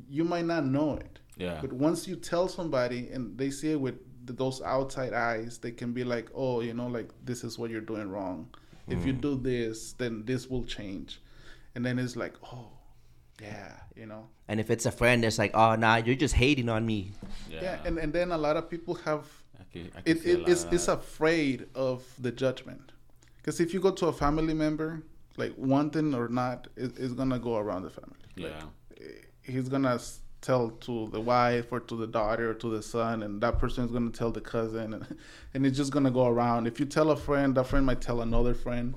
You 0.08 0.24
might 0.24 0.46
not 0.46 0.64
know 0.64 0.94
it. 0.96 1.18
Yeah. 1.36 1.58
But 1.60 1.72
once 1.72 2.08
you 2.08 2.16
tell 2.16 2.48
somebody 2.48 3.08
and 3.10 3.36
they 3.36 3.50
see 3.50 3.72
it 3.72 3.80
with 3.80 3.96
th- 3.98 4.06
those 4.24 4.62
outside 4.62 5.12
eyes, 5.12 5.58
they 5.58 5.70
can 5.70 5.92
be 5.92 6.04
like, 6.04 6.30
oh, 6.34 6.60
you 6.60 6.74
know, 6.74 6.86
like 6.86 7.10
this 7.24 7.44
is 7.44 7.58
what 7.58 7.70
you're 7.70 7.80
doing 7.80 8.08
wrong. 8.08 8.48
If 8.88 9.06
you 9.06 9.12
mm. 9.12 9.20
do 9.20 9.36
this, 9.36 9.92
then 9.92 10.24
this 10.24 10.48
will 10.48 10.64
change. 10.64 11.20
And 11.74 11.84
then 11.84 11.98
it's 11.98 12.16
like, 12.16 12.34
oh, 12.44 12.68
yeah, 13.40 13.72
you 13.96 14.06
know. 14.06 14.28
And 14.48 14.60
if 14.60 14.70
it's 14.70 14.86
a 14.86 14.92
friend, 14.92 15.24
it's 15.24 15.38
like, 15.38 15.52
oh 15.54 15.74
nah, 15.76 15.96
you're 15.96 16.16
just 16.16 16.34
hating 16.34 16.68
on 16.68 16.84
me. 16.84 17.12
Yeah. 17.50 17.78
and, 17.84 17.98
and 17.98 18.12
then 18.12 18.32
a 18.32 18.38
lot 18.38 18.56
of 18.56 18.68
people 18.68 18.94
have, 19.06 19.26
I 19.58 19.64
can, 19.72 19.90
I 19.96 20.00
can 20.00 20.16
it, 20.16 20.22
see 20.22 20.30
it 20.30 20.40
lot 20.40 20.48
is 20.48 20.64
of 20.64 20.72
it's 20.72 20.88
afraid 20.88 21.66
of 21.74 22.04
the 22.18 22.32
judgment. 22.32 22.92
Because 23.36 23.60
if 23.60 23.72
you 23.74 23.80
go 23.80 23.90
to 23.90 24.06
a 24.06 24.12
family 24.12 24.54
member, 24.54 25.02
like 25.36 25.54
wanting 25.56 26.14
or 26.14 26.28
not, 26.28 26.68
it, 26.76 26.92
it's 26.98 27.12
going 27.14 27.30
to 27.30 27.38
go 27.38 27.56
around 27.56 27.82
the 27.82 27.90
family. 27.90 28.16
Like, 28.36 28.52
Yeah. 28.52 28.64
Eh, 29.00 29.52
he's 29.52 29.68
gonna 29.68 29.94
s- 29.94 30.20
tell 30.42 30.70
to 30.70 31.08
the 31.12 31.20
wife 31.20 31.72
or 31.72 31.80
to 31.80 31.96
the 31.96 32.06
daughter 32.06 32.50
or 32.50 32.54
to 32.54 32.68
the 32.68 32.82
son 32.82 33.22
and 33.22 33.40
that 33.40 33.58
person 33.58 33.84
is 33.84 33.90
gonna 33.90 34.10
tell 34.10 34.30
the 34.30 34.40
cousin 34.40 34.94
and, 34.94 35.16
and 35.54 35.64
it's 35.64 35.76
just 35.76 35.92
gonna 35.92 36.10
go 36.10 36.26
around. 36.26 36.66
If 36.66 36.78
you 36.78 36.86
tell 36.86 37.10
a 37.10 37.16
friend 37.16 37.54
that 37.54 37.66
friend 37.66 37.86
might 37.86 38.00
tell 38.00 38.20
another 38.20 38.54
friend. 38.54 38.94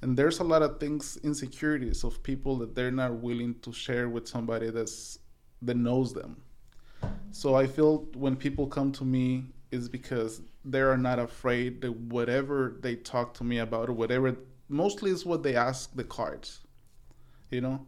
And 0.00 0.16
there's 0.16 0.38
a 0.38 0.44
lot 0.44 0.62
of 0.62 0.78
things 0.78 1.18
insecurities 1.24 2.04
of 2.04 2.22
people 2.22 2.56
that 2.58 2.76
they're 2.76 2.92
not 2.92 3.14
willing 3.14 3.56
to 3.62 3.72
share 3.72 4.08
with 4.08 4.28
somebody 4.28 4.70
that's 4.70 5.18
that 5.62 5.76
knows 5.76 6.12
them. 6.12 6.42
So 7.30 7.54
i 7.54 7.66
feel 7.66 8.06
when 8.14 8.36
people 8.36 8.66
come 8.66 8.92
to 8.92 9.04
me 9.04 9.44
is 9.70 9.88
because 9.88 10.42
they 10.64 10.80
are 10.80 10.96
not 10.96 11.18
afraid 11.18 11.80
that 11.82 11.92
whatever 11.92 12.76
they 12.80 12.96
talk 12.96 13.34
to 13.34 13.44
me 13.44 13.58
about 13.58 13.88
or 13.88 13.92
whatever 13.92 14.36
mostly 14.68 15.10
is 15.10 15.24
what 15.24 15.42
they 15.42 15.56
ask 15.56 15.94
the 15.94 16.04
cards 16.04 16.60
you 17.50 17.60
know 17.60 17.86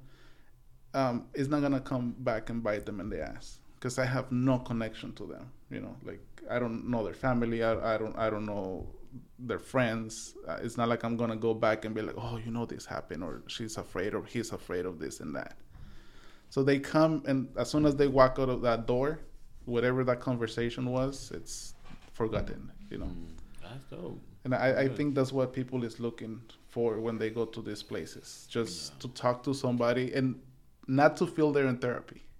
um, 0.95 1.27
it's 1.35 1.49
not 1.49 1.61
gonna 1.63 1.81
come 1.81 2.15
back 2.19 2.51
and 2.51 2.63
bite 2.63 2.87
them 2.87 3.01
in 3.01 3.09
the 3.09 3.23
ass 3.23 3.61
because 3.77 3.99
I 3.99 4.05
have 4.07 4.31
no 4.33 4.59
connection 4.59 5.13
to 5.15 5.27
them. 5.27 5.51
You 5.71 5.81
know, 5.81 5.97
like 6.05 6.21
I 6.51 6.59
don't 6.59 6.89
know 6.91 7.05
their 7.05 7.15
family. 7.15 7.63
I, 7.63 7.95
I 7.95 7.99
don't 7.99 8.17
I 8.19 8.29
don't 8.31 8.47
know 8.47 8.89
their 9.39 9.59
friends. 9.59 10.35
Uh, 10.47 10.59
it's 10.63 10.77
not 10.77 10.89
like 10.89 11.03
I'm 11.05 11.17
gonna 11.17 11.37
go 11.37 11.55
back 11.55 11.85
and 11.85 11.95
be 11.95 12.03
like, 12.03 12.17
oh, 12.19 12.37
you 12.45 12.51
know, 12.51 12.67
this 12.67 12.87
happened, 12.87 13.23
or 13.23 13.43
she's 13.47 13.77
afraid, 13.77 14.15
or 14.15 14.25
he's 14.25 14.53
afraid 14.53 14.85
of 14.87 14.99
this 14.99 15.21
and 15.21 15.35
that. 15.37 15.57
So 16.49 16.63
they 16.65 16.81
come, 16.81 17.23
and 17.27 17.49
as 17.57 17.71
soon 17.71 17.87
as 17.87 17.95
they 17.97 18.09
walk 18.09 18.39
out 18.41 18.49
of 18.49 18.63
that 18.63 18.87
door, 18.87 19.21
whatever 19.67 20.03
that 20.05 20.21
conversation 20.21 20.91
was, 20.91 21.31
it's 21.35 21.75
forgotten. 22.13 22.73
You 22.91 22.99
know, 22.99 23.05
Mm, 23.07 23.29
that's 23.63 23.85
dope. 23.91 24.21
and 24.45 24.55
I, 24.55 24.81
I 24.83 24.89
think 24.89 25.15
that's 25.15 25.33
what 25.33 25.53
people 25.53 25.85
is 25.85 26.01
looking 26.01 26.41
for 26.69 26.99
when 27.01 27.19
they 27.19 27.31
go 27.31 27.45
to 27.45 27.63
these 27.63 27.83
places, 27.85 28.47
just 28.51 28.93
Yeah. 28.93 28.99
to 29.01 29.09
talk 29.15 29.45
to 29.45 29.55
somebody 29.55 30.13
and 30.13 30.41
not 30.91 31.17
to 31.19 31.27
feel 31.27 31.53
they're 31.53 31.69
in 31.69 31.79
therapy. 31.79 32.23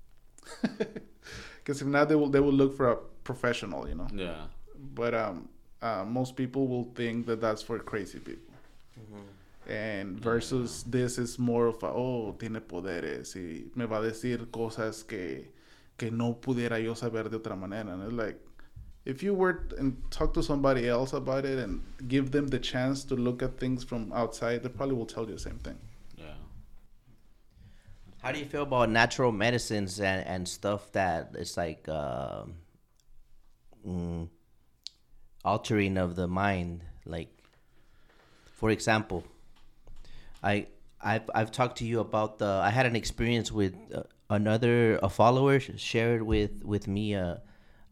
Because 1.63 1.83
if 1.83 1.87
not, 1.87 2.09
they 2.09 2.17
will 2.17 2.29
they 2.29 2.41
will 2.41 2.53
look 2.53 2.77
for 2.77 2.91
a 2.91 2.97
professional, 3.23 3.87
you 3.89 3.95
know. 3.95 4.09
Yeah. 4.15 4.47
But 4.95 5.15
um, 5.15 5.49
uh, 5.83 6.05
most 6.05 6.37
people 6.37 6.67
will 6.67 6.89
think 6.95 7.27
that 7.27 7.41
that's 7.41 7.63
for 7.63 7.79
crazy 7.79 8.19
people. 8.19 8.55
And 9.69 10.19
versus 10.19 10.83
this 10.85 11.17
is 11.19 11.39
more 11.39 11.67
of 11.67 11.83
a, 11.83 11.87
oh, 11.87 12.35
tiene 12.41 12.61
poderes 12.61 13.37
y 13.37 13.71
me 13.77 13.85
va 13.85 13.99
a 13.99 14.03
decir 14.03 14.51
cosas 14.51 15.07
que, 15.07 15.53
que 15.97 16.11
no 16.11 16.35
pudiera 16.41 16.83
yo 16.83 16.95
saber 16.95 17.29
de 17.31 17.39
otra 17.39 17.57
manera. 17.57 17.93
And 17.93 18.03
it's 18.03 18.13
like, 18.13 18.41
if 19.05 19.23
you 19.23 19.33
were 19.33 19.69
and 19.79 19.97
talk 20.11 20.35
to 20.35 20.43
somebody 20.43 20.89
else 20.89 21.13
about 21.13 21.45
it 21.45 21.59
and 21.59 21.83
give 22.09 22.33
them 22.33 22.49
the 22.49 22.59
chance 22.59 23.05
to 23.05 23.15
look 23.15 23.43
at 23.43 23.61
things 23.61 23.85
from 23.85 24.13
outside, 24.13 24.65
they 24.65 24.71
probably 24.71 24.97
will 24.97 25.07
tell 25.07 25.25
you 25.27 25.35
the 25.35 25.39
same 25.39 25.59
thing. 25.59 25.79
How 28.23 28.33
do 28.33 28.39
you 28.39 28.45
feel 28.45 28.63
about 28.63 28.91
natural 28.91 29.33
medicines 29.33 29.99
and, 29.99 30.27
and 30.27 30.47
stuff 30.47 30.93
that 30.93 31.33
it's 31.39 31.57
like 31.57 31.89
um 31.89 32.55
mm, 33.87 34.29
altering 35.45 35.97
of 35.97 36.17
the 36.17 36.29
mind? 36.29 36.85
Like, 37.07 37.31
for 38.53 38.71
example, 38.71 39.25
I 40.43 40.67
I've 41.01 41.31
I've 41.35 41.51
talked 41.51 41.79
to 41.79 41.87
you 41.87 42.01
about 42.01 42.39
the. 42.39 42.61
I 42.63 42.69
had 42.71 42.85
an 42.85 42.95
experience 42.95 43.51
with 43.51 43.75
uh, 43.95 44.03
another 44.29 44.99
a 45.03 45.09
follower 45.09 45.59
shared 45.59 46.23
with 46.23 46.63
with 46.63 46.87
me 46.87 47.15
a 47.15 47.41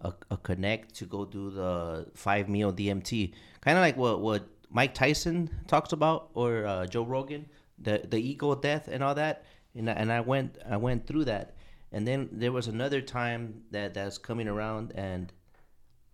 a, 0.02 0.12
a 0.30 0.36
connect 0.36 0.94
to 0.96 1.06
go 1.06 1.24
do 1.24 1.50
the 1.50 2.06
5-MeO-DMT, 2.16 3.32
kind 3.60 3.78
of 3.78 3.82
like 3.82 3.96
what 3.96 4.20
what 4.20 4.46
Mike 4.70 4.94
Tyson 4.94 5.50
talks 5.66 5.92
about 5.92 6.30
or 6.34 6.66
uh, 6.66 6.86
Joe 6.86 7.04
Rogan, 7.04 7.48
the 7.78 8.02
the 8.08 8.18
ego 8.18 8.54
death 8.54 8.88
and 8.88 9.02
all 9.02 9.14
that. 9.14 9.44
And 9.74 9.88
I, 9.88 9.92
and 9.92 10.12
I 10.12 10.20
went 10.20 10.58
I 10.68 10.76
went 10.76 11.06
through 11.06 11.24
that, 11.26 11.54
and 11.92 12.06
then 12.06 12.28
there 12.32 12.52
was 12.52 12.66
another 12.68 13.00
time 13.00 13.62
that 13.70 13.94
that's 13.94 14.18
coming 14.18 14.48
around, 14.48 14.92
and 14.94 15.32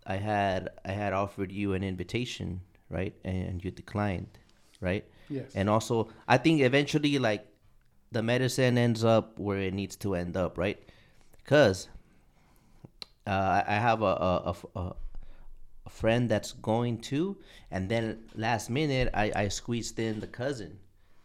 I 0.05 0.17
had 0.17 0.69
I 0.83 0.91
had 0.91 1.13
offered 1.13 1.51
you 1.51 1.73
an 1.73 1.83
invitation, 1.83 2.61
right, 2.89 3.15
and 3.23 3.63
you 3.63 3.71
declined, 3.71 4.37
right? 4.81 5.05
Yes. 5.29 5.51
And 5.55 5.69
also, 5.69 6.09
I 6.27 6.37
think 6.37 6.61
eventually, 6.61 7.17
like, 7.17 7.47
the 8.11 8.21
medicine 8.21 8.77
ends 8.77 9.03
up 9.03 9.39
where 9.39 9.59
it 9.59 9.73
needs 9.73 9.95
to 9.97 10.15
end 10.15 10.37
up, 10.37 10.57
right? 10.57 10.77
Because 11.37 11.89
uh, 13.25 13.63
I 13.65 13.75
have 13.75 14.01
a 14.01 14.05
a, 14.05 14.55
a, 14.75 14.79
a 14.79 14.95
a 15.85 15.89
friend 15.89 16.29
that's 16.29 16.51
going 16.51 16.97
to, 16.99 17.37
and 17.71 17.89
then 17.89 18.23
last 18.35 18.69
minute 18.69 19.09
I, 19.13 19.31
I 19.35 19.47
squeezed 19.49 19.99
in 19.99 20.19
the 20.19 20.27
cousin, 20.27 20.79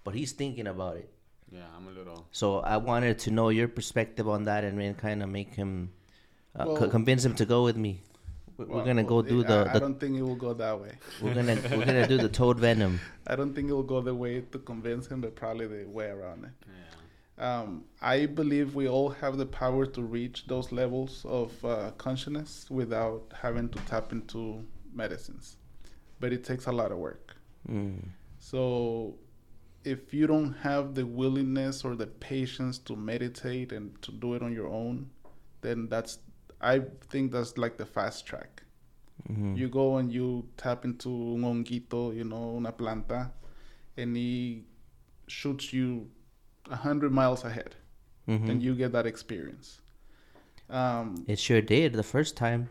but 0.04 0.14
he's 0.14 0.32
thinking 0.32 0.66
about 0.66 0.96
it. 0.96 1.10
Yeah, 1.52 1.66
I'm 1.76 1.86
a 1.88 1.90
little. 1.90 2.26
So 2.32 2.60
I 2.60 2.76
wanted 2.76 3.18
to 3.20 3.30
know 3.30 3.48
your 3.48 3.68
perspective 3.68 4.28
on 4.28 4.44
that 4.44 4.62
and 4.64 4.78
then 4.78 4.94
kind 4.94 5.22
of 5.22 5.28
make 5.28 5.54
him, 5.54 5.90
uh, 6.54 6.64
co- 6.64 6.74
Well- 6.80 6.90
convince 6.90 7.24
him 7.24 7.34
to 7.36 7.44
go 7.44 7.64
with 7.64 7.76
me. 7.76 8.02
We- 8.56 8.66
We're 8.66 8.76
Well, 8.76 8.84
gonna 8.84 9.04
go 9.04 9.14
well, 9.16 9.22
do 9.22 9.40
I- 9.44 9.46
the, 9.46 9.70
I, 9.74 9.78
don't 9.78 9.98
think 9.98 10.16
it 10.18 10.22
will 10.22 10.36
go 10.36 10.52
that 10.54 10.78
way. 10.80 10.92
we're 11.22 11.34
gonna 11.34 11.54
we're 11.76 11.86
gonna 11.86 12.06
do 12.06 12.18
the 12.18 12.28
toad 12.28 12.58
venom. 12.58 13.00
I 13.26 13.34
don't 13.34 13.54
think 13.54 13.70
it 13.70 13.72
will 13.72 13.82
go 13.94 14.00
the 14.02 14.14
way 14.14 14.42
to 14.42 14.58
convince 14.58 15.06
him, 15.06 15.22
but 15.22 15.34
probably 15.34 15.66
the 15.66 15.84
way 15.88 16.08
around 16.10 16.44
it. 16.44 16.50
Yeah. 16.68 17.60
Um, 17.60 17.84
I 18.02 18.26
believe 18.26 18.74
we 18.74 18.86
all 18.86 19.08
have 19.08 19.38
the 19.38 19.46
power 19.46 19.86
to 19.86 20.02
reach 20.02 20.46
those 20.46 20.72
levels 20.72 21.24
of 21.24 21.64
uh, 21.64 21.90
consciousness 21.96 22.66
without 22.70 23.22
having 23.32 23.70
to 23.70 23.78
tap 23.86 24.12
into 24.12 24.62
medicines, 24.92 25.56
but 26.20 26.32
it 26.34 26.44
takes 26.44 26.66
a 26.66 26.72
lot 26.72 26.92
of 26.92 26.98
work. 26.98 27.34
Mm. 27.66 28.08
So, 28.40 29.14
if 29.84 30.12
you 30.12 30.26
don't 30.26 30.52
have 30.62 30.94
the 30.94 31.06
willingness 31.06 31.84
or 31.84 31.94
the 31.96 32.06
patience 32.06 32.78
to 32.78 32.94
meditate 32.96 33.72
and 33.72 34.00
to 34.02 34.12
do 34.12 34.34
it 34.34 34.42
on 34.42 34.52
your 34.52 34.68
own, 34.68 35.10
then 35.62 35.88
that's 35.88 36.18
I 36.60 36.82
think 37.08 37.32
that's 37.32 37.56
like 37.56 37.78
the 37.78 37.86
fast 37.86 38.26
track. 38.26 38.62
Mhm. 39.28 39.56
You 39.56 39.68
go 39.68 39.96
and 39.96 40.12
you 40.12 40.46
tap 40.56 40.84
into 40.84 41.08
un 41.34 41.42
honguito, 41.42 42.14
you 42.14 42.24
know, 42.24 42.56
una 42.56 42.72
planta, 42.72 43.30
and 43.96 44.16
he 44.16 44.64
shoots 45.26 45.72
you 45.72 46.10
a 46.70 46.76
hundred 46.76 47.12
miles 47.12 47.44
ahead, 47.44 47.76
Mhm. 48.28 48.50
and 48.50 48.62
you 48.62 48.74
get 48.74 48.92
that 48.92 49.06
experience. 49.06 49.80
Um, 50.68 51.24
It 51.26 51.38
sure 51.38 51.60
did 51.62 51.94
the 51.94 52.02
first 52.02 52.36
time. 52.36 52.68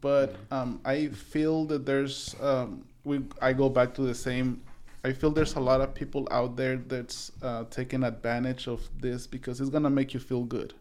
but 0.00 0.36
um, 0.50 0.80
I 0.84 1.08
feel 1.08 1.64
that 1.66 1.84
there's 1.86 2.34
um, 2.40 2.84
we 3.04 3.20
I 3.40 3.52
go 3.52 3.68
back 3.68 3.94
to 3.94 4.02
the 4.02 4.14
same. 4.14 4.62
I 5.04 5.12
feel 5.12 5.30
there's 5.30 5.56
a 5.56 5.60
lot 5.60 5.80
of 5.80 5.94
people 5.94 6.28
out 6.30 6.56
there 6.56 6.76
that's 6.76 7.32
uh, 7.42 7.64
taking 7.70 8.04
advantage 8.04 8.68
of 8.68 8.88
this 9.00 9.26
because 9.26 9.60
it's 9.60 9.70
gonna 9.70 9.90
make 9.90 10.14
you 10.14 10.20
feel 10.20 10.44
good. 10.44 10.74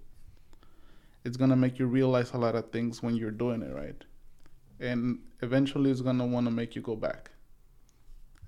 It's 1.24 1.38
gonna 1.38 1.56
make 1.56 1.80
you 1.80 1.88
realize 1.88 2.32
a 2.34 2.38
lot 2.38 2.56
of 2.56 2.72
things 2.72 3.02
when 3.02 3.16
you're 3.16 3.32
doing 3.32 3.62
it 3.64 3.74
right, 3.74 4.04
and 4.80 5.20
eventually 5.42 5.90
it's 5.92 6.02
gonna 6.02 6.26
want 6.26 6.46
to 6.48 6.52
make 6.52 6.76
you 6.76 6.82
go 6.82 6.96
back, 6.96 7.32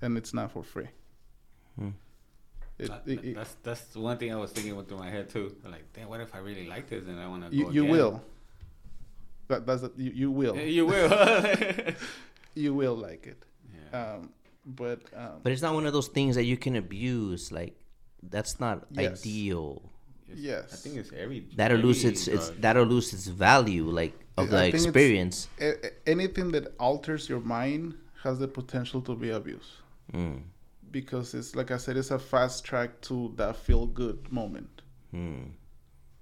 and 0.00 0.16
it's 0.16 0.32
not 0.32 0.52
for 0.52 0.62
free. 0.62 0.88
Hmm. 1.78 1.90
It, 2.78 2.88
That- 2.88 3.02
it- 3.06 3.24
it- 3.24 3.34
that's 3.36 3.54
that's 3.62 3.94
one 3.96 4.16
thing 4.18 4.32
I 4.32 4.36
was 4.36 4.50
thinking 4.52 4.74
went 4.76 4.88
through 4.88 4.98
my 4.98 5.10
head 5.10 5.28
too. 5.28 5.56
Like, 5.64 5.92
damn, 5.92 6.08
what 6.08 6.20
if 6.20 6.34
I 6.34 6.38
really 6.38 6.66
like 6.66 6.88
this 6.88 7.04
and 7.06 7.18
I 7.20 7.26
want 7.28 7.50
to 7.50 7.56
you 7.56 7.64
go 7.64 7.70
you 7.70 7.82
again? 7.82 7.92
will. 7.92 8.22
That 9.48 9.66
that's 9.66 9.84
you, 9.96 10.10
you 10.12 10.30
will 10.30 10.56
You 10.56 10.86
will. 10.86 11.10
you 12.54 12.74
will 12.74 12.94
like 12.96 13.26
it. 13.26 13.42
yeah. 13.92 14.14
Um, 14.14 14.30
but 14.66 15.00
um, 15.16 15.40
But 15.42 15.52
it's 15.52 15.62
not 15.62 15.74
one 15.74 15.86
of 15.86 15.92
those 15.92 16.08
things 16.08 16.36
that 16.36 16.44
you 16.44 16.56
can 16.56 16.76
abuse. 16.76 17.52
Like 17.52 17.74
that's 18.22 18.58
not 18.60 18.86
Yes. 18.90 19.20
ideal. 19.20 19.90
It's- 20.28 20.38
yes. 20.38 20.72
I 20.72 20.76
think 20.76 20.96
it's 20.96 21.12
every. 21.12 21.46
That'll 21.56 21.78
every 21.78 21.86
lose 21.88 22.04
its 22.04 22.28
its 22.28 22.50
that'll 22.60 22.84
lose 22.86 23.12
its 23.12 23.26
value, 23.26 23.84
like 23.90 24.14
of 24.36 24.48
I 24.52 24.70
the 24.70 24.76
experience. 24.76 25.48
a- 25.60 25.86
a- 25.86 26.08
anything 26.08 26.50
that 26.52 26.74
alters 26.78 27.28
your 27.28 27.40
mind 27.40 27.94
has 28.22 28.38
the 28.38 28.48
potential 28.48 29.00
to 29.02 29.14
be 29.14 29.30
abuse 29.30 29.70
Mm. 30.12 30.42
because 30.90 31.34
it's 31.34 31.54
like 31.54 31.70
I 31.70 31.76
said, 31.76 31.96
it's 31.96 32.10
a 32.10 32.18
fast 32.18 32.64
track 32.64 33.00
to 33.02 33.32
that 33.36 33.56
feel 33.56 33.86
good 33.86 34.32
moment. 34.32 34.82
Mm. 35.14 35.50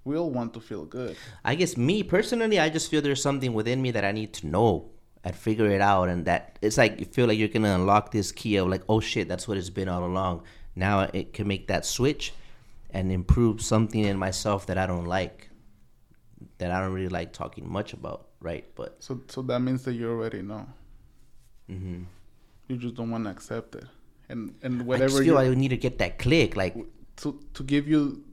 We 0.05 0.17
all 0.17 0.29
want 0.29 0.53
to 0.55 0.59
feel 0.59 0.83
good. 0.85 1.15
I 1.45 1.55
guess 1.55 1.77
me 1.77 2.03
personally, 2.03 2.59
I 2.59 2.67
just 2.69 2.91
feel 2.91 3.01
there's 3.01 3.21
something 3.21 3.53
within 3.53 3.81
me 3.81 3.91
that 3.91 4.03
I 4.03 4.11
need 4.11 4.33
to 4.33 4.47
know 4.47 4.91
and 5.23 5.35
figure 5.35 5.67
it 5.67 5.81
out, 5.81 6.09
and 6.09 6.25
that 6.25 6.57
it's 6.61 6.77
like 6.77 6.99
you 6.99 7.05
feel 7.05 7.27
like 7.27 7.37
you're 7.37 7.47
gonna 7.47 7.75
unlock 7.75 8.11
this 8.11 8.31
key 8.31 8.57
of 8.57 8.67
like, 8.67 8.83
oh 8.89 8.99
shit, 8.99 9.27
that's 9.27 9.47
what 9.47 9.57
it's 9.57 9.69
been 9.69 9.89
all 9.89 10.03
along. 10.05 10.43
Now 10.75 11.01
it 11.13 11.33
can 11.33 11.47
make 11.47 11.67
that 11.67 11.85
switch 11.85 12.33
and 12.91 13.11
improve 13.11 13.61
something 13.61 14.03
in 14.03 14.17
myself 14.17 14.65
that 14.67 14.77
I 14.77 14.85
don't 14.85 15.05
like, 15.05 15.49
that 16.57 16.71
I 16.71 16.79
don't 16.81 16.93
really 16.93 17.09
like 17.09 17.33
talking 17.33 17.71
much 17.71 17.93
about, 17.93 18.27
right? 18.39 18.65
But 18.75 18.97
So 18.99 19.21
so 19.27 19.41
that 19.43 19.59
means 19.59 19.83
that 19.83 19.93
you 19.93 20.09
already 20.09 20.41
know. 20.41 20.67
hmm 21.67 22.03
You 22.67 22.77
just 22.77 22.95
don't 22.95 23.11
want 23.11 23.25
to 23.25 23.31
accept 23.31 23.75
it. 23.75 23.85
And 24.29 24.55
and 24.61 24.81
I 24.81 24.83
whatever 24.83 25.23
feel 25.23 25.25
you 25.25 25.37
I 25.37 25.53
need 25.53 25.69
to 25.69 25.77
get 25.77 25.97
that 25.99 26.17
click, 26.19 26.55
like 26.55 26.75
to 27.17 27.39
to 27.53 27.63
give 27.63 27.87
you 27.87 28.23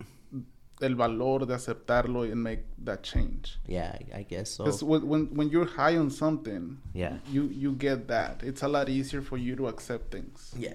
el 0.82 0.94
valor 0.94 1.47
de 1.47 1.55
aceptarlo 1.55 2.23
and 2.23 2.43
make 2.43 2.65
that 2.85 3.02
change. 3.02 3.59
yeah, 3.66 3.97
I, 4.15 4.19
I 4.20 4.23
guess 4.23 4.51
so. 4.51 4.65
Because 4.65 4.82
when, 4.82 5.07
when 5.09 5.27
when 5.35 5.48
you're 5.51 5.66
high 5.66 5.97
on 5.97 6.11
something, 6.11 6.78
Yeah. 6.94 7.19
you 7.31 7.43
you 7.52 7.73
get 7.73 8.09
that. 8.09 8.43
It's 8.43 8.62
a 8.62 8.69
lot 8.69 8.89
easier 8.89 9.23
for 9.23 9.36
you 9.39 9.57
to 9.57 9.69
accept 9.69 10.11
things 10.11 10.55
Yeah. 10.59 10.74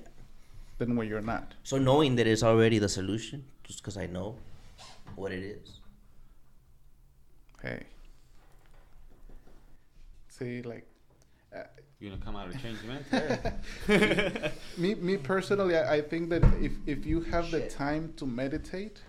than 0.78 0.96
when 0.96 1.08
you're 1.08 1.22
not. 1.36 1.56
So 1.64 1.78
knowing 1.78 2.16
that 2.18 2.28
it's 2.28 2.44
already 2.44 2.80
the 2.80 2.90
solution, 2.90 3.46
just 3.64 3.80
because 3.82 3.98
I 3.98 4.08
know 4.08 4.36
what 5.16 5.32
it 5.32 5.44
is. 5.44 5.80
Hey. 7.62 7.84
See, 10.30 10.62
like, 10.62 10.86
uh, 11.56 11.64
You 12.00 12.10
gonna 12.10 12.22
come 12.22 12.36
out 12.36 12.48
of 12.50 12.62
change, 12.62 12.80
man? 12.84 14.52
me 14.78 14.96
me 14.96 15.18
personally, 15.18 15.78
I, 15.78 15.96
I 15.96 16.02
think 16.02 16.30
that 16.30 16.44
if 16.62 16.74
if 16.86 17.06
you 17.06 17.22
have 17.32 17.50
the 17.52 17.62
time 17.70 18.14
to 18.18 18.26
meditate, 18.26 19.02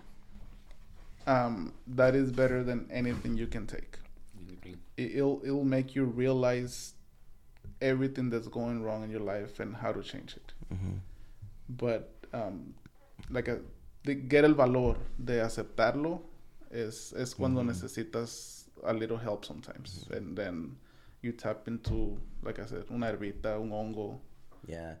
um, 1.27 1.73
that 1.87 2.15
is 2.15 2.31
better 2.31 2.63
than 2.63 2.87
anything 2.91 3.37
you 3.37 3.47
can 3.47 3.67
take. 3.67 3.99
It, 4.63 4.77
it'll 5.15 5.41
it'll 5.43 5.63
make 5.63 5.95
you 5.95 6.05
realize 6.05 6.93
everything 7.81 8.29
that's 8.29 8.47
going 8.47 8.81
wrong 8.83 9.03
in 9.03 9.09
your 9.11 9.19
life 9.21 9.59
and 9.59 9.75
how 9.75 9.91
to 9.91 10.01
change 10.01 10.35
it. 10.35 10.53
hmm 10.69 10.97
But 11.69 12.09
um, 12.33 12.73
like 13.29 13.47
a, 13.47 13.59
de 14.03 14.15
get 14.15 14.45
el 14.45 14.53
valor 14.53 14.95
de 15.23 15.33
aceptarlo 15.41 16.21
es 16.71 17.13
es 17.13 17.33
cuando 17.33 17.61
Ujú. 17.61 17.67
necesitas 17.71 18.63
a 18.83 18.93
little 18.93 19.17
help 19.17 19.43
sometimes, 19.45 20.05
and 20.11 20.37
then 20.37 20.77
you 21.21 21.31
tap 21.33 21.67
into 21.67 22.17
like 22.43 22.59
I 22.59 22.65
said, 22.65 22.85
una 22.91 23.07
herbita, 23.11 23.59
un 23.61 23.69
hongo. 23.71 24.19
Yeah, 24.65 24.95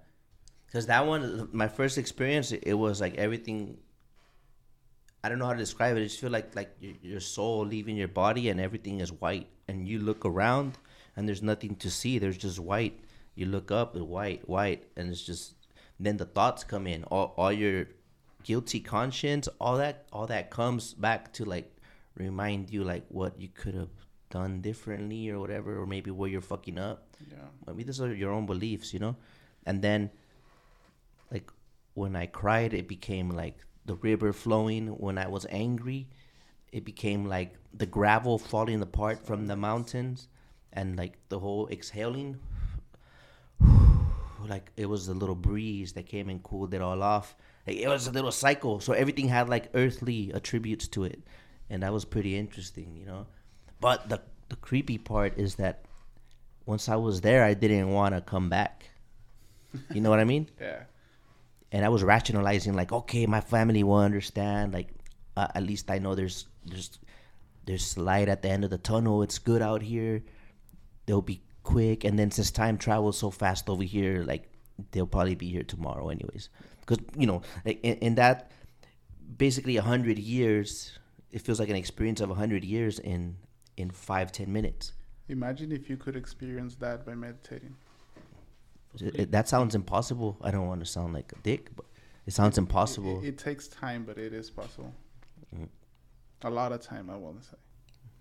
because 0.65 0.85
that 0.87 1.05
one, 1.05 1.49
my 1.51 1.67
first 1.67 1.97
experience, 1.97 2.51
it 2.51 2.73
was 2.73 2.99
like 3.01 3.15
everything. 3.17 3.77
I 5.23 5.29
don't 5.29 5.39
know 5.39 5.45
how 5.45 5.53
to 5.53 5.59
describe 5.59 5.97
it. 5.97 6.01
I 6.01 6.03
just 6.03 6.19
feel 6.19 6.29
like 6.29 6.55
like 6.55 6.75
your, 6.79 6.93
your 7.01 7.19
soul 7.19 7.65
leaving 7.65 7.97
your 7.97 8.07
body 8.07 8.49
and 8.49 8.59
everything 8.59 8.99
is 8.99 9.11
white, 9.11 9.47
and 9.67 9.87
you 9.87 9.99
look 9.99 10.25
around 10.25 10.77
and 11.15 11.27
there's 11.27 11.41
nothing 11.41 11.75
to 11.77 11.89
see. 11.89 12.19
There's 12.19 12.37
just 12.37 12.59
white. 12.59 12.99
You 13.35 13.47
look 13.47 13.71
up, 13.71 13.95
and 13.95 14.07
white, 14.07 14.47
white, 14.47 14.85
and 14.95 15.09
it's 15.09 15.21
just. 15.21 15.53
Then 15.99 16.17
the 16.17 16.25
thoughts 16.25 16.63
come 16.63 16.85
in. 16.87 17.03
All 17.05 17.33
all 17.37 17.51
your 17.51 17.87
guilty 18.43 18.79
conscience, 18.79 19.49
all 19.59 19.77
that, 19.77 20.05
all 20.13 20.27
that 20.27 20.49
comes 20.51 20.93
back 20.93 21.33
to 21.33 21.43
like 21.45 21.75
remind 22.15 22.69
you 22.69 22.83
like 22.83 23.03
what 23.09 23.39
you 23.39 23.49
could 23.49 23.73
have 23.75 23.89
done 24.29 24.61
differently 24.61 25.29
or 25.29 25.39
whatever, 25.39 25.79
or 25.81 25.85
maybe 25.85 26.11
where 26.11 26.29
you're 26.29 26.41
fucking 26.41 26.77
up 26.77 27.07
Yeah. 27.31 27.37
maybe 27.65 27.83
these 27.83 27.99
are 28.01 28.13
your 28.13 28.31
own 28.31 28.45
beliefs, 28.45 28.93
you 28.93 28.99
know? 28.99 29.15
And 29.65 29.81
then, 29.81 30.11
like, 31.31 31.51
when 31.93 32.15
I 32.15 32.25
cried, 32.27 32.73
it 32.73 32.87
became 32.87 33.29
like 33.29 33.57
the 33.87 33.95
river 33.95 34.31
flowing. 34.31 34.87
When 34.87 35.17
I 35.17 35.27
was 35.27 35.45
angry, 35.49 36.07
it 36.71 36.85
became 36.85 37.25
like 37.25 37.55
the 37.73 37.85
gravel 37.85 38.37
falling 38.37 38.81
apart 38.81 39.25
from 39.25 39.47
the 39.47 39.55
mountains. 39.55 40.27
And 40.73 40.95
like 40.95 41.17
the 41.29 41.39
whole 41.39 41.67
exhaling, 41.69 42.39
like 44.47 44.71
it 44.77 44.85
was 44.85 45.07
a 45.07 45.13
little 45.13 45.35
breeze 45.35 45.93
that 45.93 46.05
came 46.05 46.29
and 46.29 46.43
cooled 46.43 46.73
it 46.73 46.81
all 46.81 47.01
off. 47.01 47.35
Like, 47.65 47.77
it 47.77 47.87
was 47.87 48.07
a 48.07 48.11
little 48.11 48.31
cycle. 48.31 48.79
So 48.79 48.93
everything 48.93 49.27
had 49.27 49.49
like 49.49 49.69
earthly 49.73 50.31
attributes 50.33 50.87
to 50.89 51.05
it. 51.05 51.23
And 51.69 51.83
that 51.83 51.91
was 51.91 52.05
pretty 52.05 52.37
interesting, 52.37 52.95
you 52.95 53.05
know? 53.05 53.25
But 53.81 54.07
the, 54.07 54.21
the 54.49 54.55
creepy 54.57 54.97
part 54.97 55.37
is 55.37 55.55
that 55.55 55.83
once 56.65 56.87
I 56.87 56.95
was 56.95 57.21
there, 57.21 57.43
I 57.43 57.53
didn't 57.53 57.89
want 57.89 58.13
to 58.13 58.21
come 58.21 58.49
back. 58.49 58.89
You 59.93 60.01
know 60.01 60.09
what 60.09 60.19
I 60.19 60.25
mean? 60.25 60.49
Yeah. 60.61 60.83
And 61.71 61.83
I 61.85 61.89
was 61.89 62.03
rationalizing, 62.03 62.73
like, 62.75 62.91
okay, 62.91 63.25
my 63.25 63.41
family 63.41 63.83
will 63.83 63.97
understand. 63.97 64.73
Like, 64.73 64.89
uh, 65.35 65.47
at 65.53 65.63
least 65.63 65.91
I 65.91 65.99
know 65.99 66.15
there's 66.15 66.47
there's 66.65 66.99
there's 67.65 67.97
light 67.97 68.29
at 68.29 68.41
the 68.41 68.49
end 68.49 68.63
of 68.63 68.69
the 68.69 68.77
tunnel. 68.77 69.21
It's 69.21 69.39
good 69.39 69.61
out 69.61 69.81
here. 69.81 70.23
they'll 71.05 71.21
be 71.21 71.41
quick, 71.63 72.03
and 72.03 72.17
then 72.17 72.31
since 72.31 72.51
time 72.51 72.77
travels 72.77 73.17
so 73.17 73.31
fast 73.31 73.69
over 73.69 73.83
here, 73.83 74.23
like 74.23 74.49
they'll 74.91 75.07
probably 75.07 75.35
be 75.35 75.49
here 75.49 75.63
tomorrow, 75.63 76.09
anyways. 76.09 76.49
Because 76.81 76.99
you 77.17 77.25
know, 77.25 77.41
in, 77.65 77.97
in 77.97 78.15
that 78.15 78.51
basically 79.37 79.77
a 79.77 79.81
hundred 79.81 80.19
years, 80.19 80.97
it 81.31 81.41
feels 81.41 81.59
like 81.59 81.69
an 81.69 81.75
experience 81.75 82.21
of 82.21 82.29
a 82.29 82.35
hundred 82.35 82.63
years 82.63 82.99
in 82.99 83.37
in 83.75 83.89
five 83.89 84.31
ten 84.31 84.53
minutes. 84.53 84.93
Imagine 85.29 85.71
if 85.71 85.89
you 85.89 85.97
could 85.97 86.15
experience 86.15 86.75
that 86.75 87.05
by 87.05 87.13
meditating. 87.13 87.75
It- 88.95 89.15
it- 89.19 89.31
that 89.31 89.47
sounds 89.47 89.75
impossible. 89.75 90.37
I 90.41 90.51
don't 90.51 90.67
want 90.67 90.79
to 90.81 90.85
sound 90.85 91.13
like 91.13 91.31
a 91.31 91.39
dick, 91.43 91.75
but 91.75 91.85
it 92.25 92.33
sounds 92.33 92.57
impossible. 92.57 93.21
It, 93.23 93.27
it 93.29 93.37
takes 93.37 93.67
time, 93.67 94.05
but 94.05 94.17
it 94.17 94.33
is 94.33 94.49
possible. 94.49 94.93
Mm. 95.55 95.69
A 96.43 96.49
lot 96.49 96.71
of 96.71 96.81
time, 96.81 97.09
I 97.09 97.15
want 97.15 97.41
to 97.41 97.49
say. 97.49 97.57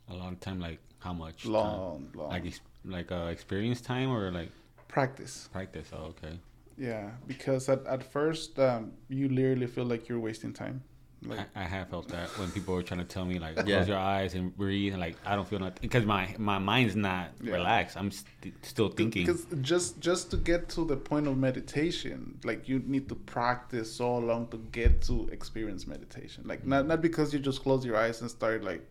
A 0.08 0.14
long 0.14 0.36
time, 0.36 0.60
like 0.60 0.80
how 0.98 1.12
much? 1.12 1.42
time? 1.44 1.52
Long, 1.52 2.10
long. 2.14 2.30
Like 2.30 2.44
like 2.84 3.10
uh, 3.12 3.26
experience 3.30 3.80
time 3.80 4.10
or 4.10 4.30
like 4.30 4.50
Practice. 4.88 5.48
practice? 5.52 5.90
Oh, 5.92 6.12
okay. 6.14 6.38
Yeah, 6.78 7.10
because 7.26 7.68
at, 7.68 7.84
at 7.86 8.02
first, 8.02 8.58
um, 8.58 8.92
you 9.08 9.28
literally 9.28 9.66
feel 9.66 9.84
like 9.84 10.08
you're 10.08 10.20
wasting 10.20 10.52
time. 10.52 10.82
Like, 11.28 11.40
I, 11.54 11.62
I 11.62 11.64
have 11.64 11.88
felt 11.88 12.08
that 12.08 12.28
when 12.38 12.50
people 12.50 12.74
were 12.74 12.82
trying 12.82 13.00
to 13.00 13.04
tell 13.06 13.24
me 13.24 13.38
like 13.38 13.56
Yeah. 13.66 13.76
close 13.76 13.88
your 13.88 13.98
eyes 13.98 14.34
and 14.34 14.56
breathe 14.56 14.92
and 14.92 15.00
like 15.00 15.16
I 15.24 15.34
don't 15.36 15.48
feel 15.48 15.58
nothing 15.58 15.78
because 15.82 16.04
my 16.06 16.34
my 16.38 16.58
mind's 16.58 16.94
not 16.96 17.30
Yeah. 17.42 17.54
relaxed. 17.54 17.96
I'm 17.96 18.10
st- 18.10 18.54
still 18.64 18.88
thinking. 18.88 19.26
Because 19.26 19.46
just 19.60 20.00
just 20.00 20.30
to 20.30 20.36
get 20.36 20.68
to 20.70 20.84
the 20.84 20.96
point 20.96 21.26
of 21.26 21.36
meditation, 21.36 22.38
like 22.44 22.68
you 22.68 22.78
need 22.86 23.08
to 23.08 23.14
practice 23.14 23.92
so 23.92 24.16
long 24.16 24.46
to 24.48 24.58
get 24.70 25.02
to 25.02 25.28
experience 25.32 25.86
meditation. 25.86 26.44
Like 26.46 26.64
not 26.66 26.86
not 26.86 27.00
because 27.02 27.32
you 27.34 27.40
just 27.40 27.62
close 27.62 27.84
your 27.84 27.96
eyes 27.96 28.20
and 28.20 28.30
start 28.30 28.62
like 28.62 28.82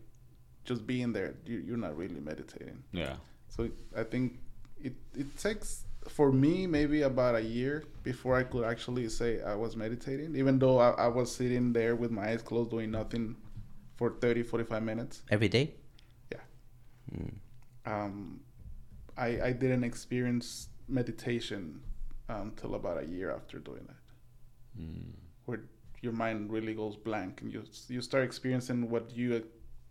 just 0.64 0.86
being 0.86 1.12
there. 1.12 1.34
You, 1.46 1.58
you're 1.66 1.76
not 1.78 1.96
really 1.96 2.20
meditating. 2.20 2.82
Yeah. 2.92 3.14
So 3.48 3.70
I 3.96 4.02
think 4.04 4.38
it 4.82 4.94
it 5.14 5.36
takes 5.38 5.85
for 6.08 6.32
me 6.32 6.66
maybe 6.66 7.02
about 7.02 7.34
a 7.34 7.40
year 7.42 7.84
before 8.02 8.36
I 8.36 8.44
could 8.44 8.64
actually 8.64 9.08
say 9.08 9.40
I 9.42 9.54
was 9.54 9.76
meditating, 9.76 10.36
even 10.36 10.58
though 10.58 10.78
I, 10.78 10.90
I 10.90 11.08
was 11.08 11.34
sitting 11.34 11.72
there 11.72 11.96
with 11.96 12.10
my 12.10 12.28
eyes 12.30 12.42
closed 12.42 12.70
doing 12.70 12.90
nothing 12.90 13.36
for 13.96 14.10
30, 14.20 14.42
45 14.42 14.82
minutes. 14.82 15.22
Every 15.30 15.48
day. 15.48 15.74
Yeah. 16.32 16.38
Mm. 17.14 17.34
Um, 17.86 18.40
I 19.16 19.40
I 19.48 19.52
didn't 19.52 19.84
experience 19.84 20.68
meditation 20.88 21.80
until 22.28 22.74
about 22.74 23.02
a 23.02 23.06
year 23.06 23.30
after 23.32 23.58
doing 23.58 23.84
that, 23.86 24.02
Mm. 24.82 25.12
where 25.46 25.60
your 26.02 26.12
mind 26.12 26.52
really 26.52 26.74
goes 26.74 26.96
blank 26.96 27.40
and 27.40 27.52
you 27.52 27.62
you 27.88 28.00
start 28.00 28.24
experiencing 28.24 28.90
what 28.90 29.10
you 29.16 29.44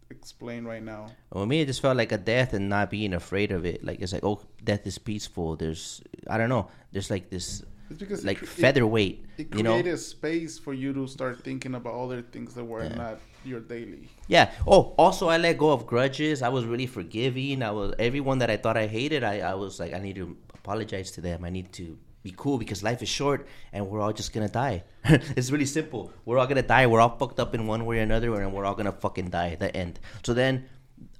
explain 0.09 0.65
right 0.65 0.83
now. 0.83 1.07
Well, 1.31 1.45
me, 1.45 1.61
it 1.61 1.65
just 1.67 1.81
felt 1.81 1.97
like 1.97 2.11
a 2.11 2.17
death 2.17 2.53
and 2.53 2.69
not 2.69 2.89
being 2.89 3.13
afraid 3.13 3.51
of 3.51 3.65
it. 3.65 3.83
Like 3.83 4.01
it's 4.01 4.13
like, 4.13 4.23
oh, 4.23 4.41
death 4.63 4.85
is 4.87 4.97
peaceful. 4.97 5.55
There's, 5.55 6.01
I 6.27 6.37
don't 6.37 6.49
know. 6.49 6.67
There's 6.91 7.09
like 7.09 7.29
this, 7.29 7.63
It's 7.89 7.99
because 7.99 8.23
like 8.25 8.41
it- 8.41 8.47
featherweight. 8.47 9.25
It 9.37 9.53
you 9.55 9.63
know? 9.63 9.73
created 9.73 9.97
space 9.99 10.57
for 10.57 10.73
you 10.73 10.93
to 10.93 11.07
start 11.07 11.43
thinking 11.43 11.75
about 11.75 11.93
other 11.95 12.21
things 12.21 12.53
that 12.55 12.63
were 12.63 12.83
Yeah. 12.83 12.95
not 12.95 13.19
your 13.43 13.59
daily. 13.59 14.09
Yeah. 14.27 14.51
Oh, 14.65 14.93
also, 14.97 15.27
I 15.27 15.37
let 15.37 15.57
go 15.57 15.71
of 15.71 15.85
grudges. 15.85 16.41
I 16.41 16.49
was 16.49 16.65
really 16.65 16.87
forgiving. 16.87 17.61
I 17.61 17.71
was 17.71 17.93
everyone 17.99 18.39
that 18.39 18.49
I 18.49 18.57
thought 18.57 18.77
I 18.77 18.87
hated. 18.87 19.23
I, 19.23 19.39
I 19.39 19.53
was 19.55 19.79
like, 19.79 19.93
I 19.93 19.99
need 19.99 20.15
to 20.15 20.35
apologize 20.53 21.11
to 21.11 21.21
them. 21.21 21.43
I 21.45 21.49
need 21.49 21.71
to 21.73 21.97
be 22.25 22.33
cool 22.35 22.57
because 22.57 22.83
life 22.83 23.01
is 23.01 23.07
short 23.07 23.47
and 23.71 23.87
we're 23.87 24.01
all 24.01 24.11
just 24.11 24.33
gonna 24.33 24.49
die. 24.49 24.83
it's 25.05 25.51
really 25.51 25.65
simple. 25.65 26.11
We're 26.25 26.39
all 26.39 26.47
gonna 26.47 26.61
die. 26.75 26.87
We're 26.87 26.99
all 26.99 27.15
fucked 27.17 27.39
up 27.39 27.55
in 27.55 27.67
one 27.67 27.85
way 27.85 27.99
or 27.99 28.01
another, 28.01 28.41
and 28.41 28.51
we're 28.51 28.65
all 28.65 28.75
gonna 28.75 28.91
fucking 28.91 29.29
die 29.29 29.51
at 29.51 29.59
the 29.59 29.71
end. 29.75 29.99
So 30.23 30.33
then, 30.33 30.65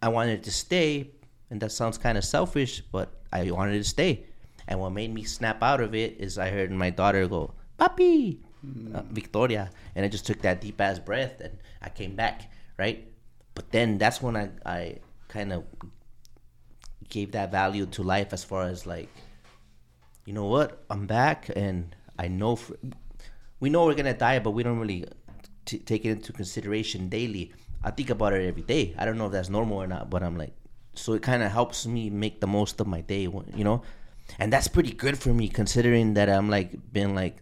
I 0.02 0.10
wanted 0.10 0.44
to 0.44 0.52
stay, 0.52 1.12
and 1.50 1.62
that 1.62 1.72
sounds 1.72 1.98
kind 1.98 2.18
of 2.18 2.26
selfish, 2.26 2.82
but 2.92 3.14
I 3.32 3.50
wanted 3.52 3.78
to 3.78 3.88
stay. 3.88 4.26
And 4.68 4.80
what 4.80 4.92
made 4.92 5.14
me 5.14 5.24
snap 5.24 5.62
out 5.62 5.80
of 5.80 5.94
it 5.94 6.18
is 6.20 6.38
I 6.38 6.50
heard 6.50 6.72
my 6.72 6.90
daughter 6.90 7.28
go, 7.28 7.54
"Papi." 7.80 8.40
uh, 8.94 9.04
Victoria, 9.12 9.70
and 9.96 10.06
I 10.06 10.10
just 10.10 10.26
took 10.26 10.42
that 10.42 10.62
deep 10.62 10.80
ass 10.82 11.00
breath 11.00 11.40
and 11.40 11.58
I 11.82 11.90
came 11.90 12.16
back, 12.16 12.52
right? 12.78 13.08
But 13.54 13.72
then 13.72 13.98
that's 13.98 14.22
when 14.22 14.36
I 14.36 14.50
I 14.66 14.98
kind 15.28 15.54
of 15.54 15.64
gave 17.10 17.32
that 17.34 17.52
value 17.52 17.86
to 17.86 18.04
life 18.04 18.34
as 18.34 18.44
far 18.44 18.64
as 18.64 18.86
like, 18.86 19.10
you 20.26 20.34
know 20.34 20.46
what, 20.46 20.84
I'm 20.90 21.06
back 21.08 21.50
and 21.56 21.96
I 22.18 22.28
know 22.28 22.56
for, 22.56 22.76
we 23.60 23.70
know 23.70 23.86
we're 23.86 23.96
gonna 23.96 24.14
die, 24.14 24.40
but 24.40 24.52
we 24.52 24.64
don't 24.64 24.80
really 24.80 25.06
t- 25.66 25.80
take 25.80 26.06
it 26.06 26.10
into 26.10 26.34
consideration 26.34 27.10
daily. 27.10 27.54
I 27.84 27.92
think 27.92 28.10
about 28.10 28.34
it 28.34 28.48
every 28.48 28.64
day. 28.64 28.96
I 28.98 29.06
don't 29.06 29.18
know 29.18 29.28
if 29.28 29.32
that's 29.32 29.50
normal 29.50 29.78
or 29.78 29.88
not, 29.88 30.10
but 30.10 30.24
I'm 30.24 30.38
like, 30.38 30.54
so 30.94 31.14
it 31.14 31.22
kind 31.22 31.44
of 31.44 31.52
helps 31.52 31.86
me 31.86 32.10
make 32.10 32.42
the 32.42 32.48
most 32.48 32.80
of 32.82 32.88
my 32.88 33.02
day, 33.02 33.22
you 33.22 33.64
know, 33.64 33.84
and 34.40 34.52
that's 34.52 34.68
pretty 34.68 34.92
good 34.92 35.18
for 35.18 35.34
me 35.34 35.48
considering 35.48 36.16
that 36.16 36.30
I'm 36.30 36.50
like 36.50 36.92
been 36.92 37.14
like 37.14 37.38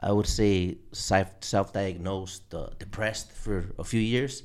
I 0.00 0.12
would 0.12 0.26
say 0.26 0.78
self 0.92 1.72
diagnosed 1.72 2.54
uh, 2.54 2.68
depressed 2.78 3.32
for 3.32 3.72
a 3.78 3.84
few 3.84 4.00
years, 4.00 4.42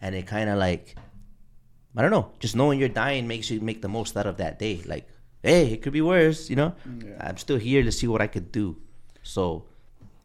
and 0.00 0.14
it 0.14 0.26
kind 0.26 0.48
of 0.48 0.58
like 0.58 0.96
I 1.96 2.02
don't 2.02 2.10
know, 2.10 2.32
just 2.40 2.56
knowing 2.56 2.80
you're 2.80 2.88
dying 2.88 3.28
makes 3.28 3.50
you 3.50 3.60
make 3.60 3.82
the 3.82 3.88
most 3.88 4.16
out 4.16 4.26
of 4.26 4.38
that 4.38 4.58
day. 4.58 4.82
Like, 4.84 5.08
hey, 5.44 5.72
it 5.74 5.82
could 5.82 5.92
be 5.92 6.00
worse, 6.00 6.48
you 6.50 6.56
know. 6.56 6.74
Yeah. 7.04 7.16
I'm 7.20 7.36
still 7.36 7.58
here 7.58 7.82
to 7.82 7.92
see 7.92 8.06
what 8.08 8.20
I 8.22 8.26
could 8.26 8.50
do. 8.50 8.76
So 9.22 9.66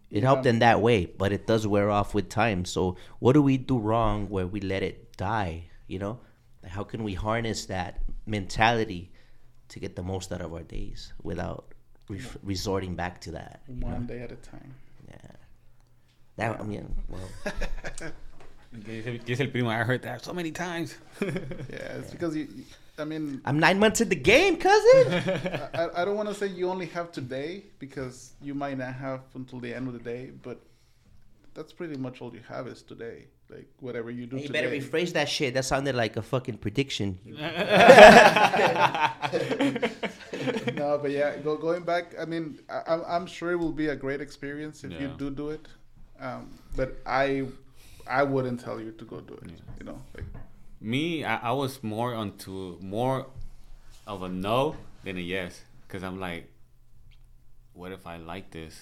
it 0.09 0.23
helped 0.23 0.45
in 0.45 0.59
that 0.59 0.81
way, 0.81 1.05
but 1.05 1.31
it 1.31 1.45
does 1.45 1.67
wear 1.67 1.89
off 1.91 2.13
with 2.13 2.29
time. 2.29 2.65
So 2.65 2.95
what 3.19 3.33
do 3.33 3.41
we 3.41 3.57
do 3.57 3.77
wrong 3.77 4.29
where 4.29 4.47
we 4.47 4.59
let 4.61 4.81
it 4.81 5.15
die? 5.17 5.65
You 5.87 5.99
know, 5.99 6.19
how 6.65 6.83
can 6.83 7.03
we 7.03 7.13
harness 7.13 7.65
that 7.67 8.01
mentality 8.25 9.11
to 9.69 9.79
get 9.79 9.95
the 9.95 10.03
most 10.03 10.31
out 10.31 10.41
of 10.41 10.53
our 10.53 10.63
days 10.63 11.13
without 11.21 11.73
re- 12.07 12.21
resorting 12.43 12.95
back 12.95 13.19
to 13.21 13.31
that? 13.31 13.61
you 13.67 13.75
know? 13.75 13.87
One 13.87 14.07
day 14.07 14.21
at 14.21 14.31
a 14.31 14.35
time. 14.37 14.73
Yeah. 15.07 15.15
That 16.37 16.59
I 16.59 16.63
mean, 16.63 16.95
well, 17.09 17.29
Dice 19.25 19.39
el 19.41 19.47
primo, 19.47 19.69
I 19.69 19.83
heard 19.83 20.03
that 20.03 20.23
so 20.23 20.31
many 20.33 20.51
times. 20.51 20.95
Yeah, 21.21 21.99
it's 21.99 22.11
because 22.11 22.35
you. 22.35 22.47
you- 22.55 22.63
I 22.99 23.05
mean, 23.05 23.41
I'm 23.45 23.59
nine 23.59 23.79
months 23.79 24.01
in 24.01 24.09
the 24.09 24.15
game, 24.15 24.57
cousin. 24.57 25.13
I, 25.73 25.89
I 25.95 26.05
don't 26.05 26.15
want 26.15 26.29
to 26.29 26.35
say 26.35 26.47
you 26.47 26.69
only 26.69 26.87
have 26.87 27.11
today 27.11 27.63
because 27.79 28.33
you 28.41 28.53
might 28.53 28.77
not 28.77 28.93
have 28.93 29.21
until 29.35 29.59
the 29.59 29.73
end 29.73 29.87
of 29.87 29.93
the 29.93 29.99
day, 29.99 30.31
but 30.43 30.59
that's 31.53 31.73
pretty 31.73 31.97
much 31.97 32.21
all 32.21 32.33
you 32.33 32.41
have 32.47 32.67
is 32.67 32.81
today. 32.81 33.25
Like 33.49 33.67
whatever 33.79 34.11
you 34.11 34.27
do 34.27 34.37
you 34.37 34.45
today. 34.45 34.61
better 34.61 34.69
rephrase 34.69 35.13
that 35.13 35.27
shit. 35.27 35.55
That 35.55 35.65
sounded 35.65 35.95
like 35.95 36.17
a 36.17 36.21
fucking 36.21 36.57
prediction. 36.59 37.17
no, 37.25 37.39
but 41.01 41.09
yeah, 41.09 41.35
go, 41.37 41.57
going 41.57 41.81
back. 41.81 42.13
I 42.19 42.25
mean, 42.25 42.59
I, 42.69 42.83
I'm 42.87 43.01
I'm 43.07 43.25
sure 43.25 43.51
it 43.51 43.55
will 43.55 43.71
be 43.71 43.87
a 43.87 43.95
great 43.95 44.21
experience 44.21 44.83
if 44.83 44.91
you 45.01 45.07
do 45.17 45.31
do 45.31 45.49
it. 45.49 45.67
Um, 46.19 46.51
but 46.75 46.97
I 47.07 47.47
I 48.07 48.21
wouldn't 48.21 48.59
tell 48.59 48.79
you 48.79 48.91
to 48.91 49.05
go 49.05 49.19
do 49.19 49.33
it. 49.33 49.49
You 49.79 49.85
know, 49.85 49.99
like 50.15 50.25
Me, 50.81 51.23
I, 51.23 51.49
I 51.49 51.51
was 51.51 51.83
more 51.83 52.13
onto 52.13 52.77
more 52.81 53.27
of 54.07 54.23
a 54.23 54.29
no 54.29 54.75
than 55.03 55.17
a 55.17 55.21
yes, 55.21 55.61
because 55.87 56.03
I'm 56.03 56.19
like, 56.19 56.49
what 57.73 57.91
if 57.91 58.07
I 58.07 58.17
like 58.17 58.51
this? 58.51 58.75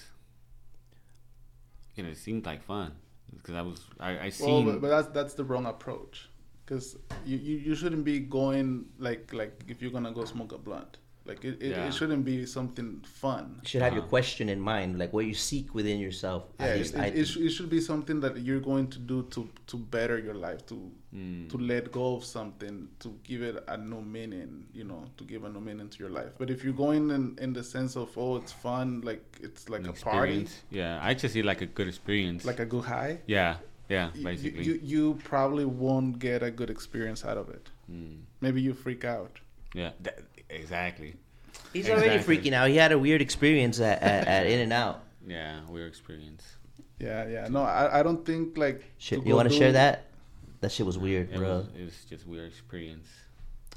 You 1.96 2.04
know, 2.04 2.10
it 2.10 2.16
seemed 2.16 2.46
like 2.46 2.62
fun 2.62 2.92
because 3.34 3.54
I 3.54 3.62
was 3.62 3.80
I 3.98 4.10
I 4.10 4.32
well, 4.40 4.62
but, 4.62 4.80
but 4.80 4.88
that's 4.88 5.08
that's 5.08 5.34
the 5.34 5.44
wrong 5.44 5.66
approach. 5.66 6.28
Because 6.64 6.96
you, 7.24 7.38
you, 7.38 7.56
you 7.56 7.74
shouldn't 7.74 8.04
be 8.04 8.20
going 8.20 8.86
like 8.98 9.32
like 9.32 9.64
if 9.68 9.80
you're 9.80 9.90
gonna 9.90 10.12
go 10.12 10.24
smoke 10.24 10.52
a 10.52 10.58
blunt. 10.58 10.98
Like 11.28 11.44
it, 11.44 11.62
it, 11.62 11.70
Yeah. 11.72 11.86
it 11.86 11.92
shouldn't 11.94 12.24
be 12.24 12.46
something 12.46 13.02
fun. 13.04 13.60
You 13.62 13.68
should 13.68 13.82
have 13.82 13.92
your 13.92 14.02
Uh-huh. 14.02 14.08
question 14.16 14.48
in 14.48 14.60
mind, 14.60 14.98
like 14.98 15.12
what 15.12 15.26
you 15.26 15.34
seek 15.34 15.74
within 15.74 15.98
yourself. 16.00 16.44
Yeah, 16.58 16.66
At 16.66 16.70
it, 16.76 16.78
least 16.78 16.94
it, 16.94 17.00
I 17.00 17.06
it, 17.20 17.24
sh- 17.26 17.36
it 17.46 17.50
should 17.50 17.68
be 17.70 17.80
something 17.80 18.18
that 18.20 18.38
you're 18.38 18.60
going 18.72 18.88
to 18.88 18.98
do 18.98 19.18
to 19.34 19.40
to 19.70 19.76
better 19.76 20.18
your 20.18 20.34
life, 20.34 20.64
to 20.72 20.90
Mm. 21.14 21.48
to 21.50 21.56
let 21.56 21.84
go 21.90 22.16
of 22.16 22.22
something, 22.24 22.76
to 23.02 23.08
give 23.24 23.40
it 23.42 23.56
a 23.74 23.76
new 23.78 24.02
meaning, 24.02 24.66
you 24.78 24.84
know, 24.84 25.04
to 25.18 25.24
give 25.24 25.42
a 25.44 25.48
new 25.48 25.60
meaning 25.68 25.88
to 25.88 25.98
your 26.02 26.10
life. 26.10 26.32
But 26.40 26.50
if 26.50 26.62
you're 26.64 26.80
going 26.86 27.10
in 27.16 27.24
in 27.44 27.52
the 27.54 27.64
sense 27.64 27.96
of 27.96 28.08
oh, 28.16 28.36
it's 28.40 28.52
fun, 28.52 29.00
like 29.10 29.24
it's 29.40 29.68
like 29.70 29.84
an 29.84 29.88
a 29.90 29.92
party. 30.10 30.46
Yeah, 30.70 30.98
I 31.08 31.14
just 31.14 31.32
see 31.34 31.42
like 31.42 31.62
a 31.62 31.66
good 31.78 31.88
experience. 31.88 32.44
like 32.44 32.60
a 32.60 32.66
good 32.74 32.84
high, 32.84 33.20
yeah, 33.26 33.56
yeah, 33.88 34.10
you, 34.14 34.24
basically. 34.24 34.64
you 34.68 34.74
you 34.92 35.04
probably 35.32 35.64
won't 35.64 36.18
get 36.18 36.42
a 36.42 36.50
good 36.50 36.70
experience 36.76 37.24
out 37.24 37.38
of 37.38 37.48
it. 37.48 37.70
Mm. 37.90 38.16
Maybe 38.42 38.60
you 38.60 38.74
freak 38.74 39.04
out. 39.16 39.40
Yeah, 39.74 39.92
that, 40.04 40.18
exactly. 40.50 41.16
He's 41.72 41.88
already 41.90 42.22
freaking 42.22 42.52
out. 42.52 42.68
He 42.68 42.76
had 42.76 42.92
a 42.92 42.98
weird 42.98 43.20
experience 43.20 43.80
at, 43.80 44.02
at, 44.02 44.26
at 44.26 44.46
In-N-Out. 44.46 45.02
Yeah, 45.26 45.60
weird 45.68 45.88
experience. 45.88 46.44
Yeah, 46.98 47.28
yeah. 47.28 47.48
No, 47.48 47.62
I, 47.62 48.00
I 48.00 48.02
don't 48.02 48.24
think 48.24 48.56
like. 48.56 48.82
Shit, 48.98 49.24
you 49.26 49.34
want 49.34 49.50
to 49.50 49.54
share 49.54 49.72
that? 49.72 50.06
That 50.60 50.72
shit 50.72 50.86
was 50.86 50.98
weird, 50.98 51.30
It 51.30 51.36
bro. 51.36 51.58
was, 51.58 51.66
it 51.78 51.84
was 51.84 52.04
just 52.08 52.26
weird 52.26 52.48
experience. 52.48 53.06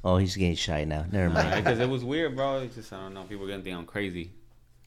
Oh, 0.03 0.17
he's 0.17 0.35
getting 0.35 0.55
shy 0.55 0.83
now. 0.83 1.05
Never 1.11 1.29
mind. 1.29 1.63
Because 1.63 1.79
it 1.79 1.87
was 1.89 2.03
weird, 2.03 2.35
bro. 2.35 2.59
It's 2.61 2.75
just 2.75 2.91
I 2.91 2.97
don't 3.01 3.13
know. 3.13 3.23
People 3.23 3.45
gonna 3.47 3.61
think 3.61 3.77
I'm 3.77 3.85
crazy. 3.85 4.31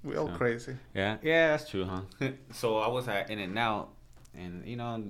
We 0.03 0.17
all 0.17 0.27
So- 0.27 0.35
crazy. 0.35 0.77
Yeah, 0.95 1.19
yeah, 1.23 1.49
that's 1.49 1.71
true, 1.71 1.85
huh? 1.85 2.01
so 2.53 2.79
I 2.79 2.89
was 2.89 3.07
at 3.09 3.31
In-N-Out, 3.31 3.91
and 4.37 4.67
you 4.67 4.77
know, 4.77 5.05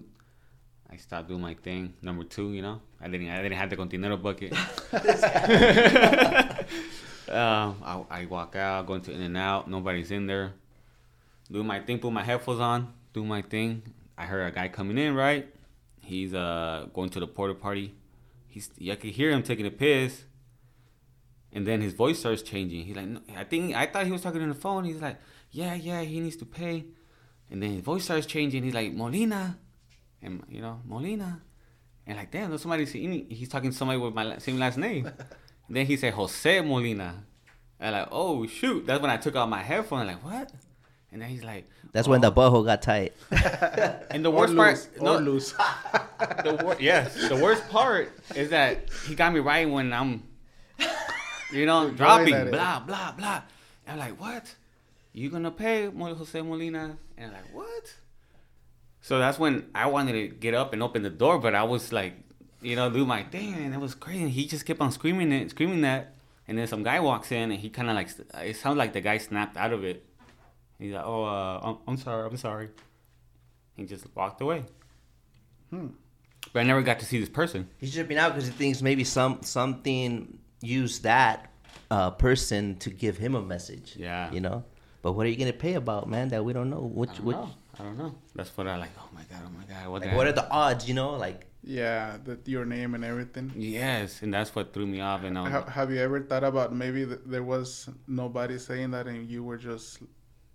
I 0.95 0.97
stopped 0.97 1.29
doing 1.29 1.41
my 1.41 1.55
thing. 1.55 1.95
Number 2.03 2.23
two, 2.23 2.53
you 2.53 2.63
know, 2.63 2.81
I 3.01 3.09
didn't 3.09 3.29
I 3.29 3.43
didn't 3.43 3.59
have 3.59 3.69
the 3.69 3.75
continental 3.75 4.17
bucket. 4.17 4.53
um, 7.29 7.83
I, 7.83 8.05
I 8.11 8.27
walk 8.27 8.55
out, 8.55 8.87
go 8.87 8.95
into 8.95 9.11
In-N-Out. 9.11 9.69
Nobody's 9.69 10.13
in 10.13 10.29
there. 10.29 10.53
Do 11.51 11.65
my 11.65 11.81
thing, 11.81 11.99
put 11.99 12.13
my 12.13 12.23
headphones 12.23 12.61
on, 12.61 12.95
do 13.13 13.25
my 13.25 13.43
thing. 13.43 13.83
I 14.17 14.27
heard 14.27 14.47
a 14.47 14.53
guy 14.53 14.69
coming 14.69 14.97
in, 14.97 15.17
right? 15.17 15.53
He's 16.01 16.33
uh 16.33 16.87
going 16.95 17.11
to 17.11 17.19
the 17.19 17.27
porta 17.27 17.55
potty. 17.55 17.93
He's 18.47 18.71
I 18.89 18.95
could 18.95 19.11
hear 19.11 19.33
him 19.33 19.43
taking 19.43 19.67
a 19.67 19.73
piss, 19.73 20.23
and 21.53 21.67
then 21.67 21.81
his 21.81 21.95
voice 21.95 22.21
starts 22.21 22.43
changing. 22.43 22.85
He's 22.85 22.95
like, 22.95 23.09
no, 23.09 23.21
I 23.37 23.43
think 23.43 23.75
I 23.75 23.87
thought 23.87 24.07
he 24.07 24.13
was 24.13 24.23
talking 24.23 24.43
on 24.43 24.49
the 24.49 24.55
phone. 24.55 24.85
He's 24.85 25.03
like, 25.03 25.17
yeah, 25.51 25.75
yeah, 25.75 26.03
he 26.03 26.21
needs 26.21 26.37
to 26.37 26.45
pay, 26.45 26.85
and 27.51 27.61
then 27.61 27.73
his 27.73 27.81
voice 27.81 28.05
starts 28.05 28.27
changing. 28.27 28.63
He's 28.63 28.75
like, 28.75 28.93
Molina, 28.93 29.59
and 30.25 30.43
you 30.49 30.61
know, 30.61 30.81
Molina, 30.87 31.41
and 32.07 32.17
like, 32.19 32.31
damn, 32.31 32.49
there's 32.51 32.63
somebody 32.63 32.87
seeing 32.87 33.11
me. 33.11 33.27
He's 33.31 33.49
talking 33.49 33.71
to 33.71 33.77
somebody 33.77 33.99
with 34.01 34.15
my 34.15 34.39
same 34.39 34.59
last 34.59 34.79
name. 34.79 35.11
then 35.71 35.87
he 35.87 35.97
said 35.97 36.15
Jose 36.15 36.61
Molina, 36.61 37.25
and 37.79 37.95
like, 37.95 38.09
oh 38.11 38.47
shoot, 38.47 38.87
that's 38.87 39.01
when 39.01 39.11
I 39.11 39.17
took 39.17 39.37
out 39.37 39.49
my 39.49 39.63
headphone. 39.63 40.07
like, 40.07 40.25
what? 40.25 40.51
And 41.13 41.23
then 41.23 41.29
he's 41.29 41.45
like, 41.45 41.71
That's 41.93 42.09
when 42.09 42.21
the 42.21 42.33
oh. 42.33 42.33
butthole 42.33 42.65
got 42.65 42.83
tight. 42.83 43.13
And 44.11 44.25
the 44.25 44.33
Or 44.33 44.39
worst 44.49 44.57
part, 44.57 44.75
loose. 44.75 44.89
no, 45.01 45.15
Or 45.15 45.21
loose. 45.21 45.53
the 45.53 46.61
wor- 46.61 46.77
yes, 46.81 47.29
the 47.29 47.37
worst 47.37 47.69
part 47.69 48.13
is 48.35 48.51
that 48.51 48.91
he 49.07 49.15
got 49.15 49.33
me 49.33 49.39
right 49.39 49.71
when 49.71 49.93
I'm, 49.93 50.25
you 51.53 51.67
know, 51.67 51.87
Right 51.87 51.97
dropping 51.97 52.51
blah 52.51 52.81
blah 52.81 53.13
blah. 53.13 53.43
And 53.87 54.01
I'm 54.03 54.09
like, 54.11 54.21
what? 54.21 54.53
You 55.13 55.31
gonna 55.31 55.53
pay 55.53 55.87
Jose 55.87 56.43
Molina? 56.43 56.99
And 57.17 57.27
I'm 57.31 57.33
like, 57.33 57.55
what? 57.55 57.95
So 59.05 59.19
that's 59.19 59.39
when 59.39 59.67
I 59.75 59.85
wanted 59.85 60.13
to 60.13 60.29
get 60.29 60.55
up 60.55 60.73
and 60.73 60.83
open 60.83 61.03
the 61.03 61.11
door, 61.11 61.39
but 61.39 61.55
I 61.55 61.65
was 61.65 61.93
like, 61.93 62.15
you 62.63 62.75
know, 62.75 62.89
do 62.89 63.05
my 63.05 63.23
thing, 63.23 63.53
and 63.53 63.75
it 63.75 63.79
was 63.79 63.95
crazy. 63.95 64.31
He 64.31 64.47
just 64.47 64.65
kept 64.65 64.81
on 64.81 64.91
screaming 64.93 65.31
it, 65.31 65.51
screaming 65.51 65.83
that, 65.83 66.15
and 66.49 66.57
then 66.57 66.67
some 66.67 66.83
guy 66.83 67.01
walks 67.01 67.31
in, 67.31 67.51
and 67.51 67.61
he 67.61 67.69
kind 67.69 67.91
of 67.91 67.97
like, 67.97 68.09
it 68.43 68.57
sounds 68.57 68.79
like 68.79 68.95
the 68.95 69.03
guy 69.03 69.19
snapped 69.19 69.59
out 69.59 69.75
of 69.75 69.85
it. 69.85 70.07
He's 70.79 70.95
like, 70.95 71.05
oh, 71.05 71.25
uh, 71.25 71.61
I'm, 71.63 71.77
I'm 71.87 71.97
sorry, 71.99 72.27
I'm 72.27 72.37
sorry. 72.39 72.71
He 73.77 73.85
just 73.85 74.07
walked 74.17 74.41
away. 74.41 74.65
Hmm. 75.69 75.89
But 76.55 76.61
I 76.61 76.63
never 76.63 76.81
got 76.81 76.99
to 77.01 77.05
see 77.05 77.21
this 77.21 77.29
person. 77.29 77.69
He's 77.77 77.93
tripping 77.93 78.17
out 78.17 78.33
because 78.33 78.47
he 78.47 78.55
thinks 78.55 78.81
maybe 78.81 79.05
some 79.05 79.43
something 79.43 80.39
used 80.63 81.03
that 81.03 81.53
uh, 81.91 82.13
person 82.13 82.77
to 82.79 82.89
give 82.89 83.19
him 83.19 83.35
a 83.35 83.43
message. 83.43 83.97
Yeah. 83.99 84.33
You 84.33 84.41
know. 84.41 84.65
But 85.03 85.13
what 85.13 85.27
are 85.27 85.29
you 85.29 85.37
gonna 85.37 85.53
pay 85.53 85.75
about, 85.75 86.09
man? 86.09 86.29
That 86.29 86.43
we 86.43 86.55
don't 86.55 86.71
know. 86.71 86.81
Which 86.81 87.19
which 87.21 87.37
know. 87.37 87.51
I 87.79 87.83
don't 87.83 87.99
know. 87.99 88.15
That's 88.35 88.57
what 88.57 88.67
I 88.69 88.77
like. 88.77 88.91
Oh 88.99 89.09
my 89.15 89.23
god. 89.23 89.41
Oh 89.47 89.51
my 89.51 89.65
god. 89.65 89.89
What, 89.91 90.03
like, 90.03 90.11
the 90.11 90.17
what 90.17 90.27
are 90.27 90.33
the 90.33 90.49
odds? 90.51 90.89
You 90.89 90.95
know, 90.95 91.13
like 91.17 91.47
yeah, 91.63 92.19
that 92.25 92.47
your 92.47 92.65
name 92.65 92.95
and 92.95 93.05
everything. 93.05 93.53
Yes, 93.57 94.23
and 94.23 94.33
that's 94.33 94.55
what 94.55 94.73
threw 94.73 94.87
me 94.87 95.01
off. 95.01 95.25
And 95.25 95.39
I 95.39 95.43
was 95.59 95.73
have 95.73 95.91
you 95.91 95.99
ever 96.01 96.21
thought 96.21 96.45
about 96.45 96.75
maybe 96.75 97.07
th- 97.07 97.21
there 97.27 97.43
was 97.43 97.89
nobody 98.07 98.59
saying 98.59 98.91
that 98.93 99.07
and 99.07 99.29
you 99.29 99.43
were 99.43 99.57
just 99.57 99.99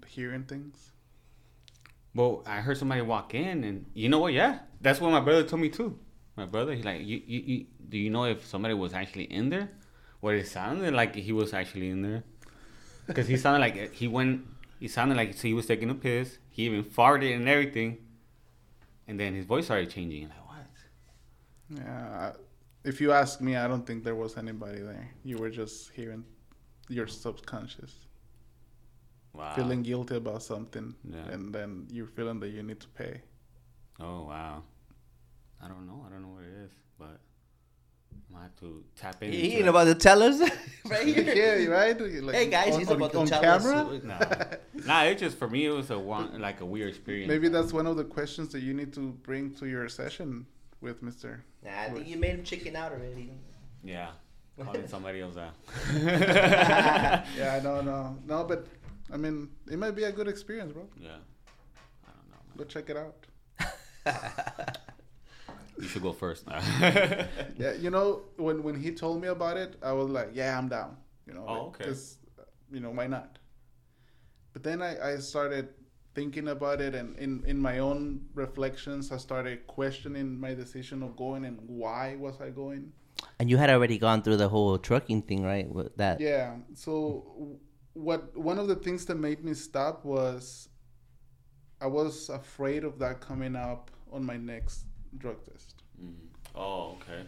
hearing 0.08 0.44
things? 0.44 0.91
well, 2.16 2.44
I 2.46 2.58
heard 2.62 2.78
somebody 2.78 3.02
walk 3.02 3.34
in, 3.36 3.64
and 3.64 3.86
you 3.94 4.10
know 4.10 4.20
what? 4.20 4.34
Yeah, 4.34 4.60
that's 4.82 5.00
what 5.00 5.12
my 5.12 5.20
brother 5.20 5.44
told 5.44 5.62
me 5.62 5.70
too. 5.70 5.98
My 6.36 6.46
brother, 6.46 6.74
he's 6.74 6.86
like, 6.86 7.02
you, 7.06 7.22
you, 7.26 7.40
you, 7.40 7.66
do 7.90 7.98
you 7.98 8.10
know 8.10 8.24
if 8.26 8.46
somebody 8.46 8.74
was 8.74 8.94
actually 8.94 9.26
in 9.26 9.50
there? 9.50 9.70
What 10.20 10.36
it 10.36 10.48
sounded 10.48 10.94
like 10.94 11.16
he 11.16 11.32
was 11.32 11.54
actually 11.54 11.90
in 11.90 12.02
there, 12.02 12.24
because 13.08 13.28
he 13.28 13.38
sounded 13.38 13.60
like 13.60 13.94
he 13.94 14.08
went. 14.08 14.46
He 14.80 14.88
sounded 14.88 15.18
like 15.18 15.34
so 15.34 15.48
he 15.48 15.54
was 15.54 15.66
taking 15.66 15.90
a 15.90 15.96
piss. 15.96 16.38
He 16.60 16.65
even 16.65 16.84
farted 16.84 17.34
and 17.38 17.48
everything, 17.48 17.99
and 19.07 19.18
then 19.18 19.34
his 19.34 19.45
voice 19.45 19.64
started 19.64 19.90
changing. 19.90 20.23
Like 20.27 20.45
what? 20.49 21.80
Yeah. 21.86 22.34
If 22.84 22.99
you 22.99 23.14
ask 23.14 23.40
me, 23.40 23.56
I 23.56 23.65
don't 23.65 23.88
think 23.88 24.03
there 24.03 24.15
was 24.15 24.36
anybody 24.36 24.81
there. 24.81 25.10
You 25.23 25.38
were 25.38 25.49
just 25.49 25.91
hearing 25.91 26.26
your 26.90 27.07
subconscious, 27.07 27.94
Wow. 29.31 29.56
feeling 29.56 29.84
guilty 29.84 30.18
about 30.18 30.44
something, 30.44 30.95
Yeah. 31.10 31.30
and 31.30 31.56
then 31.56 31.88
you're 31.91 32.07
feeling 32.18 32.41
that 32.41 32.49
you 32.49 32.61
need 32.61 32.81
to 32.81 32.90
pay. 32.90 33.22
Oh 34.02 34.26
wow. 34.26 34.64
I 35.64 35.69
don't 35.69 35.88
know. 35.88 36.03
I 36.06 36.10
don't 36.10 36.23
know 36.23 36.34
what 36.36 36.44
it 36.44 36.56
is, 36.65 36.72
but 36.98 37.22
I 38.11 38.34
might 38.34 38.41
have 38.44 38.56
to 38.61 38.84
tap 38.95 39.22
in. 39.23 39.31
he 39.31 39.56
ain't 39.56 39.64
that. 39.65 39.69
about 39.69 39.84
to 39.86 39.95
tell 39.95 40.22
us 40.23 40.40
right 40.90 41.06
here. 41.07 41.34
yeah, 41.65 41.65
right? 41.68 41.99
Like, 42.23 42.36
Hey, 42.36 42.49
guys, 42.49 42.77
he's 42.77 42.90
about 42.90 43.11
to 43.11 43.26
tell 43.26 43.44
us 43.45 43.64
who- 43.64 43.99
No, 44.07 44.18
nah. 44.86 45.03
It 45.03 45.18
just 45.18 45.38
for 45.38 45.49
me, 45.49 45.65
it 45.65 45.72
was 45.72 45.90
a 45.90 45.98
one 45.99 46.40
like 46.40 46.61
a 46.61 46.65
weird 46.65 46.90
experience. 46.90 47.27
Maybe 47.30 47.49
that's 47.49 47.73
one 47.73 47.88
of 47.88 47.98
the 47.98 48.03
questions 48.06 48.49
that 48.53 48.61
you 48.61 48.73
need 48.73 48.94
to 48.94 49.11
bring 49.23 49.53
to 49.56 49.65
your 49.68 49.90
session 49.90 50.45
with 50.81 51.02
Mister. 51.03 51.44
Nah, 51.64 51.72
I 51.81 51.90
think 51.90 52.07
you 52.07 52.18
made 52.18 52.31
him 52.36 52.44
chicken 52.44 52.76
out 52.76 52.91
already. 52.91 53.31
Yeah, 53.84 54.11
calling 54.64 54.88
somebody 54.88 55.22
else 55.22 55.36
out. 55.38 55.53
Yeah, 56.02 57.57
I 57.60 57.64
know, 57.64 57.81
no, 57.81 58.18
no, 58.26 58.44
but 58.44 58.68
I 59.11 59.18
mean, 59.18 59.49
it 59.69 59.77
might 59.80 59.91
be 59.95 60.03
a 60.03 60.11
good 60.11 60.27
experience, 60.27 60.72
bro. 60.72 60.88
Yeah, 60.98 61.10
I 62.07 62.11
don't 62.15 62.30
know. 62.30 62.38
Go 62.57 62.64
check 62.65 62.90
it 62.90 62.98
out. 62.98 64.77
You 65.82 65.88
should 65.88 66.02
go 66.04 66.14
first. 66.14 66.44
Yeah, 67.58 67.74
you 67.80 67.90
know, 67.90 68.24
when 68.38 68.64
when 68.64 68.76
he 68.76 68.92
told 68.92 69.22
me 69.22 69.28
about 69.28 69.58
it, 69.58 69.76
I 69.82 69.92
was 69.94 70.10
like, 70.10 70.30
yeah, 70.34 70.58
I'm 70.58 70.68
down. 70.70 70.98
You 71.28 71.34
know, 71.36 71.46
Oh, 71.48 71.54
like, 71.54 71.62
okay. 71.70 71.84
'cause, 71.86 72.18
you 72.72 72.80
know, 72.80 72.92
why 72.92 73.08
not? 73.08 73.40
But 74.54 74.64
then 74.64 74.82
I, 74.82 75.14
I 75.14 75.18
started 75.20 75.70
thinking 76.16 76.48
about 76.50 76.82
it, 76.82 76.96
and 76.96 77.16
in 77.18 77.44
in 77.46 77.58
my 77.60 77.80
own 77.80 78.26
reflections, 78.34 79.12
I 79.12 79.18
started 79.18 79.68
questioning 79.68 80.40
my 80.40 80.54
decision 80.54 81.04
of 81.04 81.16
going 81.16 81.46
and 81.46 81.58
why 81.68 82.16
was 82.16 82.42
I 82.42 82.50
going. 82.50 82.92
And 83.40 83.50
you 83.50 83.58
had 83.58 83.70
already 83.70 83.98
gone 83.98 84.22
through 84.22 84.38
the 84.38 84.50
whole 84.50 84.78
trucking 84.78 85.24
thing, 85.24 85.44
right? 85.44 85.68
With 85.70 85.96
that. 85.98 86.20
Yeah. 86.20 86.58
So 86.74 87.60
what 87.94 88.36
one 88.36 88.58
of 88.60 88.68
the 88.68 88.76
things 88.76 89.06
that 89.06 89.16
made 89.20 89.44
me 89.44 89.54
stop 89.54 90.04
was 90.06 90.70
I 91.82 91.88
was 91.88 92.30
afraid 92.30 92.84
of 92.84 93.00
that 93.00 93.20
coming 93.22 93.56
up 93.56 93.92
on 94.12 94.26
my 94.26 94.38
next 94.38 94.86
drug 95.18 95.44
test. 95.45 95.76
Mhm. 96.02 96.14
Oh, 96.56 96.98
okay. 96.98 97.23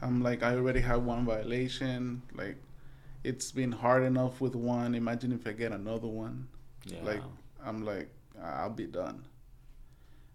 I'm 0.00 0.22
like 0.22 0.42
I 0.42 0.54
already 0.54 0.80
have 0.80 1.02
one 1.02 1.24
violation. 1.24 2.22
Like 2.34 2.56
it's 3.24 3.50
been 3.52 3.72
hard 3.72 4.04
enough 4.04 4.40
with 4.40 4.54
one. 4.54 4.94
Imagine 4.94 5.32
if 5.32 5.46
I 5.46 5.52
get 5.52 5.72
another 5.72 6.06
one. 6.06 6.48
Yeah. 6.84 7.02
Like 7.02 7.22
I'm 7.64 7.84
like 7.84 8.10
I'll 8.42 8.70
be 8.70 8.86
done. 8.86 9.24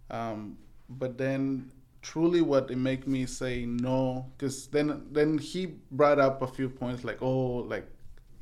Um, 0.10 0.58
but 0.90 1.18
then 1.18 1.72
truly 2.02 2.42
what 2.42 2.70
it 2.70 2.78
make 2.78 3.08
me 3.08 3.26
say 3.26 3.66
no 3.66 4.30
because 4.38 4.68
then 4.68 5.08
then 5.12 5.38
he 5.38 5.68
brought 5.92 6.20
up 6.20 6.42
a 6.42 6.48
few 6.48 6.68
points 6.68 7.06
like 7.06 7.22
oh 7.22 7.64
like 7.64 7.88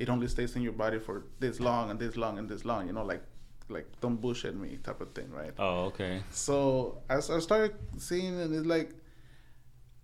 it 0.00 0.10
only 0.10 0.26
stays 0.26 0.56
in 0.56 0.62
your 0.62 0.72
body 0.72 0.98
for 0.98 1.26
this 1.38 1.60
long 1.60 1.88
and 1.88 2.00
this 2.00 2.16
long 2.16 2.38
and 2.38 2.48
this 2.48 2.64
long 2.64 2.88
you 2.88 2.92
know 2.92 3.04
like 3.04 3.22
like 3.68 3.86
don't 4.00 4.20
bullshit 4.20 4.54
me 4.56 4.78
type 4.82 5.00
of 5.00 5.10
thing 5.12 5.30
right 5.30 5.52
oh, 5.58 5.84
okay. 5.86 6.20
so 6.30 6.98
as 7.08 7.30
I 7.30 7.38
started 7.38 7.74
seeing 7.98 8.38
and 8.40 8.54
it's 8.54 8.66
like 8.66 8.90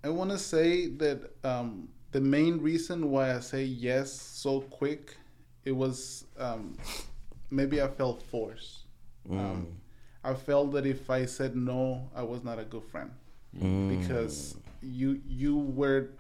I 0.05 0.09
want 0.11 0.31
to 0.31 0.39
say 0.39 0.87
that 1.03 1.31
um, 1.45 1.89
the 2.13 2.21
main 2.21 2.59
reason 2.59 3.11
why 3.11 3.35
I 3.35 3.41
say 3.41 3.65
yes 3.65 4.13
so 4.13 4.61
quick 4.61 5.17
it 5.65 5.73
was 5.73 6.25
um, 6.39 6.77
maybe 7.51 7.83
I 7.83 7.89
felt 7.89 8.23
forced 8.23 8.85
um, 9.31 9.67
I 10.25 10.33
felt 10.35 10.73
that 10.73 10.87
if 10.87 11.11
I 11.11 11.27
said 11.27 11.55
no 11.57 12.09
I 12.15 12.23
was 12.23 12.43
not 12.45 12.59
a 12.59 12.65
good 12.65 12.85
friend 12.85 13.11
Mm. 13.57 13.99
because 13.99 14.57
you 14.83 15.21
you 15.27 15.57
were 15.57 16.11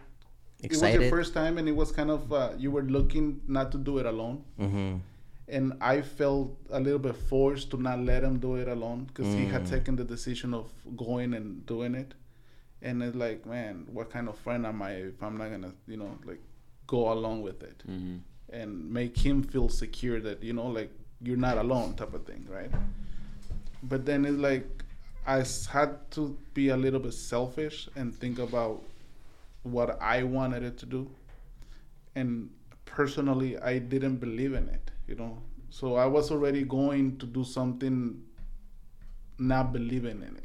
it 0.62 0.70
was 0.70 0.80
your 0.94 1.10
first 1.10 1.34
time 1.34 1.58
and 1.58 1.68
it 1.68 1.76
was 1.76 1.92
kind 1.92 2.10
of 2.10 2.32
uh, 2.32 2.50
you 2.56 2.70
were 2.70 2.82
looking 2.82 3.40
not 3.46 3.70
to 3.72 3.78
do 3.78 3.98
it 3.98 4.06
alone 4.06 4.42
Mm-hmm. 4.58 4.96
And 5.48 5.72
I 5.80 6.02
felt 6.02 6.56
a 6.70 6.78
little 6.80 6.98
bit 6.98 7.16
forced 7.16 7.70
to 7.70 7.76
not 7.76 8.00
let 8.00 8.22
him 8.22 8.38
do 8.38 8.56
it 8.56 8.68
alone 8.68 9.04
because 9.04 9.32
he 9.34 9.46
had 9.46 9.62
Mm. 9.64 9.70
taken 9.70 9.96
the 9.96 10.04
decision 10.04 10.52
of 10.54 10.70
going 10.96 11.34
and 11.34 11.64
doing 11.66 11.94
it, 11.94 12.14
and 12.82 13.02
it's 13.02 13.16
like, 13.16 13.46
man, 13.46 13.86
what 13.92 14.10
kind 14.10 14.28
of 14.28 14.36
friend 14.38 14.66
am 14.66 14.82
I 14.82 14.92
if 14.92 15.22
I'm 15.22 15.36
not 15.38 15.50
gonna, 15.50 15.72
you 15.86 15.96
know, 15.96 16.18
like 16.24 16.40
go 16.86 17.12
along 17.12 17.42
with 17.42 17.62
it? 17.62 17.82
Hmm 17.86 18.16
and 18.50 18.90
make 18.90 19.14
him 19.18 19.42
feel 19.42 19.68
secure 19.68 20.20
that 20.20 20.42
you 20.42 20.54
know, 20.54 20.68
like 20.68 20.90
you're 21.20 21.36
not 21.36 21.58
alone, 21.58 21.92
type 21.94 22.14
of 22.14 22.24
thing, 22.24 22.46
right? 22.48 22.70
But 23.82 24.06
then 24.06 24.24
it's 24.24 24.38
like 24.38 24.66
I 25.26 25.44
had 25.70 26.10
to 26.12 26.34
be 26.54 26.70
a 26.70 26.76
little 26.76 26.98
bit 27.00 27.12
selfish 27.12 27.90
and 27.94 28.14
think 28.14 28.38
about 28.38 28.82
what 29.64 30.00
I 30.00 30.22
wanted 30.22 30.62
it 30.62 30.78
to 30.78 30.86
do, 30.86 31.10
and 32.14 32.48
personally, 32.86 33.58
I 33.58 33.78
didn't 33.78 34.16
believe 34.16 34.54
in 34.54 34.68
it, 34.68 34.90
you 35.08 35.14
know. 35.16 35.38
So 35.70 35.96
I 35.96 36.06
was 36.06 36.30
already 36.30 36.62
going 36.62 37.18
to 37.18 37.26
do 37.26 37.44
something, 37.44 38.22
not 39.38 39.72
believing 39.72 40.22
in 40.22 40.36
it. 40.36 40.44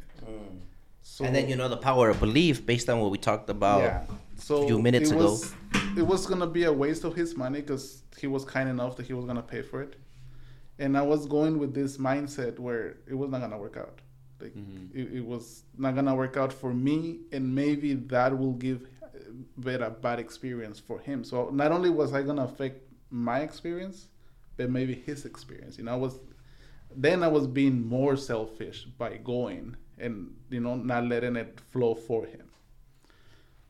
So 1.01 1.23
Mm. 1.23 1.27
and 1.27 1.35
then 1.35 1.49
you 1.49 1.55
know 1.57 1.67
the 1.67 1.77
power 1.77 2.09
of 2.09 2.19
belief 2.19 2.65
based 2.65 2.89
on 2.89 2.99
what 3.01 3.11
we 3.11 3.17
talked 3.17 3.49
about. 3.49 3.81
yeah. 3.81 4.03
So 4.37 4.65
few 4.67 4.81
minutes 4.81 5.11
it 5.11 5.15
ago. 5.15 5.25
was, 5.25 5.53
it 5.97 6.01
was 6.13 6.25
gonna 6.25 6.47
be 6.47 6.63
a 6.63 6.71
waste 6.73 7.03
of 7.03 7.13
his 7.15 7.35
money 7.35 7.59
because 7.61 8.03
he 8.17 8.27
was 8.27 8.43
kind 8.45 8.67
enough 8.69 8.95
that 8.97 9.05
he 9.05 9.13
was 9.13 9.25
gonna 9.25 9.41
pay 9.55 9.61
for 9.61 9.81
it, 9.81 9.95
and 10.79 10.97
I 10.97 11.01
was 11.01 11.25
going 11.27 11.59
with 11.59 11.73
this 11.73 11.97
mindset 11.97 12.57
where 12.57 12.97
it 13.07 13.15
was 13.21 13.29
not 13.29 13.41
gonna 13.41 13.57
work 13.57 13.77
out. 13.77 13.99
Like 14.41 14.55
Mhm. 14.55 14.89
it, 14.93 15.13
it 15.19 15.25
was 15.25 15.63
not 15.77 15.93
gonna 15.95 16.15
work 16.15 16.35
out 16.37 16.51
for 16.53 16.73
me, 16.73 17.19
and 17.33 17.53
maybe 17.53 17.93
that 18.15 18.37
will 18.37 18.53
give 18.53 18.87
bit 19.59 19.81
a 19.81 19.89
bad 19.89 20.19
experience 20.19 20.79
for 20.79 20.99
him. 20.99 21.23
So 21.23 21.49
not 21.49 21.71
only 21.71 21.89
was 21.89 22.13
I 22.13 22.21
gonna 22.23 22.45
affect 22.45 22.81
my 23.11 23.39
experience, 23.41 24.07
but 24.57 24.69
maybe 24.69 24.93
his 24.95 25.25
experience. 25.25 25.77
You 25.77 25.85
know, 25.85 25.93
I 25.93 25.95
was 25.95 26.19
then 26.95 27.23
I 27.23 27.27
was 27.27 27.47
being 27.47 27.85
more 27.87 28.15
selfish 28.15 28.85
by 28.85 29.17
going 29.17 29.75
and 29.97 30.35
you 30.49 30.59
know 30.59 30.75
not 30.75 31.05
letting 31.05 31.35
it 31.35 31.59
flow 31.71 31.95
for 31.95 32.25
him. 32.25 32.49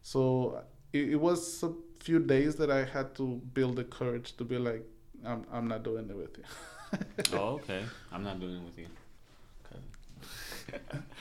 So 0.02 0.62
it, 0.92 1.12
it 1.12 1.16
was 1.16 1.64
a 1.64 1.72
few 2.00 2.20
days 2.20 2.56
that 2.56 2.70
I 2.70 2.84
had 2.84 3.16
to 3.16 3.42
build 3.54 3.78
the 3.78 3.86
courage 3.86 4.36
to 4.38 4.44
be 4.44 4.58
like, 4.58 4.86
I'm 5.26 5.46
I'm 5.52 5.68
not 5.68 5.84
doing 5.84 6.10
it 6.10 6.16
with 6.18 6.38
you. 6.38 6.44
oh, 7.34 7.56
okay. 7.56 7.84
I'm 8.12 8.24
not 8.24 8.40
doing 8.40 8.58
it 8.58 8.64
with 8.64 8.78
you. 8.78 8.88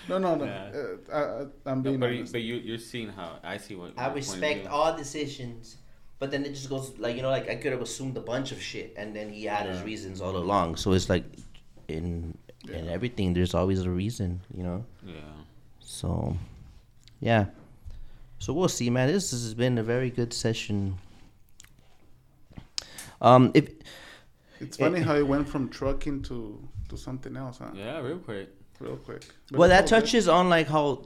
No, 0.09 0.19
no, 0.19 0.35
no. 0.35 0.45
Yeah. 0.45 0.71
Uh, 0.75 1.13
I, 1.13 1.21
I, 1.21 1.47
I'm 1.71 1.83
No, 1.83 1.91
being 1.91 2.01
but 2.01 2.13
you, 2.13 2.25
but 2.31 2.43
you, 2.43 2.55
you're 2.57 2.79
seeing 2.79 3.09
how 3.09 3.39
I 3.43 3.57
see 3.57 3.75
what 3.75 3.93
I 3.97 4.05
your 4.05 4.11
point 4.13 4.19
of 4.19 4.33
respect 4.33 4.67
all 4.67 4.97
decisions, 4.97 5.77
but 6.23 6.31
then 6.31 6.45
it 6.45 6.55
just 6.55 6.71
goes 6.71 6.97
like 6.99 7.17
you 7.17 7.23
know, 7.23 7.31
like 7.31 7.51
I 7.51 7.57
could 7.57 7.73
have 7.73 7.83
assumed 7.83 8.17
a 8.17 8.21
bunch 8.21 8.53
of 8.53 8.63
shit, 8.63 8.95
and 8.97 9.09
then 9.17 9.29
he 9.29 9.43
had 9.43 9.67
his 9.67 9.83
reasons 9.83 10.21
all 10.21 10.37
along. 10.37 10.77
So 10.77 10.93
it's 10.93 11.09
like 11.09 11.25
in 11.89 12.39
in 12.69 12.89
everything, 12.89 13.35
there's 13.35 13.55
always 13.55 13.81
a 13.83 13.91
reason, 13.91 14.41
you 14.57 14.63
know. 14.63 14.85
Yeah. 15.05 15.15
So, 15.81 16.37
yeah. 17.19 17.47
So 18.39 18.53
we'll 18.53 18.69
see, 18.69 18.89
man. 18.89 19.09
This 19.09 19.33
has 19.33 19.53
been 19.53 19.79
a 19.79 19.83
very 19.83 20.11
good 20.11 20.33
session. 20.33 20.97
Um, 23.21 23.51
if 23.53 23.71
It's 24.61 24.77
funny 24.77 25.01
how 25.01 25.17
it 25.17 25.27
went 25.27 25.49
from 25.49 25.71
trucking 25.71 26.23
to 26.29 26.37
to 26.91 26.97
something 26.97 27.37
else, 27.37 27.59
huh? 27.59 27.73
Yeah, 27.75 27.99
real 27.99 28.19
quick. 28.19 28.49
Real 28.79 28.97
quick. 28.97 29.25
But 29.51 29.59
well, 29.59 29.69
that 29.71 29.93
all 29.93 29.99
good. 29.99 30.07
touches 30.07 30.29
on 30.29 30.49
like 30.49 30.69
how 30.69 31.05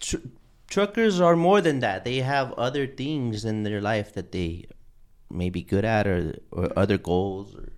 tr- 0.00 0.24
truckers 0.68 1.20
are 1.20 1.36
more 1.36 1.60
than 1.60 1.80
that. 1.80 2.04
They 2.04 2.16
have 2.18 2.52
other 2.54 2.86
things 2.86 3.44
in 3.44 3.62
their 3.62 3.80
life 3.80 4.12
that 4.14 4.32
they 4.32 4.66
may 5.30 5.50
be 5.50 5.62
good 5.62 5.84
at, 5.84 6.06
or 6.06 6.34
or 6.50 6.70
other 6.76 6.98
goals, 6.98 7.54
or 7.54 7.68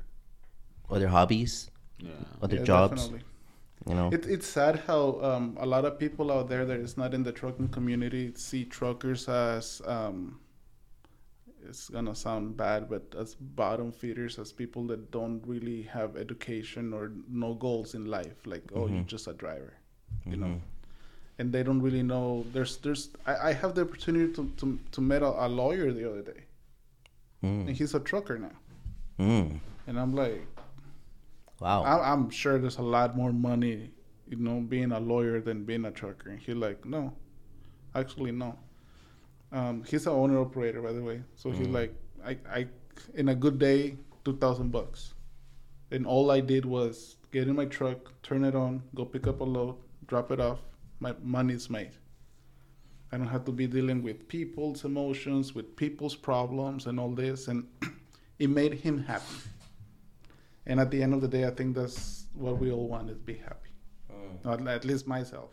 other 0.96 1.08
hobbies, 1.08 1.70
Yeah. 1.98 2.10
other 2.42 2.56
Yeah, 2.56 2.64
jobs. 2.64 3.02
definitely. 3.02 3.24
You 3.88 3.94
know. 3.94 4.10
It, 4.12 4.26
it's 4.26 4.46
sad 4.46 4.80
how 4.86 5.18
um, 5.22 5.56
a 5.58 5.64
lot 5.66 5.84
of 5.84 5.98
people 5.98 6.30
out 6.30 6.48
there 6.48 6.64
that 6.66 6.78
is 6.78 6.96
not 6.98 7.14
in 7.14 7.22
the 7.22 7.32
trucking 7.32 7.68
community 7.68 8.32
see 8.36 8.64
truckers 8.64 9.28
as 9.28 9.80
um, 9.86 10.40
it's 11.66 11.88
gonna 11.88 12.14
sound 12.14 12.56
bad, 12.56 12.88
but 12.88 13.14
as 13.18 13.34
bottom 13.34 13.90
feeders, 13.92 14.38
as 14.38 14.52
people 14.52 14.86
that 14.88 15.10
don't 15.10 15.42
really 15.46 15.82
have 15.82 16.16
education 16.16 16.92
or 16.92 17.12
no 17.28 17.54
goals 17.54 17.94
in 17.94 18.04
life. 18.06 18.46
Like, 18.46 18.64
oh, 18.74 18.86
you're 18.88 19.02
just 19.04 19.26
a 19.26 19.32
driver, 19.32 19.74
you 20.26 20.36
know, 20.36 20.60
and 21.38 21.52
they 21.52 21.62
don't 21.62 21.80
really 21.80 22.02
know. 22.02 22.44
There's, 22.52 22.76
there's. 22.78 23.10
I, 23.26 23.48
I 23.48 23.52
have 23.52 23.74
the 23.74 23.82
opportunity 23.82 24.32
to 24.34 24.50
to 24.58 24.78
to 24.92 25.00
meet 25.00 25.22
a, 25.22 25.46
a 25.46 25.48
lawyer 25.48 25.92
the 25.92 26.08
other 26.10 26.22
day, 26.22 26.42
and 27.42 27.68
Mm. 27.68 27.72
he's 27.74 27.94
a 27.94 28.00
trucker 28.00 28.38
now, 28.38 28.56
Mm. 29.18 29.60
and 29.86 29.98
I'm 30.00 30.14
like. 30.14 30.42
Wow. 31.60 31.82
I'm, 31.82 32.00
I'm 32.24 32.30
sure 32.30 32.56
there's 32.58 32.78
a 32.78 32.82
lot 32.82 33.16
more 33.16 33.32
money, 33.32 33.90
you 34.28 34.36
know, 34.36 34.60
being 34.60 34.92
a 34.92 35.00
lawyer 35.00 35.40
than 35.40 35.64
being 35.64 35.84
a 35.86 35.90
trucker. 35.90 36.30
And 36.30 36.38
he's 36.38 36.54
like, 36.54 36.84
no, 36.84 37.12
actually 37.96 38.30
no. 38.30 38.56
Um, 39.50 39.82
he's 39.82 40.06
an 40.06 40.12
owner 40.12 40.38
operator, 40.38 40.80
by 40.80 40.92
the 40.92 41.02
way. 41.02 41.20
So 41.34 41.50
he's 41.50 41.66
like, 41.66 41.92
I, 42.24 42.38
I, 42.48 42.66
in 43.14 43.30
a 43.30 43.34
good 43.34 43.58
day, 43.58 43.96
two 44.24 44.36
thousand 44.36 44.70
bucks, 44.70 45.14
and 45.90 46.06
all 46.06 46.30
I 46.30 46.38
did 46.38 46.64
was 46.64 47.16
get 47.32 47.48
in 47.48 47.56
my 47.56 47.64
truck, 47.64 48.12
turn 48.22 48.44
it 48.44 48.54
on, 48.54 48.80
go 48.94 49.04
pick 49.04 49.26
up 49.26 49.40
a 49.40 49.44
load, 49.44 49.74
drop 50.06 50.30
it 50.30 50.38
off. 50.38 50.60
My 51.00 51.14
money's 51.22 51.70
made. 51.70 51.92
I 53.12 53.16
don't 53.16 53.28
have 53.28 53.44
to 53.46 53.52
be 53.52 53.66
dealing 53.66 54.02
with 54.02 54.28
people's 54.28 54.84
emotions, 54.84 55.54
with 55.54 55.76
people's 55.76 56.14
problems, 56.14 56.86
and 56.86 57.00
all 57.00 57.10
this, 57.14 57.48
and 57.48 57.66
it 58.38 58.50
made 58.50 58.74
him 58.74 58.98
happy. 59.04 59.36
And 60.66 60.78
at 60.80 60.90
the 60.90 61.02
end 61.02 61.14
of 61.14 61.20
the 61.22 61.28
day, 61.28 61.46
I 61.46 61.50
think 61.50 61.74
that's 61.74 62.26
what 62.34 62.58
we 62.58 62.70
all 62.70 62.86
want 62.88 63.08
is 63.10 63.16
be 63.18 63.34
happy. 63.34 63.70
Mm. 64.12 64.44
Or 64.44 64.52
at- 64.68 64.74
at 64.76 64.84
least 64.84 65.06
myself. 65.06 65.50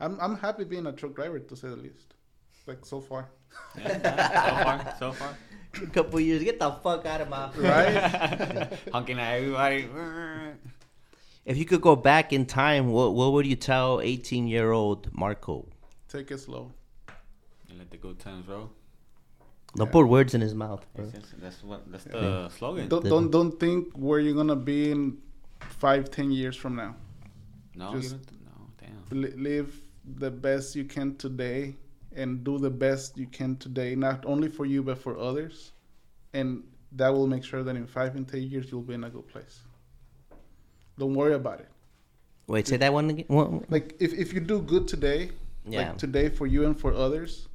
I'm 0.00 0.18
I'm 0.20 0.36
happy 0.36 0.64
being 0.64 0.86
a 0.86 0.92
truck 0.92 1.14
driver 1.14 1.38
to 1.40 1.56
say 1.56 1.68
the 1.68 1.76
least. 1.76 2.14
Like 2.66 2.84
so 2.84 3.00
far. 3.00 3.30
Yeah. 3.78 3.94
so 3.98 4.64
far, 4.64 4.94
so 4.98 5.12
far. 5.12 5.36
A 5.82 5.86
couple 5.96 6.20
years, 6.20 6.44
get 6.44 6.60
the 6.60 6.70
fuck 6.70 7.06
out 7.06 7.22
of 7.22 7.28
my. 7.30 7.50
Right? 7.56 8.78
Honking 8.92 9.18
at 9.18 9.34
everybody. 9.38 9.88
If 11.48 11.56
you 11.56 11.64
could 11.64 11.80
go 11.80 11.96
back 11.96 12.34
in 12.34 12.44
time, 12.44 12.88
what 12.96 13.14
what 13.14 13.32
would 13.32 13.46
you 13.46 13.56
tell 13.56 14.02
18 14.02 14.46
year 14.46 14.70
old 14.70 15.08
Marco? 15.14 15.66
Take 16.06 16.30
it 16.30 16.40
slow. 16.40 16.72
And 17.70 17.78
let 17.78 17.90
the 17.90 17.96
good 17.96 18.18
times 18.18 18.46
roll. 18.46 18.70
Don't 19.74 19.86
Yeah. 19.86 19.92
put 19.92 20.06
words 20.08 20.34
in 20.34 20.42
his 20.42 20.54
mouth. 20.54 20.86
Bro. 20.94 21.06
That's, 21.06 21.14
that's, 21.14 21.32
that's 21.42 21.64
what. 21.64 21.90
That's 21.90 22.04
the 22.04 22.50
slogan. 22.50 22.88
Don't 22.88 23.04
don't 23.14 23.30
don't 23.30 23.58
think 23.58 23.96
where 23.96 24.20
you're 24.20 24.34
gonna 24.42 24.62
be 24.74 24.90
in 24.90 25.00
five, 25.60 26.10
ten 26.10 26.30
years 26.30 26.54
from 26.54 26.76
now. 26.76 26.94
no, 27.74 27.94
just- 27.98 28.12
you. 28.14 28.38
No, 28.48 28.56
damn. 28.80 29.42
Live 29.42 29.70
the 30.04 30.30
best 30.30 30.76
you 30.76 30.84
can 30.84 31.16
today 31.16 31.76
and 32.14 32.44
do 32.44 32.58
the 32.58 32.70
best 32.70 33.16
you 33.16 33.26
can 33.26 33.56
today, 33.56 33.94
not 33.94 34.26
only 34.26 34.48
for 34.48 34.66
you 34.66 34.82
but 34.82 34.98
for 34.98 35.16
others. 35.18 35.72
And 36.34 36.48
that 36.92 37.10
will 37.14 37.26
make 37.26 37.44
sure 37.44 37.62
that 37.62 37.74
in 37.74 37.86
five 37.86 38.16
and 38.16 38.26
ten 38.28 38.42
years 38.42 38.70
you'll 38.70 38.88
be 38.92 38.94
in 39.00 39.04
a 39.04 39.10
good 39.10 39.28
place. 39.28 39.62
Don't 40.98 41.14
worry 41.14 41.34
about 41.34 41.60
it. 41.60 41.68
Wait, 42.46 42.66
say 42.66 42.76
that 42.78 42.92
one 42.92 43.10
again. 43.10 43.26
What? 43.28 43.70
like 43.70 43.94
if, 44.00 44.12
if 44.14 44.32
you 44.32 44.40
do 44.40 44.60
good 44.60 44.88
today 44.88 45.30
Yeah. 45.66 45.78
like 45.80 45.98
today 45.98 46.28
for 46.38 46.46
you 46.46 46.64
and 46.66 46.78
for 46.82 46.92
others 46.94 47.48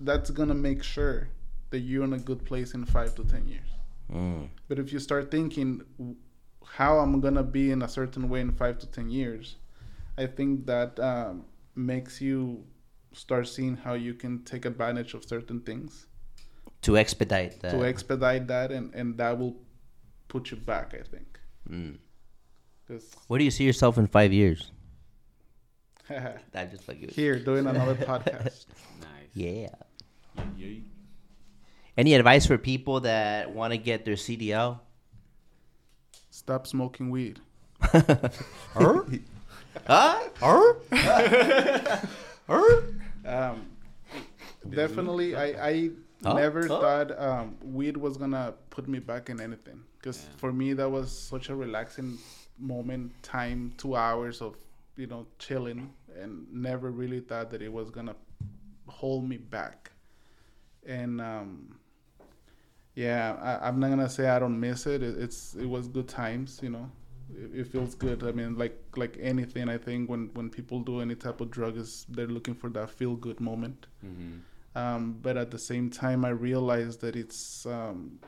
that's 0.00 0.30
gonna 0.30 0.54
make 0.68 0.82
sure 0.82 1.28
that 1.70 1.78
you're 1.80 2.04
in 2.04 2.12
a 2.12 2.18
good 2.18 2.44
place 2.44 2.74
in 2.74 2.84
five 2.84 3.14
to 3.16 3.24
ten 3.24 3.46
years 3.48 3.70
Mm. 4.12 4.48
but 4.68 4.78
if 4.78 4.92
you 4.92 4.98
start 4.98 5.30
thinking 5.30 5.80
w- 5.98 6.16
how 6.78 6.98
i'm 7.02 7.20
gonna 7.24 7.42
be 7.42 7.70
in 7.70 7.80
a 7.80 7.88
certain 7.88 8.28
way 8.28 8.40
in 8.46 8.52
five 8.52 8.76
to 8.82 8.86
ten 8.96 9.08
years 9.08 9.56
i 10.18 10.26
think 10.26 10.66
that 10.66 11.00
um, 11.00 11.46
makes 11.74 12.20
you 12.20 12.62
start 13.12 13.48
seeing 13.48 13.76
how 13.84 13.94
you 13.94 14.12
can 14.12 14.42
take 14.44 14.66
advantage 14.66 15.14
of 15.14 15.24
certain 15.24 15.60
things 15.68 16.06
To 16.82 16.98
expedite 16.98 17.54
that. 17.62 17.70
to 17.70 17.78
expedite 17.92 18.46
that 18.48 18.68
and, 18.76 18.94
and 18.94 19.16
that 19.16 19.38
will 19.38 19.56
put 20.28 20.50
you 20.50 20.58
back 20.58 20.88
i 20.92 21.02
think 21.14 21.40
Mm. 21.70 21.96
'Cause 22.86 23.14
Where 23.28 23.38
do 23.38 23.44
you 23.44 23.50
see 23.50 23.64
yourself 23.64 23.96
in 23.98 24.06
five 24.06 24.32
years? 24.32 24.70
That 26.52 26.70
just 26.70 26.86
like 26.86 27.10
here 27.10 27.38
doing 27.38 27.66
another 27.66 27.94
podcast 28.10 28.66
Nice. 29.00 29.30
Yeah. 29.34 29.68
Yeah, 30.56 30.66
yeah. 30.68 30.80
Any 31.96 32.14
advice 32.14 32.44
for 32.46 32.58
people 32.58 33.00
that 33.00 33.50
want 33.52 33.72
to 33.72 33.78
get 33.78 34.04
their 34.04 34.16
CDL? 34.16 34.80
stop 36.30 36.66
smoking 36.66 37.10
weed 37.10 37.38
Huh? 38.74 39.02
Huh? 39.86 40.24
Huh? 42.48 42.80
Um, 43.24 43.66
definitely, 44.68 45.34
I, 45.36 45.46
I 45.68 45.90
Huh? 46.22 46.34
never 46.34 46.66
Huh? 46.66 46.80
thought 46.80 47.18
um, 47.20 47.56
weed 47.62 47.96
was 47.96 48.16
gonna 48.16 48.54
put 48.70 48.88
me 48.88 48.98
back 48.98 49.28
in 49.30 49.40
anything. 49.40 49.82
Because 49.98 50.24
Yeah. 50.24 50.36
for 50.38 50.52
me, 50.52 50.72
that 50.74 50.88
was 50.90 51.10
such 51.16 51.48
a 51.50 51.54
relaxing 51.54 52.18
moment, 52.58 53.12
time, 53.22 53.72
two 53.76 53.96
hours 53.96 54.40
of 54.40 54.56
you 54.96 55.06
know 55.06 55.26
chilling, 55.38 55.92
and 56.20 56.46
never 56.52 56.90
really 56.90 57.20
thought 57.20 57.50
that 57.50 57.62
it 57.62 57.72
was 57.72 57.90
gonna 57.90 58.16
hold 58.86 59.28
me 59.28 59.36
back. 59.36 59.90
And 60.86 61.20
um, 61.20 61.78
yeah, 62.94 63.36
I, 63.40 63.68
I'm 63.68 63.80
not 63.80 63.90
gonna 63.90 64.08
say 64.08 64.28
I 64.28 64.38
don't 64.38 64.58
miss 64.58 64.86
it. 64.86 65.02
it. 65.02 65.18
It's 65.18 65.54
it 65.54 65.66
was 65.66 65.88
good 65.88 66.08
times, 66.08 66.60
you 66.62 66.70
know. 66.70 66.90
It, 67.34 67.60
it 67.60 67.66
feels 67.66 67.94
good. 67.94 68.22
I 68.22 68.32
mean, 68.32 68.56
like 68.56 68.78
like 68.96 69.16
anything. 69.20 69.68
I 69.68 69.78
think 69.78 70.08
when 70.08 70.30
when 70.34 70.50
people 70.50 70.80
do 70.80 71.00
any 71.00 71.14
type 71.14 71.40
of 71.40 71.50
drug, 71.50 71.76
is 71.76 72.06
they're 72.08 72.26
looking 72.26 72.54
for 72.54 72.70
that 72.70 72.90
feel 72.90 73.16
good 73.16 73.40
moment. 73.40 73.86
Mm-hmm. 74.04 74.38
Um, 74.76 75.18
but 75.22 75.36
at 75.36 75.50
the 75.50 75.58
same 75.58 75.88
time, 75.88 76.24
I 76.24 76.30
realized 76.30 77.00
that 77.00 77.14
it's 77.14 77.64
um, 77.66 78.18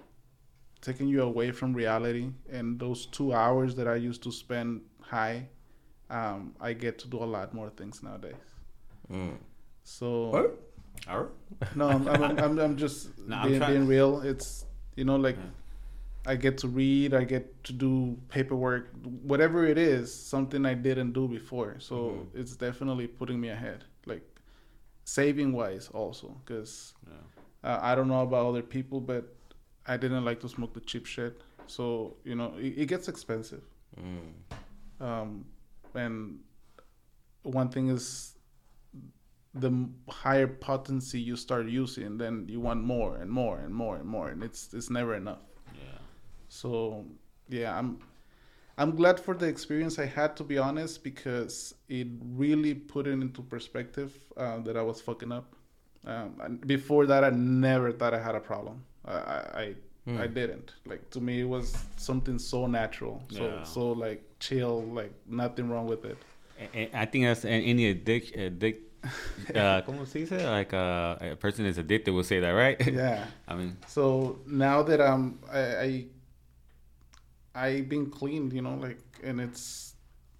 taking 0.86 1.08
you 1.08 1.22
away 1.22 1.50
from 1.50 1.72
reality. 1.74 2.30
And 2.50 2.78
those 2.78 3.06
two 3.06 3.32
hours 3.34 3.74
that 3.74 3.88
I 3.88 3.96
used 3.96 4.22
to 4.22 4.30
spend 4.32 4.82
high, 5.00 5.48
um, 6.10 6.54
I 6.60 6.72
get 6.84 6.98
to 7.00 7.08
do 7.08 7.18
a 7.18 7.28
lot 7.36 7.52
more 7.52 7.70
things 7.70 8.02
nowadays. 8.02 8.34
Mm. 9.12 9.36
So 9.82 10.06
Or? 11.10 11.30
no, 11.74 11.88
I'm, 11.88 12.08
I'm, 12.08 12.38
I'm, 12.38 12.58
I'm 12.58 12.76
just 12.76 13.18
No, 13.28 13.36
I'm 13.36 13.58
being, 13.72 13.86
real. 13.86 14.20
It's 14.20 14.64
you 14.96 15.04
know 15.04 15.16
like 15.16 15.36
Yeah. 15.36 16.32
I 16.32 16.34
get 16.34 16.58
to 16.58 16.68
read, 16.68 17.14
I 17.14 17.22
get 17.24 17.44
to 17.64 17.72
do 17.72 18.16
paperwork, 18.28 18.90
whatever 19.32 19.64
it 19.72 19.78
is, 19.78 20.12
something 20.12 20.66
I 20.66 20.74
didn't 20.74 21.12
do 21.12 21.28
before. 21.28 21.78
So 21.78 21.94
Mhm. 21.96 22.40
it's 22.40 22.56
definitely 22.56 23.06
putting 23.06 23.38
me 23.40 23.48
ahead, 23.58 23.84
like 24.06 24.24
saving 25.04 25.52
wise 25.52 25.88
also, 26.00 26.28
because 26.44 26.94
Yeah. 27.06 27.70
uh, 27.70 27.78
I 27.90 27.94
don't 27.96 28.08
know 28.08 28.22
about 28.22 28.46
other 28.46 28.62
people, 28.76 29.00
but 29.00 29.35
I 29.86 29.96
didn't 29.96 30.24
like 30.24 30.40
to 30.40 30.48
smoke 30.48 30.74
the 30.74 30.80
cheap 30.80 31.06
shit. 31.06 31.40
So 31.66 32.16
you 32.24 32.34
know 32.34 32.54
it, 32.58 32.74
it 32.82 32.86
gets 32.86 33.08
expensive, 33.08 33.62
Mm. 33.98 35.04
um, 35.04 35.44
and 35.94 36.40
one 37.42 37.68
thing 37.70 37.88
is 37.88 38.34
the 39.54 39.88
higher 40.08 40.46
potency 40.46 41.18
you 41.18 41.34
start 41.36 41.66
using, 41.66 42.18
then 42.18 42.46
you 42.48 42.60
want 42.60 42.82
more 42.82 43.16
and 43.16 43.30
more 43.30 43.58
and 43.58 43.74
more 43.74 43.96
and 43.96 44.04
more, 44.06 44.28
and 44.28 44.42
it's 44.42 44.74
it's 44.74 44.90
never 44.90 45.14
enough. 45.14 45.42
Yeah. 45.74 45.98
So 46.48 47.04
yeah, 47.48 47.76
I'm 47.78 47.98
I'm 48.78 48.94
glad 48.94 49.18
for 49.18 49.34
the 49.34 49.46
experience 49.46 49.98
I 49.98 50.04
had 50.06 50.36
to 50.36 50.44
be 50.44 50.58
honest 50.58 51.02
because 51.02 51.74
it 51.88 52.08
really 52.34 52.74
put 52.74 53.06
it 53.06 53.12
into 53.12 53.42
perspective 53.42 54.18
uh, 54.36 54.58
that 54.60 54.76
I 54.76 54.82
was 54.82 55.00
fucking 55.00 55.32
up. 55.32 55.54
Um, 56.04 56.34
and 56.42 56.66
before 56.66 57.06
that, 57.06 57.24
I 57.24 57.30
never 57.30 57.90
thought 57.90 58.14
I 58.14 58.20
had 58.22 58.34
a 58.34 58.40
problem. 58.40 58.84
I 59.06 59.12
I, 59.62 59.74
Hmm. 60.06 60.18
I 60.18 60.28
didn't. 60.28 60.72
Like 60.86 61.10
to 61.10 61.20
me, 61.20 61.40
it 61.40 61.48
was 61.48 61.74
something 61.96 62.38
so 62.38 62.66
natural, 62.68 63.22
so 63.28 63.42
Yeah. 63.44 63.64
so 63.64 63.90
like 63.90 64.22
chill, 64.38 64.82
like 64.94 65.12
nothing 65.26 65.68
wrong 65.68 65.86
with 65.88 66.04
it. 66.04 66.16
And- 66.72 66.90
I 66.94 67.06
think 67.06 67.24
that's 67.24 67.44
any 67.44 67.90
addiction. 67.90 68.38
Addic- 68.40 68.82
uh, 69.54 69.82
¿Cómo 69.82 70.06
se 70.06 70.20
dice? 70.20 70.44
Like 70.44 70.72
uh, 70.72 71.16
a 71.20 71.36
person 71.36 71.66
is 71.66 71.78
addicted 71.78 72.12
will 72.12 72.22
say 72.24 72.38
that, 72.40 72.50
right? 72.50 72.78
Yeah. 72.92 73.26
I 73.48 73.54
mean, 73.56 73.76
So 73.88 74.38
now 74.46 74.82
that 74.84 75.00
I'm, 75.00 75.38
I, 75.52 75.60
I, 75.86 76.06
I've 77.54 77.88
been 77.88 78.10
cleaned, 78.10 78.52
you 78.52 78.62
know, 78.62 78.74
like, 78.76 78.98
and 79.22 79.40
it's, 79.40 79.94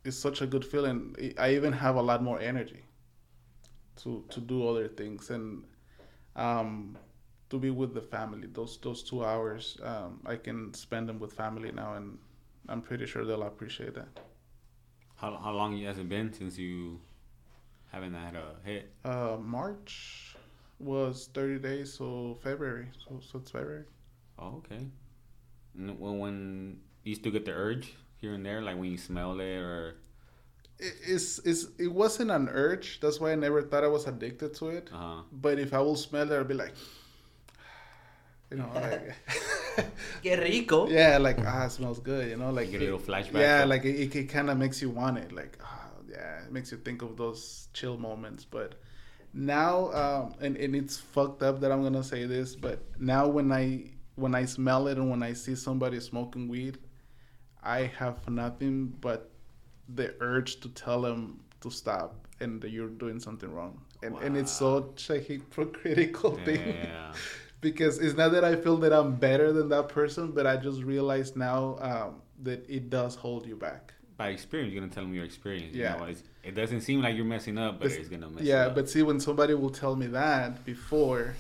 it's 0.05 0.17
such 0.17 0.43
a 0.43 0.47
good 0.47 0.65
feeling. 0.65 1.17
I 1.39 1.55
even 1.55 1.73
have 1.73 1.97
a 1.97 2.03
lot 2.03 2.23
more 2.23 2.41
energy 2.41 2.85
to 4.03 4.25
to 4.31 4.41
do 4.41 4.69
other 4.69 4.89
things 4.89 5.31
and, 5.31 5.65
um, 6.37 6.97
to 7.51 7.59
be 7.59 7.71
with 7.71 7.95
the 7.95 8.03
family. 8.03 8.49
Those 8.53 8.79
those 8.79 9.03
two 9.03 9.25
hours, 9.25 9.79
um, 9.83 10.21
I 10.27 10.37
can 10.37 10.75
spend 10.75 11.09
them 11.09 11.19
with 11.19 11.33
family 11.33 11.73
now, 11.73 11.95
and 11.95 12.19
I'm 12.69 12.83
pretty 12.83 13.07
sure 13.07 13.25
they'll 13.25 13.43
appreciate 13.45 13.95
that. 13.95 14.21
how 15.17 15.37
how 15.37 15.53
long 15.53 15.77
has 15.83 15.99
it 15.99 16.09
been 16.09 16.33
since 16.33 16.59
you 16.59 17.01
haven't 17.93 18.15
had 18.15 18.37
a 18.37 18.57
hit? 18.65 18.93
Uh, 19.05 19.37
March 19.41 20.37
was 20.79 21.29
30 21.33 21.59
days, 21.61 21.95
so 21.95 22.35
February, 22.43 22.89
so 22.99 23.21
so 23.21 23.39
it's 23.39 23.51
February. 23.51 23.85
Oh, 24.39 24.57
okay. 24.59 24.87
And 25.75 25.99
when 26.01 26.19
when 26.19 26.81
you 27.05 27.15
still 27.15 27.33
get 27.33 27.45
the 27.45 27.53
urge 27.53 27.95
here 28.17 28.35
and 28.35 28.45
there, 28.45 28.63
like 28.63 28.77
when 28.79 28.91
you 28.91 28.99
smell 28.99 29.39
it 29.41 29.57
or 29.59 29.97
It, 30.79 30.95
it's, 31.07 31.39
it's, 31.41 31.67
it 31.79 31.89
wasn't 31.93 32.31
an 32.31 32.49
urge. 32.49 33.01
That's 33.01 33.21
why 33.21 33.33
I 33.33 33.35
never 33.35 33.63
thought 33.63 33.85
I 33.85 33.89
was 33.89 34.07
addicted 34.07 34.55
to 34.55 34.69
it. 34.69 34.91
uh 34.93 34.97
huh. 34.97 35.23
But 35.33 35.59
if 35.59 35.73
I 35.75 35.81
will 35.81 35.97
smell 35.97 36.31
it, 36.31 36.37
I'll 36.37 36.45
be 36.45 36.55
like, 36.55 36.75
you 38.51 38.57
know, 38.59 38.71
like, 38.75 39.15
Que 40.23 40.37
rico. 40.37 40.89
yeah, 40.89 41.19
like 41.19 41.39
ah, 41.45 41.67
it 41.67 41.71
smells 41.71 42.01
good. 42.01 42.29
You 42.31 42.37
know, 42.37 42.51
like 42.51 42.71
get 42.71 42.81
a 42.81 42.85
little 42.85 42.99
flashback. 42.99 43.41
Yeah, 43.41 43.65
like 43.65 43.85
it, 43.85 44.15
it 44.15 44.25
kind 44.29 44.51
of 44.51 44.57
makes 44.59 44.81
you 44.81 44.91
want 44.91 45.19
it. 45.19 45.33
Like 45.33 45.59
ah, 45.63 45.89
yeah, 46.09 46.45
it 46.45 46.53
makes 46.53 46.71
you 46.73 46.79
think 46.79 47.03
of 47.03 47.17
those 47.17 47.69
chill 47.73 47.97
moments. 47.99 48.45
But 48.45 48.75
now, 49.33 49.93
um, 49.93 50.35
and 50.41 50.57
and 50.57 50.75
it's 50.75 50.97
fucked 50.97 51.43
up 51.43 51.61
that 51.61 51.73
I'm 51.73 51.83
gonna 51.83 52.05
say 52.05 52.25
this, 52.27 52.55
but 52.57 52.81
now 52.99 53.27
when 53.29 53.53
I 53.53 53.91
when 54.15 54.35
I 54.35 54.47
smell 54.47 54.87
it 54.89 54.97
and 54.97 55.11
when 55.11 55.23
I 55.23 55.35
see 55.35 55.55
somebody 55.55 56.01
smoking 56.01 56.49
weed, 56.49 56.79
I 57.63 57.91
have 57.99 58.27
nothing 58.29 58.95
but 59.01 59.31
the 59.89 60.15
urge 60.21 60.61
to 60.61 60.69
tell 60.71 61.03
them 61.03 61.41
to 61.61 61.71
stop 61.71 62.27
and 62.41 62.61
that 62.63 62.71
you're 62.71 62.89
doing 62.89 63.21
something 63.21 63.53
wrong. 63.53 63.81
And 64.03 64.17
and 64.19 64.37
it's 64.37 64.53
such 64.53 65.11
a 65.11 65.19
hypocritical 65.19 66.37
thing 66.45 66.61
Yeah. 66.67 67.13
Because 67.71 67.99
it's 67.99 68.17
not 68.17 68.31
that 68.33 68.45
I 68.45 68.55
feel 68.57 68.77
that 68.79 68.93
I'm 68.93 69.17
better 69.17 69.53
than 69.53 69.69
that 69.71 69.89
person, 69.89 70.33
but 70.33 70.47
I 70.47 70.57
just 70.57 70.83
realize 70.83 71.35
now 71.37 71.77
um, 71.81 72.23
that 72.43 72.69
it 72.69 72.91
does 72.91 73.15
hold 73.17 73.47
you 73.47 73.57
back. 73.57 73.93
By 74.17 74.29
experience, 74.29 74.73
you're 74.73 74.81
gonna 74.81 74.93
tell 74.93 75.03
them 75.05 75.15
your 75.15 75.25
experience. 75.25 75.75
Yeah. 75.75 75.95
You 75.95 76.01
know, 76.01 76.07
it's, 76.07 76.23
it 76.43 76.55
doesn't 76.55 76.81
seem 76.83 77.03
like 77.03 77.17
you're 77.17 77.25
messing 77.25 77.59
up, 77.59 77.81
but 77.81 77.89
But- 77.89 77.99
it's 77.99 78.09
gonna 78.09 78.29
mess 78.31 78.41
up. 78.41 78.45
yeah, 78.47 78.69
but 78.69 78.89
see, 78.89 79.03
when 79.03 79.21
somebody 79.21 79.55
will 79.55 79.71
tell 79.71 79.97
me 79.97 80.07
that 80.09 80.65
before, 80.65 81.35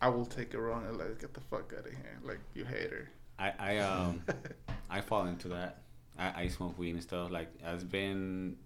I 0.00 0.08
will 0.08 0.26
take 0.26 0.54
it 0.54 0.58
wrong 0.58 0.84
and 0.86 0.96
like 0.98 1.18
get 1.20 1.34
the 1.34 1.40
fuck 1.40 1.72
out 1.76 1.86
of 1.86 1.92
here, 1.92 2.18
like 2.22 2.40
you 2.54 2.64
hater. 2.64 3.08
I 3.38 3.52
I 3.58 3.78
um 3.78 4.22
I 4.90 5.00
fall 5.00 5.26
into 5.26 5.48
that. 5.48 5.82
I, 6.18 6.42
I 6.42 6.48
smoke 6.48 6.78
weed 6.78 6.90
and 6.90 7.02
stuff. 7.02 7.30
Like 7.30 7.48
it's 7.64 7.84
been 7.84 8.56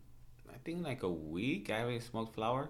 I 0.53 0.59
think 0.65 0.85
like 0.85 1.03
a 1.05 1.09
week 1.11 1.71
I 1.71 1.79
haven't 1.79 2.03
smoked 2.03 2.35
flower. 2.35 2.69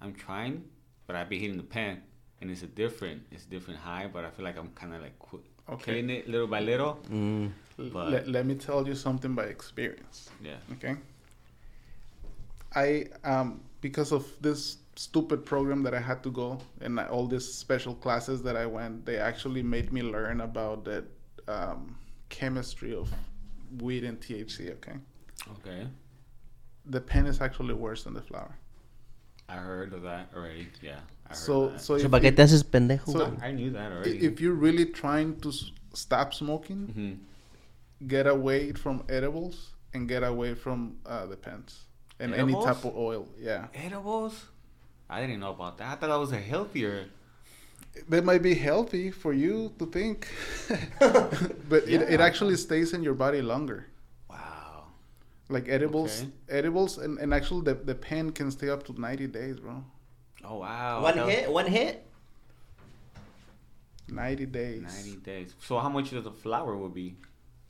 I'm 0.00 0.14
trying, 0.14 0.64
but 1.06 1.16
I 1.16 1.24
be 1.24 1.38
hitting 1.38 1.56
the 1.56 1.62
pen 1.62 2.02
and 2.44 2.50
it's 2.52 2.62
a 2.62 2.66
different 2.66 3.22
it's 3.32 3.46
a 3.46 3.48
different 3.48 3.80
high, 3.80 4.06
but 4.12 4.22
I 4.24 4.30
feel 4.30 4.44
like 4.44 4.58
I'm 4.58 4.68
kinda 4.80 4.98
like 5.00 5.18
qu- 5.18 5.42
Okay. 5.66 5.84
killing 5.92 6.10
it 6.10 6.28
little 6.28 6.46
by 6.46 6.60
little. 6.60 7.00
Mm. 7.10 7.50
But- 7.78 8.10
Let, 8.10 8.28
let 8.28 8.44
me 8.44 8.54
tell 8.54 8.86
you 8.86 8.94
something 8.94 9.34
by 9.34 9.44
experience. 9.44 10.28
Yeah. 10.42 10.58
Okay. 10.74 10.96
I 12.74 13.06
um 13.24 13.62
because 13.80 14.12
of 14.12 14.24
this 14.42 14.76
stupid 14.96 15.44
program 15.46 15.82
that 15.84 15.94
I 15.94 16.00
had 16.00 16.22
to 16.24 16.30
go 16.30 16.58
and 16.82 17.00
all 17.00 17.26
these 17.26 17.46
special 17.52 17.94
classes 17.94 18.42
that 18.42 18.56
I 18.56 18.66
went, 18.66 19.06
they 19.06 19.16
actually 19.18 19.62
made 19.62 19.90
me 19.92 20.02
learn 20.02 20.40
about 20.42 20.84
the 20.84 21.04
um, 21.48 21.96
chemistry 22.28 22.94
of 22.94 23.08
weed 23.80 24.04
and 24.04 24.20
THC. 24.20 24.70
Okay, 24.76 24.96
Okay. 25.56 25.88
the 26.86 27.00
pen 27.00 27.26
is 27.26 27.40
actually 27.40 27.74
worse 27.74 28.04
than 28.04 28.14
the 28.14 28.22
flower. 28.22 28.54
I 29.48 29.56
heard 29.56 29.92
of 29.92 30.02
that 30.02 30.30
already. 30.36 30.68
Yeah. 30.80 31.00
I 31.26 31.28
heard 31.30 31.36
So 31.36 31.72
so 31.78 31.98
So, 31.98 32.04
if, 32.06 32.10
¿para 32.10 32.20
qué 32.22 32.32
te 32.34 32.42
haces 32.42 32.64
pendejo? 32.64 33.12
So- 33.12 33.36
I 33.42 33.52
knew 33.52 33.70
that 33.72 33.92
already. 33.92 34.24
if 34.24 34.40
you're 34.40 34.54
really 34.54 34.86
trying 34.86 35.36
to 35.40 35.52
stop 35.94 36.34
smoking, 36.34 36.88
hmm 36.88 37.12
get 38.06 38.26
away 38.26 38.72
from 38.72 39.02
edibles 39.08 39.70
and 39.94 40.06
get 40.08 40.22
away 40.22 40.52
from 40.54 40.96
uh, 41.06 41.24
the 41.26 41.36
pens 41.36 41.84
and 42.20 42.34
any 42.34 42.52
type 42.52 42.84
of 42.84 42.94
oil. 42.96 43.26
Yeah. 43.38 43.68
Edibles? 43.72 44.34
I 45.08 45.20
didn't 45.22 45.40
know 45.40 45.50
about 45.52 45.78
that. 45.78 45.86
I 45.86 45.94
thought 45.96 46.08
that 46.08 46.16
was 46.18 46.32
a 46.32 46.40
healthier. 46.40 47.06
They 48.08 48.20
might 48.20 48.42
be 48.42 48.54
healthy 48.54 49.10
for 49.10 49.32
you 49.32 49.72
to 49.78 49.86
think, 49.86 50.28
but 50.98 51.88
it, 51.88 52.02
it 52.02 52.20
actually 52.20 52.56
stays 52.56 52.92
in 52.92 53.02
your 53.02 53.14
body 53.14 53.40
longer. 53.40 53.86
Wow. 54.28 54.86
Like 55.48 55.68
edibles, 55.68 56.22
Okay. 56.22 56.30
edibles, 56.58 56.98
and, 56.98 57.18
and 57.18 57.32
actually 57.32 57.62
the, 57.62 57.74
the 57.74 57.94
pen 57.94 58.32
can 58.32 58.50
stay 58.50 58.68
up 58.68 58.82
to 58.86 59.00
90 59.00 59.28
days, 59.28 59.60
bro. 59.60 59.82
Oh 60.44 60.58
wow. 60.58 61.02
One 61.02 61.18
I 61.18 61.30
hit? 61.30 61.50
One 61.50 61.66
hit? 61.66 62.06
90 64.08 64.46
days. 64.46 64.82
90 64.82 65.16
days. 65.16 65.54
So 65.60 65.78
how 65.78 65.88
much 65.88 66.10
does 66.10 66.24
the 66.24 66.30
flower 66.30 66.76
would 66.76 66.94
be 66.94 67.16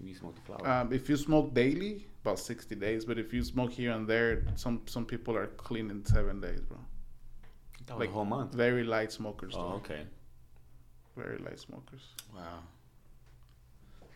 if 0.00 0.08
you 0.08 0.14
smoke 0.14 0.34
the 0.34 0.40
flower? 0.40 0.68
Um, 0.68 0.92
if 0.92 1.08
you 1.08 1.16
smoke 1.16 1.54
daily, 1.54 2.06
about 2.24 2.38
60 2.38 2.74
days. 2.74 3.04
But 3.04 3.18
if 3.18 3.32
you 3.32 3.42
smoke 3.44 3.72
here 3.72 3.92
and 3.92 4.08
there, 4.08 4.44
some 4.56 4.82
some 4.86 5.04
people 5.04 5.36
are 5.36 5.46
clean 5.46 5.90
in 5.90 6.04
seven 6.04 6.40
days, 6.40 6.60
bro. 6.60 6.78
that 7.86 7.94
was 7.96 8.00
like 8.00 8.08
a 8.08 8.12
whole 8.12 8.24
month. 8.24 8.54
Very 8.54 8.84
light 8.84 9.12
smokers. 9.12 9.54
Oh, 9.56 9.62
though. 9.62 9.74
okay. 9.76 10.02
Very 11.16 11.38
light 11.38 11.60
smokers. 11.60 12.02
Wow. 12.34 12.60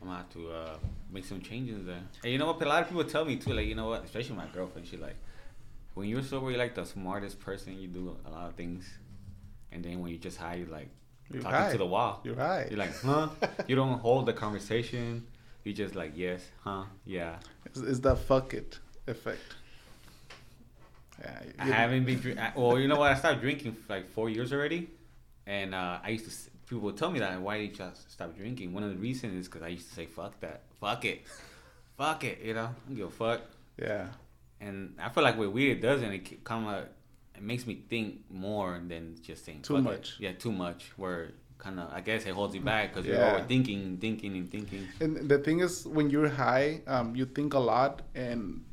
I'm 0.00 0.06
gonna 0.06 0.18
have 0.18 0.30
to 0.30 0.50
uh, 0.50 0.76
make 1.10 1.24
some 1.24 1.40
changes 1.40 1.84
there. 1.84 2.02
And 2.22 2.32
you 2.32 2.38
know 2.38 2.46
what? 2.46 2.62
A 2.62 2.68
lot 2.68 2.82
of 2.82 2.88
people 2.88 3.04
tell 3.04 3.24
me 3.24 3.36
too, 3.36 3.52
like 3.52 3.66
you 3.66 3.74
know 3.74 3.88
what, 3.88 4.04
especially 4.04 4.36
my 4.36 4.46
girlfriend. 4.46 4.86
She 4.86 4.96
like, 4.96 5.16
when 5.98 6.08
you're 6.08 6.22
sober, 6.22 6.50
you're 6.50 6.58
like 6.66 6.74
the 6.74 6.84
smartest 6.84 7.40
person. 7.40 7.78
You 7.78 7.88
do 7.88 8.16
a 8.26 8.30
lot 8.30 8.46
of 8.48 8.54
things, 8.54 8.88
and 9.72 9.84
then 9.84 9.98
when 10.00 10.10
you're 10.12 10.20
just 10.20 10.38
high, 10.38 10.54
you're 10.60 10.68
like 10.68 10.88
You're 11.30 11.42
talking 11.42 11.58
high. 11.58 11.72
to 11.72 11.78
the 11.78 11.86
wall. 11.86 12.20
You're 12.24 12.36
high. 12.36 12.66
You're 12.70 12.78
like, 12.78 12.94
huh? 13.02 13.28
you 13.68 13.74
don't 13.76 13.98
hold 13.98 14.26
the 14.26 14.32
conversation. 14.32 15.26
You 15.64 15.72
just 15.72 15.94
like, 15.94 16.12
yes, 16.14 16.40
huh, 16.64 16.84
yeah. 17.04 17.36
It's, 17.66 17.80
it's 17.80 17.98
that 18.06 18.16
fuck 18.18 18.54
it 18.54 18.78
effect. 19.06 19.40
Yeah, 21.20 21.40
I 21.58 21.66
you- 21.66 21.72
haven't 21.72 22.04
been 22.04 22.18
drink. 22.20 22.38
I- 22.38 22.52
Well, 22.54 22.78
you 22.78 22.86
know 22.88 22.98
what? 22.98 23.10
I 23.10 23.16
started 23.16 23.40
drinking 23.40 23.72
for 23.74 23.92
like 23.94 24.06
four 24.10 24.30
years 24.30 24.52
already, 24.52 24.88
and 25.46 25.74
uh, 25.74 25.98
I 26.02 26.10
used 26.10 26.26
to. 26.30 26.50
People 26.68 26.82
would 26.84 26.96
tell 26.98 27.10
me 27.10 27.18
that. 27.20 27.40
Why 27.40 27.58
did 27.58 27.70
you 27.70 27.76
just 27.76 28.10
stop 28.12 28.36
drinking? 28.36 28.72
One 28.74 28.82
of 28.82 28.90
the 28.90 28.96
reasons 28.96 29.34
is 29.40 29.48
because 29.48 29.62
I 29.62 29.68
used 29.68 29.88
to 29.88 29.94
say, 29.94 30.06
"Fuck 30.06 30.38
that, 30.40 30.62
fuck 30.80 31.04
it, 31.06 31.22
fuck 31.96 32.22
it." 32.24 32.38
You 32.44 32.54
know, 32.54 32.64
I 32.66 32.88
don't 32.88 32.96
give 32.96 33.08
a 33.08 33.10
fuck. 33.10 33.40
Yeah. 33.80 34.06
And 34.60 34.94
I 35.00 35.08
feel 35.08 35.22
like 35.22 35.36
with 35.38 35.50
weed, 35.50 35.70
it 35.70 35.80
doesn't. 35.82 36.10
It 36.12 36.44
kind 36.44 36.66
of 36.68 36.84
it 37.36 37.42
makes 37.42 37.66
me 37.66 37.82
think 37.88 38.22
more 38.30 38.80
than 38.86 39.16
just 39.22 39.44
saying 39.44 39.62
Too 39.62 39.80
much. 39.80 40.16
It. 40.18 40.22
Yeah, 40.24 40.32
too 40.32 40.50
much. 40.52 40.90
Where 40.96 41.32
kind 41.58 41.78
of 41.80 41.92
I 41.92 42.00
guess 42.00 42.26
it 42.26 42.34
holds 42.34 42.54
you 42.54 42.60
back 42.60 42.92
because 42.94 43.06
Yeah. 43.06 43.14
you're 43.32 43.40
overthinking, 43.40 44.00
thinking, 44.00 44.36
and 44.36 44.50
thinking. 44.50 44.86
And 45.00 45.28
the 45.28 45.38
thing 45.38 45.60
is, 45.60 45.86
when 45.86 46.10
you're 46.10 46.28
high, 46.28 46.82
um, 46.86 47.14
you 47.14 47.26
think 47.26 47.54
a 47.54 47.58
lot, 47.58 48.02
and 48.14 48.64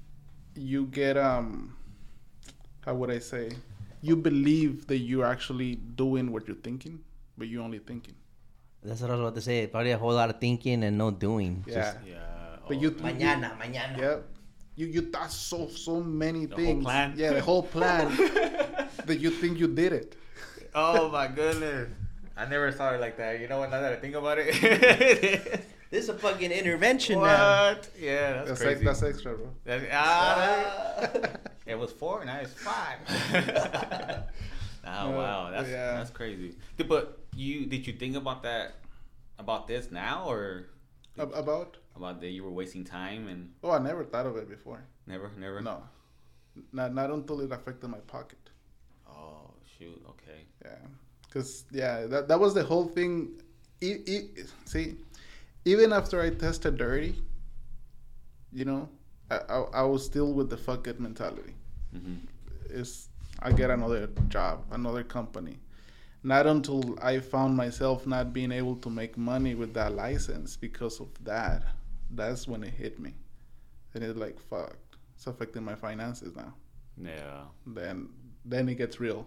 you 0.55 0.85
get 0.87 1.17
um, 1.17 1.75
how 2.85 2.93
would 2.95 3.11
I 3.11 3.19
say? 3.19 3.51
You 4.01 4.15
believe 4.15 4.85
that 4.87 4.97
you're 4.99 5.25
actually 5.25 5.75
doing 5.75 6.31
what 6.31 6.47
you're 6.47 6.57
thinking, 6.57 6.99
but 7.37 7.47
you're 7.47 7.63
only 7.63 7.79
thinking. 7.79 8.13
That's 8.83 9.01
what 9.01 9.09
I 9.09 9.13
was 9.13 9.21
about 9.21 9.35
to 9.35 9.41
say. 9.41 9.65
Probably 9.65 9.91
a 9.91 9.97
whole 9.97 10.13
lot 10.13 10.29
of 10.29 10.39
thinking 10.39 10.83
and 10.83 10.95
no 10.97 11.09
doing. 11.09 11.63
Yeah. 11.67 11.93
Yeah. 12.05 12.17
But 12.67 12.77
oh, 12.77 12.81
you, 12.81 12.91
man. 13.01 13.19
you- 13.19 13.25
Mañana, 13.25 13.57
mañana. 13.57 14.21
Yeah, 14.75 14.85
you 14.85 14.91
you 14.93 15.01
thought 15.11 15.31
so 15.31 15.67
so 15.69 16.01
many 16.01 16.45
The 16.45 16.55
whole 16.55 16.65
things. 16.65 16.83
plan? 16.83 17.13
Yeah, 17.17 17.33
the 17.33 17.41
whole 17.41 17.63
plan 17.63 18.07
that 19.05 19.17
you 19.19 19.29
think 19.31 19.57
you 19.59 19.67
did 19.67 19.93
it. 19.93 20.15
Oh 20.73 21.09
my 21.09 21.27
goodness. 21.27 21.89
I 22.37 22.45
never 22.45 22.71
saw 22.71 22.91
it 22.93 22.99
like 22.99 23.15
that. 23.17 23.39
You 23.39 23.47
know 23.47 23.59
what? 23.59 23.71
Now 23.71 23.79
that 23.81 23.93
I 23.93 23.95
think 23.95 24.15
about 24.15 24.37
it, 24.39 24.51
This 25.91 26.03
is 26.03 26.09
a 26.09 26.17
fucking 26.17 26.51
intervention 26.51 27.21
now. 27.21 27.71
what? 27.75 27.87
Yeah, 27.97 28.33
that's, 28.43 28.49
That's 28.49 28.61
crazy. 28.61 28.87
ex- 28.87 28.99
that's 28.99 29.03
extra, 29.15 29.35
bro. 29.37 29.49
That- 29.63 29.87
ah, 29.93 31.07
it 31.65 31.77
was 31.79 31.91
four, 31.93 32.25
now 32.25 32.39
it's 32.41 32.51
five. 32.53 32.97
oh 34.85 35.09
No, 35.11 35.17
wow, 35.17 35.51
that's 35.51 35.69
yeah. 35.69 35.93
that's 35.93 36.09
crazy. 36.09 36.55
But 36.87 37.19
you 37.35 37.65
did 37.67 37.87
you 37.87 37.93
think 37.93 38.15
about 38.17 38.43
that 38.43 38.75
about 39.39 39.67
this 39.67 39.91
now 39.91 40.25
or 40.27 40.65
about? 41.17 41.77
About 41.95 42.19
that 42.21 42.29
you 42.29 42.43
were 42.43 42.51
wasting 42.51 42.83
time 42.83 43.27
and 43.27 43.51
Oh, 43.63 43.71
I 43.71 43.79
never 43.79 44.03
thought 44.03 44.25
of 44.25 44.35
it 44.37 44.49
before. 44.49 44.83
never 45.07 45.31
never 45.37 45.61
No, 45.61 45.83
not 46.71 46.93
not 46.93 47.09
until 47.11 47.41
it 47.41 47.51
affected 47.51 47.89
my 47.89 47.99
pocket. 47.99 48.39
Oh 49.07 49.51
shoot, 49.77 50.01
okay. 50.09 50.45
Yeah, 50.63 50.77
because 51.27 51.65
yeah, 51.71 52.05
that 52.07 52.27
that 52.27 52.39
was 52.39 52.53
the 52.53 52.63
whole 52.63 52.85
thing. 52.85 53.41
E- 53.81 54.03
e- 54.07 54.29
see, 54.65 54.95
even 55.65 55.91
after 55.93 56.21
I 56.21 56.29
tested 56.31 56.77
dirty, 56.77 57.15
you 58.51 58.65
know, 58.65 58.89
I, 59.29 59.37
I, 59.49 59.57
I 59.73 59.81
was 59.83 60.05
still 60.05 60.33
with 60.33 60.49
the 60.49 60.57
fuck 60.57 60.87
it 60.87 60.99
mentality. 60.99 61.53
hmm 61.91 62.15
Is 62.69 63.09
I 63.39 63.51
get 63.51 63.69
another 63.69 64.07
job, 64.29 64.63
another 64.71 65.03
company. 65.03 65.57
Not 66.23 66.47
until 66.47 66.97
I 67.01 67.19
found 67.19 67.55
myself 67.55 68.07
not 68.07 68.33
being 68.33 68.51
able 68.51 68.77
to 68.77 68.89
make 68.89 69.17
money 69.17 69.53
with 69.55 69.73
that 69.75 69.93
license 69.93 70.57
because 70.57 70.99
of 70.99 71.09
that. 71.25 71.63
That's 72.15 72.47
when 72.47 72.63
it 72.63 72.73
hit 72.73 72.99
me. 72.99 73.13
And 73.93 74.03
it's 74.03 74.17
like, 74.17 74.39
fuck, 74.39 74.77
it's 75.15 75.27
affecting 75.27 75.63
my 75.63 75.75
finances 75.75 76.35
now. 76.35 76.53
Yeah. 77.01 77.43
Then, 77.65 78.09
then 78.43 78.69
it 78.69 78.75
gets 78.75 78.99
real. 78.99 79.25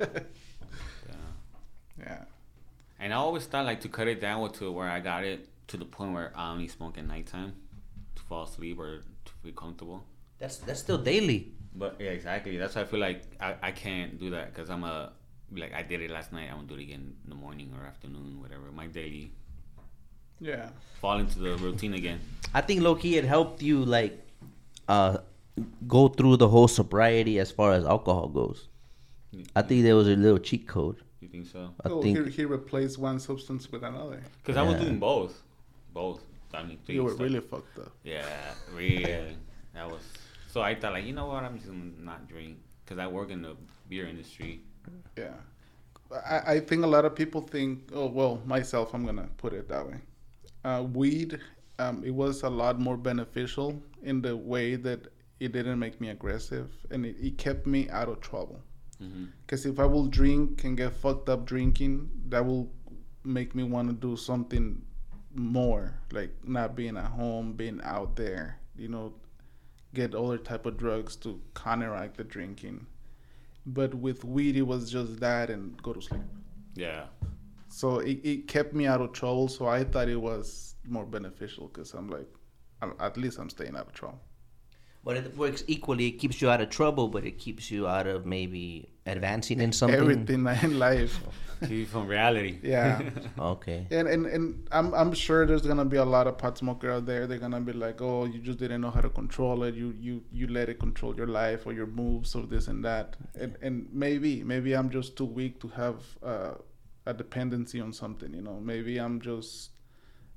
yeah. 0.00 0.08
yeah. 1.98 2.24
And 2.98 3.12
I 3.12 3.16
always 3.16 3.46
thought 3.46 3.66
like 3.66 3.80
to 3.82 3.88
cut 3.88 4.08
it 4.08 4.20
down 4.20 4.50
to 4.54 4.72
where 4.72 4.88
I 4.88 5.00
got 5.00 5.24
it 5.24 5.48
to 5.68 5.76
the 5.76 5.84
point 5.84 6.12
where 6.12 6.32
I 6.34 6.50
only 6.50 6.68
smoke 6.68 6.98
at 6.98 7.06
nighttime 7.06 7.54
to 8.14 8.22
fall 8.22 8.44
asleep 8.44 8.78
or 8.78 8.98
to 9.24 9.32
be 9.42 9.52
comfortable. 9.52 10.04
That's 10.38 10.58
that's 10.58 10.80
still 10.80 10.98
daily. 10.98 11.52
But 11.74 11.96
yeah, 11.98 12.10
exactly. 12.10 12.56
That's 12.56 12.74
why 12.74 12.82
I 12.82 12.84
feel 12.84 13.00
like 13.00 13.22
I, 13.40 13.54
I 13.62 13.70
can't 13.72 14.18
do 14.18 14.30
that 14.30 14.52
because 14.52 14.70
I'm 14.70 14.84
a 14.84 15.12
like 15.52 15.74
I 15.74 15.82
did 15.82 16.00
it 16.00 16.10
last 16.10 16.32
night. 16.32 16.48
I 16.50 16.54
won't 16.54 16.68
do 16.68 16.74
it 16.74 16.82
again 16.82 17.14
in 17.24 17.30
the 17.30 17.36
morning 17.36 17.72
or 17.78 17.86
afternoon, 17.86 18.40
whatever. 18.40 18.72
My 18.72 18.86
daily 18.86 19.32
Yeah. 20.40 20.68
fall 21.00 21.18
into 21.18 21.38
the 21.38 21.56
routine 21.56 21.94
again. 21.94 22.20
I 22.54 22.60
think 22.60 22.82
low 22.82 22.94
key 22.94 23.16
it 23.16 23.24
helped 23.24 23.62
you 23.62 23.84
like 23.84 24.18
uh 24.88 25.18
go 25.86 26.08
through 26.08 26.36
the 26.36 26.48
whole 26.48 26.68
sobriety 26.68 27.38
as 27.38 27.50
far 27.50 27.72
as 27.72 27.84
alcohol 27.84 28.28
goes. 28.28 28.68
I 29.54 29.62
think 29.62 29.82
there 29.82 29.96
was 29.96 30.08
a 30.08 30.16
little 30.16 30.38
cheat 30.38 30.66
code. 30.66 30.96
You 31.20 31.28
think 31.28 31.46
so? 31.46 31.70
I 31.84 31.88
oh, 31.88 32.02
think 32.02 32.26
he, 32.26 32.30
he 32.30 32.44
replaced 32.44 32.98
one 32.98 33.18
substance 33.18 33.70
with 33.70 33.82
another. 33.82 34.22
Because 34.42 34.56
I 34.56 34.62
was 34.62 34.80
doing 34.80 34.98
both, 34.98 35.42
both. 35.92 36.20
I 36.54 36.62
mean, 36.62 36.78
You 36.86 37.04
were 37.04 37.10
stuff. 37.10 37.22
really 37.22 37.40
fucked 37.40 37.78
up. 37.78 37.92
Yeah, 38.04 38.24
really. 38.74 39.36
That 39.74 39.90
was. 39.90 40.00
So 40.48 40.62
I 40.62 40.74
thought 40.74 40.92
like, 40.92 41.04
you 41.04 41.12
know 41.12 41.26
what? 41.26 41.44
I'm 41.44 41.56
just 41.56 41.68
gonna 41.68 41.90
not 41.98 42.28
drink 42.28 42.58
because 42.84 42.98
I 42.98 43.06
work 43.06 43.30
in 43.30 43.42
the 43.42 43.56
beer 43.88 44.06
industry. 44.06 44.60
Yeah. 45.18 45.34
I, 46.12 46.54
I 46.54 46.60
think 46.60 46.84
a 46.84 46.86
lot 46.86 47.04
of 47.04 47.14
people 47.14 47.40
think, 47.40 47.90
oh, 47.92 48.06
well, 48.06 48.40
myself, 48.46 48.94
I'm 48.94 49.02
going 49.04 49.16
to 49.16 49.24
put 49.38 49.52
it 49.52 49.68
that 49.68 49.86
way. 49.86 49.96
Uh, 50.66 50.82
weed, 50.82 51.38
um, 51.78 52.02
it 52.04 52.14
was 52.22 52.42
a 52.42 52.50
lot 52.50 52.80
more 52.80 52.96
beneficial 52.96 53.70
in 54.02 54.20
the 54.20 54.36
way 54.36 54.74
that 54.86 55.00
it 55.38 55.52
didn't 55.52 55.78
make 55.78 56.00
me 56.00 56.08
aggressive 56.08 56.68
and 56.90 57.06
it, 57.06 57.16
it 57.20 57.38
kept 57.38 57.66
me 57.66 57.88
out 57.90 58.08
of 58.08 58.20
trouble. 58.20 58.60
hmm 58.98 59.26
Because 59.42 59.64
if 59.66 59.78
I 59.78 59.86
will 59.86 60.06
drink 60.20 60.64
and 60.64 60.76
get 60.76 60.92
fucked 60.92 61.28
up 61.28 61.46
drinking, 61.46 62.10
that 62.30 62.44
will 62.44 62.66
make 63.24 63.54
me 63.54 63.62
want 63.74 63.88
to 63.88 63.94
do 64.08 64.16
something 64.16 64.82
more, 65.34 65.84
like 66.12 66.32
not 66.44 66.74
being 66.74 66.96
at 66.96 67.10
home, 67.20 67.52
being 67.52 67.80
out 67.84 68.16
there, 68.16 68.58
you 68.76 68.88
know, 68.88 69.14
get 69.94 70.14
other 70.14 70.38
type 70.38 70.66
of 70.66 70.76
drugs 70.76 71.16
to 71.16 71.40
counteract 71.54 72.16
the 72.16 72.24
drinking. 72.24 72.86
But 73.66 73.94
with 73.94 74.24
weed, 74.24 74.56
it 74.56 74.62
was 74.62 74.90
just 74.90 75.20
that 75.20 75.50
and 75.50 75.80
go 75.82 75.92
to 75.92 76.00
sleep. 76.00 76.22
Yeah. 76.74 77.06
So 77.80 77.98
it, 78.00 78.18
it 78.32 78.48
kept 78.48 78.72
me 78.74 78.86
out 78.86 79.00
of 79.00 79.12
trouble. 79.12 79.48
So 79.48 79.66
I 79.66 79.84
thought 79.84 80.08
it 80.08 80.20
was 80.30 80.76
more 80.96 81.04
beneficial 81.06 81.68
because 81.68 81.92
I'm 81.94 82.08
like, 82.08 82.28
I'm, 82.82 82.94
at 83.00 83.16
least 83.16 83.38
I'm 83.38 83.50
staying 83.50 83.76
out 83.76 83.86
of 83.88 83.92
trouble. 83.92 84.20
but 85.04 85.16
it 85.16 85.36
works 85.36 85.62
equally. 85.66 86.06
It 86.08 86.12
keeps 86.22 86.40
you 86.42 86.50
out 86.50 86.60
of 86.60 86.70
trouble, 86.70 87.08
but 87.08 87.24
it 87.24 87.38
keeps 87.38 87.70
you 87.70 87.86
out 87.86 88.06
of 88.06 88.26
maybe 88.26 88.88
advancing 89.06 89.60
in 89.60 89.72
something. 89.72 90.00
Everything 90.00 90.46
in 90.62 90.78
life. 90.78 91.14
Keep 91.60 91.70
you 91.82 91.86
from 91.86 92.06
reality. 92.08 92.58
Yeah. 92.62 93.02
Okay. 93.38 93.86
And, 93.90 94.08
and 94.08 94.26
and 94.26 94.44
I'm 94.72 94.88
I'm 94.94 95.12
sure 95.14 95.46
there's 95.46 95.66
gonna 95.70 95.84
be 95.84 95.96
a 95.98 96.04
lot 96.04 96.26
of 96.26 96.38
pot 96.38 96.58
smoker 96.58 96.90
out 96.92 97.06
there. 97.06 97.26
They're 97.26 97.38
gonna 97.46 97.60
be 97.60 97.72
like, 97.72 98.00
oh, 98.02 98.24
you 98.24 98.38
just 98.40 98.58
didn't 98.58 98.80
know 98.80 98.90
how 98.90 99.00
to 99.02 99.10
control 99.10 99.62
it. 99.64 99.74
You 99.74 99.94
you 100.06 100.22
you 100.32 100.46
let 100.48 100.68
it 100.68 100.78
control 100.80 101.16
your 101.16 101.28
life 101.28 101.66
or 101.66 101.72
your 101.72 101.86
moves 101.86 102.34
or 102.34 102.44
this 102.54 102.68
and 102.68 102.84
that. 102.84 103.16
And 103.34 103.56
and 103.62 103.88
maybe 103.92 104.42
maybe 104.44 104.74
I'm 104.74 104.90
just 104.90 105.16
too 105.16 105.24
weak 105.40 105.60
to 105.60 105.68
have 105.68 105.98
uh, 106.22 106.54
a 107.06 107.14
dependency 107.14 107.80
on 107.80 107.92
something. 107.92 108.34
You 108.34 108.42
know, 108.42 108.60
maybe 108.60 108.98
I'm 108.98 109.20
just 109.20 109.70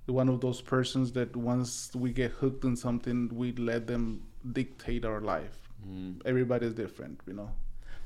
one 0.06 0.30
of 0.30 0.42
those 0.42 0.62
persons 0.62 1.12
that 1.14 1.36
once 1.36 1.92
we 1.96 2.12
get 2.12 2.32
hooked 2.32 2.66
on 2.66 2.76
something, 2.76 3.30
we 3.34 3.52
let 3.54 3.86
them 3.88 4.24
dictate 4.54 5.06
our 5.06 5.22
life. 5.22 5.70
Mm. 5.88 6.22
Everybody's 6.26 6.74
different, 6.74 7.22
you 7.28 7.34
know. 7.34 7.52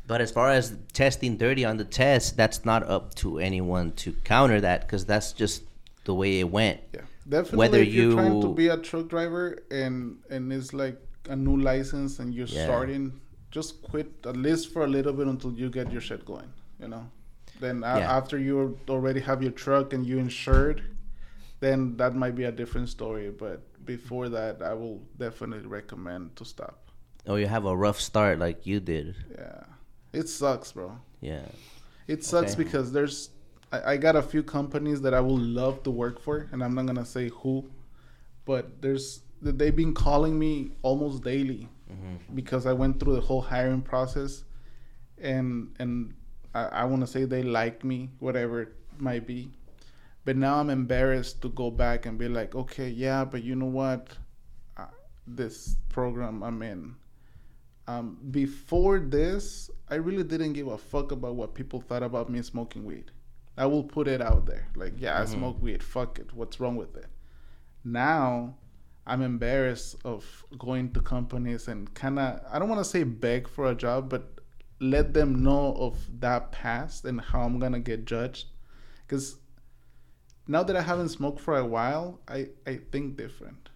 But 0.06 0.19
as 0.19 0.31
far 0.31 0.49
as 0.49 0.76
testing 0.91 1.38
dirty 1.38 1.64
on 1.64 1.77
the 1.77 1.85
test, 1.85 2.35
that's 2.35 2.65
not 2.65 2.84
up 2.84 3.15
to 3.15 3.40
anyone 3.40 3.94
to 3.94 4.11
counter 4.26 4.60
that 4.60 4.81
because 4.81 5.06
that's 5.06 5.31
just 5.31 5.64
the 6.03 6.14
way 6.14 6.41
it 6.41 6.49
went. 6.49 6.81
Yeah, 6.94 7.02
definitely. 7.27 7.57
Whether 7.57 7.77
if 7.80 7.94
you're 7.94 8.11
trying 8.11 8.41
to 8.41 8.53
be 8.53 8.68
a 8.68 8.77
truck 8.77 9.07
driver 9.07 9.60
and 9.72 10.18
and 10.30 10.52
it's 10.52 10.73
like 10.73 10.99
a 11.30 11.35
new 11.38 11.56
license 11.56 12.19
and 12.19 12.34
you're 12.34 12.48
Yeah. 12.48 12.65
starting, 12.65 13.22
just 13.49 13.81
quit 13.81 14.11
at 14.26 14.35
least 14.35 14.73
for 14.73 14.84
a 14.84 14.88
little 14.88 15.14
bit 15.14 15.27
until 15.27 15.53
you 15.53 15.69
get 15.69 15.90
your 15.91 16.02
shit 16.02 16.26
going. 16.26 16.52
You 16.81 16.90
know, 16.90 17.10
then 17.64 17.81
Yeah. 17.81 18.18
after 18.18 18.38
you 18.38 18.77
already 18.90 19.22
have 19.22 19.41
your 19.41 19.52
truck 19.52 19.94
and 19.94 20.06
you 20.06 20.18
insured, 20.19 20.84
then 21.60 21.98
that 21.98 22.15
might 22.15 22.35
be 22.35 22.44
a 22.44 22.52
different 22.52 22.90
story. 22.90 23.30
But 23.31 23.61
before 23.85 24.30
that, 24.30 24.61
I 24.61 24.73
will 24.73 25.02
definitely 25.18 25.68
recommend 25.68 26.35
to 26.38 26.45
stop. 26.45 26.91
Oh, 27.26 27.35
you 27.35 27.48
have 27.48 27.65
a 27.65 27.76
rough 27.76 27.99
start 28.02 28.40
like 28.40 28.65
you 28.65 28.80
did. 28.80 29.15
Yeah, 29.31 29.64
it 30.11 30.27
sucks, 30.27 30.73
bro. 30.73 30.99
Yeah. 31.22 31.45
It 32.07 32.23
sucks 32.26 32.53
Okay. 32.53 32.64
because 32.64 32.91
there's 32.91 33.30
I, 33.72 33.94
I 33.94 33.98
got 33.98 34.15
a 34.15 34.22
few 34.22 34.44
companies 34.44 35.02
that 35.02 35.14
I 35.14 35.22
would 35.22 35.41
love 35.41 35.84
to 35.84 35.91
work 35.91 36.19
for, 36.19 36.48
and 36.52 36.64
I'm 36.64 36.76
not 36.76 36.85
gonna 36.85 37.06
say 37.06 37.30
who, 37.30 37.69
but 38.45 38.81
there's 38.81 39.22
they've 39.41 39.76
been 39.76 39.94
calling 39.94 40.38
me 40.38 40.72
almost 40.84 41.23
daily 41.23 41.68
mm-hmm. 41.91 42.35
because 42.35 42.65
I 42.65 42.73
went 42.73 42.99
through 42.99 43.15
the 43.15 43.22
whole 43.22 43.41
hiring 43.41 43.81
process, 43.81 44.44
and 45.18 45.73
and 45.80 46.14
I, 46.53 46.63
I 46.65 46.84
want 46.85 47.01
to 47.01 47.07
say 47.07 47.25
they 47.25 47.43
like 47.43 47.84
me, 47.84 48.09
whatever 48.19 48.61
it 48.61 48.73
might 48.97 49.25
be, 49.25 49.51
but 50.25 50.38
now 50.38 50.59
I'm 50.59 50.69
embarrassed 50.69 51.41
to 51.41 51.49
go 51.49 51.69
back 51.71 52.05
and 52.05 52.17
be 52.17 52.27
like, 52.27 52.55
okay, 52.55 52.89
yeah, 52.89 53.25
but 53.25 53.43
you 53.43 53.55
know 53.55 53.65
what, 53.65 54.09
uh, 54.77 54.85
this 55.27 55.75
program 55.89 56.43
I'm 56.43 56.61
in. 56.61 56.95
Um, 57.88 58.17
before 58.31 58.99
this, 58.99 59.69
I 59.89 59.95
really 59.95 60.23
didn't 60.23 60.53
give 60.53 60.67
a 60.67 60.77
fuck 60.77 61.11
about 61.11 61.35
what 61.35 61.53
people 61.53 61.81
thought 61.81 62.03
about 62.03 62.30
me 62.30 62.41
smoking 62.41 62.85
weed. 62.85 63.11
I 63.57 63.65
will 63.65 63.84
put 63.84 64.07
it 64.07 64.21
out 64.21 64.45
there. 64.45 64.67
Like, 64.75 64.93
yeah, 64.97 65.19
I 65.21 65.25
smoke 65.25 65.61
weed. 65.61 65.84
Fuck 65.84 66.17
it. 66.17 66.34
What's 66.34 66.59
wrong 66.59 66.75
with 66.75 66.95
it? 66.95 67.07
Now, 67.84 68.55
I'm 69.05 69.21
embarrassed 69.21 69.97
of 70.05 70.45
going 70.57 70.93
to 70.93 71.01
companies 71.01 71.67
and 71.67 71.93
kind 71.93 72.17
of, 72.17 72.39
I 72.49 72.57
don't 72.57 72.69
want 72.69 72.80
to 72.80 72.89
say 72.89 73.03
beg 73.03 73.47
for 73.49 73.69
a 73.69 73.75
job, 73.75 74.09
but 74.09 74.39
let 74.79 75.13
them 75.13 75.43
know 75.43 75.73
of 75.75 75.97
that 76.19 76.51
past 76.51 77.05
and 77.05 77.19
how 77.21 77.41
I'm 77.41 77.59
going 77.59 77.73
to 77.73 77.79
get 77.79 78.05
judged. 78.05 78.47
Because 79.05 79.37
now 80.47 80.63
that 80.63 80.75
I 80.75 80.81
haven't 80.81 81.09
smoked 81.09 81.39
for 81.39 81.57
a 81.57 81.65
while, 81.65 82.19
I, 82.27 82.49
I 82.67 82.79
think 82.91 83.15
different 83.17 83.69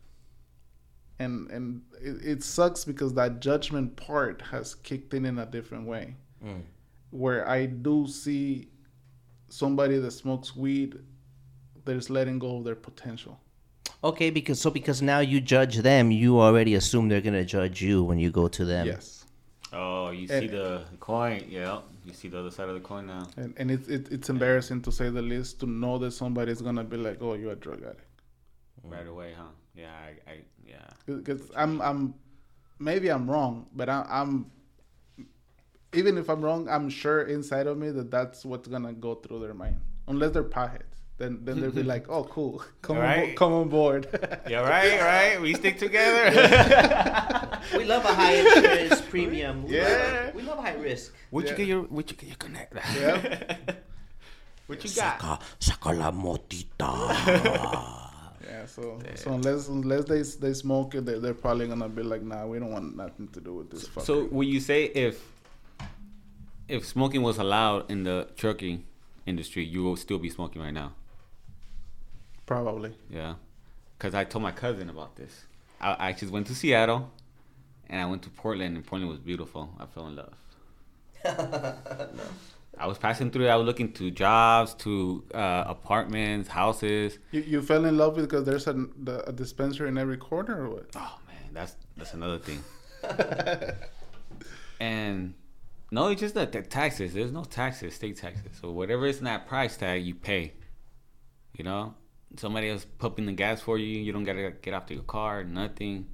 and 1.19 1.49
and 1.49 1.82
it, 1.99 2.24
it 2.24 2.44
sucks 2.44 2.86
because 2.86 3.14
that 3.15 3.40
judgment 3.40 3.95
part 3.95 4.40
has 4.52 4.76
kicked 4.76 5.14
in 5.15 5.26
in 5.26 5.40
a 5.40 5.45
different 5.45 5.88
way 5.88 6.15
Mm. 6.45 6.61
where 7.10 7.49
i 7.49 7.65
do 7.65 8.06
see 8.07 8.68
somebody 9.49 9.98
that 9.98 10.11
smokes 10.11 10.56
weed 10.56 10.99
that's 11.86 12.11
letting 12.11 12.38
go 12.38 12.57
of 12.57 12.64
their 12.64 12.76
potential 12.76 13.40
Okay, 14.03 14.30
because 14.30 14.61
so 14.61 14.69
because 14.69 15.02
now 15.02 15.18
you 15.22 15.41
judge 15.41 15.78
them, 15.78 16.11
you 16.11 16.40
already 16.40 16.76
assume 16.76 17.10
they're 17.10 17.19
gonna 17.19 17.44
judge 17.44 17.82
you 17.82 18.03
when 18.03 18.19
you 18.19 18.30
go 18.30 18.48
to 18.48 18.64
them. 18.64 18.86
yes 18.86 19.16
Oh, 19.73 20.11
you 20.11 20.27
And- 20.30 20.41
see 20.41 20.48
the 20.48 20.84
coin. 20.99 21.44
Yeah. 21.49 21.81
You 22.06 22.14
see 22.14 22.30
the 22.30 22.39
other 22.39 22.52
side 22.52 22.69
of 22.69 22.76
the 22.76 22.80
coin 22.81 23.07
now. 23.07 23.27
and, 23.35 23.53
and 23.57 23.69
it's 23.69 23.88
it, 23.89 24.10
it's 24.11 24.30
embarrassing 24.30 24.81
to 24.84 24.91
say 24.91 25.10
the 25.10 25.22
least 25.22 25.60
to 25.60 25.65
know 25.65 25.98
that 25.98 26.11
somebody's 26.11 26.61
gonna 26.61 26.84
be 26.85 26.95
like 26.98 27.18
oh 27.22 27.34
you're 27.34 27.52
a 27.52 27.56
drug 27.56 27.81
addict 27.84 28.02
Right 28.84 29.06
away, 29.07 29.34
huh? 29.38 29.44
Yeah. 29.76 29.91
I. 29.91 30.31
I 30.31 30.35
yeah. 30.65 30.89
because 31.06 31.41
i'm 31.56 31.81
i'm 31.81 32.14
maybe 32.80 33.10
i'm 33.10 33.30
wrong 33.30 33.68
but 33.73 33.88
I, 33.89 34.06
i'm 34.10 34.52
even 35.94 36.18
if 36.18 36.30
i'm 36.30 36.41
wrong 36.41 36.68
i'm 36.69 36.89
sure 36.89 37.22
inside 37.23 37.68
of 37.68 37.77
me 37.77 37.89
that 37.91 38.11
that's 38.11 38.44
what's 38.45 38.68
gonna 38.68 38.94
go 38.94 39.15
through 39.15 39.39
their 39.39 39.53
mind 39.53 39.77
unless 40.07 40.31
they're 40.31 40.44
potheads 40.44 40.97
then 41.18 41.39
then 41.44 41.60
they'll 41.61 41.72
be 41.72 41.84
like, 41.95 42.10
oh, 42.10 42.23
cool, 42.26 42.61
come 42.81 42.98
on, 42.98 43.03
Right. 43.03 43.35
bo- 43.35 43.39
come 43.45 43.53
on 43.53 43.69
board. 43.69 44.07
Yeah, 44.49 44.61
right, 44.61 45.02
right. 45.02 45.41
We 45.41 45.53
stick 45.56 45.77
together. 45.80 46.30
We 47.77 47.84
love 47.85 48.06
a 48.06 48.14
high 48.14 48.35
insurance 48.35 49.02
premium. 49.02 49.64
We 49.65 49.76
Yeah. 49.76 49.84
love, 50.26 50.35
we 50.35 50.41
love 50.44 50.60
high 50.60 50.76
risk. 50.76 51.14
Where'd 51.31 51.45
Yeah. 51.48 51.52
you 51.52 51.57
get 51.57 51.68
your 51.68 51.81
Where'd 51.84 52.10
you 52.11 52.18
get 52.18 52.27
your 52.30 52.38
connect? 52.38 52.73
Yeah. 52.95 53.57
what 54.68 54.84
you 54.84 54.89
got? 54.95 55.19
Saca, 55.19 55.41
saca 55.60 55.91
la 55.98 56.11
motita. 56.11 56.91
yeah, 58.45 58.65
so 58.65 58.99
so 59.15 59.34
unless 59.34 59.68
unless 59.68 60.06
they 60.06 60.22
they 60.39 60.53
smoke 60.53 60.95
it, 60.95 61.06
they, 61.06 61.19
they're 61.19 61.34
probably 61.34 61.68
gonna 61.68 61.89
be 61.89 62.03
like, 62.03 62.22
nah, 62.22 62.45
we 62.45 62.60
don't 62.60 62.72
want 62.72 62.95
nothing 62.95 63.27
to 63.30 63.41
do 63.41 63.53
with 63.56 63.69
this. 63.72 63.88
Fucker. 63.88 64.03
So 64.06 64.26
would 64.31 64.48
you 64.48 64.60
say 64.60 64.85
if 64.85 65.19
if 66.69 66.85
smoking 66.85 67.22
was 67.23 67.38
allowed 67.38 67.89
in 67.91 68.03
the 68.03 68.27
trucking 68.35 68.84
industry, 69.26 69.64
you 69.65 69.84
will 69.84 69.95
still 69.98 70.19
be 70.19 70.30
smoking 70.30 70.61
right 70.61 70.73
now? 70.73 70.94
Probably. 72.48 72.95
Yeah, 73.10 73.36
because 73.98 74.15
I 74.15 74.24
told 74.24 74.41
my 74.41 74.52
cousin 74.52 74.90
about 74.90 75.15
this. 75.15 75.45
I, 75.80 76.10
I 76.10 76.14
just 76.14 76.32
went 76.32 76.48
to 76.48 76.56
Seattle, 76.56 77.11
and 77.88 78.02
I 78.02 78.06
went 78.07 78.24
to 78.24 78.32
Portland, 78.32 78.76
and 78.76 78.84
Portland 78.84 79.11
was 79.11 79.19
beautiful. 79.19 79.69
I 79.80 79.86
fell 79.86 80.07
in 80.07 80.15
love. 80.15 80.34
I 82.80 82.86
was 82.86 82.98
passing 82.98 83.32
through. 83.32 83.48
I 83.48 83.56
was 83.56 83.65
looking 83.65 83.91
to 83.94 84.11
jobs, 84.11 84.74
to 84.76 85.24
uh, 85.34 85.65
apartments, 85.68 86.48
houses. 86.49 87.18
You 87.32 87.41
you 87.41 87.61
fell 87.61 87.86
in 87.86 87.98
love 87.98 88.15
because 88.15 88.45
there's 88.45 88.68
a, 88.68 88.88
a 89.26 89.32
dispenser 89.32 89.88
in 89.88 89.98
every 89.98 90.18
corner, 90.18 90.64
or 90.64 90.69
what? 90.69 90.90
Oh 90.95 91.19
man, 91.28 91.53
that's 91.53 91.76
that's 91.95 92.14
another 92.14 92.38
thing. 92.40 92.64
and 94.80 95.34
no, 95.91 96.10
it's 96.10 96.22
just 96.22 96.36
that 96.36 96.52
the 96.52 96.61
taxes. 96.61 97.14
There's 97.14 97.32
no 97.32 97.44
taxes, 97.44 97.95
state 97.95 98.18
taxes. 98.18 98.52
So 98.61 98.72
whatever 98.72 99.06
is 99.07 99.19
in 99.19 99.26
that 99.26 99.48
price 99.48 99.78
tag, 99.78 100.06
you 100.06 100.14
pay. 100.14 100.53
You 101.57 101.64
know, 101.64 101.95
somebody 102.36 102.70
else 102.70 102.86
pumping 102.99 103.26
the 103.26 103.32
gas 103.34 103.62
for 103.62 103.78
you. 103.78 103.99
You 103.99 104.12
don't 104.12 104.24
gotta 104.24 104.52
get 104.62 104.74
out 104.74 104.88
to 104.88 104.94
your 104.94 105.04
car. 105.04 105.44
Nothing. 105.44 106.08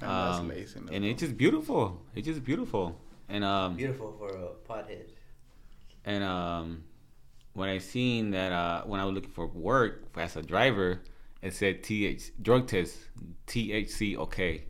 Man, 0.00 0.08
that's 0.10 0.38
Um, 0.38 0.48
lazy. 0.48 0.80
no. 0.80 0.92
and 0.92 1.04
it's 1.04 1.20
just 1.20 1.36
beautiful. 1.36 2.02
It's 2.14 2.26
just 2.26 2.44
beautiful. 2.44 3.00
And 3.28 3.44
um 3.44 3.76
Beautiful 3.76 4.12
for 4.18 4.28
a 4.28 4.48
pothead. 4.68 5.08
and 6.04 6.22
um 6.24 6.84
when 7.54 7.68
I 7.68 7.78
seen 7.78 8.30
that 8.32 8.52
uh 8.52 8.82
when 8.84 9.00
I 9.00 9.04
was 9.04 9.14
looking 9.14 9.30
for 9.30 9.46
work 9.46 10.04
as 10.16 10.36
a 10.36 10.42
driver, 10.42 11.00
it 11.42 11.54
said 11.54 11.82
TH 11.82 12.32
drug 12.42 12.66
test 12.68 12.96
THC 13.46 14.16
okay. 14.16 14.64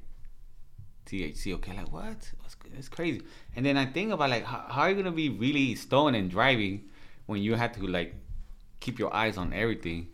THC 1.07 1.55
okay. 1.55 1.77
Like 1.77 1.93
what? 1.93 2.31
What's 2.41 2.57
it's 2.79 2.89
crazy. 2.89 3.23
And 3.57 3.67
then 3.67 3.77
I 3.77 3.87
think 3.87 4.13
about 4.13 4.31
like 4.31 4.45
how, 4.45 4.65
how 4.69 4.83
are 4.83 4.91
you 4.91 4.97
gonna 4.97 5.11
be 5.13 5.29
really 5.29 5.75
stoned 5.75 6.17
and 6.17 6.31
driving 6.31 6.89
when 7.27 7.43
you 7.43 7.55
have 7.55 7.73
to 7.73 7.87
like 7.87 8.15
keep 8.81 8.99
your 8.99 9.13
eyes 9.15 9.37
on 9.37 9.53
everything? 9.53 10.09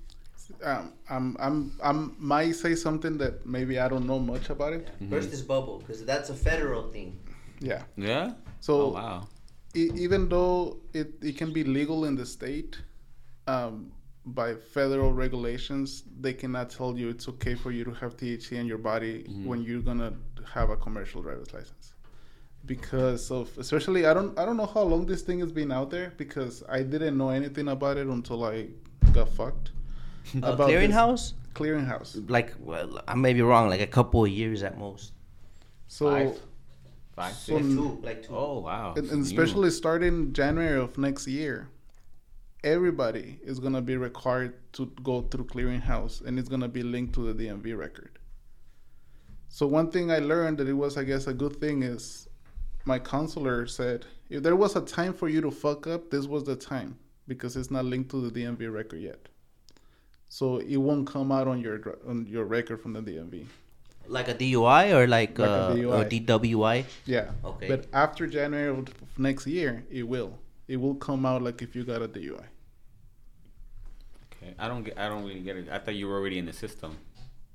Um, 0.62 0.92
I'm 1.08 1.36
I'm 1.38 1.72
I'm 1.82 2.16
might 2.18 2.52
say 2.52 2.74
something 2.74 3.18
that 3.18 3.46
maybe 3.46 3.78
I 3.78 3.88
don't 3.88 4.06
know 4.06 4.18
much 4.18 4.50
about 4.50 4.72
it. 4.72 4.88
Burst 5.10 5.30
this 5.30 5.42
bubble 5.42 5.78
because 5.78 6.04
that's 6.04 6.30
a 6.30 6.34
federal 6.34 6.90
thing. 6.90 7.18
Yeah. 7.60 7.82
Yeah. 7.96 8.32
So 8.60 8.80
oh 8.80 8.88
wow. 8.88 9.28
e- 9.74 9.90
even 9.94 10.28
though 10.28 10.78
it, 10.92 11.14
it 11.22 11.36
can 11.36 11.52
be 11.52 11.64
legal 11.64 12.04
in 12.04 12.16
the 12.16 12.26
state, 12.26 12.78
um, 13.46 13.92
by 14.26 14.54
federal 14.54 15.12
regulations, 15.12 16.02
they 16.20 16.32
cannot 16.32 16.70
tell 16.70 16.96
you 16.96 17.08
it's 17.08 17.28
okay 17.28 17.54
for 17.54 17.70
you 17.70 17.84
to 17.84 17.92
have 17.92 18.16
THC 18.16 18.52
in 18.52 18.66
your 18.66 18.78
body 18.78 19.24
when 19.44 19.62
you're 19.62 19.80
gonna 19.80 20.12
have 20.52 20.70
a 20.70 20.76
commercial 20.76 21.22
driver's 21.22 21.52
license. 21.52 21.94
Because 22.66 23.30
of 23.30 23.56
especially 23.58 24.06
I 24.06 24.14
don't 24.14 24.38
I 24.38 24.44
don't 24.44 24.56
know 24.56 24.66
how 24.66 24.82
long 24.82 25.06
this 25.06 25.22
thing 25.22 25.38
has 25.40 25.52
been 25.52 25.70
out 25.72 25.90
there 25.90 26.12
because 26.16 26.62
I 26.68 26.82
didn't 26.82 27.16
know 27.16 27.30
anything 27.30 27.68
about 27.68 27.96
it 27.96 28.06
until 28.06 28.44
I 28.44 28.68
got 29.12 29.28
fucked. 29.30 29.70
A 30.42 30.52
About 30.52 30.68
this- 30.68 30.90
clearinghouse? 30.90 31.32
Clearinghouse. 31.54 32.30
Like, 32.30 32.54
well, 32.60 33.00
I 33.08 33.14
may 33.14 33.32
be 33.34 33.42
wrong, 33.42 33.68
like 33.68 33.80
a 33.80 33.86
couple 33.86 34.24
of 34.24 34.30
years 34.30 34.62
at 34.62 34.78
most. 34.78 35.12
So 35.88 36.10
Five? 36.10 36.40
Five, 37.16 37.34
So- 37.34 37.56
six? 37.58 37.66
two, 37.68 38.00
like 38.02 38.22
two. 38.22 38.34
Oh 38.36 38.60
wow. 38.60 38.94
and, 38.96 39.10
and 39.10 39.22
especially 39.24 39.70
starting 39.70 40.32
January 40.32 40.78
of 40.80 40.96
next 40.98 41.26
year, 41.26 41.68
everybody 42.64 43.38
is 43.42 43.58
gonna 43.58 43.80
be 43.82 43.96
required 43.96 44.54
to 44.74 44.86
go 45.02 45.22
through 45.22 45.44
clearinghouse, 45.46 46.24
and 46.24 46.38
it's 46.38 46.48
gonna 46.48 46.68
be 46.68 46.82
linked 46.82 47.14
to 47.14 47.32
the 47.32 47.44
DMV 47.46 47.76
record. 47.76 48.18
So 49.48 49.66
one 49.66 49.90
thing 49.90 50.10
I 50.10 50.18
learned 50.18 50.58
that 50.58 50.68
it 50.68 50.74
was, 50.74 50.96
I 50.96 51.04
guess, 51.04 51.26
a 51.26 51.32
good 51.34 51.56
thing 51.56 51.82
is, 51.82 52.28
my 52.84 52.98
counselor 52.98 53.66
said 53.66 54.04
if 54.30 54.42
there 54.42 54.56
was 54.56 54.76
a 54.76 54.80
time 54.82 55.12
for 55.14 55.28
you 55.28 55.40
to 55.40 55.50
fuck 55.50 55.86
up, 55.86 56.10
this 56.10 56.26
was 56.26 56.44
the 56.44 56.54
time 56.56 56.98
because 57.26 57.56
it's 57.56 57.70
not 57.70 57.84
linked 57.84 58.10
to 58.10 58.28
the 58.28 58.40
DMV 58.40 58.72
record 58.72 59.00
yet. 59.00 59.28
So 60.28 60.58
it 60.58 60.76
won't 60.76 61.06
come 61.06 61.32
out 61.32 61.48
on 61.48 61.60
your 61.60 61.98
on 62.06 62.26
your 62.26 62.44
record 62.44 62.80
from 62.82 62.92
the 62.92 63.00
DMV. 63.02 63.46
Like 64.06 64.28
a 64.28 64.34
DUI 64.34 64.94
or 64.94 65.06
like, 65.06 65.38
Like 65.38 65.48
a 65.48 65.52
uh, 65.52 65.74
DUI. 65.74 65.98
or 65.98 66.04
DWI? 66.08 66.84
Yeah. 67.04 67.30
Okay. 67.44 67.68
But 67.68 67.86
after 67.92 68.26
January 68.26 68.68
of 68.70 68.88
next 69.18 69.46
year, 69.46 69.84
it 69.90 70.02
will. 70.02 70.38
It 70.66 70.76
will 70.78 70.94
come 70.94 71.26
out 71.26 71.42
like 71.42 71.60
if 71.62 71.74
you 71.76 71.84
got 71.84 72.00
a 72.02 72.08
DUI. 72.08 72.44
Okay. 74.32 74.54
I 74.58 74.68
don't 74.68 74.84
get. 74.84 74.98
I 74.98 75.08
don't 75.08 75.24
really 75.24 75.40
get 75.40 75.56
it. 75.56 75.68
I 75.70 75.78
thought 75.78 75.94
you 75.94 76.08
were 76.08 76.16
already 76.16 76.38
in 76.38 76.46
the 76.46 76.52
system. 76.52 76.96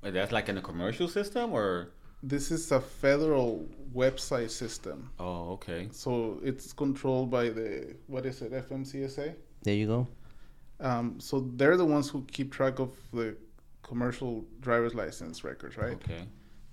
Wait, 0.02 0.14
that's 0.14 0.32
like 0.32 0.50
in 0.50 0.58
a 0.58 0.62
commercial 0.62 1.08
system, 1.08 1.54
or 1.54 1.92
This 2.22 2.52
is 2.52 2.72
a 2.72 2.80
federal 2.80 3.68
website 3.96 4.50
system. 4.52 5.10
oh, 5.20 5.54
okay. 5.54 5.90
So 5.92 6.40
it's 6.44 6.72
controlled 6.74 7.30
by 7.32 7.50
the, 7.50 7.96
what 8.08 8.26
is 8.26 8.42
it, 8.42 8.52
FMCSA? 8.54 9.34
There 9.64 9.74
you 9.76 9.88
go. 9.88 10.08
Um, 10.84 11.20
so 11.20 11.50
they're 11.56 11.78
the 11.78 11.86
ones 11.86 12.10
who 12.10 12.24
keep 12.32 12.52
track 12.52 12.80
of 12.80 12.92
the 13.14 13.36
commercial 13.84 14.46
driver's 14.62 14.94
license 14.94 15.44
records, 15.44 15.78
right? 15.78 15.94
Okay. 15.94 16.26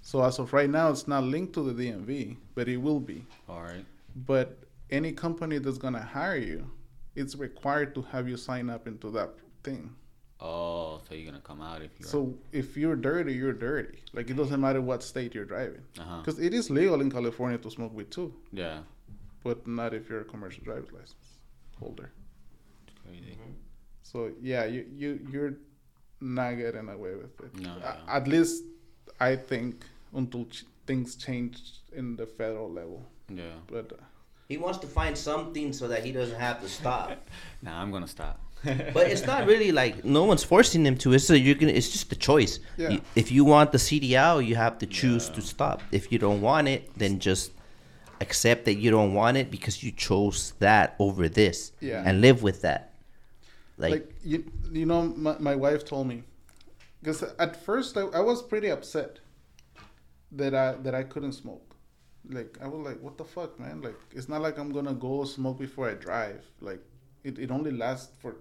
So 0.02 0.22
as 0.24 0.38
of 0.38 0.52
right 0.52 0.68
now, 0.68 0.90
it's 0.90 1.06
not 1.06 1.24
linked 1.24 1.52
to 1.54 1.62
the 1.72 1.72
DMV, 1.90 2.36
but 2.54 2.68
it 2.68 2.76
will 2.78 3.00
be. 3.00 3.24
All 3.48 3.62
right. 3.62 3.84
But 4.26 4.58
any 4.90 5.12
company 5.12 5.58
that's 5.58 5.78
going 5.78 5.94
to 5.94 6.00
hire 6.00 6.36
you, 6.36 6.68
it's 7.14 7.36
required 7.36 7.94
to 7.94 8.02
have 8.02 8.28
you 8.28 8.36
sign 8.36 8.68
up 8.70 8.86
into 8.88 9.10
that 9.12 9.30
thing. 9.62 9.94
Oh, 10.42 11.02
so 11.06 11.14
you're 11.14 11.30
gonna 11.30 11.42
come 11.42 11.60
out 11.60 11.82
if 11.82 11.90
you. 12.00 12.06
So 12.06 12.34
if 12.50 12.74
you're 12.74 12.96
dirty, 12.96 13.34
you're 13.34 13.52
dirty. 13.52 13.98
Like 14.14 14.30
it 14.30 14.38
doesn't 14.38 14.58
matter 14.58 14.80
what 14.80 15.02
state 15.02 15.34
you're 15.34 15.44
driving, 15.44 15.82
Uh 15.98 16.02
huh. 16.02 16.18
because 16.20 16.38
it 16.38 16.54
is 16.54 16.70
legal 16.70 17.02
in 17.02 17.10
California 17.10 17.58
to 17.58 17.70
smoke 17.70 17.92
weed 17.92 18.10
too, 18.10 18.32
Yeah. 18.50 18.78
but 19.44 19.66
not 19.66 19.92
if 19.92 20.08
you're 20.08 20.22
a 20.22 20.24
commercial 20.24 20.64
driver's 20.64 20.90
license 20.92 21.40
holder. 21.78 22.10
It's 22.86 22.96
crazy. 23.04 23.36
So 24.10 24.30
yeah, 24.42 24.64
you 24.64 24.82
you 25.00 25.20
you're 25.32 25.54
not 26.20 26.52
getting 26.62 26.88
away 26.88 27.14
with 27.14 27.34
it. 27.44 27.52
No, 27.60 27.70
A- 27.70 27.80
yeah. 27.80 28.16
At 28.16 28.26
least 28.28 28.64
I 29.20 29.36
think 29.36 29.84
until 30.14 30.44
ch- 30.46 30.64
things 30.86 31.16
change 31.16 31.58
in 31.92 32.16
the 32.16 32.26
federal 32.26 32.70
level. 32.80 33.00
Yeah. 33.28 33.56
But 33.74 33.92
uh, 33.92 33.96
He 34.48 34.56
wants 34.58 34.78
to 34.84 34.88
find 34.88 35.16
something 35.16 35.72
so 35.72 35.86
that 35.88 36.04
he 36.04 36.12
doesn't 36.12 36.40
have 36.40 36.60
to 36.62 36.68
stop. 36.68 37.08
Nah, 37.62 37.80
I'm 37.80 37.90
gonna 37.92 38.08
stop. 38.08 38.36
but 38.96 39.04
it's 39.12 39.24
not 39.26 39.46
really 39.46 39.72
like 39.72 40.04
no 40.04 40.24
one's 40.24 40.44
forcing 40.44 40.84
him 40.84 40.96
to. 41.02 41.12
It's 41.14 41.24
so 41.24 41.34
you're 41.34 41.54
gonna. 41.62 41.72
It's 41.80 41.90
just 41.96 42.12
a 42.12 42.16
choice. 42.30 42.58
Yeah. 42.76 42.90
You- 42.90 43.02
If 43.14 43.30
you 43.30 43.44
want 43.44 43.70
the 43.72 43.78
CDL, 43.78 44.44
you 44.44 44.56
have 44.56 44.76
to 44.78 44.86
choose 44.86 45.28
Yeah. 45.28 45.34
to 45.36 45.40
stop. 45.42 45.82
If 45.92 46.10
you 46.12 46.18
don't 46.18 46.40
want 46.42 46.66
it, 46.68 46.90
then 46.98 47.20
just 47.20 47.52
accept 48.20 48.64
that 48.66 48.74
you 48.74 48.90
don't 48.90 49.14
want 49.14 49.36
it 49.38 49.50
because 49.50 49.82
you 49.84 49.92
chose 49.92 50.52
that 50.58 50.94
over 50.98 51.28
this. 51.28 51.72
Yeah. 51.80 52.02
And 52.04 52.20
live 52.20 52.42
with 52.42 52.60
that. 52.62 52.89
Like, 53.80 53.90
Like, 53.92 54.14
you 54.22 54.44
you 54.72 54.86
know 54.86 55.02
my, 55.26 55.36
my 55.38 55.54
wife 55.56 55.84
told 55.84 56.06
me 56.12 56.22
because 57.00 57.22
at 57.38 57.52
first 57.64 57.96
I, 57.96 58.02
I 58.02 58.20
was 58.20 58.42
pretty 58.42 58.70
upset 58.70 59.12
that 60.32 60.54
I 60.54 60.72
that 60.84 60.94
I 60.94 61.02
couldn't 61.12 61.32
smoke. 61.32 61.66
Like 62.28 62.58
I 62.62 62.68
was 62.68 62.80
like, 62.88 63.00
what 63.00 63.16
the 63.16 63.24
fuck, 63.24 63.58
man? 63.58 63.80
Like 63.82 63.98
it's 64.12 64.28
not 64.28 64.40
like 64.42 64.58
I'm 64.58 64.70
gonna 64.72 64.94
go 64.94 65.24
smoke 65.24 65.58
before 65.58 65.88
I 65.90 65.94
drive. 65.94 66.44
Like 66.60 66.82
it, 67.24 67.38
it 67.38 67.50
only 67.50 67.72
lasts 67.72 68.12
for. 68.20 68.36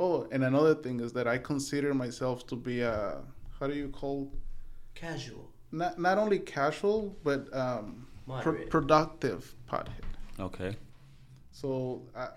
Oh, 0.00 0.26
and 0.32 0.42
another 0.44 0.74
thing 0.74 1.00
is 1.00 1.12
that 1.12 1.28
I 1.28 1.38
consider 1.38 1.94
myself 1.94 2.46
to 2.48 2.56
be 2.56 2.80
a 2.80 3.22
how 3.60 3.66
do 3.68 3.74
you 3.74 3.88
call 3.88 4.32
casual. 4.94 5.50
not 5.70 5.98
not 5.98 6.18
only 6.18 6.38
casual 6.40 7.16
but 7.22 7.40
um 7.64 8.06
pro- 8.26 8.36
Moderate. 8.36 8.70
productive 8.70 9.54
pothead. 9.70 10.04
okay. 10.40 10.76
So 11.52 12.02
I, 12.16 12.28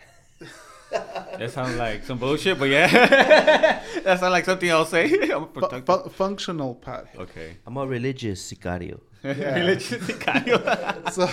That 0.92 1.52
sounds 1.52 1.76
like 1.78 2.04
some 2.04 2.18
bullshit, 2.18 2.58
but 2.58 2.70
yeah. 2.70 2.88
that 4.04 4.20
sounds 4.20 4.32
like 4.32 4.46
something 4.46 4.72
I'll 4.72 4.86
say. 4.86 5.06
I'm 5.32 5.48
fu- 5.50 5.82
fu- 5.86 6.10
functional 6.10 6.76
pothead. 6.76 7.16
okay. 7.20 7.58
I'm 7.66 7.78
a 7.78 7.86
religious 7.86 8.52
sicario. 8.52 9.00
Yeah. 9.24 9.56
Religious 9.56 10.02
sicario. 10.08 10.58
so 11.12 11.28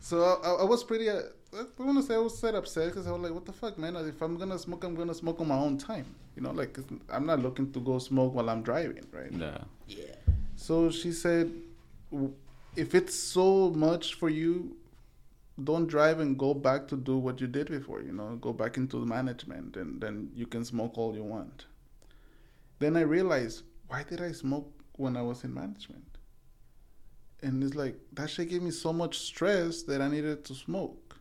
so 0.00 0.22
I, 0.42 0.62
I 0.62 0.64
was 0.64 0.84
pretty 0.84 1.10
uh, 1.10 1.20
i 1.52 1.82
want 1.82 1.98
to 1.98 2.02
say 2.02 2.14
i 2.14 2.18
was 2.18 2.38
set 2.38 2.54
upset 2.54 2.86
because 2.86 3.06
i 3.06 3.10
was 3.10 3.20
like 3.20 3.32
what 3.32 3.44
the 3.44 3.52
fuck 3.52 3.76
man 3.78 3.96
if 3.96 4.22
i'm 4.22 4.36
gonna 4.36 4.58
smoke 4.58 4.84
i'm 4.84 4.94
gonna 4.94 5.12
smoke 5.12 5.40
on 5.40 5.48
my 5.48 5.56
own 5.56 5.76
time 5.76 6.06
you 6.36 6.42
know 6.42 6.52
like 6.52 6.78
i'm 7.10 7.26
not 7.26 7.40
looking 7.40 7.70
to 7.72 7.80
go 7.80 7.98
smoke 7.98 8.32
while 8.32 8.48
i'm 8.48 8.62
driving 8.62 9.04
right 9.12 9.32
yeah. 9.32 9.58
Yeah. 9.88 10.04
so 10.56 10.88
she 10.90 11.10
said 11.12 11.50
if 12.76 12.94
it's 12.94 13.14
so 13.14 13.70
much 13.70 14.14
for 14.14 14.28
you 14.30 14.76
don't 15.64 15.86
drive 15.86 16.20
and 16.20 16.38
go 16.38 16.54
back 16.54 16.86
to 16.88 16.96
do 16.96 17.16
what 17.18 17.40
you 17.40 17.46
did 17.46 17.68
before. 17.68 18.00
You 18.02 18.12
know, 18.12 18.36
go 18.40 18.52
back 18.52 18.76
into 18.76 19.00
the 19.00 19.06
management, 19.06 19.76
and 19.76 20.00
then 20.00 20.30
you 20.34 20.46
can 20.46 20.64
smoke 20.64 20.96
all 20.96 21.14
you 21.14 21.24
want. 21.24 21.66
Then 22.78 22.96
I 22.96 23.00
realized, 23.00 23.64
why 23.88 24.04
did 24.04 24.20
I 24.20 24.32
smoke 24.32 24.72
when 24.96 25.16
I 25.16 25.22
was 25.22 25.44
in 25.44 25.52
management? 25.52 26.04
And 27.42 27.62
it's 27.62 27.74
like 27.74 27.96
that 28.12 28.30
shit 28.30 28.50
gave 28.50 28.62
me 28.62 28.70
so 28.70 28.92
much 28.92 29.18
stress 29.18 29.82
that 29.84 30.00
I 30.00 30.08
needed 30.08 30.44
to 30.44 30.54
smoke. 30.54 31.16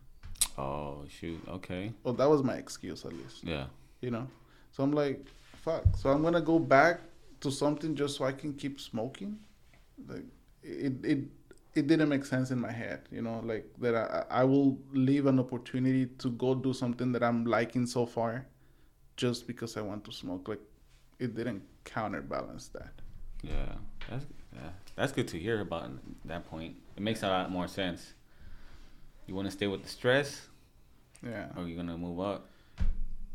Oh 0.57 1.03
shoot. 1.07 1.39
Okay. 1.47 1.91
Well, 2.03 2.13
that 2.15 2.29
was 2.29 2.43
my 2.43 2.55
excuse 2.55 3.05
at 3.05 3.13
least. 3.13 3.43
Yeah. 3.43 3.65
You 4.01 4.11
know, 4.11 4.27
so 4.71 4.83
I'm 4.83 4.91
like, 4.91 5.25
fuck. 5.63 5.83
So 5.95 6.09
I'm 6.09 6.23
gonna 6.23 6.41
go 6.41 6.59
back 6.59 7.01
to 7.41 7.51
something 7.51 7.95
just 7.95 8.17
so 8.17 8.25
I 8.25 8.31
can 8.31 8.53
keep 8.53 8.79
smoking. 8.79 9.37
Like 10.07 10.25
it, 10.63 10.93
it, 11.05 11.19
it 11.77 11.87
didn't 11.87 12.09
make 12.09 12.25
sense 12.25 12.51
in 12.51 12.59
my 12.59 12.71
head. 12.71 12.99
You 13.11 13.21
know, 13.21 13.39
like 13.43 13.65
that 13.79 13.95
I, 13.95 14.41
I 14.41 14.43
will 14.43 14.77
leave 14.93 15.25
an 15.27 15.39
opportunity 15.39 16.07
to 16.23 16.29
go 16.31 16.55
do 16.55 16.73
something 16.73 17.11
that 17.13 17.23
I'm 17.23 17.45
liking 17.45 17.85
so 17.85 18.05
far, 18.05 18.45
just 19.15 19.47
because 19.47 19.77
I 19.77 19.81
want 19.81 20.03
to 20.05 20.11
smoke. 20.11 20.47
Like 20.47 20.61
it 21.19 21.35
didn't 21.35 21.63
counterbalance 21.83 22.67
that. 22.69 22.93
Yeah. 23.43 23.73
That's 24.09 24.25
yeah. 24.53 24.69
That's 24.95 25.11
good 25.11 25.27
to 25.29 25.37
hear 25.39 25.61
about 25.61 25.89
that 26.25 26.49
point. 26.49 26.75
It 26.95 27.03
makes 27.03 27.21
a 27.23 27.27
lot 27.27 27.51
more 27.51 27.67
sense. 27.67 28.13
You 29.27 29.35
want 29.35 29.45
to 29.47 29.51
stay 29.51 29.67
with 29.67 29.83
the 29.83 29.89
stress, 29.89 30.47
Yeah. 31.23 31.47
or 31.55 31.67
you 31.67 31.75
gonna 31.75 31.97
move 31.97 32.19
up, 32.19 32.47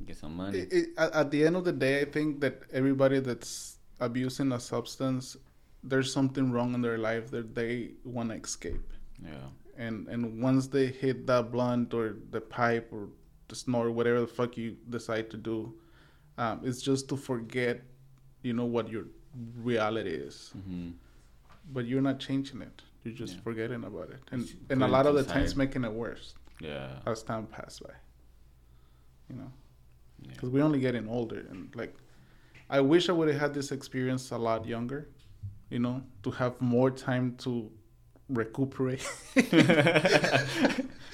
get 0.07 0.17
some 0.17 0.35
money. 0.37 0.59
It, 0.61 0.73
it, 0.73 0.89
at, 0.97 1.13
at 1.13 1.31
the 1.31 1.47
end 1.47 1.55
of 1.57 1.65
the 1.65 1.73
day, 1.73 2.01
I 2.01 2.07
think 2.07 2.41
that 2.41 2.63
everybody 2.73 3.21
that's 3.21 3.77
abusing 4.01 4.51
a 4.53 4.59
substance, 4.59 5.37
there's 5.83 6.13
something 6.13 6.53
wrong 6.53 6.75
in 6.75 6.81
their 6.83 6.99
life 6.99 7.31
that 7.31 7.55
they 7.55 7.93
want 8.05 8.31
to 8.31 8.37
escape. 8.37 8.87
yeah. 9.25 9.49
And 9.77 10.07
and 10.09 10.41
once 10.43 10.67
they 10.69 10.87
hit 10.87 11.27
that 11.27 11.51
blunt 11.51 11.95
or 11.95 12.17
the 12.31 12.41
pipe 12.41 12.89
or 12.93 13.09
the 13.49 13.55
snort, 13.55 13.93
whatever 13.95 14.21
the 14.21 14.27
fuck 14.27 14.57
you 14.57 14.77
decide 14.91 15.31
to 15.31 15.37
do, 15.39 15.75
um, 16.39 16.61
it's 16.63 16.83
just 16.83 17.09
to 17.09 17.17
forget, 17.17 17.81
you 18.43 18.53
know, 18.53 18.67
what 18.67 18.91
your 18.91 19.05
reality 19.71 20.11
is. 20.29 20.53
hmm 20.67 20.91
But 21.73 21.87
you're 21.87 22.03
not 22.11 22.19
changing 22.21 22.61
it. 22.69 22.83
You're 23.03 23.15
just 23.15 23.35
Yeah. 23.37 23.41
forgetting 23.49 23.83
about 23.85 24.11
it, 24.11 24.21
and 24.33 24.43
Just 24.47 24.57
and 24.71 24.83
a 24.83 24.89
lot 24.97 25.07
of 25.07 25.15
the 25.15 25.25
times 25.25 25.57
making 25.57 25.85
it 25.89 25.93
worse 26.05 26.35
Yeah. 26.61 27.01
as 27.07 27.23
time 27.23 27.47
passes 27.47 27.81
by. 27.81 27.95
You 29.31 29.37
know. 29.41 29.51
Yeah. 30.23 30.33
because 30.35 30.51
we're 30.51 30.63
only 30.71 30.79
getting 30.81 31.09
older 31.09 31.41
and 31.51 31.75
like 31.75 31.95
i 32.71 32.79
wish 32.81 33.09
i 33.09 33.13
would 33.13 33.29
have 33.33 33.41
had 33.45 33.53
this 33.59 33.73
experience 33.73 34.31
a 34.31 34.39
lot 34.39 34.61
younger 34.75 35.01
you 35.73 35.79
know 35.85 35.97
to 36.25 36.31
have 36.41 36.55
more 36.61 36.91
time 36.91 37.27
to 37.45 37.53
recuperate 38.29 39.05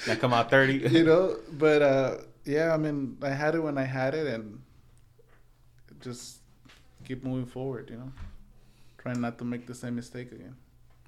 Now 0.07 0.15
come 0.23 0.33
out 0.35 0.51
thirty. 0.51 0.75
you 0.99 1.05
know 1.05 1.37
but 1.65 1.83
uh 1.83 2.17
yeah 2.45 2.73
i 2.75 2.77
mean 2.77 3.17
i 3.23 3.31
had 3.43 3.55
it 3.55 3.61
when 3.61 3.77
i 3.79 3.85
had 3.85 4.15
it 4.15 4.27
and 4.35 4.61
just 6.01 6.39
keep 7.07 7.25
moving 7.25 7.47
forward 7.47 7.89
you 7.91 7.97
know 7.97 8.11
trying 8.99 9.21
not 9.21 9.39
to 9.39 9.45
make 9.45 9.67
the 9.67 9.75
same 9.75 9.95
mistake 9.97 10.31
again 10.33 10.55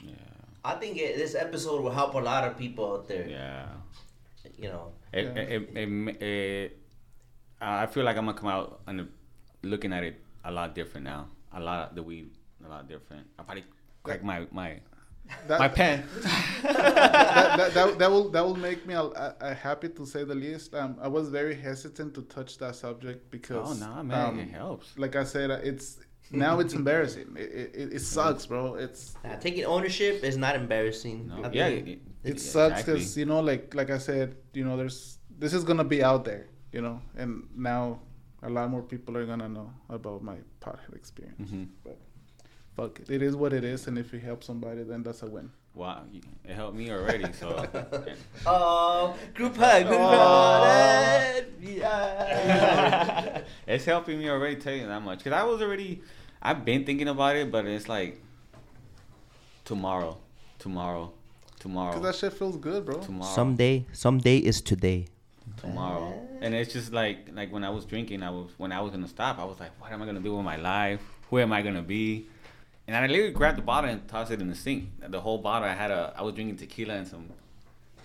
Yeah. 0.03 0.15
I 0.65 0.75
think 0.81 0.97
it, 1.01 1.17
this 1.17 1.35
episode 1.35 1.81
will 1.85 1.97
help 2.01 2.13
a 2.15 2.19
lot 2.33 2.45
of 2.49 2.53
people 2.63 2.85
out 2.93 3.09
there. 3.09 3.27
Yeah. 3.27 3.65
You 4.63 4.69
know, 4.73 4.85
It, 5.19 5.25
Yeah. 5.25 5.55
it, 5.57 5.63
it, 5.83 5.89
it, 6.23 6.69
I 7.61 7.87
feel 7.93 8.05
like 8.05 8.17
I'm 8.21 8.27
gonna 8.29 8.37
come 8.43 8.53
out 8.57 8.81
and 8.87 9.09
looking 9.63 9.93
at 9.97 10.05
it 10.05 10.17
a 10.45 10.53
lot 10.53 10.75
different 10.75 11.05
now. 11.13 11.23
A 11.57 11.61
lot 11.69 11.79
of 11.89 11.95
the 11.97 12.03
weed, 12.05 12.29
a 12.29 12.40
lot 12.71 12.89
different. 12.89 13.27
I 13.39 13.43
probably 13.43 13.65
crack 14.03 14.23
my 14.23 14.47
my 14.51 14.81
that, 15.47 15.59
my 15.61 15.69
pen. 15.69 16.05
that, 16.63 17.57
that, 17.57 17.75
that, 17.75 17.99
that 17.99 18.11
will 18.11 18.29
that 18.31 18.45
will 18.45 18.57
make 18.57 18.87
me 18.87 18.95
uh, 18.95 19.05
uh, 19.09 19.55
happy 19.55 19.89
to 19.89 20.07
say 20.07 20.25
the 20.25 20.35
least. 20.35 20.75
Um, 20.75 20.97
I 21.01 21.09
was 21.09 21.29
very 21.29 21.55
hesitant 21.55 22.15
to 22.15 22.23
touch 22.23 22.59
that 22.59 22.77
subject 22.77 23.31
because 23.31 23.83
oh 23.83 23.87
no, 23.87 24.03
man, 24.03 24.29
um, 24.29 24.39
it 24.39 24.51
helps. 24.51 24.97
like 24.99 25.17
I 25.17 25.25
said, 25.25 25.51
it's 25.51 25.99
now 26.31 26.61
it's 26.61 26.75
embarrassing. 26.75 27.37
It, 27.37 27.73
it, 27.75 27.93
it 27.95 28.01
sucks, 28.01 28.47
bro. 28.47 28.75
It's 28.75 29.15
uh, 29.25 29.37
taking 29.37 29.65
ownership 29.65 30.23
is 30.23 30.37
not 30.37 30.55
embarrassing. 30.57 31.29
No, 31.29 31.51
yeah, 31.53 31.67
it, 31.67 31.89
it 31.89 32.01
it- 32.25 32.41
sucks 32.41 32.81
exactly. 32.81 32.95
because 32.95 33.17
you 33.19 33.27
know, 33.27 33.41
like 33.41 33.75
like 33.75 33.91
I 33.91 33.99
said, 33.99 34.37
you 34.53 34.65
know, 34.65 34.77
there's 34.77 35.19
this 35.39 35.53
is 35.53 35.65
gonna 35.65 35.85
be 35.85 36.03
out 36.03 36.25
there, 36.25 36.47
you 36.73 36.83
know, 36.83 37.01
and 37.17 37.49
now 37.57 38.01
a 38.43 38.51
lot 38.51 38.71
more 38.71 38.83
people 38.83 39.17
are 39.17 39.27
gonna 39.27 39.49
know 39.49 39.71
about 39.89 40.23
my 40.23 40.37
pothead 40.61 40.95
experience. 40.95 41.51
Mhm. 41.51 41.69
But 41.85 41.99
fuck 42.81 43.01
it, 43.01 43.11
it 43.11 43.23
is 43.23 43.37
what 43.37 43.53
it 43.53 43.65
is, 43.65 43.87
and 43.87 43.99
if 43.99 44.13
it 44.15 44.23
helps 44.23 44.47
somebody, 44.47 44.83
then 44.83 45.03
that's 45.03 45.23
a 45.23 45.27
win. 45.27 45.51
Wow, 45.75 46.03
it 46.45 46.55
helped 46.55 46.77
me 46.77 46.91
already. 46.91 47.33
So 47.33 47.49
Oh, 48.47 49.15
group 49.35 49.57
hug. 49.57 49.87
Group 49.87 50.01
Oh. 50.01 50.65
hug. 50.65 51.45
Yeah. 51.61 53.43
it's 53.67 53.85
helping 53.85 54.19
me 54.19 54.29
already. 54.29 54.57
Tell 54.57 54.75
you 54.75 54.87
that 54.87 55.01
much 55.03 55.19
because 55.19 55.33
I 55.33 55.45
was 55.45 55.61
already. 55.63 56.03
I've 56.43 56.65
been 56.65 56.85
thinking 56.85 57.09
about 57.09 57.37
it, 57.37 57.53
but 57.53 57.67
it's 57.67 57.89
like 57.89 58.21
tomorrow, 59.65 60.17
tomorrow, 60.59 61.13
tomorrow, 61.59 61.93
Cause 61.93 62.03
that 62.03 62.15
shit 62.15 62.33
feels 62.33 62.57
good, 62.57 62.85
bro. 62.87 62.99
tomorrow. 63.01 63.33
someday, 63.35 63.85
someday 63.93 64.39
is 64.39 64.61
today. 64.61 65.07
tomorrow. 65.59 66.27
And 66.41 66.55
it's 66.55 66.73
just 66.73 66.93
like 66.93 67.29
like 67.35 67.53
when 67.53 67.63
I 67.65 67.71
was 67.71 67.85
drinking, 67.85 68.23
I 68.23 68.31
was 68.31 68.49
when 68.57 68.73
I 68.73 68.81
was 68.81 68.91
gonna 68.91 69.09
stop, 69.09 69.39
I 69.39 69.45
was 69.45 69.61
like, 69.61 69.71
what 69.81 69.93
am 69.93 70.03
I 70.03 70.07
gonna 70.07 70.21
do 70.21 70.35
with 70.35 70.45
my 70.45 70.57
life? 70.57 71.01
Where 71.29 71.43
am 71.43 71.53
I 71.53 71.61
gonna 71.63 71.83
be? 71.83 72.27
And 72.91 72.97
I 73.05 73.07
literally 73.07 73.31
grabbed 73.31 73.57
the 73.57 73.63
bottle 73.63 73.89
and 73.89 74.07
tossed 74.09 74.33
it 74.33 74.41
in 74.41 74.49
the 74.49 74.55
sink. 74.57 74.91
The 75.09 75.21
whole 75.21 75.39
bottle. 75.39 75.69
I 75.69 75.75
had 75.75 75.93
a 75.93 76.13
I 76.17 76.23
was 76.23 76.35
drinking 76.35 76.57
tequila 76.57 76.95
and 76.95 77.07
some 77.07 77.29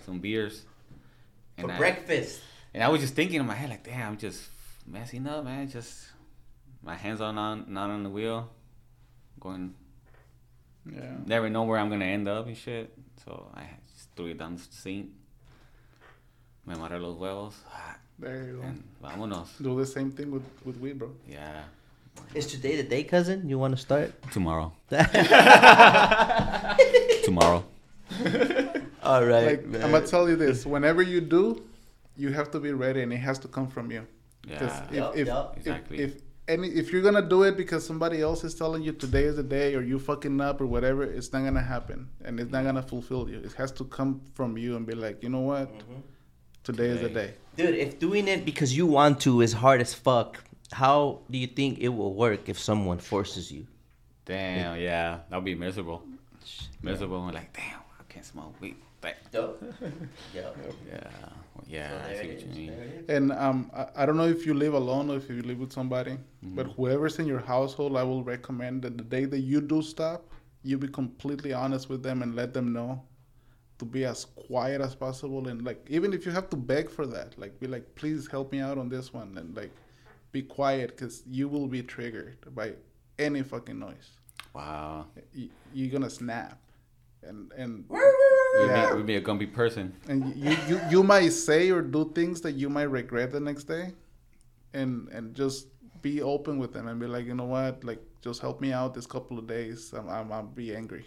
some 0.04 0.20
beers. 0.20 0.62
For 1.58 1.62
And 1.62 1.72
I, 1.72 1.76
breakfast. 1.76 2.40
And 2.72 2.84
I 2.84 2.88
was 2.88 3.00
just 3.00 3.14
thinking 3.14 3.40
in 3.40 3.46
my 3.46 3.54
head 3.54 3.68
like, 3.70 3.82
damn, 3.82 4.12
I'm 4.12 4.16
just 4.16 4.40
messing 4.86 5.26
up, 5.26 5.44
man. 5.44 5.68
Just 5.68 6.06
my 6.84 6.94
hands 6.94 7.20
are 7.20 7.32
not 7.32 7.68
not 7.68 7.90
on 7.90 8.04
the 8.04 8.10
wheel, 8.10 8.48
going 9.40 9.74
Yeah. 10.88 11.16
never 11.26 11.50
know 11.50 11.64
where 11.64 11.80
I'm 11.80 11.90
gonna 11.90 12.04
end 12.04 12.28
up 12.28 12.46
and 12.46 12.56
shit. 12.56 12.96
So 13.24 13.50
I 13.56 13.64
just 13.92 14.14
threw 14.14 14.26
it 14.26 14.38
down 14.38 14.54
the 14.54 14.62
sink. 14.70 15.10
Me 16.64 16.74
maté 16.76 17.00
los 17.00 17.16
huevos. 17.18 17.56
There 18.20 18.44
you 18.44 18.56
go. 18.58 18.62
And 18.62 18.84
vámonos. 19.02 19.48
Do 19.60 19.76
the 19.80 19.84
same 19.86 20.12
thing 20.12 20.30
with 20.30 20.46
with 20.64 20.78
weed, 20.78 20.96
bro. 21.00 21.10
Yeah. 21.28 21.64
Is 22.34 22.46
today 22.46 22.76
the 22.76 22.82
day, 22.82 23.04
cousin? 23.04 23.48
You 23.48 23.58
want 23.58 23.74
to 23.74 23.80
start? 23.80 24.12
Tomorrow. 24.32 24.72
Tomorrow. 27.24 27.64
All 29.02 29.24
right. 29.24 29.66
Like 29.66 29.82
I'm 29.82 29.90
gonna 29.92 30.06
tell 30.06 30.28
you 30.28 30.36
this: 30.36 30.66
whenever 30.66 31.02
you 31.02 31.20
do, 31.20 31.62
you 32.16 32.30
have 32.30 32.50
to 32.50 32.60
be 32.60 32.72
ready, 32.72 33.02
and 33.02 33.12
it 33.12 33.18
has 33.18 33.38
to 33.40 33.48
come 33.48 33.68
from 33.68 33.90
you. 33.90 34.06
Yeah. 34.46 34.64
if, 34.64 34.92
Yup, 34.92 35.16
if, 35.16 35.26
yup. 35.26 35.52
if, 35.52 35.66
Exactly. 35.66 35.98
if 35.98 36.14
any 36.48 36.68
if 36.68 36.92
you're 36.92 37.02
gonna 37.02 37.22
do 37.22 37.42
it 37.42 37.56
because 37.56 37.84
somebody 37.84 38.20
else 38.20 38.44
is 38.44 38.54
telling 38.54 38.82
you 38.82 38.92
today 38.92 39.24
is 39.24 39.36
the 39.36 39.42
day 39.42 39.74
or 39.74 39.82
you 39.82 39.98
fucking 39.98 40.40
up 40.40 40.60
or 40.60 40.66
whatever, 40.66 41.02
it's 41.02 41.32
not 41.32 41.42
gonna 41.44 41.62
happen 41.62 42.08
and 42.24 42.38
it's 42.38 42.50
not 42.50 42.64
gonna 42.64 42.82
fulfill 42.82 43.28
you. 43.28 43.38
It 43.40 43.52
has 43.54 43.72
to 43.72 43.84
come 43.84 44.20
from 44.34 44.56
you 44.56 44.76
and 44.76 44.86
be 44.86 44.94
like, 44.94 45.22
you 45.22 45.28
know 45.28 45.40
what, 45.40 45.72
mm-hmm. 45.72 46.00
today, 46.62 46.88
is 46.88 47.00
the 47.00 47.08
day. 47.08 47.34
Dude, 47.56 47.74
if 47.74 47.98
doing 47.98 48.28
it 48.28 48.44
because 48.44 48.76
you 48.76 48.86
want 48.86 49.20
to 49.22 49.40
is 49.40 49.54
hard 49.54 49.80
as 49.80 49.94
fuck, 49.94 50.44
how 50.72 51.20
do 51.30 51.38
you 51.38 51.46
think 51.46 51.78
it 51.78 51.88
will 51.88 52.14
work 52.14 52.48
if 52.48 52.58
someone 52.58 52.98
forces 52.98 53.50
you? 53.50 53.66
Damn, 54.24 54.78
yeah. 54.80 55.20
That'll 55.28 55.42
be 55.42 55.54
miserable. 55.54 56.02
Miserable. 56.82 57.24
and 57.26 57.34
Like, 57.34 57.52
damn, 57.52 57.80
I 58.00 58.02
can't 58.08 58.24
smoke 58.24 58.54
weed. 58.60 58.76
But, 59.00 59.16
Yup. 59.32 59.62
Yup. 60.34 60.56
yeah. 60.90 61.08
Yeah, 61.66 61.90
So 61.90 62.10
I 62.10 62.22
see 62.22 62.28
what 62.28 62.40
you 62.40 62.46
mean. 62.48 62.66
there 62.70 62.84
it 62.84 63.04
is. 63.04 63.08
And 63.08 63.32
um, 63.32 63.70
I, 63.74 63.86
I 64.02 64.06
don't 64.06 64.16
know 64.16 64.26
if 64.26 64.44
you 64.44 64.54
live 64.54 64.74
alone 64.74 65.10
or 65.10 65.16
if 65.16 65.28
you 65.30 65.42
live 65.42 65.58
with 65.58 65.72
somebody, 65.72 66.18
but 66.42 66.66
whoever's 66.66 67.18
in 67.18 67.26
your 67.26 67.40
household, 67.40 67.96
I 67.96 68.02
will 68.02 68.22
recommend 68.22 68.82
that 68.82 68.98
the 68.98 69.04
day 69.04 69.24
that 69.24 69.40
you 69.40 69.60
do 69.60 69.80
stop, 69.82 70.28
you 70.62 70.76
be 70.78 70.88
completely 70.88 71.52
honest 71.52 71.88
with 71.88 72.02
them 72.02 72.22
and 72.22 72.34
let 72.34 72.52
them 72.52 72.72
know 72.72 73.02
to 73.78 73.84
be 73.84 74.04
as 74.04 74.24
quiet 74.24 74.80
as 74.80 74.94
possible 74.94 75.48
and 75.48 75.62
like 75.64 75.84
even 75.90 76.12
if 76.14 76.24
you 76.24 76.32
have 76.32 76.48
to 76.50 76.56
beg 76.56 76.90
for 76.90 77.06
that, 77.06 77.38
like 77.38 77.58
be 77.60 77.66
like, 77.66 77.94
please 77.94 78.26
help 78.26 78.50
me 78.52 78.60
out 78.60 78.76
on 78.78 78.88
this 78.88 79.12
one 79.12 79.36
and 79.38 79.56
like 79.56 79.70
be 80.32 80.42
quiet 80.42 80.90
because 80.90 81.22
you 81.26 81.48
will 81.48 81.66
be 81.68 81.82
triggered 81.82 82.36
by 82.54 82.72
any 83.18 83.42
fucking 83.42 83.78
noise. 83.78 84.10
Wow. 84.54 85.06
You, 85.34 85.48
you're 85.72 85.90
gonna 85.92 86.10
snap, 86.10 86.58
and 87.22 87.52
and 87.56 87.84
Yeah. 87.90 88.90
be, 88.90 88.96
we'd 88.96 89.06
be 89.06 89.16
a 89.16 89.20
grumpy 89.20 89.46
person. 89.46 89.92
and 90.08 90.34
you, 90.36 90.56
you 90.68 90.80
you 90.90 91.02
might 91.02 91.30
say 91.32 91.70
or 91.70 91.82
do 91.82 92.10
things 92.14 92.40
that 92.42 92.52
you 92.52 92.68
might 92.68 92.90
regret 92.90 93.32
the 93.32 93.40
next 93.40 93.64
day 93.64 93.92
and 94.74 95.08
and 95.08 95.34
just 95.34 95.68
be 96.02 96.22
open 96.22 96.58
with 96.58 96.72
them 96.72 96.88
and 96.88 97.00
be 97.00 97.06
like 97.06 97.26
you 97.26 97.34
know 97.34 97.44
what 97.44 97.82
like 97.84 98.00
just 98.28 98.40
help 98.46 98.56
me 98.64 98.70
out 98.78 98.90
this 98.98 99.06
couple 99.14 99.36
of 99.40 99.46
days 99.56 99.78
i'm 99.98 100.08
i'm, 100.16 100.28
I'll 100.36 100.42
be 100.62 100.68
angry 100.80 101.04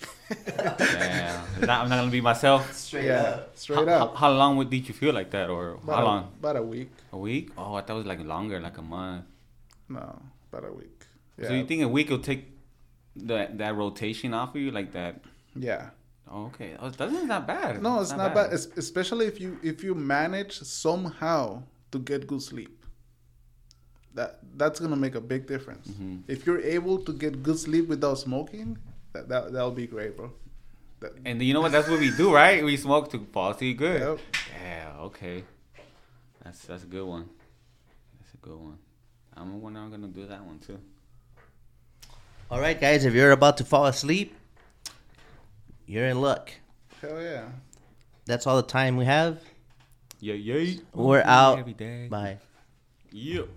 Damn. 0.77 1.43
Not- 1.69 1.81
I'm 1.81 1.89
not 1.91 1.97
gonna 1.99 2.11
be 2.19 2.21
myself. 2.21 2.61
Straight 2.73 3.05
yeah 3.05 3.21
up. 3.21 3.57
straight 3.57 3.87
how, 3.87 3.95
up 4.05 4.09
How, 4.15 4.15
how 4.23 4.31
long 4.41 4.51
would, 4.57 4.69
did 4.69 4.87
you 4.87 4.93
feel 5.01 5.13
like 5.19 5.29
that, 5.31 5.47
or 5.49 5.63
about 5.83 5.95
how 5.97 6.03
a, 6.03 6.09
long? 6.09 6.21
about 6.39 6.55
a 6.63 6.63
week 6.63 6.91
A 7.11 7.17
week? 7.17 7.45
Oh, 7.57 7.73
I 7.75 7.81
thought 7.81 7.95
it 7.97 8.03
was 8.03 8.05
like 8.13 8.23
longer, 8.35 8.57
like 8.67 8.77
a 8.77 8.81
month. 8.97 9.25
no 9.97 10.05
about 10.51 10.65
a 10.71 10.73
week 10.81 10.99
yeah 11.37 11.47
So 11.47 11.53
you 11.59 11.65
think 11.65 11.81
a 11.83 11.87
week 11.97 12.09
will 12.09 12.19
take 12.31 12.43
that 13.31 13.57
that 13.57 13.75
rotation 13.75 14.33
off 14.33 14.55
of 14.55 14.61
you, 14.61 14.71
like 14.71 14.91
that? 14.93 15.13
yeah 15.55 15.89
Oh, 16.31 16.45
okay. 16.51 16.75
Oh, 16.79 16.89
that's 16.91 17.11
not 17.35 17.47
bad. 17.47 17.81
No, 17.81 18.01
it's 18.01 18.11
not, 18.21 18.35
bad. 18.35 18.53
Es- 18.53 18.67
especially 18.77 19.25
if 19.25 19.41
you 19.41 19.57
if 19.63 19.83
you 19.83 19.95
manage 19.95 20.59
somehow 20.59 21.63
to 21.91 21.97
get 21.97 22.27
good 22.27 22.43
sleep. 22.43 22.78
That 24.15 24.39
that's 24.57 24.79
gonna 24.79 24.95
make 24.95 25.15
a 25.15 25.21
big 25.21 25.45
difference. 25.47 25.87
Mhm. 25.87 26.23
If 26.27 26.45
you're 26.45 26.59
able 26.61 26.97
to 27.05 27.13
get 27.13 27.43
good 27.43 27.59
sleep 27.59 27.87
without 27.87 28.15
smoking, 28.17 28.77
that 29.13 29.29
that 29.29 29.53
that'll 29.53 29.71
be 29.71 29.87
great, 29.87 30.17
bro. 30.17 30.31
That, 30.99 31.13
And 31.25 31.41
you 31.41 31.53
know 31.53 31.61
what? 31.61 31.71
That's 31.71 31.87
what 31.87 31.99
we 31.99 32.11
do, 32.11 32.33
right? 32.33 32.63
We 32.63 32.75
smoke 32.75 33.09
to 33.11 33.19
fall 33.31 33.51
asleep 33.51 33.77
good. 33.77 34.01
Yep. 34.01 34.19
Yeah. 34.61 34.93
Okay. 35.07 35.43
That's 36.43 36.65
that's 36.65 36.83
a 36.83 36.87
good 36.87 37.05
one. 37.05 37.29
That's 38.19 38.33
a 38.33 38.37
good 38.37 38.57
one. 38.59 38.77
I'm 39.37 39.61
gonna 39.61 39.79
I'm 39.79 39.91
gonna 39.91 40.07
do 40.07 40.25
that 40.27 40.43
one 40.43 40.59
too. 40.59 40.79
All 42.51 42.59
right, 42.59 42.79
guys, 42.79 43.05
if 43.05 43.13
you're 43.13 43.31
about 43.31 43.57
to 43.57 43.63
fall 43.63 43.85
asleep, 43.85 44.35
you're 45.85 46.07
in 46.07 46.19
luck. 46.19 46.51
hell 46.99 47.21
yeah. 47.21 47.49
That's 48.25 48.47
all 48.47 48.57
the 48.57 48.67
time 48.67 48.97
we 48.97 49.05
have. 49.05 49.39
Yeah, 50.19 50.33
yeah. 50.33 50.79
We're 50.93 51.21
out. 51.21 51.59
Every 51.59 51.73
day. 51.73 52.07
Bye. 52.09 52.39
Yep. 53.11 53.47